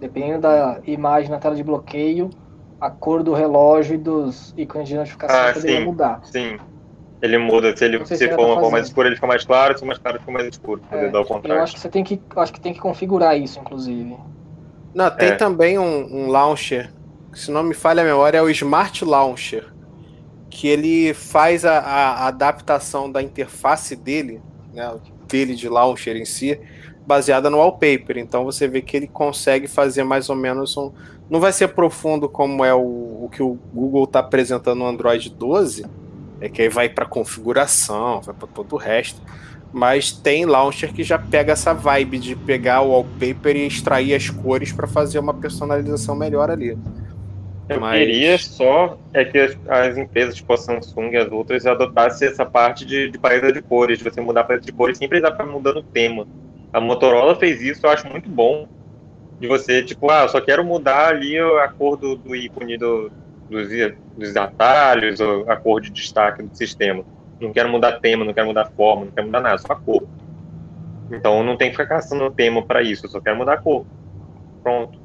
Dependendo 0.00 0.40
da 0.42 0.80
imagem 0.86 1.30
na 1.30 1.38
tela 1.38 1.54
de 1.54 1.62
bloqueio, 1.62 2.30
a 2.80 2.90
cor 2.90 3.22
do 3.22 3.34
relógio 3.34 3.94
e 3.94 3.98
dos 3.98 4.54
ícones 4.56 4.88
de 4.88 4.96
notificação 4.96 5.38
Ah, 5.38 5.52
poderia 5.52 5.78
sim. 5.78 5.84
mudar. 5.84 6.20
Sim. 6.24 6.58
Ele 7.22 7.36
muda, 7.36 7.76
se 7.76 7.84
ele 7.84 8.04
se 8.06 8.16
se 8.16 8.28
for 8.30 8.40
ainda 8.40 8.46
uma 8.46 8.54
tá 8.54 8.60
cor 8.62 8.72
mais 8.72 8.86
escura, 8.86 9.08
ele 9.08 9.14
fica 9.16 9.26
mais 9.26 9.44
claro, 9.44 9.74
se 9.74 9.80
for 9.80 9.86
mais 9.86 9.98
claro, 9.98 10.16
ele 10.16 10.20
fica 10.20 10.32
mais 10.32 10.46
escuro. 10.48 10.80
Poder 10.80 11.06
É, 11.06 11.10
dar 11.10 11.20
o 11.20 11.40
eu 11.44 11.62
acho 11.62 11.74
que 11.74 11.80
você 11.80 11.88
tem 11.90 12.02
que, 12.02 12.18
acho 12.36 12.52
que 12.52 12.60
tem 12.60 12.72
que 12.72 12.80
configurar 12.80 13.38
isso, 13.38 13.58
inclusive. 13.58 14.16
Não, 14.94 15.10
tem 15.10 15.28
É. 15.28 15.36
também 15.36 15.78
um, 15.78 16.24
um 16.24 16.28
launcher, 16.28 16.90
que, 17.30 17.38
se 17.38 17.50
não 17.50 17.62
me 17.62 17.74
falha 17.74 18.02
a 18.02 18.06
memória, 18.06 18.38
é 18.38 18.42
o 18.42 18.48
Smart 18.48 19.04
Launcher, 19.04 19.70
que 20.50 20.66
ele 20.66 21.14
faz 21.14 21.64
a, 21.64 21.78
a 21.78 22.26
adaptação 22.28 23.10
da 23.10 23.22
interface 23.22 23.94
dele, 23.94 24.40
né, 24.72 24.90
dele 25.28 25.54
de 25.54 25.68
launcher 25.68 26.16
em 26.16 26.24
si, 26.24 26.58
baseada 27.10 27.50
no 27.50 27.58
wallpaper. 27.58 28.18
Então 28.18 28.44
você 28.44 28.68
vê 28.68 28.80
que 28.80 28.96
ele 28.96 29.08
consegue 29.08 29.66
fazer 29.66 30.04
mais 30.04 30.30
ou 30.30 30.36
menos 30.36 30.76
um. 30.76 30.92
Não 31.28 31.40
vai 31.40 31.52
ser 31.52 31.68
profundo 31.68 32.28
como 32.28 32.64
é 32.64 32.72
o, 32.72 32.78
o 33.24 33.28
que 33.32 33.42
o 33.42 33.58
Google 33.74 34.04
está 34.04 34.20
apresentando 34.20 34.78
no 34.78 34.86
Android 34.86 35.28
12, 35.28 35.84
é 36.40 36.48
que 36.48 36.62
aí 36.62 36.68
vai 36.68 36.88
para 36.88 37.04
configuração, 37.04 38.20
vai 38.20 38.32
para 38.32 38.46
todo 38.46 38.74
o 38.74 38.76
resto. 38.76 39.20
Mas 39.72 40.12
tem 40.12 40.44
launcher 40.44 40.92
que 40.92 41.02
já 41.02 41.18
pega 41.18 41.52
essa 41.52 41.72
vibe 41.72 42.18
de 42.18 42.36
pegar 42.36 42.80
o 42.82 42.90
wallpaper 42.90 43.56
e 43.56 43.66
extrair 43.66 44.14
as 44.14 44.30
cores 44.30 44.72
para 44.72 44.86
fazer 44.86 45.18
uma 45.18 45.34
personalização 45.34 46.14
melhor 46.14 46.48
ali. 46.48 46.78
Eu 47.68 47.80
Mas- 47.80 47.98
queria 47.98 48.38
só 48.38 48.98
é 49.12 49.24
que 49.24 49.38
as, 49.38 49.56
as 49.68 49.96
empresas, 49.96 50.36
tipo 50.36 50.52
a 50.52 50.56
Samsung 50.56 51.10
e 51.10 51.16
as 51.16 51.30
outras, 51.30 51.66
adotassem 51.66 52.28
essa 52.28 52.46
parte 52.46 52.84
de, 52.84 53.10
de 53.10 53.18
paleta 53.18 53.52
de 53.52 53.62
cores, 53.62 53.98
de 53.98 54.04
você 54.04 54.20
mudar 54.20 54.42
a 54.42 54.44
paleta 54.44 54.66
de 54.66 54.72
cores 54.72 54.98
sem 54.98 55.08
precisar 55.08 55.32
ficar 55.32 55.46
mudando 55.46 55.78
o 55.78 55.82
tema. 55.82 56.26
A 56.72 56.80
Motorola 56.80 57.34
fez 57.34 57.60
isso, 57.60 57.84
eu 57.84 57.90
acho 57.90 58.08
muito 58.08 58.28
bom. 58.28 58.68
De 59.38 59.48
você, 59.48 59.82
tipo, 59.82 60.10
ah, 60.10 60.22
eu 60.22 60.28
só 60.28 60.40
quero 60.40 60.64
mudar 60.64 61.08
ali 61.08 61.38
a 61.38 61.68
cor 61.68 61.96
do, 61.96 62.14
do 62.14 62.36
ícone 62.36 62.76
do, 62.76 63.10
dos, 63.48 63.68
dos 64.16 64.36
atalhos, 64.36 65.18
ou 65.18 65.50
a 65.50 65.56
cor 65.56 65.80
de 65.80 65.90
destaque 65.90 66.42
do 66.42 66.54
sistema. 66.54 67.04
Não 67.40 67.52
quero 67.52 67.68
mudar 67.68 68.00
tema, 68.00 68.24
não 68.24 68.34
quero 68.34 68.46
mudar 68.46 68.66
forma, 68.76 69.06
não 69.06 69.12
quero 69.12 69.26
mudar 69.26 69.40
nada, 69.40 69.58
só 69.58 69.72
a 69.72 69.76
cor. 69.76 70.06
Então 71.10 71.42
não 71.42 71.56
tem 71.56 71.70
que 71.70 71.76
ficar 71.76 71.86
caçando 71.86 72.30
tema 72.30 72.62
pra 72.62 72.82
isso, 72.82 73.06
eu 73.06 73.10
só 73.10 73.20
quero 73.20 73.36
mudar 73.36 73.54
a 73.54 73.58
cor. 73.58 73.84
Pronto. 74.62 75.00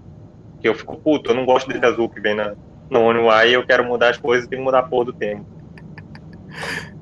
Que 0.61 0.67
eu 0.67 0.75
fico 0.75 0.97
puto, 0.97 1.31
eu 1.31 1.35
não 1.35 1.45
gosto 1.45 1.67
desse 1.69 1.85
azul 1.85 2.09
que 2.09 2.19
vem 2.19 2.35
na, 2.35 2.53
no 2.89 3.01
One 3.01 3.19
UI, 3.19 3.53
eu 3.53 3.65
quero 3.65 3.83
mudar 3.83 4.09
as 4.09 4.17
coisas 4.17 4.45
e 4.45 4.49
tenho 4.49 4.61
que 4.61 4.65
mudar 4.65 4.79
a 4.79 4.83
cor 4.83 5.05
do 5.05 5.13
tema. 5.13 5.45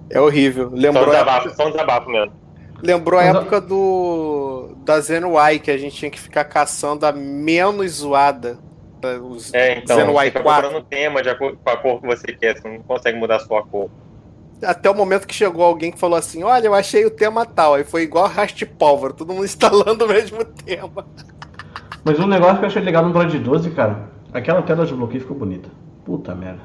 É 0.10 0.20
horrível. 0.20 0.70
Só 0.70 0.76
um 0.76 0.80
Lembrou, 0.80 1.06
a, 1.06 1.10
desabafo, 1.10 1.50
só 1.56 1.68
um 1.68 1.72
desabafo 1.72 2.10
mesmo. 2.10 2.43
Lembrou 2.84 3.20
a 3.20 3.24
época 3.24 3.60
do 3.62 4.76
da 4.84 5.00
Zen 5.00 5.24
UI, 5.26 5.60
que 5.60 5.72
a 5.72 5.78
gente 5.78 5.96
tinha 5.96 6.12
que 6.12 6.20
ficar 6.20 6.44
caçando 6.44 7.06
a 7.06 7.12
menos 7.12 7.92
zoada. 7.94 8.58
da- 9.02 9.18
Os 9.20 9.54
É, 9.54 9.78
então, 9.80 9.96
Zen 9.98 10.06
você 10.06 10.26
fica 10.28 10.42
4. 10.44 10.62
procurando 10.70 10.86
tema 10.88 11.22
de 11.24 11.30
acordo 11.30 11.58
com 11.64 11.70
a 11.70 11.78
cor 11.78 12.00
que 12.02 12.08
você 12.08 12.28
quer, 12.28 12.58
você 12.58 12.68
não 12.70 12.80
consegue 12.84 13.18
mudar 13.18 13.38
a 13.38 13.62
cor. 13.64 13.90
Até 14.64 14.90
o 14.90 14.96
momento 14.96 15.28
que 15.28 15.34
chegou 15.34 15.64
alguém 15.66 15.92
que 15.92 16.00
falou 16.00 16.18
assim: 16.18 16.44
Olha, 16.44 16.68
eu 16.68 16.74
achei 16.74 17.06
o 17.06 17.10
tema 17.12 17.46
tal. 17.46 17.74
Aí 17.74 17.84
foi 17.84 18.04
igual 18.04 18.28
Rast 18.28 18.64
Pólvora, 18.66 19.12
todo 19.14 19.34
mundo 19.34 19.44
instalando 19.46 20.06
o 20.06 20.08
mesmo 20.08 20.44
tema. 20.46 21.06
Mas 22.06 22.20
um 22.20 22.28
negócio 22.28 22.58
que 22.60 22.64
eu 22.64 22.68
achei 22.68 22.82
legal 22.82 23.04
no 23.04 23.10
Android 23.10 23.40
12, 23.40 23.72
cara, 23.72 24.10
aquela 24.34 24.62
tela 24.62 24.86
de 24.86 24.94
bloqueio 24.94 25.22
ficou 25.22 25.36
bonita. 25.38 25.70
Puta 26.06 26.34
merda. 26.36 26.60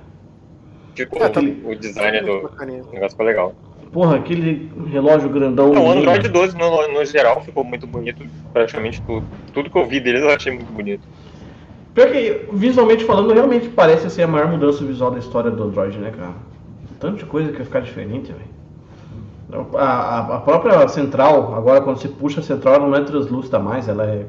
Tipo, 0.95 1.16
É, 1.23 1.28
tá- 1.28 1.40
o 1.40 1.74
design 1.77 2.20
do 2.23 2.43
Bacaninha. 2.43 2.82
negócio 2.93 3.11
ficou 3.11 3.27
legal. 3.27 3.55
Porra, 3.93 4.16
aquele 4.16 4.70
relógio 4.90 5.28
grandão. 5.31 5.70
Não, 5.73 5.86
o. 5.86 5.90
Android 5.90 6.28
12, 6.28 6.56
no, 6.56 6.89
no 6.89 7.05
geral, 7.05 7.40
ficou 7.43 7.65
muito 7.65 7.86
bonito. 7.86 8.24
Praticamente 8.52 9.02
tudo. 9.02 9.28
Tudo 9.52 9.70
que 9.70 9.78
eu 9.78 9.86
vi 9.86 10.01
deles 10.01 10.23
eu 10.23 10.31
achei 10.31 10.52
muito 10.52 10.73
bonito. 10.73 11.09
Pior 11.94 12.10
que, 12.12 12.47
visualmente 12.52 13.05
falando, 13.05 13.32
realmente 13.32 13.69
parece 13.70 14.09
ser 14.10 14.23
a 14.23 14.27
maior 14.28 14.48
mudança 14.48 14.85
visual 14.85 15.10
da 15.10 15.19
história 15.19 15.51
do 15.51 15.65
Android, 15.65 15.98
né, 15.98 16.10
cara? 16.10 16.35
Tanto 17.01 17.19
de 17.19 17.27
coisa 17.27 17.51
que 17.51 17.56
vai 17.56 17.66
ficar 17.66 17.81
diferente, 17.81 18.32
velho. 18.32 18.59
A, 19.77 19.82
a- 19.82 20.36
a 20.36 20.40
própria 20.40 20.86
central, 20.89 21.55
agora 21.55 21.81
quando 21.81 21.98
você 21.98 22.09
puxa 22.09 22.40
a 22.40 22.43
central, 22.43 22.74
ela 22.74 22.86
não 22.89 22.94
é 22.97 23.05
translúcida 23.05 23.59
mais, 23.59 23.89
ela 23.89 24.05
é. 24.06 24.27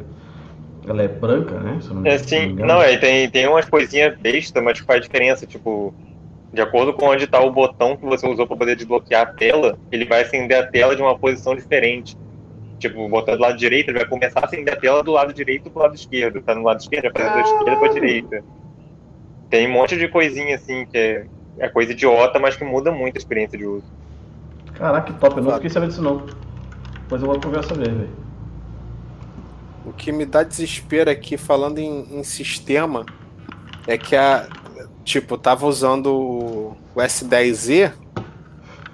Ela 0.88 1.04
é 1.04 1.08
branca, 1.08 1.60
né? 1.60 1.80
Eu 1.90 1.96
não 1.96 2.04
É, 2.04 2.18
sim, 2.18 2.54
não 2.58 2.66
não, 2.66 2.82
é, 2.82 2.98
tem, 2.98 3.30
tem 3.30 3.48
umas 3.48 3.70
coisinhas 3.70 4.18
besta, 4.20 4.62
mas 4.62 4.80
que 4.80 4.86
faz 4.86 5.02
diferença, 5.02 5.46
tipo, 5.46 5.94
de 6.52 6.62
acordo 6.62 6.94
com 6.94 7.06
onde 7.06 7.28
tá 7.28 7.40
o 7.40 7.52
botão 7.52 7.96
que 7.96 8.06
você 8.06 8.28
usou 8.28 8.48
para 8.48 8.58
poder 8.58 8.76
desbloquear 8.76 9.22
a 9.22 9.26
tela, 9.34 9.78
ele 9.92 10.06
vai 10.06 10.22
acender 10.22 10.58
a 10.58 10.66
tela 10.66 10.96
de 10.96 11.02
uma 11.02 11.18
posição 11.18 11.56
diferente. 11.56 12.18
Tipo, 12.80 13.02
o 13.02 13.10
botão 13.10 13.36
do 13.36 13.42
lado 13.42 13.58
direito, 13.58 13.90
ele 13.90 14.00
vai 14.00 14.08
começar 14.08 14.40
a 14.40 14.46
acender 14.46 14.74
a 14.74 14.78
tela 14.78 15.04
do 15.04 15.12
lado 15.12 15.34
direito 15.34 15.70
pro 15.70 15.84
lado 15.84 15.96
esquerdo. 15.96 16.42
Tá 16.42 16.56
no 16.56 16.64
lado 16.64 16.80
esquerdo, 16.80 17.12
vai 17.14 17.24
fazer 17.24 17.36
da 17.36 17.42
esquerda 17.42 17.76
pra 17.80 17.88
direita. 17.90 18.44
Tem 19.50 19.68
um 19.68 19.72
monte 19.72 19.98
de 19.98 20.08
coisinha 20.08 20.56
assim, 20.56 20.86
que 20.86 20.98
é, 20.98 21.26
é 21.60 21.70
coisa 21.70 21.92
idiota, 21.92 22.40
mas 22.40 22.56
que 22.56 22.64
muda 22.64 22.92
muito 22.92 23.16
a 23.16 23.20
experiência 23.20 23.58
de 23.58 23.66
uso. 23.66 23.86
Caraca, 24.74 25.12
que 25.12 25.20
top, 25.20 25.38
eu 25.38 25.44
não 25.44 25.54
fiquei 25.56 25.70
sabendo 25.70 25.90
disso 25.90 26.02
não. 26.02 26.26
Depois 27.02 27.22
eu 27.22 27.28
vou 27.28 27.40
procurar 27.40 27.64
saber, 27.64 27.92
velho. 27.92 28.10
O 29.86 29.92
que 29.92 30.12
me 30.12 30.26
dá 30.26 30.44
desespero 30.44 31.10
aqui, 31.10 31.38
falando 31.38 31.80
em, 31.80 32.20
em 32.20 32.24
sistema, 32.24 33.06
é 33.88 33.98
que 33.98 34.16
a. 34.16 34.48
Tipo, 35.10 35.40
tava 35.40 35.66
usando 35.66 36.14
o, 36.14 36.78
o 36.94 37.00
S10Z 37.00 37.92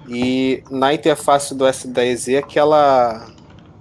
e 0.08 0.62
na 0.70 0.94
interface 0.94 1.54
do 1.54 1.66
S10Z 1.66 2.38
aquela. 2.38 3.26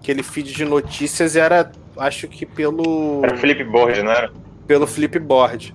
Aquele 0.02 0.22
feed 0.22 0.52
de 0.54 0.66
notícias 0.66 1.38
era, 1.38 1.72
acho 1.98 2.28
que 2.28 2.46
pelo. 2.46 3.22
Era 3.24 3.38
Flipboard, 3.38 4.04
não 4.04 4.12
era? 4.12 4.34
pelo 4.68 4.86
Flipboard. 4.86 5.74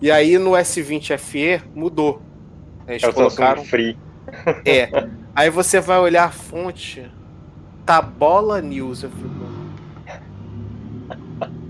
E 0.00 0.08
aí 0.08 0.38
no 0.38 0.52
S20 0.52 1.18
FE 1.18 1.60
mudou. 1.74 2.22
Eles 2.86 3.02
É 3.02 3.08
o 3.08 3.12
colocaram. 3.12 3.56
Samsung 3.64 3.68
Free. 3.68 3.98
É. 4.64 4.88
Aí 5.34 5.50
você 5.50 5.80
vai 5.80 5.98
olhar 5.98 6.26
a 6.26 6.30
fonte. 6.30 7.10
Tabola 7.84 8.60
News. 8.62 9.02
Eu 9.02 9.10
fico, 9.10 9.28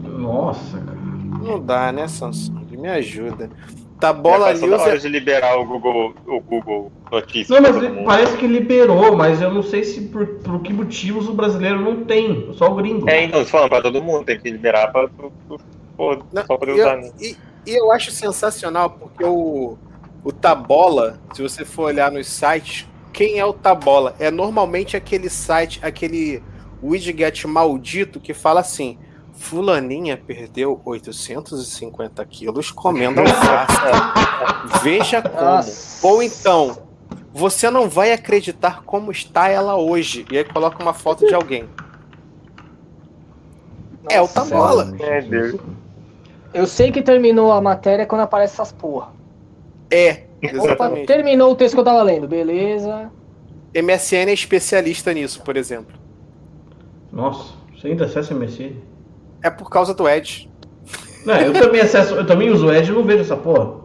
Nossa, 0.07 0.79
cara. 0.79 0.99
não 1.43 1.59
dá, 1.59 1.91
né, 1.91 2.07
Samsung? 2.07 2.67
Me 2.77 2.89
ajuda. 2.89 3.49
Já 3.97 4.13
Tabola 4.13 4.47
passou 4.47 4.61
da 4.61 4.77
News 4.77 4.83
hora 4.83 4.95
é... 4.97 4.99
de 4.99 5.09
liberar 5.09 5.59
o 5.59 5.65
Google, 5.65 6.15
o 6.27 6.41
Google 6.41 6.93
Notícias. 7.11 7.49
Não, 7.49 7.61
mas 7.61 8.05
parece 8.05 8.37
que 8.37 8.47
liberou, 8.47 9.17
mas 9.17 9.41
eu 9.41 9.53
não 9.53 9.63
sei 9.63 9.85
se 9.85 10.03
por, 10.03 10.27
por 10.27 10.61
que 10.61 10.73
motivos 10.73 11.29
o 11.29 11.33
brasileiro 11.33 11.81
não 11.81 12.05
tem, 12.05 12.53
só 12.55 12.71
o 12.71 12.75
gringo. 12.75 13.09
É, 13.09 13.25
então, 13.25 13.43
você 13.43 13.51
falando 13.51 13.71
pra 13.71 13.83
todo 13.83 14.03
mundo, 14.03 14.25
tem 14.25 14.39
que 14.39 14.51
liberar 14.51 14.93
pra, 14.93 15.09
pra, 15.09 15.29
pra- 15.49 16.19
Não, 16.33 16.47
só 16.47 16.57
poder 16.57 16.77
e, 16.77 16.81
usar, 16.81 16.95
eu, 16.97 17.01
né? 17.01 17.11
e, 17.19 17.37
e 17.67 17.75
eu 17.75 17.91
acho 17.91 18.11
sensacional 18.11 18.91
porque 18.91 19.25
o, 19.25 19.79
o 20.23 20.33
Tabola, 20.33 21.19
se 21.33 21.43
você 21.43 21.65
for 21.65 21.85
olhar 21.85 22.13
nos 22.13 22.27
sites, 22.27 22.87
quem 23.13 23.39
é 23.39 23.45
o 23.47 23.53
Tabola? 23.55 24.15
É 24.19 24.31
normalmente 24.31 24.97
aquele 24.97 25.31
site, 25.31 25.81
aquele 25.83 26.43
widget 26.83 27.47
maldito 27.47 28.21
que 28.21 28.35
fala 28.35 28.61
assim: 28.61 28.99
Fulaninha 29.37 30.17
perdeu 30.17 30.81
850 30.85 32.25
quilos 32.25 32.71
comendo 32.71 33.21
alface. 33.21 33.77
Veja 34.83 35.23
como. 35.23 35.45
Nossa. 35.45 36.07
Ou 36.07 36.23
então, 36.23 36.79
você 37.33 37.71
não 37.71 37.89
vai 37.89 38.13
acreditar 38.13 38.83
como 38.83 39.13
está 39.13 39.49
ela 39.49 39.77
hoje. 39.77 40.25
E 40.31 40.39
aí 40.39 40.45
coloca 40.45 40.83
uma 40.83 40.95
foto 40.95 41.27
de 41.27 41.35
alguém. 41.35 41.69
é 44.11 44.19
o 44.19 44.23
Nossa, 44.23 44.35
Tabola. 44.35 44.97
É, 45.01 45.21
Deus. 45.21 45.61
Eu 46.55 46.67
sei 46.67 46.91
que 46.91 47.03
terminou 47.03 47.53
a 47.53 47.61
matéria 47.61 48.07
quando 48.07 48.23
aparece 48.23 48.55
essas 48.55 48.73
porra. 48.73 49.13
É. 49.91 50.25
Opa, 50.43 50.57
Exatamente. 50.57 51.07
terminou 51.07 51.53
o 51.53 51.55
texto 51.55 51.75
que 51.75 51.81
eu 51.81 51.85
tava 51.85 52.03
lendo, 52.03 52.27
beleza. 52.27 53.11
MSN 53.75 54.31
é 54.31 54.33
especialista 54.33 55.13
nisso, 55.13 55.43
por 55.43 55.57
exemplo. 55.57 55.95
Nossa, 57.13 57.55
você 57.75 57.89
ainda 57.89 58.07
acessa 58.07 58.35
MSN? 58.35 58.73
É 59.43 59.51
por 59.51 59.71
causa 59.71 59.95
do 59.95 60.09
Edge. 60.09 60.51
Não, 61.25 61.35
eu 61.37 61.53
também 61.53 61.81
acesso, 61.81 62.15
eu 62.15 62.27
também 62.27 62.51
uso 62.51 62.67
o 62.67 62.73
Edge 62.73 62.91
e 62.93 62.95
não 62.95 63.03
vejo 63.05 63.23
essa 63.23 63.37
porra. 63.37 63.81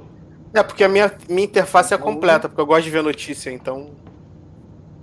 É 0.54 0.62
porque 0.62 0.84
a 0.84 0.90
minha, 0.90 1.12
minha 1.30 1.46
interface 1.46 1.94
é 1.94 1.98
completa, 1.98 2.48
porque 2.50 2.62
eu 2.62 2.66
gosto 2.66 2.84
de 2.84 2.90
ver 2.90 3.02
notícia, 3.04 3.50
então. 3.50 3.90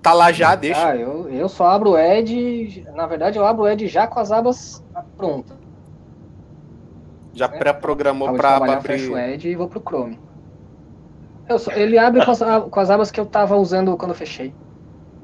Tá 0.03 0.13
lá 0.13 0.31
já, 0.31 0.55
deixa. 0.55 0.89
Ah, 0.89 0.97
eu, 0.97 1.29
eu 1.29 1.49
só 1.49 1.67
abro 1.69 1.91
o 1.91 1.99
Edge. 1.99 2.85
Na 2.95 3.07
verdade, 3.07 3.39
eu 3.39 3.45
abro 3.47 3.65
o 3.65 3.69
Edge 3.69 3.89
já 3.89 4.07
com 4.07 4.21
as 4.21 4.31
abas 4.31 4.83
prontas. 5.17 5.57
Já 7.35 7.49
pré-programou 7.49 8.29
Acabo 8.29 8.37
de 8.37 8.41
pra 8.41 8.49
aba 8.57 8.59
trabalhar, 8.67 8.83
fecho 8.83 9.13
o 9.13 9.17
abrir. 9.17 9.33
Edge 9.35 9.49
e 9.49 9.57
vou 9.57 9.69
pro 9.69 9.81
Chrome. 9.81 10.19
Eu 11.49 11.59
só- 11.59 11.73
ele 11.73 11.97
abre 11.99 12.25
com 12.25 12.31
as, 12.31 12.41
com 12.71 12.81
as 12.81 12.91
abas 12.91 13.11
que 13.11 13.19
eu 13.19 13.27
tava 13.27 13.57
usando 13.57 13.97
quando 13.97 14.11
eu 14.11 14.17
fechei. 14.17 14.53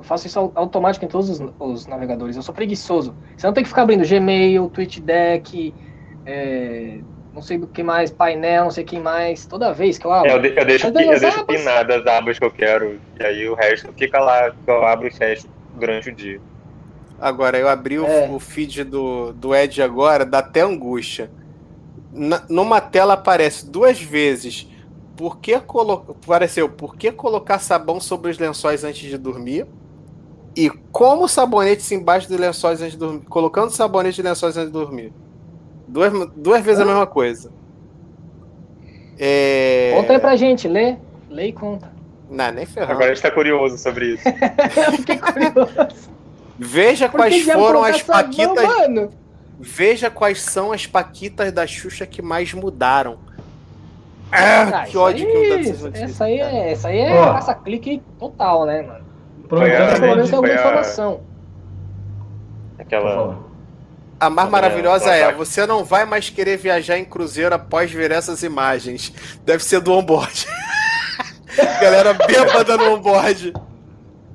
Eu 0.04 0.08
faço 0.08 0.26
isso 0.26 0.38
au- 0.38 0.52
automático 0.54 1.02
em 1.04 1.08
todos 1.08 1.30
os, 1.30 1.42
os 1.58 1.86
navegadores. 1.86 2.36
Eu 2.36 2.42
sou 2.42 2.54
preguiçoso. 2.54 3.14
Você 3.36 3.46
não 3.46 3.54
tem 3.54 3.62
que 3.64 3.68
ficar 3.70 3.82
abrindo 3.82 4.06
Gmail, 4.06 4.68
TweetDeck, 4.68 5.72
é, 6.26 6.98
não 7.32 7.40
sei 7.40 7.56
do 7.56 7.66
que 7.66 7.82
mais, 7.82 8.10
painel, 8.10 8.64
não 8.64 8.70
sei 8.70 8.84
quem 8.84 9.00
mais. 9.00 9.46
Toda 9.46 9.72
vez 9.72 9.96
que 9.96 10.06
eu 10.06 10.12
abro. 10.12 10.30
É, 10.30 10.34
eu, 10.34 10.42
de- 10.42 10.54
eu 10.60 10.64
deixo, 10.66 10.86
eu 10.88 10.92
das 10.92 11.20
deixo 11.22 11.40
abas- 11.40 11.56
pinadas 11.56 12.02
as 12.02 12.06
abas 12.06 12.38
que 12.38 12.44
eu 12.44 12.50
quero. 12.50 13.00
E 13.18 13.24
aí 13.24 13.48
o 13.48 13.54
resto 13.54 13.90
fica 13.96 14.20
lá, 14.20 14.50
que 14.50 14.70
eu 14.70 14.84
abro 14.84 15.06
e 15.08 15.10
fecho 15.10 15.48
durante 15.74 16.10
o 16.10 16.14
dia. 16.14 16.38
Agora, 17.18 17.56
eu 17.58 17.66
abri 17.68 17.98
o, 17.98 18.04
É. 18.06 18.28
o 18.28 18.38
feed 18.38 18.84
do, 18.84 19.32
do 19.32 19.54
Edge 19.54 19.80
agora, 19.80 20.26
dá 20.26 20.40
até 20.40 20.60
angústia. 20.60 21.30
Na- 22.12 22.44
numa 22.50 22.78
tela 22.78 23.14
aparece 23.14 23.66
duas 23.70 23.98
vezes. 24.02 24.68
Por 25.16 25.38
que 25.38 25.58
colo... 25.60 26.14
Apareceu, 26.22 26.68
por 26.68 26.94
que 26.94 27.10
colocar 27.10 27.58
sabão 27.58 28.00
sobre 28.00 28.30
os 28.30 28.38
lençóis 28.38 28.84
antes 28.84 29.08
de 29.08 29.16
dormir? 29.16 29.64
E 30.56 30.70
como 30.92 31.28
sabonetes 31.28 31.90
embaixo 31.90 32.28
dos 32.28 32.38
lençóis 32.38 32.80
antes 32.80 32.92
de 32.92 32.98
dormir? 32.98 33.24
Colocando 33.28 33.70
sabonete 33.70 34.16
de 34.16 34.22
lençóis 34.22 34.56
antes 34.56 34.72
de 34.72 34.78
dormir. 34.78 35.12
Duas, 35.88 36.12
duas 36.36 36.64
vezes 36.64 36.80
a 36.80 36.84
mesma 36.84 37.06
coisa. 37.06 37.52
É... 39.18 39.92
Conta 39.96 40.12
aí 40.12 40.18
pra 40.18 40.36
gente, 40.36 40.68
lê. 40.68 40.96
Lê 41.28 41.48
e 41.48 41.52
conta. 41.52 41.92
Não, 42.30 42.50
nem 42.52 42.66
ferrando. 42.66 42.92
Agora 42.92 43.06
a 43.12 43.14
gente 43.14 43.22
tá 43.22 43.30
curioso 43.30 43.76
sobre 43.78 44.14
isso. 44.14 44.22
eu 44.28 44.92
fiquei 44.92 45.18
curioso. 45.18 46.10
Veja 46.58 47.08
Por 47.08 47.18
quais 47.18 47.34
que 47.34 47.44
diabo 47.44 47.60
foram 47.60 47.84
as 47.84 48.02
paquitas. 48.02 48.64
Mano? 48.64 49.10
Veja 49.58 50.10
quais 50.10 50.40
são 50.40 50.72
as 50.72 50.86
paquitas 50.86 51.52
da 51.52 51.66
Xuxa 51.66 52.06
que 52.06 52.22
mais 52.22 52.52
mudaram. 52.54 53.18
Ah, 54.30 54.82
Ah, 54.82 54.86
que 54.86 54.96
ódio 54.96 55.26
que 55.26 55.36
aí, 55.36 55.64
dessas 55.64 55.82
notícias. 55.82 56.10
Essa 56.10 56.24
aí 56.24 56.40
é, 56.40 56.72
essa 56.72 56.88
aí 56.88 56.98
é 56.98 57.14
Ó. 57.14 57.34
caça-clique 57.34 58.02
total, 58.18 58.66
né, 58.66 58.82
mano? 58.82 59.04
A- 59.46 59.48
pelo 59.48 59.60
menos 60.16 60.32
alguma 60.32 60.52
a- 60.52 60.56
informação. 60.56 61.20
Aquela. 62.78 63.38
A 64.20 64.30
mais 64.30 64.48
É, 64.48 64.50
maravilhosa 64.50 65.10
é: 65.10 65.32
você 65.32 65.66
não 65.66 65.84
vai 65.84 66.04
mais 66.04 66.30
querer 66.30 66.56
viajar 66.56 66.98
em 66.98 67.04
cruzeiro 67.04 67.54
após 67.54 67.90
ver 67.92 68.10
essas 68.10 68.42
imagens. 68.42 69.12
Deve 69.44 69.62
ser 69.62 69.80
do 69.80 69.92
onboard. 69.92 70.46
Galera 71.80 72.14
bêbada 72.14 72.76
no 72.76 72.94
onboard. 72.94 73.52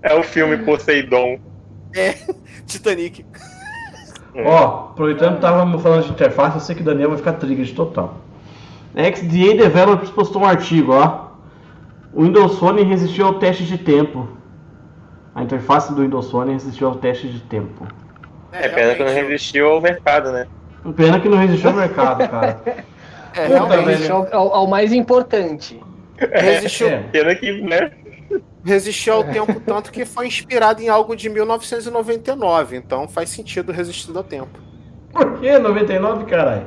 É 0.01 0.13
o 0.13 0.23
filme 0.23 0.57
Poseidon. 0.59 1.39
Titanic. 2.65 3.25
Ó, 4.45 4.91
aproveitando 4.91 5.31
que 5.31 5.35
estávamos 5.37 5.81
falando 5.81 6.03
de 6.05 6.11
interface, 6.11 6.55
eu 6.55 6.61
sei 6.61 6.75
que 6.75 6.81
o 6.81 6.85
Daniel 6.85 7.09
vai 7.09 7.17
ficar 7.17 7.33
trigger 7.33 7.73
total. 7.75 8.17
A 8.95 9.03
XDA 9.15 9.55
Developers 9.57 10.11
postou 10.11 10.43
um 10.43 10.45
artigo, 10.45 10.93
ó. 10.93 11.29
O 12.13 12.23
Windows 12.23 12.57
Phone 12.57 12.83
resistiu 12.83 13.25
ao 13.27 13.33
teste 13.39 13.65
de 13.65 13.77
tempo. 13.77 14.29
A 15.35 15.43
interface 15.43 15.93
do 15.93 16.01
Windows 16.01 16.29
Phone 16.31 16.53
resistiu 16.53 16.87
ao 16.87 16.95
teste 16.95 17.27
de 17.29 17.39
tempo. 17.41 17.87
É 18.51 18.67
pena 18.67 18.95
que 18.95 19.03
não 19.03 19.13
resistiu 19.13 19.69
ao 19.69 19.81
mercado, 19.81 20.31
né? 20.31 20.47
Pena 20.95 21.19
que 21.19 21.29
não 21.29 21.37
resistiu 21.37 21.69
ao 21.69 21.75
mercado, 21.75 22.27
cara. 22.29 22.61
É, 23.31 23.45
Puta, 23.45 23.59
realmente. 23.59 23.85
velho. 23.85 23.99
Isso 24.01 24.11
é 24.11 24.37
o- 24.37 24.53
ao, 24.53 24.65
mais 24.67 24.91
importante. 24.91 25.79
Resistiu, 26.17 26.87
É. 26.87 26.97
Pena 27.11 27.35
que, 27.35 27.61
né? 27.61 27.91
resistiu 28.65 29.13
ao 29.13 29.23
tempo 29.23 29.59
tanto 29.59 29.91
que 29.91 30.03
foi 30.03 30.25
inspirado 30.25 30.81
em 30.81 30.89
algo 30.89 31.15
de 31.15 31.29
1999. 31.29 32.75
Então 32.75 33.07
faz 33.07 33.29
sentido 33.29 33.71
resistir 33.71 34.17
ao 34.17 34.23
tempo. 34.23 34.59
Por 35.13 35.39
que 35.39 35.57
99, 35.59 36.25
caralho? 36.25 36.65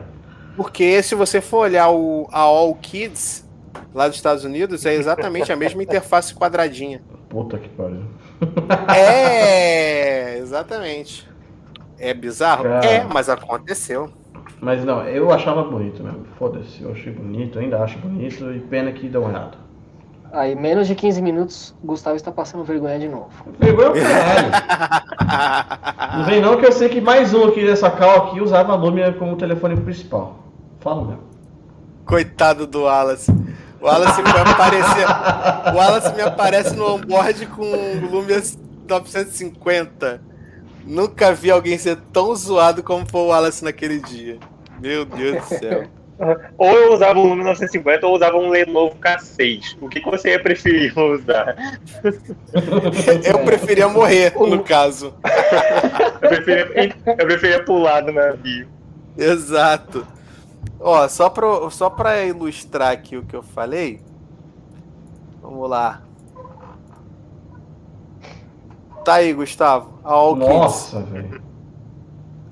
Porque 0.56 1.02
se 1.02 1.16
você 1.16 1.40
for 1.40 1.58
olhar 1.64 1.90
o, 1.90 2.28
a 2.30 2.38
All 2.38 2.72
Kids 2.76 3.44
lá 3.92 4.06
dos 4.06 4.16
Estados 4.16 4.44
Unidos, 4.44 4.86
é 4.86 4.94
exatamente 4.94 5.52
a 5.52 5.56
mesma 5.56 5.82
interface 5.82 6.32
quadradinha. 6.32 7.02
Puta 7.28 7.58
que 7.58 7.68
pariu. 7.70 8.04
É, 8.94 10.38
exatamente. 10.38 11.28
É 11.98 12.12
bizarro? 12.12 12.64
Cara. 12.64 12.84
É, 12.84 13.04
mas 13.04 13.28
aconteceu. 13.28 14.10
Mas 14.60 14.84
não, 14.84 15.02
eu 15.04 15.32
achava 15.32 15.62
bonito 15.64 16.02
mesmo. 16.02 16.24
Foda-se, 16.38 16.82
eu 16.82 16.92
achei 16.92 17.12
bonito, 17.12 17.58
ainda 17.58 17.82
acho 17.82 17.98
bonito 17.98 18.52
e 18.52 18.60
pena 18.60 18.92
que 18.92 19.08
deu 19.08 19.22
errado. 19.28 19.58
Aí, 20.32 20.54
menos 20.54 20.86
de 20.86 20.94
15 20.94 21.20
minutos, 21.20 21.74
Gustavo 21.84 22.16
está 22.16 22.32
passando 22.32 22.64
vergonha 22.64 22.98
de 22.98 23.06
novo. 23.06 23.28
Vergonha 23.58 23.90
o 23.90 23.94
caralho. 23.94 24.50
Não 26.18 26.24
vem 26.24 26.40
não 26.40 26.56
que 26.58 26.66
eu 26.66 26.72
sei 26.72 26.88
que 26.88 27.00
mais 27.00 27.34
um 27.34 27.44
aqui 27.44 27.64
dessa 27.64 27.90
cal 27.90 28.28
aqui 28.28 28.40
usava 28.40 28.72
a 28.72 28.76
Lumia 28.76 29.12
como 29.12 29.36
telefone 29.36 29.76
principal. 29.76 30.38
Fala 30.80 31.04
mesmo. 31.04 31.22
Coitado 32.04 32.66
do 32.66 32.82
Wallace. 32.82 33.32
O 33.82 33.86
Wallace 33.86 34.22
me 34.22 34.30
aparecer. 34.30 35.06
O 35.72 35.76
Wallace 35.76 36.14
me 36.14 36.22
aparece 36.22 36.76
no 36.76 36.94
onboard 36.94 37.46
com 37.46 37.62
o 37.62 38.06
Lumia 38.08 38.40
950. 38.88 40.22
Nunca 40.86 41.34
vi 41.34 41.50
alguém 41.50 41.76
ser 41.76 41.96
tão 42.12 42.32
zoado 42.34 42.84
como 42.84 43.04
foi 43.10 43.20
o 43.22 43.26
Wallace 43.26 43.64
naquele 43.64 43.98
dia. 43.98 44.38
Meu 44.80 45.04
Deus 45.04 45.42
do 45.42 45.58
céu. 45.58 45.84
Ou 46.56 46.72
eu 46.72 46.92
usava 46.92 47.18
um 47.18 47.24
Lumia 47.24 47.42
950 47.42 48.06
ou 48.06 48.14
usava 48.14 48.36
um 48.36 48.48
Lenovo 48.48 48.94
K6. 49.00 49.76
O 49.80 49.88
que 49.88 50.00
que 50.00 50.08
você 50.08 50.30
ia 50.30 50.40
preferir 50.40 50.92
usar? 50.96 51.56
Eu 53.24 53.40
preferia 53.40 53.88
morrer, 53.88 54.32
no 54.38 54.62
caso. 54.62 55.12
Eu 56.20 56.28
preferia, 56.28 56.94
eu 57.06 57.26
preferia 57.26 57.64
pular 57.64 58.02
do 58.02 58.12
navio. 58.12 58.68
Exato. 59.18 60.06
Ó, 60.80 61.06
só 61.08 61.28
pra, 61.30 61.70
só 61.70 61.88
pra 61.90 62.24
ilustrar 62.24 62.92
aqui 62.92 63.16
o 63.16 63.24
que 63.24 63.34
eu 63.36 63.42
falei. 63.42 64.00
Vamos 65.40 65.68
lá. 65.68 66.02
Tá 69.04 69.14
aí, 69.14 69.32
Gustavo. 69.32 69.98
A 70.04 70.12
All. 70.12 70.36
Nossa, 70.36 71.00
velho. 71.02 71.42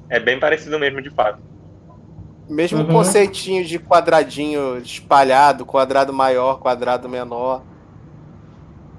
É 0.09 0.19
bem 0.19 0.39
parecido 0.41 0.79
mesmo, 0.79 1.01
de 1.01 1.11
fato. 1.11 1.39
Mesmo 2.49 2.81
Uhum. 2.81 2.87
conceitinho 2.89 3.65
de 3.65 3.79
quadradinho 3.79 4.77
espalhado, 4.79 5.65
quadrado 5.65 6.13
maior, 6.13 6.59
quadrado 6.59 7.09
menor. 7.09 7.63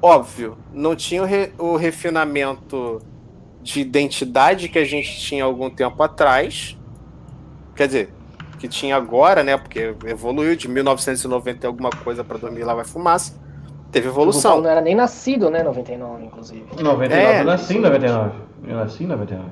Óbvio, 0.01 0.57
não 0.71 0.95
tinha 0.95 1.21
o, 1.21 1.25
re- 1.25 1.51
o 1.59 1.75
refinamento 1.75 3.01
de 3.61 3.81
identidade 3.81 4.69
que 4.69 4.79
a 4.79 4.85
gente 4.85 5.19
tinha 5.19 5.43
algum 5.43 5.69
tempo 5.69 6.01
atrás. 6.01 6.77
Quer 7.75 7.87
dizer, 7.87 8.13
que 8.61 8.67
tinha 8.67 8.95
agora, 8.95 9.41
né? 9.43 9.57
Porque 9.57 9.95
evoluiu 10.05 10.55
de 10.55 10.67
1990 10.67 11.65
e 11.65 11.67
alguma 11.67 11.89
coisa 11.89 12.23
para 12.23 12.37
2000 12.37 12.63
lá 12.63 12.75
vai 12.75 12.85
fumaça. 12.85 13.33
Teve 13.91 14.07
O 14.07 14.11
evolução. 14.11 14.61
não 14.61 14.69
era 14.69 14.79
nem 14.79 14.93
nascido, 14.93 15.49
né? 15.49 15.63
99, 15.63 16.25
inclusive. 16.25 16.63
99, 16.79 17.13
É, 17.15 17.39
eu 17.41 17.45
nasci 17.45 17.77
em 17.77 17.81
99. 17.81 18.31
Eu 18.67 18.75
nasci 18.77 19.03
em 19.03 19.07
99. 19.07 19.49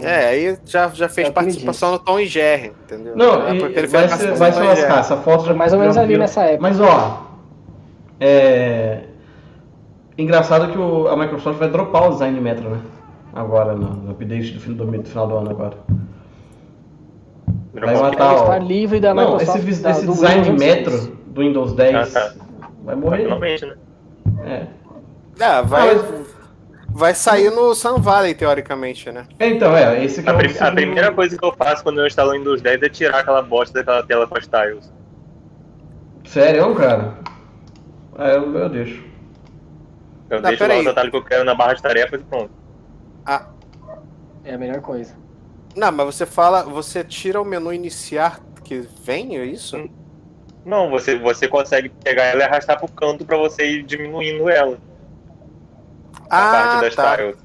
É, 0.00 0.26
aí 0.28 0.58
já, 0.64 0.88
já 0.88 1.08
fez 1.08 1.26
É 1.26 1.30
o 1.30 1.34
participação 1.34 1.90
no 1.92 1.98
Tom 1.98 2.18
e 2.20 2.26
Jerry, 2.26 2.72
entendeu? 2.84 3.16
Não, 3.16 3.46
É 3.48 3.54
e- 3.54 3.58
porque 3.60 3.78
ele 3.78 3.86
vai, 3.88 4.08
se, 4.08 4.26
vai 4.32 4.52
se 4.52 4.60
lascar, 4.60 4.98
essa 5.00 5.16
foto 5.16 5.40
já 5.42 5.46
Foi 5.48 5.56
mais 5.56 5.72
ou 5.72 5.78
menos 5.80 5.94
já 5.96 6.02
ali 6.02 6.16
nessa 6.16 6.42
época. 6.42 6.62
Mas 6.62 6.80
ó, 6.80 7.26
é 8.20 9.00
engraçado 10.16 10.70
que 10.72 10.78
o- 10.78 11.08
a 11.08 11.16
Microsoft 11.16 11.58
vai 11.58 11.68
dropar 11.68 12.06
o 12.08 12.10
design 12.12 12.40
Metro, 12.40 12.70
né? 12.70 12.78
Agora, 13.34 13.74
no, 13.74 13.88
no 13.88 14.10
update 14.12 14.52
do, 14.52 14.60
fim 14.60 14.72
do, 14.74 14.84
do 14.86 15.04
final 15.08 15.26
do 15.26 15.36
ano 15.36 15.50
agora. 15.50 15.76
Vai 17.74 17.96
matar 17.96 18.62
livre 18.62 19.00
da 19.00 19.12
Não, 19.12 19.32
Microsoft. 19.32 19.68
esse, 19.68 19.82
da- 19.82 19.90
esse 19.90 20.06
design 20.06 20.42
Windows 20.42 20.60
Metro 20.64 20.90
10. 20.92 21.06
do 21.26 21.40
Windows 21.40 21.72
10 21.74 22.16
Ah, 22.16 22.20
tá. 22.20 22.34
vai 22.84 22.94
morrer. 22.94 23.22
Finalmente, 23.24 23.66
né? 23.66 23.74
É. 24.44 24.66
É, 25.44 25.62
vai, 25.62 25.90
Ah, 25.96 26.22
vai 26.90 27.14
sair 27.14 27.50
no 27.50 27.74
Sun 27.74 27.98
Valley, 28.00 28.34
teoricamente, 28.34 29.10
né? 29.10 29.26
É, 29.40 29.48
Então, 29.48 29.76
é, 29.76 30.04
esse 30.04 30.22
que 30.22 30.28
A, 30.28 30.32
é 30.32 30.36
o 30.36 30.38
prim- 30.38 30.58
a 30.60 30.70
primeira 30.72 31.12
coisa 31.12 31.36
que 31.36 31.44
eu 31.44 31.52
faço 31.52 31.82
quando 31.82 32.00
eu 32.00 32.06
instalo 32.06 32.30
o 32.30 32.32
Windows 32.34 32.62
10 32.62 32.80
é 32.82 32.88
tirar 32.88 33.18
aquela 33.18 33.42
bosta 33.42 33.78
daquela 33.80 34.02
tela 34.04 34.26
com 34.28 34.38
as 34.38 34.46
tiles. 34.46 34.92
Sério, 36.24 36.72
cara? 36.76 37.14
É, 38.18 38.36
eu, 38.36 38.56
eu 38.56 38.68
deixo. 38.68 39.02
Eu 40.30 40.40
Não, 40.40 40.48
deixo 40.48 40.66
lá 40.66 40.78
os 40.78 40.86
atalhos 40.86 41.10
que 41.10 41.16
eu 41.16 41.24
quero 41.24 41.44
na 41.44 41.54
barra 41.54 41.74
de 41.74 41.82
tarefas 41.82 42.20
e 42.20 42.24
pronto. 42.24 42.50
Ah, 43.26 43.46
É 44.44 44.54
a 44.54 44.58
melhor 44.58 44.80
coisa. 44.80 45.14
Não, 45.76 45.92
mas 45.92 46.06
você 46.06 46.24
fala, 46.26 46.62
você 46.62 47.02
tira 47.04 47.40
o 47.40 47.44
menu 47.44 47.72
iniciar 47.72 48.40
que 48.62 48.86
vem, 49.04 49.36
é 49.38 49.44
isso? 49.44 49.88
Não, 50.64 50.88
você, 50.90 51.18
você 51.18 51.46
consegue 51.46 51.88
pegar 51.88 52.24
ela 52.24 52.40
e 52.40 52.44
arrastar 52.44 52.78
pro 52.78 52.88
canto 52.88 53.24
pra 53.24 53.36
você 53.36 53.64
ir 53.66 53.82
diminuindo 53.82 54.48
ela. 54.48 54.78
a 56.30 56.48
Ah, 56.48 56.50
parte 56.52 56.80
das 56.84 56.94
tá. 56.94 57.16
tiles. 57.16 57.36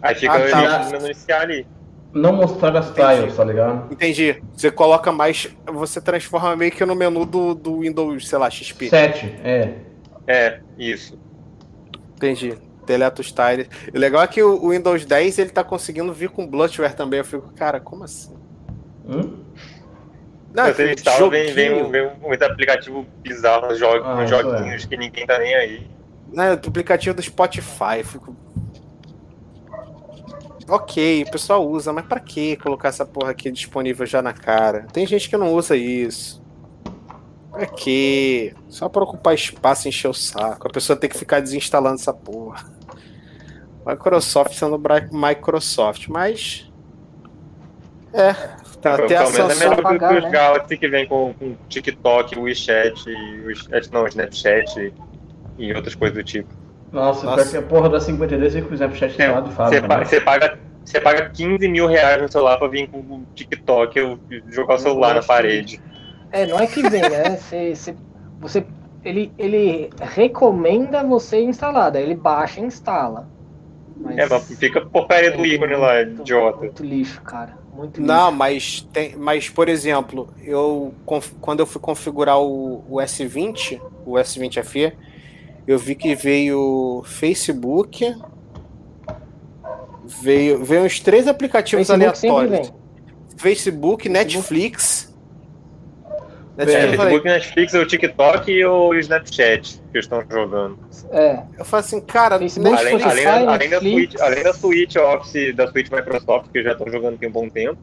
Aí 0.00 0.14
fica 0.14 0.32
Ah, 0.32 0.38
tá. 0.50 0.62
ele 0.62 0.84
diminuindo 0.84 1.32
ali. 1.34 1.66
Não 2.14 2.32
mostrar 2.32 2.74
as 2.78 2.90
tiles, 2.92 3.36
tá 3.36 3.44
ligado? 3.44 3.92
Entendi. 3.92 4.42
Você 4.54 4.70
coloca 4.70 5.12
mais. 5.12 5.54
Você 5.66 6.00
transforma 6.00 6.56
meio 6.56 6.72
que 6.72 6.82
no 6.86 6.94
menu 6.94 7.26
do, 7.26 7.54
do 7.54 7.80
Windows, 7.80 8.26
sei 8.26 8.38
lá, 8.38 8.48
XP. 8.50 8.88
7, 8.88 9.26
é. 9.44 9.74
É, 10.26 10.60
isso. 10.78 11.18
Entendi. 12.16 12.56
Deleta 12.88 13.20
os 13.20 13.30
tiles. 13.30 13.68
E 13.92 13.96
o 13.96 14.00
legal 14.00 14.22
é 14.22 14.26
que 14.26 14.42
o 14.42 14.58
o 14.64 14.70
Windows 14.70 15.04
10 15.04 15.38
ele 15.38 15.50
tá 15.50 15.62
conseguindo 15.62 16.12
vir 16.12 16.30
com 16.30 16.46
Bloodware 16.46 16.94
também. 16.94 17.18
Eu 17.18 17.24
fico, 17.24 17.52
cara, 17.54 17.78
como 17.78 18.04
assim? 18.04 18.34
Hum? 19.06 19.44
Não, 20.54 20.64
Você 20.64 20.88
que 20.88 20.94
instala, 20.94 21.28
vem, 21.28 21.52
vem, 21.52 21.90
vem 21.90 22.10
muito 22.20 22.42
aplicativo 22.42 23.06
bizarro, 23.22 23.70
uns, 23.70 23.78
jogos, 23.78 24.06
Ah, 24.06 24.14
isso 24.22 24.26
joguinhos 24.26 24.84
que 24.86 24.96
ninguém 24.96 25.26
tá 25.26 25.38
nem 25.38 25.54
aí. 25.54 25.86
Né, 26.32 26.56
do 26.56 26.68
aplicativo 26.68 27.14
do 27.14 27.22
Spotify. 27.22 27.98
eu 27.98 28.04
Fico... 28.04 28.34
Ok, 30.66 31.24
o 31.26 31.30
pessoal 31.30 31.66
usa, 31.66 31.92
mas 31.92 32.06
pra 32.06 32.20
que 32.20 32.56
colocar 32.56 32.88
essa 32.88 33.04
porra 33.04 33.30
aqui 33.30 33.50
disponível 33.50 34.06
já 34.06 34.20
na 34.20 34.32
cara? 34.32 34.86
Tem 34.92 35.06
gente 35.06 35.28
que 35.28 35.36
não 35.36 35.52
usa 35.52 35.76
isso. 35.76 36.42
Pra 37.50 37.66
quê? 37.66 38.54
Só 38.68 38.88
pra 38.88 39.02
ocupar 39.02 39.34
espaço 39.34 39.86
e 39.86 39.90
encher 39.90 40.08
o 40.08 40.14
saco. 40.14 40.68
A 40.68 40.70
pessoa 40.70 40.96
tem 40.96 41.08
que 41.08 41.18
ficar 41.18 41.40
desinstalando 41.40 41.96
essa 41.96 42.12
porra. 42.12 42.77
Microsoft 43.88 44.52
sendo 44.52 44.80
Microsoft, 45.12 46.08
mas. 46.08 46.70
É. 48.12 48.32
Tá, 48.80 48.94
até 48.94 49.16
a 49.16 49.30
menos 49.30 49.38
é 49.38 49.54
melhor 49.56 49.76
que 49.76 49.82
pagar, 49.82 50.16
os 50.16 50.24
né? 50.24 50.30
Galaxy 50.30 50.76
que 50.76 50.88
vem 50.88 51.06
com, 51.06 51.34
com 51.34 51.56
TikTok, 51.68 52.38
WeChat, 52.38 53.04
WeChat, 53.44 53.92
não, 53.92 54.06
Snapchat 54.06 54.94
e 55.58 55.72
outras 55.72 55.94
coisas 55.94 56.16
do 56.16 56.22
tipo. 56.22 56.48
Nossa, 56.92 57.26
Nossa. 57.26 57.50
que 57.50 57.56
a 57.56 57.62
porra 57.62 57.88
da 57.88 58.00
52 58.00 58.56
e 58.56 58.62
com 58.62 58.70
o 58.70 58.74
Snapchat 58.74 59.12
instalado 59.12 59.50
e 59.50 59.54
fala. 59.54 59.70
Você, 59.70 59.80
né? 59.80 60.04
você 60.04 60.20
paga, 60.20 60.58
você 60.84 61.00
paga 61.00 61.28
15 61.30 61.68
mil 61.68 61.86
reais 61.86 62.22
no 62.22 62.30
celular 62.30 62.56
pra 62.58 62.68
vir 62.68 62.88
com 62.88 62.98
o 62.98 63.26
TikTok 63.34 64.00
ou 64.00 64.18
jogar 64.48 64.74
o 64.74 64.78
celular 64.78 65.14
na 65.14 65.22
parede. 65.22 65.80
É, 66.30 66.46
não 66.46 66.58
é 66.58 66.66
que 66.66 66.88
vem, 66.88 67.02
né? 67.02 67.36
Você, 67.40 67.74
você, 67.74 67.96
você- 68.40 68.66
ele, 69.04 69.32
ele 69.38 69.90
recomenda 70.00 71.02
você 71.02 71.40
instalar, 71.40 71.90
daí 71.90 72.02
ele 72.02 72.14
baixa 72.14 72.60
e 72.60 72.64
instala. 72.64 73.26
Mas 74.00 74.16
É, 74.18 74.26
mas 74.28 74.44
fica 74.58 74.80
porcaria 74.86 75.30
do 75.32 75.44
é 75.44 75.48
ícone 75.48 75.74
lá, 75.74 75.94
muito- 76.04 76.20
idiota. 76.22 76.58
Muito 76.58 76.84
lixo, 76.84 77.20
cara. 77.22 77.56
Muito 77.74 78.00
lixo. 78.00 78.06
Não, 78.12 78.30
mas 78.32 78.86
tem, 78.92 79.16
mas 79.16 79.48
por 79.48 79.68
exemplo, 79.68 80.32
eu 80.42 80.94
quando 81.40 81.60
eu 81.60 81.66
fui 81.66 81.80
configurar 81.80 82.40
o, 82.40 82.84
o 82.88 82.96
S20, 83.00 83.80
o 84.06 84.12
S20 84.14 84.62
FE, 84.64 84.92
eu 85.66 85.78
vi 85.78 85.94
que 85.94 86.14
veio 86.14 87.02
Facebook, 87.04 88.14
veio 90.22 90.64
veio 90.64 90.84
uns 90.84 91.00
três 91.00 91.26
aplicativos 91.26 91.86
Facebook 91.86 92.26
aleatórios. 92.26 92.68
vem. 92.68 92.78
Facebook, 93.36 94.08
Netflix. 94.08 95.07
É, 96.58 96.64
Netflix, 96.64 96.90
eu, 96.90 96.96
falei, 96.96 97.12
Facebook, 97.12 97.28
Netflix, 97.28 97.74
o 97.74 97.86
TikTok 97.86 98.50
e 98.50 98.66
o 98.66 98.94
Snapchat 98.94 99.74
que 99.76 99.96
eles 99.96 100.04
estão 100.04 100.24
jogando. 100.28 100.78
É, 101.10 101.42
eu 101.56 101.64
falei 101.64 101.86
assim, 101.86 102.00
cara, 102.00 102.38
Facebook, 102.38 102.76
Além, 102.76 102.98
Spotify, 102.98 103.26
além, 103.26 103.48
além, 103.48 103.70
da 103.70 103.80
suite, 103.80 104.20
além 104.20 104.42
da 104.42 104.52
suite 104.52 104.98
Office, 104.98 105.54
da 105.54 105.70
suite 105.70 105.94
Microsoft, 105.94 106.50
que 106.52 106.62
já 106.62 106.72
estão 106.72 106.90
jogando 106.90 107.16
tem 107.16 107.28
um 107.28 107.32
bom 107.32 107.48
tempo, 107.48 107.78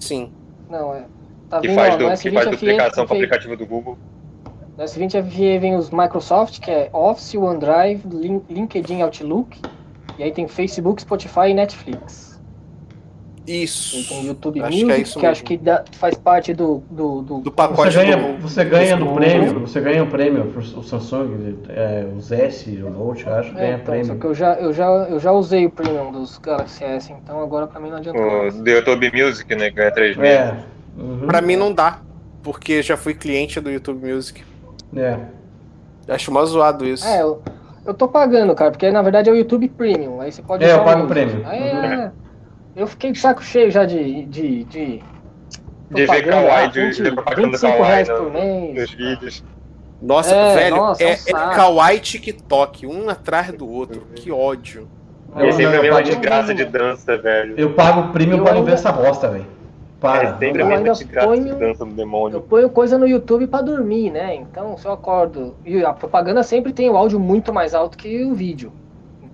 sim. 0.00 0.32
não, 0.68 0.94
é. 0.94 1.04
Tá 1.48 1.60
que 1.60 1.68
vendo, 1.68 1.76
faz, 1.76 1.96
do, 1.96 1.98
que 2.22 2.30
faz 2.30 2.46
S20 2.46 2.50
duplicação 2.50 3.06
com 3.06 3.14
o 3.14 3.16
FE, 3.16 3.24
aplicativo 3.24 3.56
do 3.56 3.64
Google. 3.64 3.98
no 4.76 4.84
S20 4.84 5.30
FE 5.30 5.58
vem 5.58 5.76
os 5.76 5.90
Microsoft, 5.90 6.60
que 6.60 6.70
é 6.70 6.90
Office, 6.92 7.34
OneDrive, 7.34 8.02
Lin- 8.12 8.42
LinkedIn, 8.50 9.00
Outlook. 9.00 9.58
E 10.18 10.24
aí 10.24 10.32
tem 10.32 10.46
Facebook, 10.48 11.00
Spotify 11.00 11.50
e 11.50 11.54
Netflix. 11.54 12.27
Isso. 13.50 14.08
tem 14.08 14.26
YouTube 14.26 14.60
Acho 14.60 14.70
que 14.70 14.82
é 14.82 14.84
Music, 14.84 15.02
isso 15.02 15.18
que, 15.20 15.26
acho 15.26 15.44
que 15.44 15.56
dá- 15.56 15.84
faz 15.92 16.14
parte 16.16 16.52
do, 16.52 16.82
do, 16.90 17.22
do, 17.22 17.40
Do 17.40 17.50
pacote 17.50 17.92
Você 17.92 17.98
ganha, 18.04 18.16
do- 18.16 18.38
você 18.42 18.64
ganha 18.64 18.96
no 18.96 19.06
do- 19.06 19.14
prêmio, 19.14 19.60
você 19.60 19.80
ganha 19.80 20.02
o 20.02 20.06
prêmio, 20.06 20.52
o 20.56 20.82
Samsung, 20.82 21.56
é, 21.68 22.06
os 22.16 22.30
S, 22.30 22.70
o 22.82 22.90
Note, 22.90 23.26
eu 23.26 23.34
acho, 23.34 23.50
É, 23.50 23.54
ganha 23.54 23.68
então, 23.76 23.78
só 23.86 23.90
prêmio. 23.92 24.18
que 24.20 24.26
eu 24.26 24.34
já, 24.34 24.54
eu, 24.54 24.72
já, 24.72 24.84
eu 24.86 25.18
já 25.18 25.32
usei 25.32 25.66
o 25.66 25.70
Premium 25.70 26.12
dos 26.12 26.36
Galaxy 26.38 26.84
S, 26.84 27.12
então 27.12 27.40
agora 27.42 27.66
pra 27.66 27.80
mim 27.80 27.90
não 27.90 27.96
adianta 27.96 28.18
O 28.18 28.38
mais. 28.38 28.54
do 28.54 28.68
YouTube 28.68 29.10
Music, 29.14 29.54
né, 29.54 29.70
que 29.70 29.76
ganha 29.76 29.90
3 29.92 30.16
mil. 30.16 30.26
É. 30.26 30.56
Uhum. 30.98 31.26
Pra 31.26 31.40
mim 31.40 31.56
não 31.56 31.72
dá, 31.72 32.00
porque 32.42 32.82
já 32.82 32.96
fui 32.96 33.14
cliente 33.14 33.60
do 33.60 33.70
YouTube 33.70 34.12
Music. 34.12 34.42
É. 34.96 35.16
Acho 36.08 36.32
mó 36.32 36.44
zoado 36.44 36.86
isso. 36.86 37.06
É, 37.06 37.22
eu, 37.22 37.40
eu 37.86 37.94
tô 37.94 38.08
pagando, 38.08 38.54
cara, 38.54 38.70
porque 38.70 38.90
na 38.90 39.02
verdade 39.02 39.28
é 39.28 39.32
o 39.32 39.36
YouTube 39.36 39.68
Premium, 39.68 40.20
aí 40.20 40.32
você 40.32 40.42
pode 40.42 40.64
É, 40.64 40.68
usar 40.68 40.78
eu 40.78 40.84
pago 40.84 41.02
o 41.02 41.04
o 41.04 41.08
Premium. 41.08 41.42
Aí 41.46 41.60
Uhum. 41.60 41.84
é, 41.84 42.12
eu 42.78 42.86
fiquei 42.86 43.12
de 43.12 43.18
saco 43.18 43.42
cheio 43.42 43.70
já 43.70 43.84
de. 43.84 44.24
de, 44.24 44.64
de 44.64 45.02
De 45.90 45.94
ver 45.94 46.06
propaganda, 46.06 46.30
Kawaii, 46.42 46.64
ah, 46.64 46.66
de 46.68 46.80
20, 46.86 47.02
ver 47.02 47.14
propaganda 47.14 47.46
do 47.46 47.50
25 47.52 47.72
Kawaii 47.72 47.92
reais 47.92 48.08
no- 48.08 48.16
por 48.16 48.32
mês. 48.32 48.74
nos 48.80 48.90
vídeos. 48.92 49.44
Nossa, 50.00 50.34
É, 50.34 50.54
velho, 50.54 50.76
nossa, 50.76 51.02
é 51.02 51.06
é, 51.10 51.12
é. 51.12 51.32
Kawaii 51.32 51.96
e 51.96 52.00
TikTok, 52.00 52.86
um 52.86 53.08
atrás 53.10 53.52
do 53.52 53.68
outro. 53.68 54.02
Que 54.14 54.30
ódio. 54.30 54.86
Eu- 55.36 55.44
E 55.46 55.48
é 55.48 55.52
sempre 55.52 55.64
não, 55.66 55.72
a 55.72 55.76
eu 55.76 55.82
mesma 55.82 55.96
pago- 55.98 56.08
desgraça 56.08 56.54
de 56.54 56.64
dança, 56.64 57.18
velho. 57.18 57.54
Eu 57.58 57.72
pago 57.74 58.00
o 58.02 58.12
prêmio 58.12 58.42
pra 58.42 58.54
não 58.54 58.64
ver 58.64 58.72
essa 58.74 58.92
bosta, 58.92 59.28
velho. 59.28 59.46
Para. 60.00 60.28
É 60.28 60.38
sempre 60.38 60.62
a 60.62 60.66
mesma 60.66 60.92
de 60.94 61.04
ponho- 61.06 61.54
dança 61.56 61.84
do 61.84 61.90
Eu 61.90 61.96
demônio. 61.96 62.40
ponho 62.42 62.70
coisa 62.70 62.96
no 62.96 63.08
YouTube 63.08 63.48
pra 63.48 63.60
dormir, 63.60 64.10
né? 64.10 64.36
Então, 64.36 64.78
se 64.78 64.86
eu 64.86 64.92
acordo. 64.92 65.56
E 65.66 65.84
a 65.84 65.92
propaganda 65.92 66.42
sempre 66.44 66.72
tem 66.72 66.88
o 66.88 66.96
áudio 66.96 67.18
muito 67.18 67.52
mais 67.52 67.74
alto 67.74 67.98
que 67.98 68.24
o 68.24 68.32
vídeo. 68.34 68.72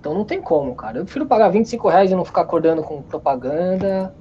Então 0.05 0.13
não 0.13 0.23
tem 0.23 0.39
como, 0.39 0.75
cara. 0.75 0.99
Eu 0.99 1.03
prefiro 1.03 1.25
pagar 1.25 1.49
25 1.49 1.89
reais 1.89 2.11
e 2.11 2.15
não 2.15 2.23
ficar 2.23 2.41
acordando 2.41 2.83
com 2.83 3.01
propaganda. 3.01 4.13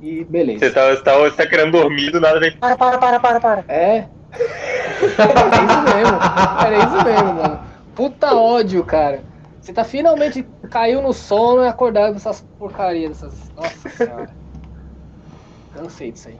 E 0.00 0.22
beleza. 0.22 0.60
Você 0.60 0.70
tá, 0.70 0.94
você, 0.94 1.02
tá, 1.02 1.18
você 1.18 1.36
tá 1.38 1.44
querendo 1.44 1.72
dormir, 1.72 2.12
do 2.12 2.20
nada 2.20 2.38
vem. 2.38 2.56
Para, 2.58 2.76
para, 2.76 2.98
para, 2.98 3.18
para, 3.18 3.40
para. 3.40 3.64
É. 3.66 4.06
Era 5.18 5.58
isso 5.58 5.96
mesmo. 5.96 6.18
Era 6.64 6.78
isso 6.78 7.04
mesmo, 7.04 7.34
mano. 7.34 7.60
Puta 7.96 8.32
ódio, 8.32 8.84
cara. 8.84 9.24
Você 9.60 9.72
tá 9.72 9.82
finalmente 9.82 10.46
caiu 10.70 11.02
no 11.02 11.12
sono 11.12 11.64
e 11.64 11.66
acordado 11.66 12.10
com 12.10 12.18
essas 12.18 12.46
porcarias, 12.56 13.22
dessas. 13.22 13.50
Nossa 13.56 13.88
senhora. 13.88 14.30
Cansei 15.74 16.12
disso 16.12 16.28
aí. 16.28 16.38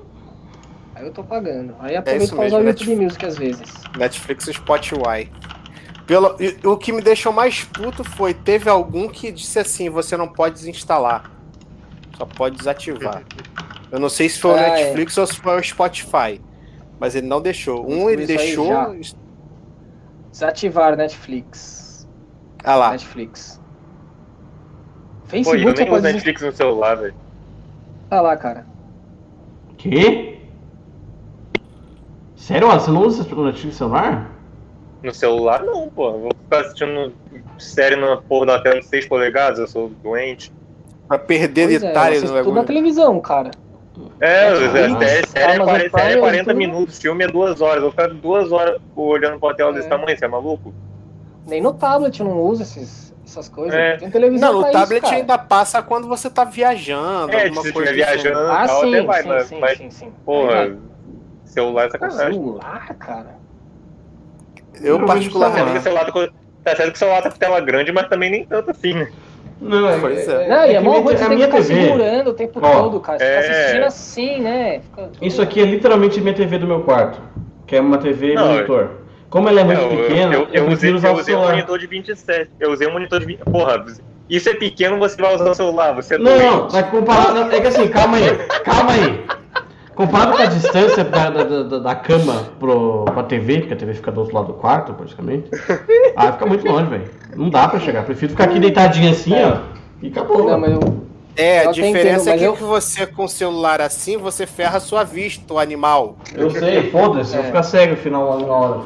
Aí 0.95 1.05
eu 1.05 1.13
tô 1.13 1.25
pagando. 1.25 1.75
Aí 1.81 1.97
aproveito 1.97 2.33
É 2.33 2.37
pra 2.37 2.47
usar 2.47 2.59
o 2.59 2.65
YouTube 2.65 2.95
Music 2.95 3.27
às 3.27 3.37
vezes. 3.37 3.73
Netflix 3.99 4.47
e 4.47 4.53
Spotify. 4.53 5.29
Pelo, 6.07 6.37
o 6.65 6.77
que 6.77 6.93
me 6.93 7.01
deixou 7.01 7.33
mais 7.33 7.65
puto 7.65 8.05
foi, 8.05 8.35
teve 8.35 8.69
algum 8.69 9.09
que 9.09 9.33
disse 9.33 9.59
assim, 9.59 9.89
você 9.89 10.17
não 10.17 10.29
pode 10.29 10.57
desinstalar. 10.57 11.31
Só 12.19 12.27
pode 12.27 12.57
desativar. 12.57 13.23
Eu 13.91 13.99
não 13.99 14.09
sei 14.09 14.29
se 14.29 14.39
foi 14.39 14.53
o 14.53 14.55
Ah, 14.55 14.61
é. 14.61 14.85
Netflix 14.85 15.17
ou 15.17 15.27
se 15.27 15.37
foi 15.37 15.59
o 15.59 15.63
Spotify. 15.63 16.41
Mas 17.01 17.15
ele 17.15 17.27
não 17.27 17.41
deixou. 17.41 17.91
Um 17.91 18.11
ele 18.11 18.27
deixou. 18.27 18.71
Desativar 20.31 20.97
Netflix. 20.97 22.09
Ah 22.63 22.77
lá. 22.77 22.91
Netflix. 22.93 23.61
Pô, 25.29 25.37
eu 25.37 25.45
Facebook 25.45 25.75
você 25.75 25.85
nem 25.85 25.93
uso. 25.93 26.03
Netflix 26.03 26.43
no 26.43 26.53
celular, 26.53 26.97
velho. 26.97 27.15
Ah 28.11 28.21
lá, 28.21 28.37
cara. 28.37 28.67
Quê? 29.79 30.41
Sério? 32.37 32.69
Você 32.71 32.91
não 32.91 33.03
usa 33.07 33.23
Netflix 33.23 33.65
no 33.65 33.73
celular? 33.73 34.34
No 35.05 35.13
celular, 35.13 35.63
não, 35.63 35.89
pô. 35.91 36.09
Eu 36.09 36.21
Vou 36.21 36.31
ficar 36.45 36.61
assistindo 36.61 37.13
série 37.59 37.95
na 37.95 38.17
porra 38.17 38.47
da 38.47 38.59
tela 38.59 38.81
de 38.81 38.87
6 38.87 39.07
polegadas, 39.07 39.59
eu 39.59 39.69
sou 39.69 39.91
doente. 40.03 40.51
Pra 41.07 41.19
perder 41.19 41.69
Pois 41.69 41.83
é, 41.83 41.87
eu 41.87 41.89
detalhes 41.89 42.23
no 42.23 42.39
tudo 42.43 42.53
na 42.55 42.65
televisão, 42.65 43.21
cara. 43.21 43.51
É, 44.19 44.51
Netflix, 44.51 44.75
a 44.75 44.99
série, 44.99 45.27
série, 45.29 45.45
é 45.45 45.55
Amazon 45.57 45.65
40, 45.65 45.91
série 45.99 46.05
é 46.05 46.09
Prime, 46.09 46.21
40 46.21 46.45
tudo. 46.45 46.57
minutos, 46.57 46.99
filme 46.99 47.25
é 47.25 47.29
2 47.29 47.61
horas. 47.61 47.77
Eu 47.77 47.83
vou 47.83 47.91
ficar 47.91 48.09
2 48.09 48.51
horas 48.51 48.81
olhando 48.97 49.39
pra 49.39 49.53
tela 49.55 49.73
desse 49.75 49.87
É. 49.87 49.91
tamanho, 49.91 50.19
você 50.19 50.25
é 50.25 50.29
maluco? 50.29 50.73
Nem 51.47 51.61
no 51.61 51.75
tablet 51.75 52.23
não 52.23 52.41
usa 52.41 52.63
esses, 52.63 53.15
essas 53.27 53.51
coisas. 53.51 53.75
É. 53.79 53.99
Tem 53.99 54.11
televisão 54.11 54.49
Não, 54.55 54.59
no 54.63 54.63
pra 54.63 54.73
tablet 54.73 55.05
isso, 55.05 55.15
ainda 55.15 55.37
passa 55.37 55.83
quando 55.83 56.09
você 56.09 56.31
tá 56.31 56.45
viajando, 56.45 57.31
É, 57.37 57.45
alguma 57.45 57.61
se 57.63 57.73
coisa 57.75 57.91
estiver 57.91 58.09
assim. 58.09 58.23
viajando, 58.23 58.51
Ah, 58.51 58.67
tal, 58.67 58.81
sim, 58.81 58.89
até 58.97 59.03
vai, 59.03 59.23
sim, 59.23 59.29
mas, 59.29 59.47
sim, 59.49 59.61
mas 59.61 59.79
sim, 59.79 59.91
sim. 59.91 60.13
Porra, 60.25 60.75
celular 61.45 61.87
é 61.87 61.91
sacanagem. 61.91 62.33
celular, 62.33 62.95
cara. 62.99 63.44
Eu, 64.83 64.99
Tá 65.01 65.07
particularmente. 65.07 65.59
certo 65.61 65.73
que 65.73 65.79
o 65.79 65.83
celular 65.83 66.05
tá 66.07 66.13
com, 66.13 66.27
tá 66.65 66.77
certo 66.77 66.91
que 66.91 66.97
o 66.97 66.99
celular 66.99 67.23
tá 67.23 67.31
com 67.31 67.39
tela 67.39 67.61
grande, 67.61 67.93
mas 67.93 68.09
também 68.09 68.31
nem 68.31 68.45
tanto 68.45 68.71
assim, 68.71 68.95
né? 68.95 69.09
Não, 69.61 69.89
é, 69.89 69.99
Pois 69.99 70.29
é. 70.29 70.49
Não, 70.49 70.67
e 70.67 70.75
é 70.75 70.81
mó 70.81 70.91
minha- 70.91 71.03
ruim, 71.03 71.17
você 71.17 71.25
a 71.25 71.29
tem 71.29 71.29
que 71.29 71.35
minha 71.37 71.47
ficar 71.47 71.59
TV. 71.63 71.83
segurando 71.83 72.31
o 72.31 72.35
tempo 72.35 72.61
Ó, 72.63 72.83
todo, 72.83 73.01
cara. 73.01 73.19
Você 73.19 73.25
é. 73.25 73.35
tá 73.43 73.51
assistindo 73.53 73.85
assim, 73.85 74.41
né? 74.41 74.81
Fica- 74.81 75.11
Isso 75.23 75.41
aqui 75.43 75.61
é 75.61 75.65
literalmente 75.65 76.21
minha 76.21 76.35
TV 76.35 76.59
do 76.59 76.67
meu 76.67 76.81
quarto. 76.81 77.21
Que 77.67 77.77
é 77.77 77.81
uma 77.81 77.97
TV 77.99 78.35
Não, 78.35 78.49
monitor. 78.49 78.91
Como 79.31 79.49
ela 79.49 79.61
é 79.61 79.65
muito 79.65 79.81
eu, 79.81 79.89
pequena, 79.89 80.35
eu, 80.35 80.41
eu, 80.53 80.65
eu 80.65 80.69
usei, 80.69 80.93
usar 80.93 81.09
eu 81.09 81.15
o 81.15 81.19
usei 81.19 81.35
um 81.35 81.41
monitor 81.43 81.79
de 81.79 81.87
27. 81.87 82.51
Eu 82.61 82.73
usei 82.73 82.87
um 82.87 82.93
monitor 82.93 83.19
de 83.21 83.27
20. 83.27 83.39
Porra, 83.45 83.85
isso 84.29 84.49
é 84.49 84.55
pequeno, 84.55 84.99
você 84.99 85.21
vai 85.21 85.35
usar 85.35 85.51
o 85.51 85.55
celular, 85.55 85.93
você 85.93 86.15
é 86.17 86.19
Não, 86.19 86.37
não, 86.39 86.59
doente. 86.59 86.73
mas 86.75 86.87
comparado. 86.91 87.35
não, 87.35 87.51
É 87.51 87.61
que 87.61 87.67
assim, 87.67 87.89
calma 87.89 88.17
aí, 88.19 88.37
calma 88.65 88.93
aí. 88.93 89.25
Comparado 89.95 90.37
com 90.37 90.43
a 90.43 90.47
distância 90.47 91.05
da, 91.05 91.31
da, 91.31 91.45
da, 91.45 91.79
da 91.79 91.95
cama 91.95 92.45
pro, 92.59 93.05
pra 93.05 93.23
TV, 93.23 93.61
porque 93.61 93.75
a 93.75 93.77
TV 93.77 93.95
fica 93.95 94.11
do 94.11 94.21
outro 94.21 94.35
lado 94.35 94.47
do 94.49 94.55
quarto, 94.55 94.93
praticamente. 94.95 95.49
Ah, 96.17 96.33
fica 96.33 96.47
muito 96.47 96.67
longe, 96.67 96.91
velho. 96.91 97.11
Não 97.37 97.49
dá 97.49 97.69
pra 97.69 97.79
chegar. 97.79 98.05
Prefiro 98.05 98.33
ficar 98.33 98.45
aqui 98.45 98.59
deitadinho 98.59 99.11
assim, 99.11 99.35
ó. 99.35 99.59
E 100.03 100.09
acabou. 100.09 100.45
Não, 100.51 100.59
mas 100.59 100.73
eu, 100.73 100.81
É, 101.37 101.61
a 101.61 101.65
Eu 101.65 101.73
diferença 101.73 102.23
entendo, 102.31 102.35
é 102.35 102.39
que, 102.39 102.45
eu- 102.45 102.53
que 102.57 102.63
você 102.63 103.07
com 103.07 103.25
o 103.25 103.29
celular 103.29 103.81
assim, 103.81 104.17
você 104.17 104.47
ferra 104.47 104.77
a 104.77 104.81
sua 104.81 105.03
vista, 105.05 105.53
o 105.55 105.59
animal. 105.59 106.17
Eu 106.35 106.51
sei, 106.51 106.91
foda-se, 106.91 107.31
eu 107.33 107.37
vou 107.39 107.45
É. 107.45 107.47
ficar 107.47 107.63
cego 107.65 107.91
no 107.93 107.97
final 107.99 108.39
na 108.39 108.53
hora. 108.53 108.81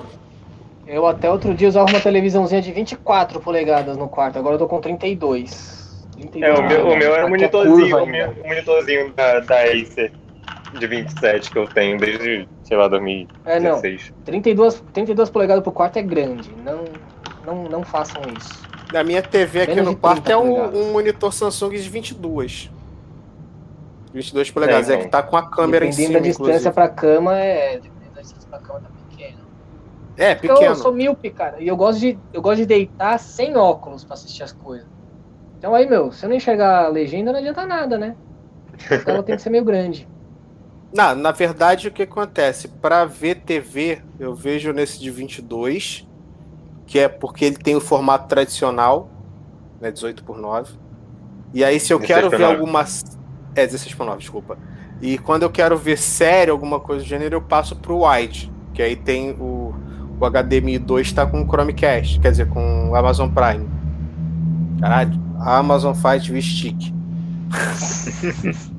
eu 0.86 1.06
até 1.06 1.30
outro 1.30 1.52
dia 1.52 1.68
usava 1.68 1.90
uma 1.90 2.00
televisãozinha 2.00 2.62
de 2.62 2.72
24 2.72 3.38
polegadas 3.40 3.96
no 3.98 4.08
quarto, 4.08 4.38
agora 4.38 4.54
eu 4.54 4.58
tô 4.58 4.66
com 4.66 4.80
32. 4.80 6.06
32 6.16 6.42
É, 6.42 6.54
o 6.58 6.66
meu, 6.66 6.86
o 6.88 6.96
meu 6.96 7.14
era 7.14 7.22
Aqui 7.22 7.22
o 7.22 7.26
é 7.26 7.28
monitorzinho, 7.28 7.78
curva 7.90 8.02
o, 8.02 8.06
meu- 8.06 8.34
monitorzinho 8.46 9.12
da, 9.14 9.40
da 9.40 9.56
Acer 9.64 10.12
de 10.72 10.86
27 10.86 11.50
que 11.50 11.58
eu 11.58 11.66
tenho 11.66 11.98
desde, 11.98 12.48
sei 12.62 12.76
lá, 12.76 12.88
2016. 12.88 13.44
É, 13.44 13.60
não. 13.60 14.22
32, 14.24 14.84
32 14.92 15.30
polegadas 15.30 15.62
pro 15.62 15.72
quarto 15.72 15.98
é 15.98 16.02
grande. 16.02 16.50
Não, 16.64 16.84
não, 17.44 17.64
não 17.64 17.82
façam 17.82 18.22
isso. 18.36 18.68
Na 18.92 19.04
minha 19.04 19.22
TV 19.22 19.62
aqui 19.62 19.74
Menos 19.74 19.90
no 19.92 19.96
quarto 19.96 20.22
30 20.22 20.32
é 20.32 20.36
um, 20.36 20.88
um 20.88 20.92
monitor 20.92 21.32
Samsung 21.32 21.70
de 21.70 21.88
22. 21.88 22.70
22 24.12 24.50
polegadas. 24.50 24.88
É, 24.88 24.94
então. 24.94 25.04
que 25.04 25.10
tá 25.10 25.22
com 25.22 25.36
a 25.36 25.48
câmera 25.48 25.84
em 25.84 25.90
Dependendo 25.90 26.12
cima, 26.12 26.20
da 26.20 26.26
distância 26.26 26.68
inclusive. 26.68 26.74
pra 26.74 26.88
cama, 26.88 27.36
é. 27.36 27.74
Dependendo 27.74 28.14
da 28.14 28.20
distância 28.22 28.48
pra 28.48 28.58
cama, 28.58 28.80
tá 28.80 28.88
pequeno. 29.10 29.38
É, 30.16 30.34
pequeno. 30.34 30.62
eu 30.62 30.76
sou 30.76 30.92
míope, 30.92 31.30
cara. 31.30 31.56
E 31.60 31.68
eu 31.68 31.76
gosto, 31.76 32.00
de, 32.00 32.18
eu 32.32 32.40
gosto 32.40 32.58
de 32.58 32.66
deitar 32.66 33.18
sem 33.18 33.56
óculos 33.56 34.04
pra 34.04 34.14
assistir 34.14 34.42
as 34.42 34.52
coisas. 34.52 34.86
Então 35.58 35.74
aí, 35.74 35.88
meu, 35.88 36.12
se 36.12 36.24
eu 36.24 36.28
não 36.28 36.36
enxergar 36.36 36.86
a 36.86 36.88
legenda, 36.88 37.32
não 37.32 37.38
adianta 37.38 37.66
nada, 37.66 37.98
né? 37.98 38.16
Então 38.90 39.14
ela 39.14 39.22
tem 39.22 39.36
que 39.36 39.42
ser 39.42 39.50
meio 39.50 39.64
grande. 39.64 40.08
Não, 40.92 41.14
na 41.14 41.32
verdade, 41.32 41.88
o 41.88 41.90
que 41.90 42.02
acontece? 42.02 42.68
Pra 42.68 43.04
ver 43.04 43.42
TV, 43.42 44.00
eu 44.18 44.34
vejo 44.34 44.72
nesse 44.72 44.98
de 44.98 45.10
22, 45.10 46.06
que 46.86 46.98
é 46.98 47.08
porque 47.08 47.44
ele 47.44 47.56
tem 47.56 47.76
o 47.76 47.80
formato 47.80 48.26
tradicional, 48.26 49.10
né, 49.80 49.90
18 49.90 50.24
por 50.24 50.38
9. 50.38 50.72
E 51.52 51.62
aí, 51.62 51.78
se 51.78 51.92
eu 51.92 51.98
16 51.98 52.06
quero 52.06 52.30
ver 52.30 52.40
9. 52.40 52.54
alguma. 52.54 52.84
É, 53.54 53.66
16 53.66 53.94
por 53.94 54.06
9, 54.06 54.18
desculpa. 54.18 54.58
E 55.00 55.18
quando 55.18 55.42
eu 55.42 55.50
quero 55.50 55.76
ver 55.76 55.98
série, 55.98 56.50
alguma 56.50 56.80
coisa 56.80 57.04
do 57.04 57.08
gênero, 57.08 57.36
eu 57.36 57.42
passo 57.42 57.76
pro 57.76 58.06
Wide, 58.06 58.50
que 58.72 58.82
aí 58.82 58.96
tem 58.96 59.32
o, 59.32 59.74
o 60.18 60.30
HDMI 60.30 60.78
2 60.78 61.12
tá 61.12 61.26
com 61.26 61.42
o 61.42 61.46
Chromecast, 61.46 62.18
quer 62.18 62.30
dizer, 62.30 62.48
com 62.48 62.90
o 62.90 62.96
Amazon 62.96 63.30
Prime. 63.30 63.68
Caralho, 64.80 65.20
a 65.38 65.58
Amazon 65.58 65.94
faz 65.94 66.26
V-Stick. 66.26 66.94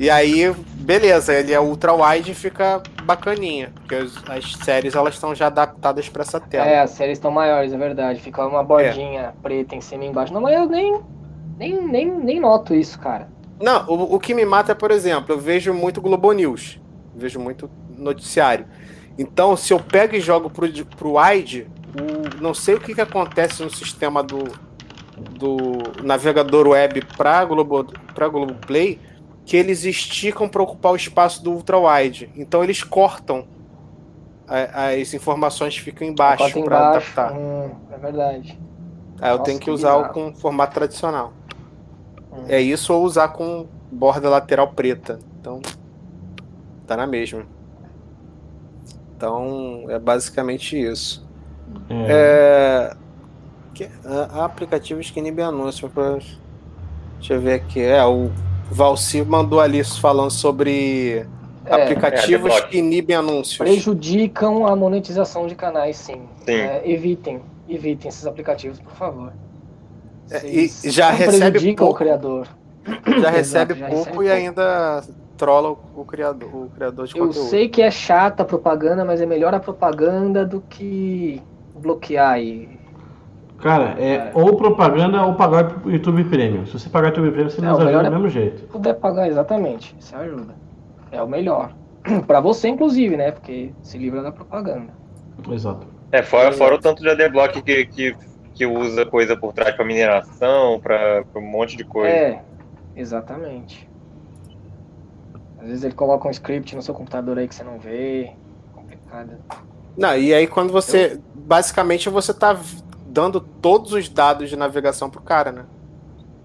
E 0.00 0.08
aí, 0.08 0.50
beleza, 0.90 1.32
ele 1.32 1.52
é 1.52 1.60
ultra 1.60 1.92
wide 1.94 2.32
e 2.32 2.34
fica 2.34 2.82
bacaninha, 3.04 3.70
porque 3.76 3.94
as, 3.94 4.12
as 4.28 4.52
séries 4.56 4.96
elas 4.96 5.14
estão 5.14 5.32
já 5.32 5.46
adaptadas 5.46 6.08
para 6.08 6.22
essa 6.22 6.40
tela. 6.40 6.66
É, 6.66 6.80
as 6.80 6.90
séries 6.90 7.18
estão 7.18 7.30
maiores, 7.30 7.72
é 7.72 7.78
verdade. 7.78 8.20
Fica 8.20 8.44
uma 8.44 8.64
bordinha 8.64 9.32
preta 9.40 9.76
em 9.76 9.80
cima 9.80 10.04
e 10.04 10.08
embaixo. 10.08 10.34
Não, 10.34 10.40
mas 10.40 10.58
eu 10.58 10.66
nem, 10.66 11.00
nem, 11.56 11.86
nem, 11.86 12.10
nem 12.10 12.40
noto 12.40 12.74
isso, 12.74 12.98
cara. 12.98 13.28
Não, 13.60 13.86
o, 13.86 14.16
o 14.16 14.18
que 14.18 14.34
me 14.34 14.44
mata 14.44 14.72
é, 14.72 14.74
por 14.74 14.90
exemplo, 14.90 15.32
eu 15.32 15.38
vejo 15.38 15.72
muito 15.72 16.00
Globo 16.00 16.32
News, 16.32 16.80
vejo 17.14 17.38
muito 17.38 17.70
noticiário. 17.96 18.66
Então, 19.16 19.56
se 19.56 19.72
eu 19.72 19.78
pego 19.78 20.16
e 20.16 20.20
jogo 20.20 20.50
pro, 20.50 20.66
pro 20.96 21.20
wide, 21.20 21.68
o, 21.94 22.42
não 22.42 22.52
sei 22.52 22.74
o 22.74 22.80
que, 22.80 22.96
que 22.96 23.00
acontece 23.00 23.62
no 23.62 23.70
sistema 23.70 24.24
do, 24.24 24.42
do 25.38 26.02
navegador 26.02 26.66
web 26.66 27.00
para 27.16 27.44
Globo 27.44 27.84
para 28.12 28.26
Globoplay, 28.26 28.98
que 29.50 29.56
eles 29.56 29.82
esticam 29.84 30.48
para 30.48 30.62
ocupar 30.62 30.92
o 30.92 30.96
espaço 30.96 31.42
do 31.42 31.50
ultra 31.50 31.76
wide. 31.76 32.30
Então 32.36 32.62
eles 32.62 32.84
cortam 32.84 33.44
a- 34.46 34.90
as 34.90 35.12
informações 35.12 35.74
que 35.74 35.80
ficam 35.82 36.06
embaixo 36.06 36.62
para 36.62 36.90
adaptar. 36.90 37.32
Hum, 37.32 37.68
é 37.90 37.98
verdade. 37.98 38.56
Aí 39.20 39.28
eu 39.28 39.38
Nossa, 39.38 39.42
tenho 39.42 39.58
que 39.58 39.64
que 39.64 39.70
usar 39.72 39.94
o 39.96 40.02
bizarro. 40.02 40.14
com 40.14 40.32
formato 40.36 40.74
tradicional. 40.74 41.32
Hum. 42.32 42.44
É 42.46 42.60
isso 42.60 42.94
ou 42.94 43.02
usar 43.02 43.26
com 43.30 43.66
borda 43.90 44.28
lateral 44.30 44.68
preta. 44.68 45.18
Então, 45.40 45.60
tá 46.86 46.96
na 46.96 47.08
mesma. 47.08 47.42
Então, 49.16 49.86
é 49.88 49.98
basicamente 49.98 50.80
isso. 50.80 51.28
É. 51.88 52.06
É... 52.92 52.96
que- 53.74 53.90
aplicativos 54.40 55.10
que 55.10 55.18
inibem 55.18 55.44
anúncio. 55.44 55.90
Pra... 55.90 56.18
Deixa 57.18 57.34
eu 57.34 57.40
ver 57.40 57.54
aqui. 57.54 57.80
É, 57.80 58.04
o 58.04 58.30
Valci 58.70 59.22
mandou 59.22 59.60
ali 59.60 59.82
falando 59.84 60.30
sobre 60.30 61.26
É, 61.66 61.74
aplicativos 61.74 62.50
É, 62.50 62.54
adblock. 62.54 62.68
que 62.70 62.78
inibem 62.78 63.16
anúncios. 63.16 63.58
prejudicam 63.58 64.66
a 64.66 64.74
monetização 64.76 65.46
de 65.46 65.54
canais, 65.54 65.96
sim. 65.96 66.22
Sim. 66.44 66.52
É, 66.52 66.82
evitem, 66.84 67.40
evitem 67.68 68.08
esses 68.08 68.26
aplicativos, 68.26 68.78
por 68.80 68.92
favor. 68.94 69.32
É, 70.30 70.46
e 70.46 70.68
já 70.90 71.10
recebe 71.10 71.50
prejudicam 71.50 71.86
pouco. 71.86 71.94
o 71.94 72.04
criador. 72.04 72.48
Já 73.20 73.30
recebe 73.30 73.74
já 73.74 73.86
pouco 73.88 73.98
recebe 73.98 74.10
e 74.10 74.28
pouco. 74.28 74.32
ainda 74.32 75.02
trola 75.36 75.70
o, 75.70 75.78
o 75.96 76.04
criador, 76.04 76.48
o 76.54 76.70
criador 76.74 77.06
de 77.06 77.16
Eu 77.18 77.26
conteúdo. 77.26 77.48
sei 77.48 77.68
que 77.68 77.82
é 77.82 77.90
chata 77.90 78.42
a 78.42 78.46
propaganda, 78.46 79.04
mas 79.04 79.20
é 79.20 79.26
melhor 79.26 79.52
a 79.54 79.60
propaganda 79.60 80.44
do 80.46 80.60
que 80.62 81.42
bloquear 81.74 82.32
aí. 82.32 82.68
Cara, 83.60 83.94
é, 84.00 84.30
ou 84.34 84.56
propaganda 84.56 85.22
ou 85.24 85.34
pagar 85.34 85.84
o 85.84 85.90
YouTube 85.90 86.24
Premium. 86.24 86.64
Se 86.66 86.72
você 86.78 86.88
pagar 86.88 87.08
o 87.08 87.10
YouTube 87.10 87.30
Premium, 87.32 87.50
você 87.50 87.60
Não, 87.60 87.72
nos 87.72 87.80
ajuda 87.80 88.00
do 88.00 88.06
é- 88.06 88.10
mesmo 88.10 88.28
jeito. 88.28 88.60
Se 88.60 88.66
puder 88.66 88.94
pagar 88.94 89.28
exatamente, 89.28 89.94
isso 89.98 90.16
ajuda. 90.16 90.54
É 91.12 91.22
o 91.22 91.28
melhor. 91.28 91.72
Pra 92.26 92.40
você, 92.40 92.68
inclusive, 92.68 93.16
né? 93.16 93.30
Porque 93.32 93.72
se 93.82 93.98
livra 93.98 94.22
da 94.22 94.32
propaganda. 94.32 94.92
Exato. 95.50 95.86
É, 96.12 96.22
fora, 96.22 96.52
fora 96.52 96.74
o 96.74 96.78
tanto 96.78 97.02
de 97.02 97.08
adblock 97.10 97.60
que, 97.62 97.86
que, 97.86 98.16
que 98.54 98.66
usa 98.66 99.04
coisa 99.06 99.36
por 99.36 99.52
trás 99.52 99.74
pra 99.74 99.84
mineração, 99.84 100.80
pra, 100.80 101.22
pra 101.24 101.40
um 101.40 101.44
monte 101.46 101.76
de 101.76 101.84
coisa. 101.84 102.08
É, 102.14 102.42
exatamente. 102.96 103.88
Às 105.60 105.68
vezes 105.68 105.84
ele 105.84 105.94
coloca 105.94 106.26
um 106.26 106.30
script 106.30 106.74
no 106.74 106.82
seu 106.82 106.94
computador 106.94 107.38
aí 107.38 107.46
que 107.46 107.54
você 107.54 107.62
não 107.62 107.78
vê. 107.78 108.32
Complicado. 108.74 109.32
Não, 109.96 110.16
e 110.16 110.32
aí 110.32 110.46
quando 110.46 110.72
você. 110.72 111.20
Basicamente 111.34 112.08
você 112.08 112.32
tá 112.32 112.56
dando 113.10 113.40
todos 113.40 113.92
os 113.92 114.08
dados 114.08 114.48
de 114.48 114.56
navegação 114.56 115.10
pro 115.10 115.20
cara, 115.20 115.50
né? 115.52 115.64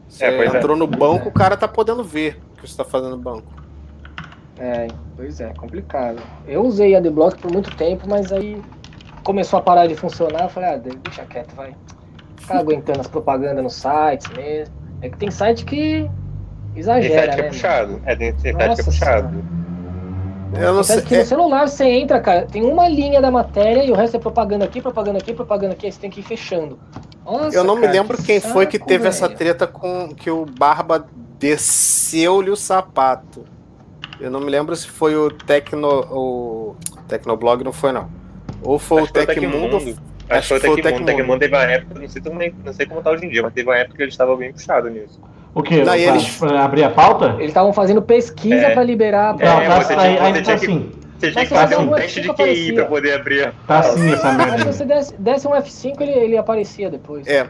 Você 0.09 0.25
É, 0.25 0.29
é. 0.37 0.45
entrou 0.57 0.75
no 0.75 0.87
banco, 0.87 1.29
o 1.29 1.31
cara 1.31 1.55
tá 1.55 1.67
podendo 1.67 2.03
ver 2.03 2.39
o 2.53 2.61
que 2.61 2.67
você 2.69 2.75
tá 2.77 2.83
fazendo 2.83 3.11
no 3.15 3.21
banco. 3.21 3.47
É, 4.57 4.87
pois 5.15 5.39
é, 5.41 5.53
complicado. 5.53 6.21
Eu 6.47 6.63
usei 6.65 6.95
Adblock 6.95 7.37
por 7.39 7.51
muito 7.51 7.75
tempo, 7.75 8.07
mas 8.09 8.31
aí 8.31 8.61
começou 9.23 9.59
a 9.59 9.61
parar 9.61 9.87
de 9.87 9.95
funcionar, 9.95 10.43
eu 10.43 10.49
falei, 10.49 10.69
ah, 10.69 10.77
deixa 10.77 11.25
quieto, 11.25 11.53
vai. 11.55 11.75
Ficar 12.37 12.59
aguentando 12.59 13.01
as 13.01 13.07
propagandas 13.07 13.63
nos 13.63 13.73
sites 13.75 14.27
mesmo. 14.35 14.73
É 15.01 15.09
que 15.09 15.17
tem 15.17 15.29
site 15.31 15.65
que 15.65 16.09
Tem 16.73 16.79
exagera, 16.79 17.25
site 17.33 17.35
que 17.35 17.41
né? 17.41 17.47
é 17.47 17.49
puxado. 17.51 18.01
É, 18.05 18.15
tem, 18.15 18.33
tem 18.33 18.53
site 18.53 18.55
que 18.55 18.63
é 18.63 18.67
Nossa 18.67 18.83
puxado. 18.83 19.43
Eu 20.57 20.73
não 20.73 20.83
sei. 20.83 21.01
que 21.01 21.15
é- 21.15 21.19
no 21.19 21.25
celular 21.25 21.67
você 21.67 21.85
entra, 21.85 22.19
cara, 22.19 22.45
tem 22.45 22.63
uma 22.63 22.87
linha 22.87 23.21
da 23.21 23.29
matéria 23.31 23.83
e 23.83 23.91
o 23.91 23.95
resto 23.95 24.17
é 24.17 24.19
propaganda 24.19 24.65
aqui, 24.65 24.81
propaganda 24.81 25.17
aqui, 25.19 25.33
propaganda 25.33 25.73
aqui, 25.73 25.85
aí 25.85 25.91
você 25.91 25.99
tem 25.99 26.09
que 26.09 26.19
ir 26.19 26.23
fechando. 26.23 26.79
Nossa, 27.25 27.55
eu 27.57 27.63
não 27.63 27.75
me 27.75 27.81
cara, 27.81 27.93
lembro 27.93 28.17
quem 28.21 28.39
foi 28.39 28.65
que 28.67 28.77
saco, 28.77 28.87
teve 28.87 29.07
essa 29.07 29.27
velho. 29.27 29.37
treta 29.37 29.65
com 29.67 30.13
que 30.13 30.29
o 30.29 30.45
Barba 30.45 31.05
desceu-lhe 31.39 32.49
o 32.49 32.55
sapato. 32.55 33.43
Eu 34.19 34.31
não 34.31 34.39
me 34.39 34.49
lembro 34.49 34.75
se 34.75 34.87
foi 34.87 35.15
o 35.15 35.29
Tecno. 35.29 35.87
O 36.11 36.75
Tecnoblog 37.07 37.63
não 37.63 37.73
foi, 37.73 37.91
não. 37.91 38.09
Ou 38.63 38.79
foi 38.79 39.01
Acho 39.01 39.11
o 39.11 39.13
que 39.13 39.19
foi 39.19 39.23
o 39.23 39.27
Tecmundo. 39.27 39.77
Tecmundo. 39.79 40.01
Acho 40.29 40.37
Acho 40.37 40.47
que 40.47 40.59
que 40.61 40.65
foi 40.67 40.69
o 40.69 40.75
Tecmundo. 40.75 41.03
O 41.03 41.05
Tecmundo. 41.05 41.05
Tecmundo 41.05 41.39
teve 41.39 41.55
uma 41.55 41.63
época, 41.63 41.99
não 41.99 42.07
sei, 42.09 42.21
também, 42.21 42.55
não 42.63 42.73
sei 42.73 42.85
como 42.85 43.01
tá 43.01 43.11
hoje 43.11 43.25
em 43.25 43.29
dia, 43.29 43.43
mas 43.43 43.53
teve 43.53 43.69
uma 43.69 43.77
época 43.77 43.97
que 43.97 44.03
ele 44.03 44.09
estava 44.11 44.35
bem 44.35 44.51
puxado 44.53 44.89
nisso. 44.89 45.19
O 45.55 45.63
quê? 45.63 45.77
Não, 45.77 45.85
Pra, 45.85 45.97
eles- 45.97 46.37
pra 46.37 46.63
abrir 46.65 46.83
a 46.83 46.89
pauta? 46.89 47.35
Eles 47.37 47.47
estavam 47.47 47.71
fazendo 47.73 48.01
pesquisa 48.01 48.55
É. 48.67 48.73
pra 48.73 48.83
liberar. 48.83 49.35
Não, 49.37 49.61
É, 49.61 49.67
tá, 49.67 49.81
você 49.81 49.93
aí, 49.93 49.99
tinha- 50.15 50.23
aí 50.23 50.33
você 50.33 50.41
tá 50.41 50.43
tinha 50.43 50.57
que- 50.59 50.65
assim. 50.65 50.91
Você 51.17 51.31
tinha 51.31 51.45
que 51.45 51.53
fazer 51.53 51.77
um 51.77 51.87
teste 51.93 52.21
de 52.21 52.27
QI 52.27 52.31
aparecia. 52.33 52.73
pra 52.75 52.85
poder 52.85 53.13
abrir. 53.13 53.53
Tá 53.65 53.79
assim 53.79 54.11
essa 54.11 54.33
Mas 54.33 54.37
merda. 54.37 54.57
se 54.57 54.65
você 54.65 54.85
desse, 54.85 55.13
desse 55.17 55.47
um 55.47 55.51
F5, 55.55 56.01
ele, 56.01 56.11
ele 56.11 56.37
aparecia 56.37 56.89
depois. 56.91 57.25
É. 57.25 57.49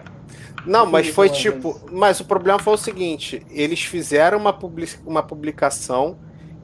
Não, 0.68 0.86
mas 0.86 1.08
Sim, 1.08 1.14
foi 1.14 1.30
tipo. 1.30 1.80
Mas 1.92 2.20
o 2.20 2.26
problema 2.26 2.60
foi 2.60 2.74
o 2.74 2.78
seguinte: 2.78 3.44
eles 3.50 3.82
fizeram 3.82 4.38
uma, 4.38 4.54
public, 4.54 4.98
uma 5.06 5.24
publicação 5.24 6.16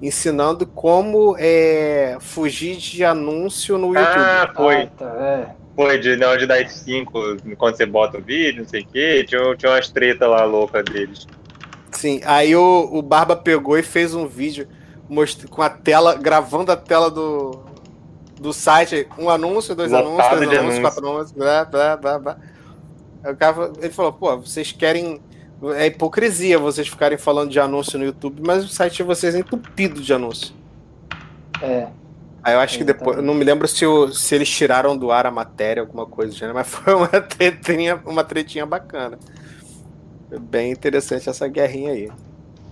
ensinando 0.02 0.66
como 0.66 1.36
é, 1.40 2.18
fugir 2.20 2.78
de 2.78 3.04
anúncio 3.04 3.78
no 3.80 3.88
YouTube. 3.96 4.06
Ah, 4.20 4.52
foi. 4.56 4.76
Ah, 4.84 4.88
tá, 4.98 5.06
é. 5.06 5.61
Foi 5.84 6.00
de, 6.00 6.16
na 6.16 6.28
hora 6.30 6.38
de 6.40 6.46
dar 6.48 6.60
F5 6.64 7.56
quando 7.58 7.76
você 7.78 7.86
bota 7.86 8.18
o 8.18 8.22
vídeo, 8.22 8.62
não 8.64 8.70
sei 8.70 8.82
o 8.82 8.88
quê. 8.88 9.26
Tinha, 9.28 9.56
tinha 9.56 9.72
umas 9.72 9.90
treta 9.90 10.28
lá 10.28 10.44
louca 10.44 10.84
deles. 10.84 11.28
Sim, 11.92 12.22
aí 12.26 12.56
o, 12.56 12.90
o 12.92 13.02
Barba 13.02 13.36
pegou 13.36 13.78
e 13.78 13.84
fez 13.84 14.14
um 14.14 14.28
vídeo 14.28 14.68
most- 15.10 15.48
com 15.48 15.62
a 15.62 15.70
tela, 15.70 16.16
gravando 16.16 16.72
a 16.72 16.76
tela 16.78 17.12
do, 17.12 17.60
do 18.40 18.54
site, 18.54 19.08
um 19.18 19.30
anúncio, 19.30 19.76
dois 19.76 19.92
Lotado 19.92 20.08
anúncios, 20.08 20.28
três 20.38 20.50
de 20.50 20.58
anúncios, 20.58 20.78
anúncio. 20.80 20.82
quatro 20.82 21.10
anúncios, 21.10 21.32
blá, 21.34 21.66
blá, 21.66 21.98
blá, 21.98 22.20
blá. 22.20 22.38
Aí 23.24 23.34
o 23.34 23.38
cara, 23.38 23.72
ele 23.80 23.90
falou, 23.94 24.14
pô, 24.14 24.38
vocês 24.38 24.72
querem. 24.72 25.20
É 25.76 25.86
hipocrisia 25.88 26.58
vocês 26.58 26.88
ficarem 26.88 27.18
falando 27.20 27.52
de 27.52 27.60
anúncio 27.60 28.00
no 28.00 28.06
YouTube, 28.06 28.42
mas 28.44 28.64
o 28.64 28.68
site 28.68 28.98
de 28.98 29.04
vocês 29.04 29.36
é 29.36 29.40
entupido 29.40 30.02
de 30.02 30.12
anúncio. 30.14 30.56
É. 31.62 31.88
Aí 32.44 32.54
eu 32.56 32.60
acho 32.60 32.78
que 32.78 32.84
depois. 32.84 33.18
Eu 33.18 33.24
não 33.24 33.34
me 33.34 33.44
lembro 33.44 33.68
se, 33.68 33.86
o, 33.86 34.12
se 34.12 34.34
eles 34.34 34.50
tiraram 34.50 34.98
do 34.98 35.12
ar 35.12 35.26
a 35.28 35.32
matéria, 35.32 35.82
alguma 35.82 36.06
coisa 36.06 36.32
do 36.32 36.38
gênero, 36.38 36.56
mas 36.56 36.68
foi 36.70 36.94
uma 36.96 37.08
tretinha, 37.08 38.02
uma 38.06 38.24
tretinha 38.24 38.66
bacana. 38.66 39.18
Bem 40.40 40.72
interessante 40.72 41.30
essa 41.30 41.48
guerrinha 41.48 41.92
aí. 41.92 42.12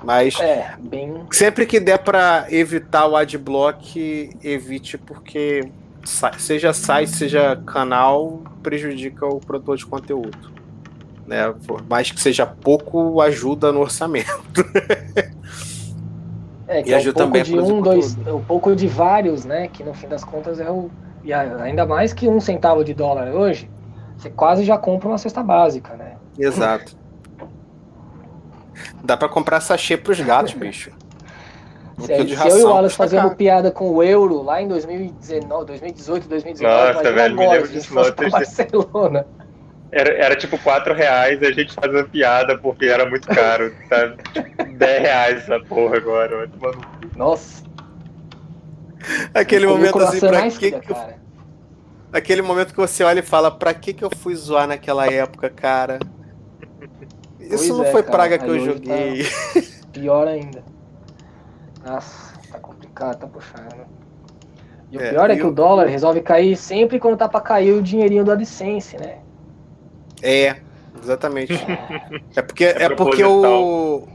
Mas 0.04 0.40
É, 0.40 0.76
bem. 0.80 1.26
sempre 1.32 1.66
que 1.66 1.80
der 1.80 2.00
pra 2.00 2.48
evitar 2.50 3.06
o 3.06 3.18
adblock, 3.18 4.30
evite, 4.42 4.98
porque 4.98 5.70
seja 6.38 6.72
site, 6.72 7.12
seja 7.12 7.58
canal, 7.66 8.42
prejudica 8.64 9.26
o 9.26 9.40
produtor 9.42 9.76
de 9.78 9.86
conteúdo. 9.86 10.54
Né? 11.28 11.54
Por 11.68 11.86
mais 11.88 12.10
que 12.10 12.20
seja 12.20 12.46
pouco, 12.46 13.20
ajuda 13.22 13.72
no 13.74 13.82
orçamento. 13.82 14.32
É, 16.70 16.84
que 16.84 16.90
E 16.90 16.94
é 16.94 16.96
um 16.96 17.00
ajuda 17.00 17.18
também 17.18 17.42
a 17.42 17.44
de 17.44 17.52
produzir 17.52 17.74
um, 17.74 17.82
dois, 17.82 18.18
é 18.28 18.32
um 18.32 18.44
pouco 18.44 18.76
de 18.76 18.88
vários, 18.88 19.44
né? 19.44 19.68
Que 19.68 19.84
no 19.84 19.94
fim 19.94 20.08
das 20.08 20.24
contas 20.24 20.60
é 20.60 20.70
o. 20.70 20.90
E 21.24 21.34
a- 21.34 21.64
ainda 21.64 21.84
mais 21.86 22.14
que 22.14 22.28
um 22.30 22.40
centavo 22.40 22.84
de 22.84 22.94
dólar 22.94 23.30
hoje, 23.34 23.68
você 24.16 24.30
quase 24.30 24.64
já 24.64 24.78
compra 24.78 25.10
uma 25.10 25.18
cesta 25.18 25.42
básica, 25.42 25.96
né? 25.96 26.14
Exato. 26.38 26.96
Dá 29.04 29.18
pra 29.18 29.28
comprar 29.28 29.60
sachê 29.62 29.98
pros 29.98 30.20
gatos, 30.22 30.54
bicho. 30.56 30.92
Um 31.98 32.04
Se, 32.04 32.24
de 32.24 32.38
se 32.38 32.48
eu 32.48 32.60
e 32.60 32.64
o 32.64 32.70
Wallace 32.70 32.98
caro. 32.98 33.36
piada 33.36 33.72
com 33.72 33.90
o 33.90 34.02
euro 34.04 34.42
lá 34.42 34.62
em 34.62 34.68
2019, 34.68 35.66
2018, 35.66 36.30
2019, 36.30 36.94
Nossa, 36.94 37.12
velho, 37.12 37.36
me 37.36 37.42
agora, 37.44 37.58
lembro 37.58 37.74
disso, 37.74 37.90
fosse 37.90 38.10
não, 38.10 38.16
pra 38.16 38.30
triste. 38.30 38.56
Barcelona. 38.58 39.26
Era, 39.92 40.14
era 40.14 40.36
tipo 40.36 40.58
4 40.60 40.94
reais, 40.94 41.42
a 41.42 41.52
gente 41.52 41.74
fazia 41.74 42.04
piada 42.06 42.56
porque 42.58 42.86
era 42.86 43.10
muito 43.10 43.28
caro. 43.28 43.74
Tá 43.90 44.14
10 44.80 45.02
reais 45.02 45.38
essa 45.44 45.60
porra 45.66 45.98
agora. 45.98 46.38
vai 46.38 46.48
tomar 46.48 46.76
no 46.76 46.82
cu. 47.10 47.18
Nossa. 47.18 47.64
Aquele 49.34 49.66
eu 49.66 49.70
momento 49.70 50.00
assim, 50.00 50.20
pra 50.20 50.50
que, 50.50 50.72
que 50.72 50.92
eu- 50.92 50.96
cara. 50.96 51.18
Aquele 52.12 52.42
momento 52.42 52.72
que 52.74 52.80
você 52.80 53.04
olha 53.04 53.20
e 53.20 53.24
fala, 53.24 53.52
pra 53.52 53.72
que 53.74 53.94
que 53.94 54.04
eu 54.04 54.10
fui 54.18 54.36
zoar 54.36 54.68
naquela 54.68 55.06
época, 55.12 55.48
cara? 55.50 56.00
Isso 57.40 57.50
Pois 57.58 57.70
não 57.70 57.84
é, 57.84 57.92
foi 57.92 58.02
cara. 58.04 58.12
praga 58.16 58.38
que 58.40 58.44
Aí 58.46 58.50
eu 58.50 58.56
hoje 58.56 58.66
joguei. 58.66 59.24
Pior 59.94 60.28
ainda. 60.28 60.64
Nossa, 61.86 62.34
tá 62.52 62.60
complicado, 62.60 63.20
tá 63.20 63.28
puxado. 63.28 63.86
E 64.92 64.98
o 64.98 65.02
É, 65.02 65.10
pior 65.12 65.30
é 65.30 65.36
que 65.36 65.44
o- 65.44 65.50
o 65.50 65.52
dólar 65.54 65.86
resolve 65.88 66.22
cair 66.22 66.56
sempre 66.58 67.00
quando 67.00 67.16
tá 67.16 67.30
pra 67.30 67.40
cair 67.42 67.74
o 67.74 67.82
dinheirinho 67.82 68.24
do 68.26 68.32
AdSense, 68.32 68.98
né? 68.98 69.20
É, 70.22 70.58
exatamente. 71.02 71.54
É 72.36 72.42
porque, 72.42 72.66
é 72.66 72.84
É 72.84 72.90
porque 72.90 73.24
o, 73.24 74.08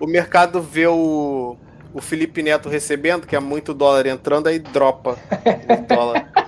o 0.00 0.06
mercado 0.06 0.60
vê 0.60 0.86
o, 0.86 1.56
o 1.92 2.00
Felipe 2.00 2.42
Neto 2.42 2.68
recebendo, 2.68 3.26
que 3.26 3.36
é 3.36 3.40
muito 3.40 3.72
dólar 3.74 4.06
entrando, 4.06 4.46
aí 4.48 4.58
dropa 4.58 5.16
o 5.68 5.86
dólar. 5.94 6.30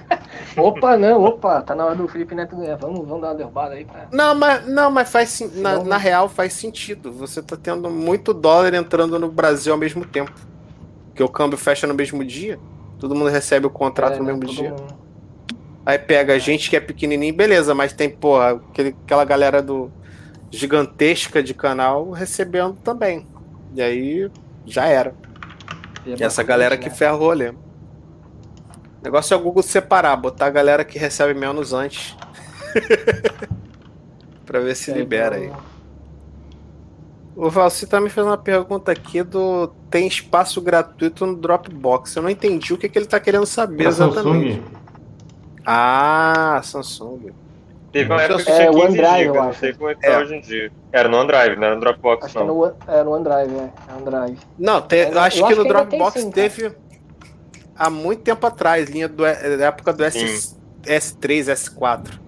Opa, 0.56 0.96
não, 0.96 1.22
opa, 1.22 1.62
tá 1.62 1.72
na 1.72 1.84
hora 1.86 1.94
do 1.94 2.08
Felipe 2.08 2.34
Neto 2.34 2.56
ganhar. 2.56 2.74
Vamos, 2.76 3.06
vamos 3.06 3.20
dar 3.22 3.28
uma 3.28 3.34
derrubada 3.36 3.74
aí 3.74 3.84
pra. 3.84 4.08
Não, 4.12 4.34
mas, 4.34 4.66
não, 4.66 4.90
mas 4.90 5.08
faz 5.08 5.40
na, 5.54 5.84
na 5.84 5.96
real 5.96 6.28
faz 6.28 6.52
sentido. 6.52 7.12
Você 7.12 7.40
tá 7.40 7.56
tendo 7.56 7.88
muito 7.88 8.34
dólar 8.34 8.74
entrando 8.74 9.20
no 9.20 9.30
Brasil 9.30 9.72
ao 9.72 9.78
mesmo 9.78 10.04
tempo. 10.04 10.32
Porque 11.06 11.22
o 11.22 11.28
câmbio 11.28 11.56
fecha 11.56 11.86
no 11.86 11.94
mesmo 11.94 12.24
dia, 12.24 12.58
todo 12.98 13.14
mundo 13.14 13.30
recebe 13.30 13.66
o 13.66 13.70
contrato 13.70 14.14
É, 14.14 14.18
no 14.18 14.24
né, 14.24 14.32
mesmo 14.32 14.46
dia. 14.46 14.70
mundo- 14.70 14.98
Aí 15.86 15.98
pega 15.98 16.34
a 16.34 16.38
gente 16.38 16.68
que 16.68 16.76
é 16.76 16.80
pequenininho, 16.80 17.34
beleza, 17.34 17.72
mas 17.74 17.92
tem, 17.92 18.10
porra, 18.10 18.52
aquele, 18.70 18.96
aquela 19.04 19.24
galera 19.24 19.62
do 19.62 19.92
gigantesca 20.50 21.42
de 21.42 21.54
canal 21.54 22.10
recebendo 22.10 22.74
também. 22.82 23.26
E 23.74 23.82
aí 23.82 24.30
já 24.66 24.86
era. 24.86 25.14
é 26.06 26.14
E 26.18 26.22
essa 26.22 26.42
galera 26.42 26.76
né? 26.76 26.82
que 26.82 26.90
ferra 26.90 27.14
o 27.14 27.18
rolê. 27.18 27.50
O 27.50 27.56
negócio 29.02 29.34
é 29.34 29.36
o 29.36 29.40
Google 29.40 29.62
separar, 29.62 30.16
botar 30.16 30.46
a 30.46 30.50
galera 30.50 30.84
que 30.84 30.98
recebe 30.98 31.32
menos 31.34 31.72
antes. 31.72 32.16
pra 34.44 34.60
ver 34.60 34.74
se 34.74 34.90
É, 34.90 34.94
libera 34.94 35.36
aí. 35.36 35.52
O 37.36 37.48
Valci 37.48 37.86
tá 37.86 38.00
me 38.00 38.10
fazendo 38.10 38.30
uma 38.30 38.36
pergunta 38.38 38.90
aqui 38.90 39.22
do 39.22 39.68
tem 39.90 40.08
espaço 40.08 40.60
gratuito 40.60 41.24
no 41.24 41.36
Dropbox. 41.36 42.16
Eu 42.16 42.22
não 42.22 42.30
entendi 42.30 42.72
o 42.74 42.78
que, 42.78 42.88
que 42.88 42.98
ele 42.98 43.06
tá 43.06 43.20
querendo 43.20 43.46
saber 43.46 43.84
Da 43.84 43.90
exatamente. 43.90 44.56
Samsung. 44.56 44.78
Ah, 45.64 46.60
Samsung. 46.64 47.30
Teve 47.92 48.12
uma 48.12 48.22
época 48.22 48.44
que 48.44 48.50
É, 48.50 48.56
tinha 48.56 48.70
o 48.70 48.74
15 48.74 48.86
OneDrive, 48.86 49.08
eu 49.08 49.18
GB, 49.32 49.38
não 49.38 49.48
acho. 49.48 49.60
sei 49.60 49.72
como 49.72 49.88
é 49.88 49.94
que 49.94 50.00
tá 50.02 50.06
É. 50.08 50.18
hoje 50.18 50.34
em 50.36 50.40
dia. 50.40 50.72
Era 50.92 51.08
no 51.08 51.16
OneDrive, 51.18 51.56
não 51.56 51.64
era 51.66 51.74
no 51.74 51.80
Dropbox, 51.80 52.24
Acho 52.24 52.32
que 52.34 52.38
é 52.38 52.44
não. 52.44 52.54
no, 52.54 52.62
One- 52.64 52.74
é 52.86 53.02
no 53.02 53.10
OneDrive, 53.12 53.54
é. 53.54 53.70
É 53.88 53.94
OneDrive. 53.94 54.38
Não, 54.58 54.74
eu 54.74 54.78
acho 54.80 55.18
acho 55.20 55.36
que 55.42 55.48
que 55.48 55.54
no 55.54 55.62
tem 55.62 55.72
Dropbox 55.72 56.12
sim, 56.20 56.30
cara. 56.30 56.32
teve 56.48 56.76
há 57.76 57.88
muito 57.90 58.22
tempo 58.22 58.46
atrás, 58.46 58.90
linha 58.90 59.08
do, 59.08 59.22
da 59.22 59.66
época 59.66 59.92
do 59.92 60.04
S, 60.04 60.18
Sim. 60.18 60.56
S3, 60.84 61.48
S4. 61.52 62.20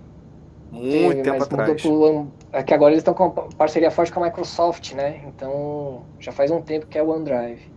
Muito 0.72 0.90
Teve, 1.16 1.22
tempo 1.22 1.42
atrás. 1.42 1.82
pro 1.82 2.28
É 2.52 2.62
que 2.62 2.72
agora 2.72 2.92
eles 2.92 3.00
estão 3.00 3.12
com 3.12 3.28
parceria 3.30 3.90
forte 3.90 4.12
com 4.12 4.22
a 4.22 4.26
Microsoft, 4.26 4.92
né? 4.94 5.20
Então 5.26 6.04
já 6.18 6.30
faz 6.32 6.50
um 6.50 6.62
tempo 6.62 6.86
que 6.86 6.96
é 6.96 7.02
o 7.02 7.08
OneDrive. 7.10 7.70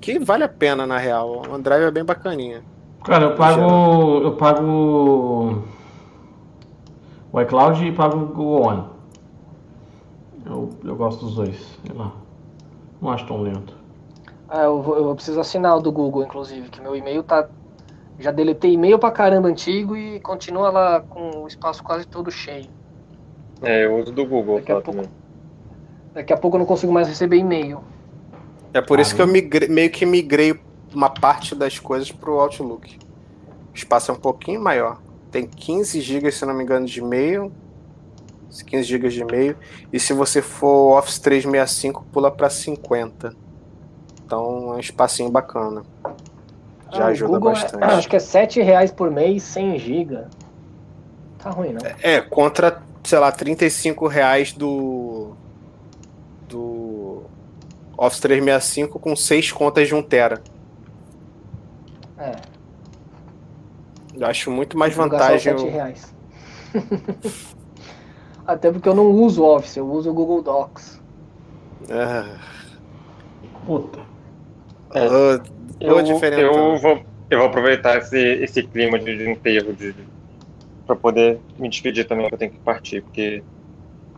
Que 0.00 0.18
vale 0.18 0.44
a 0.44 0.48
pena, 0.48 0.86
na 0.86 0.96
real. 0.96 1.28
O 1.46 1.52
OneDrive 1.54 1.84
é 1.84 1.90
bem 1.90 2.04
bacaninha. 2.04 2.62
Cara, 3.04 3.24
eu 3.26 3.34
pago. 3.34 4.20
Eu 4.24 4.36
pago. 4.36 5.64
O 7.32 7.40
iCloud 7.40 7.84
e 7.86 7.92
pago 7.92 8.16
o 8.18 8.26
Google 8.26 8.62
One. 8.62 8.84
Eu, 10.44 10.70
eu 10.84 10.96
gosto 10.96 11.24
dos 11.24 11.34
dois, 11.36 11.56
sei 11.86 11.94
lá. 11.94 12.12
Não 13.00 13.10
acho 13.10 13.26
tão 13.26 13.40
lento. 13.42 13.74
Ah, 14.48 14.62
eu, 14.64 14.82
vou- 14.82 14.96
eu 14.96 15.14
preciso 15.14 15.38
assinar 15.40 15.76
o 15.76 15.80
do 15.80 15.92
Google, 15.92 16.24
inclusive, 16.24 16.68
que 16.68 16.80
meu 16.80 16.96
e-mail 16.96 17.22
tá. 17.22 17.48
Já 18.18 18.30
deletei 18.30 18.72
e-mail 18.74 18.98
pra 18.98 19.10
caramba 19.10 19.48
antigo 19.48 19.96
e 19.96 20.20
continua 20.20 20.70
lá 20.70 21.00
com 21.00 21.42
o 21.44 21.46
espaço 21.46 21.82
quase 21.82 22.06
todo 22.06 22.30
cheio. 22.30 22.66
É, 23.62 23.86
eu 23.86 23.96
uso 23.98 24.12
do 24.12 24.26
Google 24.26 24.56
Daqui 24.56 24.72
a 24.72 24.74
só 24.76 24.80
pouco. 24.82 24.98
também. 25.00 25.10
Daqui 26.12 26.32
a 26.32 26.36
pouco 26.36 26.56
eu 26.56 26.58
não 26.58 26.66
consigo 26.66 26.92
mais 26.92 27.08
receber 27.08 27.36
e-mail. 27.36 27.80
É 28.74 28.80
por 28.80 28.98
isso 29.00 29.12
Ah, 29.12 29.16
que 29.16 29.22
eu 29.22 29.26
migrei- 29.26 29.68
meio 29.68 29.90
que 29.90 30.04
migrei 30.04 30.58
uma 30.94 31.08
parte 31.08 31.54
das 31.54 31.78
coisas 31.78 32.10
pro 32.10 32.38
Outlook. 32.40 32.98
O 33.72 33.74
espaço 33.76 34.10
é 34.10 34.14
um 34.14 34.18
pouquinho 34.18 34.60
maior. 34.60 34.98
Tem 35.30 35.46
15 35.46 36.00
GB, 36.00 36.30
se 36.32 36.44
não 36.44 36.54
me 36.54 36.62
engano, 36.64 36.86
de 36.86 36.98
e-mail. 37.00 37.52
15 38.66 38.82
GB 38.84 39.08
de 39.08 39.20
e-mail. 39.22 39.56
E 39.92 40.00
se 40.00 40.12
você 40.12 40.42
for 40.42 40.98
Office 40.98 41.18
365, 41.18 42.04
pula 42.12 42.30
para 42.30 42.50
50. 42.50 43.34
Então 44.24 44.72
é 44.72 44.76
um 44.76 44.78
espacinho 44.80 45.30
bacana. 45.30 45.82
Já 46.92 47.04
Ah, 47.04 47.06
ajuda 47.08 47.32
Google 47.34 47.50
é- 47.50 47.54
bastante. 47.54 47.84
acho 47.84 48.08
que 48.08 48.16
é 48.16 48.18
7 48.18 48.60
reais 48.60 48.90
por 48.90 49.10
mês, 49.10 49.42
100 49.44 49.78
GB. 49.78 50.24
Tá 51.38 51.50
ruim, 51.50 51.72
não? 51.72 51.80
É, 52.02 52.20
contra, 52.20 52.82
sei 53.04 53.18
lá, 53.18 53.30
35 53.30 54.06
reais 54.08 54.52
do. 54.52 55.32
Do. 56.48 57.22
Office 57.96 58.20
365 58.20 58.98
com 58.98 59.14
6 59.14 59.52
contas 59.52 59.86
de 59.86 59.94
1 59.94 60.02
tera. 60.02 60.42
Eu 64.20 64.26
acho 64.26 64.50
muito 64.50 64.76
mais 64.78 64.94
vantagem. 64.94 65.38
7 65.56 65.64
o- 65.64 65.70
reais. 65.70 66.14
Até 68.46 68.70
porque 68.70 68.88
eu 68.88 68.94
não 68.94 69.10
uso 69.10 69.42
o 69.42 69.56
Office, 69.56 69.76
eu 69.76 69.86
uso 69.90 70.10
o 70.10 70.14
Google 70.14 70.42
Docs. 70.42 71.00
Ah, 71.90 72.36
Puta. 73.64 73.98
É. 74.94 75.06
Eu, 75.06 75.40
eu, 75.80 76.78
vou, 76.78 77.02
eu 77.30 77.38
vou 77.38 77.46
aproveitar 77.48 77.98
esse, 77.98 78.18
esse 78.18 78.62
clima 78.62 78.98
de, 78.98 79.16
de 79.16 79.30
enterro 79.30 79.72
de, 79.72 79.94
pra 80.86 80.96
poder 80.96 81.40
me 81.58 81.68
despedir 81.68 82.06
também, 82.06 82.28
que 82.28 82.34
eu 82.34 82.38
tenho 82.38 82.50
que 82.50 82.58
partir, 82.58 83.02
porque 83.02 83.42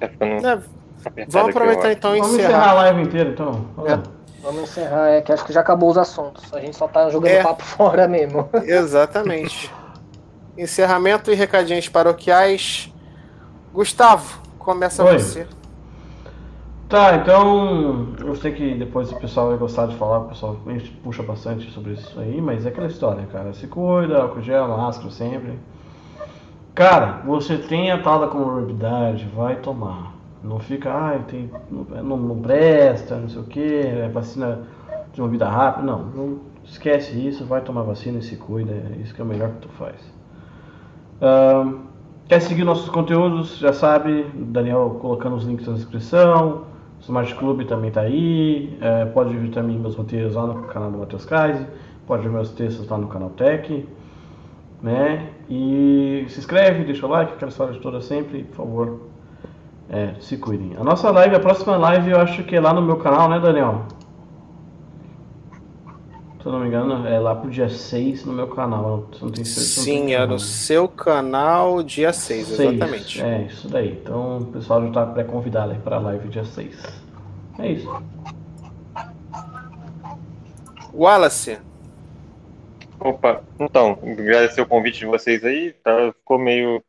tá 0.00 0.08
ficando 0.08 0.34
apertado 1.04 1.30
Vamos 1.30 1.50
aproveitar 1.56 1.92
então 1.92 2.16
e 2.16 2.20
Vamos 2.20 2.34
encerrar 2.34 2.48
a 2.48 2.58
encerrar. 2.58 2.74
live 2.74 3.02
inteira 3.02 3.30
então. 3.30 3.66
Olha. 3.76 4.02
Vamos 4.42 4.62
encerrar, 4.62 5.08
é 5.10 5.20
que 5.20 5.30
acho 5.32 5.44
que 5.44 5.52
já 5.52 5.60
acabou 5.60 5.90
os 5.90 5.98
assuntos. 5.98 6.52
A 6.52 6.58
gente 6.60 6.74
só 6.76 6.88
tá 6.88 7.08
jogando 7.10 7.30
É. 7.32 7.42
papo 7.42 7.62
fora 7.64 8.08
mesmo. 8.08 8.48
Exatamente. 8.64 9.70
Encerramento 10.56 11.30
e 11.30 11.34
recadinhos 11.34 11.88
paroquiais. 11.88 12.92
Gustavo, 13.72 14.40
começa 14.58 15.02
Oi. 15.04 15.18
você. 15.18 15.46
Tá, 16.92 17.16
então 17.16 18.14
eu 18.20 18.36
sei 18.36 18.52
que 18.52 18.74
depois 18.74 19.10
o 19.10 19.16
pessoal 19.16 19.48
vai 19.48 19.56
gostar 19.56 19.86
de 19.86 19.96
falar, 19.96 20.18
o 20.18 20.28
pessoal 20.28 20.58
puxa 21.02 21.22
bastante 21.22 21.70
sobre 21.70 21.94
isso 21.94 22.20
aí, 22.20 22.38
mas 22.38 22.66
é 22.66 22.68
aquela 22.68 22.86
história, 22.86 23.24
cara. 23.32 23.54
Se 23.54 23.66
cuida, 23.66 24.20
álcool 24.20 24.42
gel, 24.42 24.68
máscara 24.68 25.10
sempre. 25.10 25.58
Cara, 26.74 27.22
você 27.24 27.56
tem 27.56 27.90
a 27.90 28.02
tal 28.02 28.20
da 28.20 28.26
comorbidade, 28.26 29.26
vai 29.34 29.56
tomar. 29.56 30.12
Não 30.44 30.58
fica, 30.58 30.92
ai, 30.92 31.24
tem, 31.26 31.50
não, 31.70 32.16
não 32.18 32.42
presta, 32.42 33.16
não 33.16 33.28
sei 33.30 33.40
o 33.40 33.44
que, 33.44 33.80
é 33.86 34.10
vacina 34.12 34.60
de 35.14 35.20
uma 35.22 35.28
vida 35.28 35.48
rápida. 35.48 35.86
Não, 35.86 36.02
não 36.02 36.40
esquece 36.62 37.12
isso, 37.26 37.46
vai 37.46 37.62
tomar 37.62 37.84
vacina 37.84 38.18
e 38.18 38.22
se 38.22 38.36
cuida, 38.36 38.70
é 38.70 39.00
isso 39.02 39.14
que 39.14 39.20
é 39.22 39.24
o 39.24 39.26
melhor 39.26 39.48
que 39.50 39.60
tu 39.60 39.68
faz. 39.70 39.96
Quer 42.26 42.40
seguir 42.40 42.64
nossos 42.64 42.88
conteúdos, 42.88 43.58
já 43.58 43.72
sabe, 43.72 44.26
o 44.34 44.44
Daniel 44.46 44.98
colocando 45.00 45.36
os 45.36 45.44
links 45.44 45.68
na 45.68 45.74
descrição. 45.74 46.64
O 46.98 47.02
Smart 47.02 47.34
Club 47.34 47.64
também 47.66 47.90
tá 47.90 48.00
aí. 48.00 48.76
é, 48.80 49.04
pode 49.04 49.36
ver 49.36 49.50
também 49.50 49.78
meus 49.78 49.94
roteiros 49.94 50.34
lá 50.34 50.46
no 50.46 50.62
canal 50.62 50.90
do 50.90 50.98
Matheus 50.98 51.24
Kaise. 51.24 51.66
pode 52.06 52.22
ver 52.22 52.30
meus 52.30 52.50
textos 52.50 52.88
lá 52.88 52.98
no 52.98 53.06
canal 53.06 53.30
Tech, 53.30 53.86
né? 54.82 55.28
E 55.48 56.24
se 56.28 56.40
inscreve, 56.40 56.84
deixa 56.84 57.06
o 57.06 57.10
like, 57.10 57.34
aquela 57.34 57.50
história 57.50 57.74
de 57.74 57.80
toda 57.80 58.00
sempre, 58.00 58.44
por 58.44 58.56
favor, 58.56 59.00
é, 59.90 60.14
se 60.18 60.36
cuidem. 60.38 60.72
A 60.78 60.82
nossa 60.82 61.10
live, 61.10 61.36
a 61.36 61.40
próxima 61.40 61.76
live 61.76 62.10
eu 62.10 62.20
acho 62.20 62.42
que 62.44 62.56
é 62.56 62.60
lá 62.60 62.72
no 62.72 62.82
meu 62.82 62.96
canal, 62.96 63.28
né, 63.28 63.38
Daniel? 63.38 63.82
Se 66.42 66.48
eu 66.48 66.52
não 66.52 66.58
me 66.58 66.66
engano, 66.66 67.06
é 67.06 67.20
lá 67.20 67.36
pro 67.36 67.48
dia 67.48 67.68
6 67.68 68.24
no 68.24 68.32
meu 68.32 68.48
canal. 68.48 69.08
Não 69.20 69.30
tem 69.30 69.44
certeza? 69.44 69.80
Sim, 69.80 70.12
é 70.12 70.26
no 70.26 70.40
seu 70.40 70.88
canal 70.88 71.84
dia 71.84 72.12
6, 72.12 72.48
6, 72.48 72.60
exatamente. 72.60 73.22
É, 73.22 73.42
isso 73.42 73.68
daí. 73.68 73.92
Então 73.92 74.38
o 74.38 74.46
pessoal 74.46 74.82
já 74.82 74.88
está 74.88 75.06
pré-convidado 75.06 75.70
aí 75.70 75.78
para 75.78 75.96
a 75.96 76.00
live 76.00 76.28
dia 76.28 76.44
6. 76.44 76.82
É 77.60 77.68
isso. 77.68 77.88
Wallace. 80.92 81.60
Opa, 82.98 83.44
então, 83.60 83.92
agradecer 84.02 84.62
o 84.62 84.66
convite 84.66 84.98
de 84.98 85.06
vocês 85.06 85.44
aí. 85.44 85.72
Tá, 85.74 86.12
ficou 86.12 86.40
meio 86.40 86.82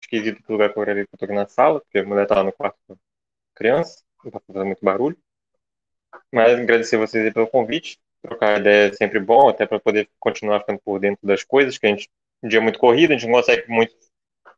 esquisito 0.00 0.40
o 0.48 0.52
lugar 0.52 0.72
que 0.72 0.78
eu 0.78 0.84
que 0.84 1.00
eu 1.00 1.18
tô 1.18 1.24
aqui 1.24 1.34
na 1.34 1.48
sala, 1.48 1.80
porque 1.80 1.98
a 1.98 2.04
mulher 2.04 2.28
tava 2.28 2.44
no 2.44 2.52
quarto 2.52 2.78
com 2.86 2.96
criança, 3.56 4.04
não 4.24 4.30
tá 4.30 4.40
fazendo 4.46 4.66
muito 4.66 4.84
barulho. 4.84 5.18
Mas 6.32 6.60
agradecer 6.60 6.96
vocês 6.96 7.24
aí 7.24 7.32
pelo 7.32 7.48
convite 7.48 7.98
trocar 8.22 8.60
ideia 8.60 8.88
é 8.88 8.92
sempre 8.92 9.18
bom, 9.18 9.48
até 9.48 9.66
para 9.66 9.80
poder 9.80 10.08
continuar 10.18 10.60
ficando 10.60 10.80
por 10.84 10.98
dentro 11.00 11.26
das 11.26 11.42
coisas, 11.44 11.78
que 11.78 11.86
a 11.86 11.90
gente, 11.90 12.08
um 12.42 12.48
dia 12.48 12.58
é 12.58 12.62
muito 12.62 12.78
corrido, 12.78 13.12
a 13.12 13.14
gente 13.14 13.26
não 13.26 13.34
consegue 13.34 13.70
muito 13.70 13.94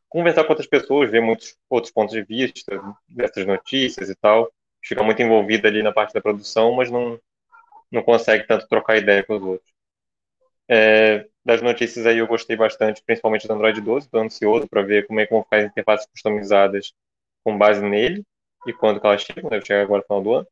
conversar 0.09 0.43
com 0.43 0.51
outras 0.51 0.67
pessoas, 0.67 1.09
ver 1.09 1.21
muitos 1.21 1.57
outros 1.69 1.91
pontos 1.91 2.13
de 2.13 2.23
vista 2.23 2.79
dessas 3.09 3.45
notícias 3.47 4.09
e 4.09 4.15
tal. 4.15 4.51
Fica 4.83 5.01
muito 5.01 5.21
envolvido 5.21 5.67
ali 5.67 5.81
na 5.81 5.91
parte 5.91 6.13
da 6.13 6.21
produção, 6.21 6.73
mas 6.73 6.91
não, 6.91 7.19
não 7.91 8.03
consegue 8.03 8.45
tanto 8.45 8.67
trocar 8.67 8.97
ideia 8.97 9.23
com 9.23 9.35
os 9.35 9.41
outros. 9.41 9.73
É, 10.69 11.27
das 11.43 11.61
notícias 11.61 12.05
aí 12.05 12.19
eu 12.19 12.27
gostei 12.27 12.55
bastante, 12.55 13.03
principalmente 13.03 13.47
do 13.47 13.53
Android 13.53 13.81
12, 13.81 14.05
estou 14.05 14.21
ansioso 14.21 14.67
para 14.67 14.81
ver 14.81 15.07
como 15.07 15.19
é 15.19 15.25
que 15.25 15.33
vão 15.33 15.43
ficar 15.43 15.57
as 15.57 15.65
interfaces 15.65 16.05
customizadas 16.07 16.93
com 17.43 17.57
base 17.57 17.81
nele 17.81 18.23
e 18.65 18.73
quando 18.73 18.99
que 18.99 19.05
elas 19.05 19.21
chegam, 19.21 19.49
deve 19.49 19.65
chegar 19.65 19.81
agora 19.81 20.01
no 20.01 20.05
final 20.05 20.23
do 20.23 20.33
ano. 20.35 20.47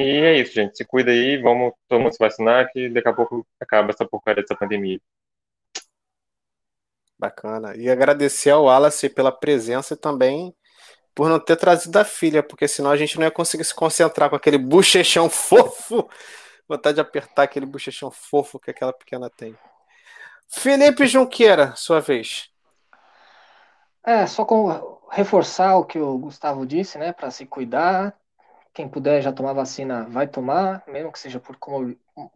é 0.00 0.38
isso, 0.38 0.52
gente. 0.52 0.76
Se 0.76 0.84
cuida 0.84 1.10
aí, 1.10 1.38
vamos 1.38 1.72
todo 1.88 2.00
mundo 2.00 2.12
se 2.12 2.20
vacinar, 2.20 2.70
que 2.70 2.88
daqui 2.88 3.08
a 3.08 3.12
pouco 3.12 3.44
acaba 3.58 3.90
essa 3.90 4.06
porcaria 4.06 4.44
dessa 4.44 4.54
pandemia. 4.54 5.00
Bacana. 7.18 7.76
E 7.76 7.90
agradecer 7.90 8.50
ao 8.50 8.66
Wallace 8.66 9.08
pela 9.08 9.32
presença 9.32 9.94
e 9.94 9.96
também 9.96 10.54
por 11.12 11.28
não 11.28 11.40
ter 11.40 11.56
trazido 11.56 11.98
a 11.98 12.04
filha, 12.04 12.44
porque 12.44 12.68
senão 12.68 12.92
a 12.92 12.96
gente 12.96 13.16
não 13.16 13.24
ia 13.24 13.30
conseguir 13.32 13.64
se 13.64 13.74
concentrar 13.74 14.30
com 14.30 14.36
aquele 14.36 14.56
bochechão 14.56 15.26
fofo. 15.28 16.08
Vontade 16.68 16.94
de 16.94 17.00
apertar 17.00 17.42
aquele 17.42 17.66
bochechão 17.66 18.08
fofo 18.08 18.60
que 18.60 18.70
aquela 18.70 18.92
pequena 18.92 19.28
tem. 19.28 19.56
Felipe 20.46 21.08
Junqueira, 21.08 21.74
sua 21.74 22.00
vez. 22.00 22.48
É, 24.04 24.28
só 24.28 24.44
com 24.44 25.00
reforçar 25.10 25.76
o 25.76 25.84
que 25.84 25.98
o 25.98 26.16
Gustavo 26.18 26.64
disse, 26.64 26.98
né, 26.98 27.12
para 27.12 27.32
se 27.32 27.44
cuidar, 27.44 28.17
quem 28.78 28.88
puder 28.88 29.20
já 29.20 29.32
tomar 29.32 29.54
vacina 29.54 30.04
vai 30.08 30.28
tomar, 30.28 30.84
mesmo 30.86 31.10
que 31.10 31.18
seja 31.18 31.40
por 31.40 31.58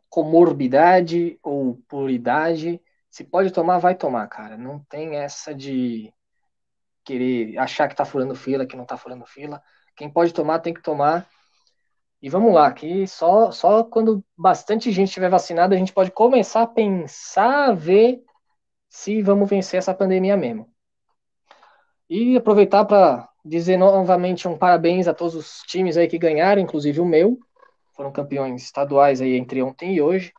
comorbidade 0.08 1.38
ou 1.40 1.76
por 1.86 2.10
idade. 2.10 2.82
Se 3.08 3.22
pode 3.22 3.52
tomar, 3.52 3.78
vai 3.78 3.94
tomar, 3.94 4.26
cara. 4.26 4.56
Não 4.56 4.80
tem 4.80 5.18
essa 5.18 5.54
de 5.54 6.12
querer 7.04 7.56
achar 7.58 7.86
que 7.86 7.94
tá 7.94 8.04
furando 8.04 8.34
fila, 8.34 8.66
que 8.66 8.76
não 8.76 8.84
tá 8.84 8.96
furando 8.96 9.24
fila. 9.24 9.62
Quem 9.94 10.10
pode 10.10 10.34
tomar, 10.34 10.58
tem 10.58 10.74
que 10.74 10.82
tomar. 10.82 11.28
E 12.20 12.28
vamos 12.28 12.52
lá, 12.52 12.72
que 12.72 13.06
só, 13.06 13.52
só 13.52 13.84
quando 13.84 14.24
bastante 14.36 14.90
gente 14.90 15.10
estiver 15.10 15.30
vacinada, 15.30 15.76
a 15.76 15.78
gente 15.78 15.92
pode 15.92 16.10
começar 16.10 16.62
a 16.62 16.66
pensar, 16.66 17.68
a 17.68 17.72
ver 17.72 18.20
se 18.88 19.22
vamos 19.22 19.48
vencer 19.48 19.78
essa 19.78 19.94
pandemia 19.94 20.36
mesmo. 20.36 20.68
E 22.10 22.36
aproveitar 22.36 22.84
para 22.84 23.28
dizer 23.44 23.76
novamente 23.76 24.46
um 24.46 24.56
parabéns 24.56 25.08
a 25.08 25.14
todos 25.14 25.34
os 25.34 25.62
times 25.62 25.96
aí 25.96 26.06
que 26.06 26.18
ganharam, 26.18 26.62
inclusive 26.62 27.00
o 27.00 27.06
meu. 27.06 27.38
Foram 27.94 28.12
campeões 28.12 28.62
estaduais 28.62 29.20
aí 29.20 29.36
entre 29.36 29.62
ontem 29.62 29.94
e 29.94 30.02
hoje. 30.02 30.32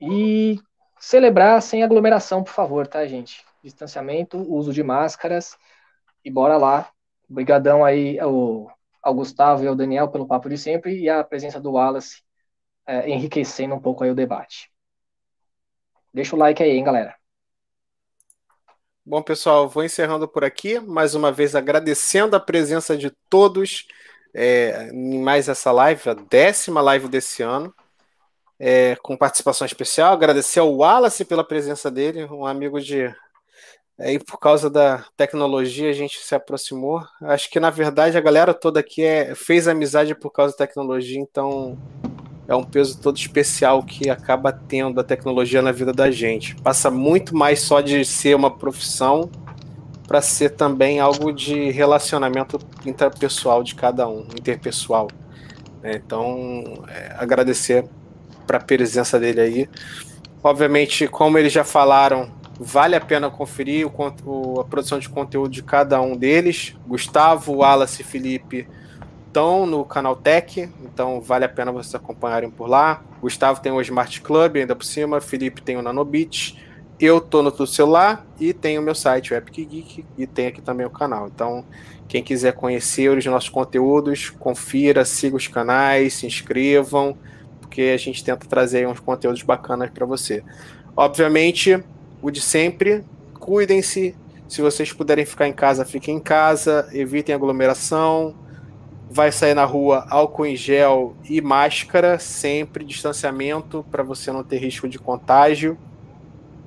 E 0.00 0.58
celebrar 0.98 1.60
sem 1.62 1.82
aglomeração, 1.82 2.42
por 2.42 2.52
favor, 2.52 2.86
tá, 2.86 3.06
gente? 3.06 3.44
Distanciamento, 3.62 4.38
uso 4.38 4.72
de 4.72 4.82
máscaras 4.82 5.56
e 6.24 6.30
bora 6.30 6.56
lá. 6.56 6.90
Obrigadão 7.28 7.84
aí 7.84 8.18
ao, 8.18 8.70
ao 9.02 9.14
Gustavo 9.14 9.62
e 9.64 9.66
ao 9.66 9.76
Daniel 9.76 10.08
pelo 10.08 10.26
papo 10.26 10.48
de 10.48 10.58
sempre 10.58 10.98
e 10.98 11.08
a 11.08 11.22
presença 11.22 11.60
do 11.60 11.72
Wallace 11.72 12.22
é, 12.86 13.08
enriquecendo 13.08 13.74
um 13.74 13.80
pouco 13.80 14.02
aí 14.02 14.10
o 14.10 14.14
debate. 14.14 14.70
Deixa 16.12 16.34
o 16.34 16.38
like 16.38 16.62
aí, 16.62 16.70
hein, 16.70 16.84
galera. 16.84 17.19
Bom, 19.04 19.22
pessoal, 19.22 19.68
vou 19.68 19.82
encerrando 19.82 20.28
por 20.28 20.44
aqui. 20.44 20.78
Mais 20.78 21.14
uma 21.14 21.32
vez 21.32 21.54
agradecendo 21.54 22.36
a 22.36 22.40
presença 22.40 22.96
de 22.96 23.10
todos 23.30 23.86
é, 24.34 24.90
em 24.92 25.20
mais 25.20 25.48
essa 25.48 25.72
live, 25.72 26.10
a 26.10 26.14
décima 26.14 26.82
live 26.82 27.08
desse 27.08 27.42
ano, 27.42 27.74
é, 28.58 28.96
com 28.96 29.16
participação 29.16 29.66
especial. 29.66 30.12
Agradecer 30.12 30.60
ao 30.60 30.74
Wallace 30.74 31.24
pela 31.24 31.42
presença 31.42 31.90
dele, 31.90 32.24
um 32.26 32.46
amigo 32.46 32.78
de. 32.80 33.12
Aí, 33.98 34.18
por 34.18 34.38
causa 34.38 34.70
da 34.70 35.04
tecnologia, 35.16 35.90
a 35.90 35.94
gente 35.94 36.18
se 36.18 36.34
aproximou. 36.34 37.02
Acho 37.22 37.50
que, 37.50 37.60
na 37.60 37.70
verdade, 37.70 38.16
a 38.16 38.20
galera 38.20 38.54
toda 38.54 38.80
aqui 38.80 39.02
é, 39.02 39.34
fez 39.34 39.66
amizade 39.66 40.14
por 40.14 40.30
causa 40.30 40.52
da 40.52 40.66
tecnologia, 40.66 41.18
então 41.18 41.78
é 42.50 42.56
um 42.56 42.64
peso 42.64 42.98
todo 42.98 43.16
especial 43.16 43.80
que 43.80 44.10
acaba 44.10 44.52
tendo 44.52 45.00
a 45.00 45.04
tecnologia 45.04 45.62
na 45.62 45.70
vida 45.70 45.92
da 45.92 46.10
gente. 46.10 46.56
Passa 46.56 46.90
muito 46.90 47.34
mais 47.34 47.60
só 47.60 47.80
de 47.80 48.04
ser 48.04 48.34
uma 48.34 48.50
profissão 48.50 49.30
para 50.08 50.20
ser 50.20 50.50
também 50.50 50.98
algo 50.98 51.32
de 51.32 51.70
relacionamento 51.70 52.58
interpessoal 52.84 53.62
de 53.62 53.76
cada 53.76 54.08
um, 54.08 54.26
interpessoal. 54.36 55.06
É, 55.80 55.94
então, 55.94 56.84
é, 56.88 57.14
agradecer 57.16 57.84
para 58.48 58.58
a 58.58 58.60
presença 58.60 59.16
dele 59.20 59.40
aí. 59.40 59.68
Obviamente, 60.42 61.06
como 61.06 61.38
eles 61.38 61.52
já 61.52 61.62
falaram, 61.62 62.32
vale 62.58 62.96
a 62.96 63.00
pena 63.00 63.30
conferir 63.30 63.86
o, 63.86 63.92
o, 64.24 64.60
a 64.60 64.64
produção 64.64 64.98
de 64.98 65.08
conteúdo 65.08 65.52
de 65.52 65.62
cada 65.62 66.00
um 66.00 66.16
deles. 66.16 66.74
Gustavo, 66.84 67.58
Wallace 67.58 68.02
e 68.02 68.04
Felipe 68.04 68.66
estão 69.30 69.64
no 69.64 69.84
canal 69.84 70.16
Tech, 70.16 70.68
então 70.82 71.20
vale 71.20 71.44
a 71.44 71.48
pena 71.48 71.70
vocês 71.70 71.94
acompanharem 71.94 72.50
por 72.50 72.68
lá. 72.68 73.00
Gustavo 73.22 73.60
tem 73.60 73.70
o 73.70 73.80
Smart 73.80 74.20
Club 74.20 74.56
ainda 74.56 74.74
por 74.74 74.84
cima, 74.84 75.20
Felipe 75.20 75.62
tem 75.62 75.76
o 75.76 75.82
Nanobit, 75.82 76.58
eu 76.98 77.20
tô 77.20 77.40
no 77.40 77.66
celular 77.66 78.26
e 78.40 78.52
tem 78.52 78.76
o 78.76 78.82
meu 78.82 78.94
site, 78.94 79.32
o 79.32 79.36
Epic 79.36 79.68
Geek, 79.68 80.04
e 80.18 80.26
tem 80.26 80.48
aqui 80.48 80.60
também 80.60 80.84
o 80.84 80.90
canal. 80.90 81.28
Então, 81.28 81.64
quem 82.08 82.24
quiser 82.24 82.54
conhecer 82.54 83.08
os 83.16 83.24
nossos 83.24 83.48
conteúdos, 83.48 84.30
confira, 84.30 85.04
siga 85.04 85.36
os 85.36 85.46
canais, 85.46 86.14
se 86.14 86.26
inscrevam, 86.26 87.16
porque 87.60 87.82
a 87.82 87.96
gente 87.96 88.24
tenta 88.24 88.46
trazer 88.48 88.86
uns 88.88 88.98
conteúdos 88.98 89.42
bacanas 89.42 89.90
para 89.90 90.04
você. 90.04 90.42
Obviamente, 90.96 91.82
o 92.20 92.32
de 92.32 92.40
sempre, 92.40 93.04
cuidem-se. 93.38 94.14
Se 94.48 94.60
vocês 94.60 94.92
puderem 94.92 95.24
ficar 95.24 95.46
em 95.46 95.52
casa, 95.52 95.84
fiquem 95.84 96.16
em 96.16 96.20
casa, 96.20 96.88
evitem 96.92 97.32
aglomeração 97.32 98.34
vai 99.12 99.32
sair 99.32 99.54
na 99.54 99.64
rua 99.64 100.06
álcool 100.08 100.46
em 100.46 100.54
gel 100.54 101.16
e 101.28 101.40
máscara, 101.40 102.16
sempre 102.20 102.84
distanciamento 102.84 103.84
para 103.90 104.04
você 104.04 104.30
não 104.30 104.44
ter 104.44 104.58
risco 104.58 104.88
de 104.88 105.00
contágio. 105.00 105.76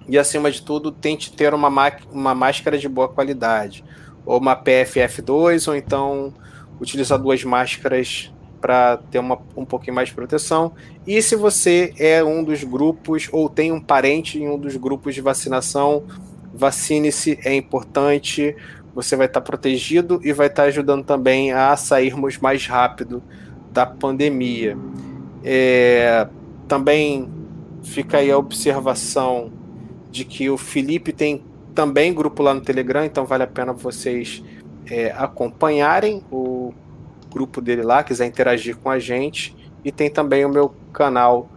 E 0.09 0.17
acima 0.17 0.51
de 0.51 0.61
tudo, 0.61 0.91
tente 0.91 1.31
ter 1.31 1.53
uma, 1.53 1.69
uma 2.11 2.35
máscara 2.35 2.77
de 2.77 2.89
boa 2.89 3.07
qualidade, 3.07 3.85
ou 4.25 4.37
uma 4.37 4.61
PFF2, 4.61 5.69
ou 5.69 5.75
então 5.75 6.33
utilizar 6.81 7.17
duas 7.17 7.41
máscaras 7.45 8.29
para 8.59 8.97
ter 8.97 9.19
uma, 9.19 9.39
um 9.55 9.63
pouquinho 9.63 9.95
mais 9.95 10.09
de 10.09 10.15
proteção. 10.15 10.73
E 11.07 11.21
se 11.21 11.37
você 11.37 11.93
é 11.97 12.21
um 12.21 12.43
dos 12.43 12.65
grupos 12.65 13.29
ou 13.31 13.47
tem 13.47 13.71
um 13.71 13.79
parente 13.79 14.37
em 14.37 14.49
um 14.49 14.59
dos 14.59 14.75
grupos 14.75 15.15
de 15.15 15.21
vacinação, 15.21 16.03
vacine-se, 16.53 17.39
é 17.43 17.55
importante 17.55 18.53
você 18.93 19.15
vai 19.15 19.25
estar 19.25 19.41
protegido 19.41 20.19
e 20.23 20.31
vai 20.31 20.47
estar 20.47 20.63
ajudando 20.63 21.03
também 21.03 21.51
a 21.51 21.75
sairmos 21.75 22.37
mais 22.37 22.67
rápido 22.67 23.23
da 23.71 23.85
pandemia. 23.85 24.77
É, 25.43 26.27
também 26.67 27.29
fica 27.83 28.17
aí 28.17 28.31
a 28.31 28.37
observação 28.37 29.51
de 30.11 30.23
que 30.23 30.49
o 30.49 30.57
Felipe 30.57 31.11
tem 31.11 31.43
também 31.73 32.13
grupo 32.13 32.43
lá 32.43 32.53
no 32.53 32.61
Telegram, 32.61 33.03
então 33.03 33.25
vale 33.25 33.43
a 33.43 33.47
pena 33.47 33.73
vocês 33.73 34.43
é, 34.89 35.11
acompanharem 35.11 36.23
o 36.31 36.73
grupo 37.31 37.59
dele 37.59 37.81
lá, 37.81 38.03
quiser 38.03 38.27
interagir 38.27 38.77
com 38.77 38.89
a 38.89 38.99
gente. 38.99 39.55
E 39.83 39.91
tem 39.91 40.09
também 40.09 40.45
o 40.45 40.49
meu 40.49 40.73
canal, 40.93 41.49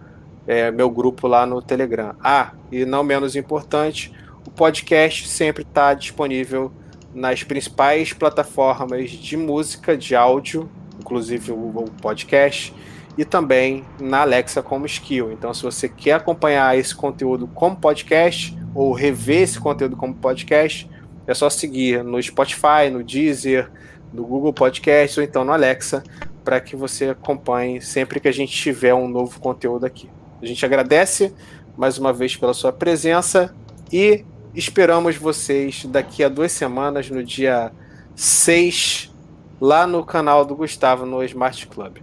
é, 0.46 0.70
meu 0.70 0.90
grupo 0.90 1.28
lá 1.28 1.46
no 1.46 1.60
Telegram. 1.60 2.16
Ah, 2.20 2.52
e 2.72 2.84
não 2.84 3.04
menos 3.04 3.36
importante, 3.36 4.12
o 4.44 4.50
podcast 4.50 5.28
sempre 5.28 5.62
está 5.62 5.94
disponível 5.94 6.72
nas 7.16 7.42
principais 7.42 8.12
plataformas 8.12 9.10
de 9.10 9.38
música, 9.38 9.96
de 9.96 10.14
áudio, 10.14 10.68
inclusive 11.00 11.50
o, 11.50 11.86
podcast. 12.02 12.74
e 13.16 13.24
também 13.24 13.86
na 13.98 14.20
Alexa 14.20 14.62
como 14.62 14.84
skill. 14.84 15.32
Então, 15.32 15.54
se 15.54 15.62
você 15.62 15.88
quer 15.88 16.12
acompanhar 16.12 16.78
esse 16.78 16.94
conteúdo 16.94 17.46
como 17.46 17.74
podcast 17.74 18.54
ou 18.74 18.92
rever 18.92 19.40
esse 19.40 19.58
conteúdo 19.58 19.96
como 19.96 20.14
podcast, 20.14 20.86
é 21.26 21.32
só 21.32 21.48
seguir 21.48 22.04
no 22.04 22.22
Spotify, 22.22 22.90
no 22.92 23.02
Deezer, 23.02 23.70
no 24.12 24.22
Google 24.22 24.52
Podcast 24.52 25.18
ou 25.18 25.24
então 25.24 25.42
no 25.42 25.52
Alexa, 25.52 26.04
para 26.44 26.60
que 26.60 26.76
você 26.76 27.08
acompanhe 27.08 27.80
sempre 27.80 28.20
que 28.20 28.28
a 28.28 28.32
gente 28.32 28.52
tiver 28.52 28.92
um 28.92 29.08
novo 29.08 29.40
conteúdo 29.40 29.86
aqui. 29.86 30.10
A 30.42 30.44
gente 30.44 30.62
agradece 30.66 31.32
mais 31.78 31.96
uma 31.96 32.12
vez 32.12 32.36
pela 32.36 32.52
sua 32.52 32.74
presença 32.74 33.54
e 33.90 34.22
esperamos 34.56 35.16
vocês 35.16 35.84
daqui 35.84 36.24
a 36.24 36.28
duas 36.28 36.50
semanas, 36.50 37.10
no 37.10 37.22
dia 37.22 37.70
6, 38.14 39.12
lá 39.60 39.86
no 39.86 40.04
canal 40.04 40.44
do 40.44 40.56
Gustavo, 40.56 41.04
no 41.04 41.22
Smart 41.22 41.66
Club. 41.66 41.98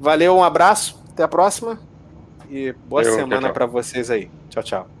Valeu, 0.00 0.36
um 0.36 0.44
abraço, 0.44 1.02
até 1.12 1.22
a 1.22 1.28
próxima 1.28 1.78
e 2.50 2.72
boa 2.72 3.04
semana 3.04 3.52
para 3.52 3.66
vocês 3.66 4.10
aí. 4.10 4.30
Tchau, 4.50 4.62
tchau. 4.62 4.93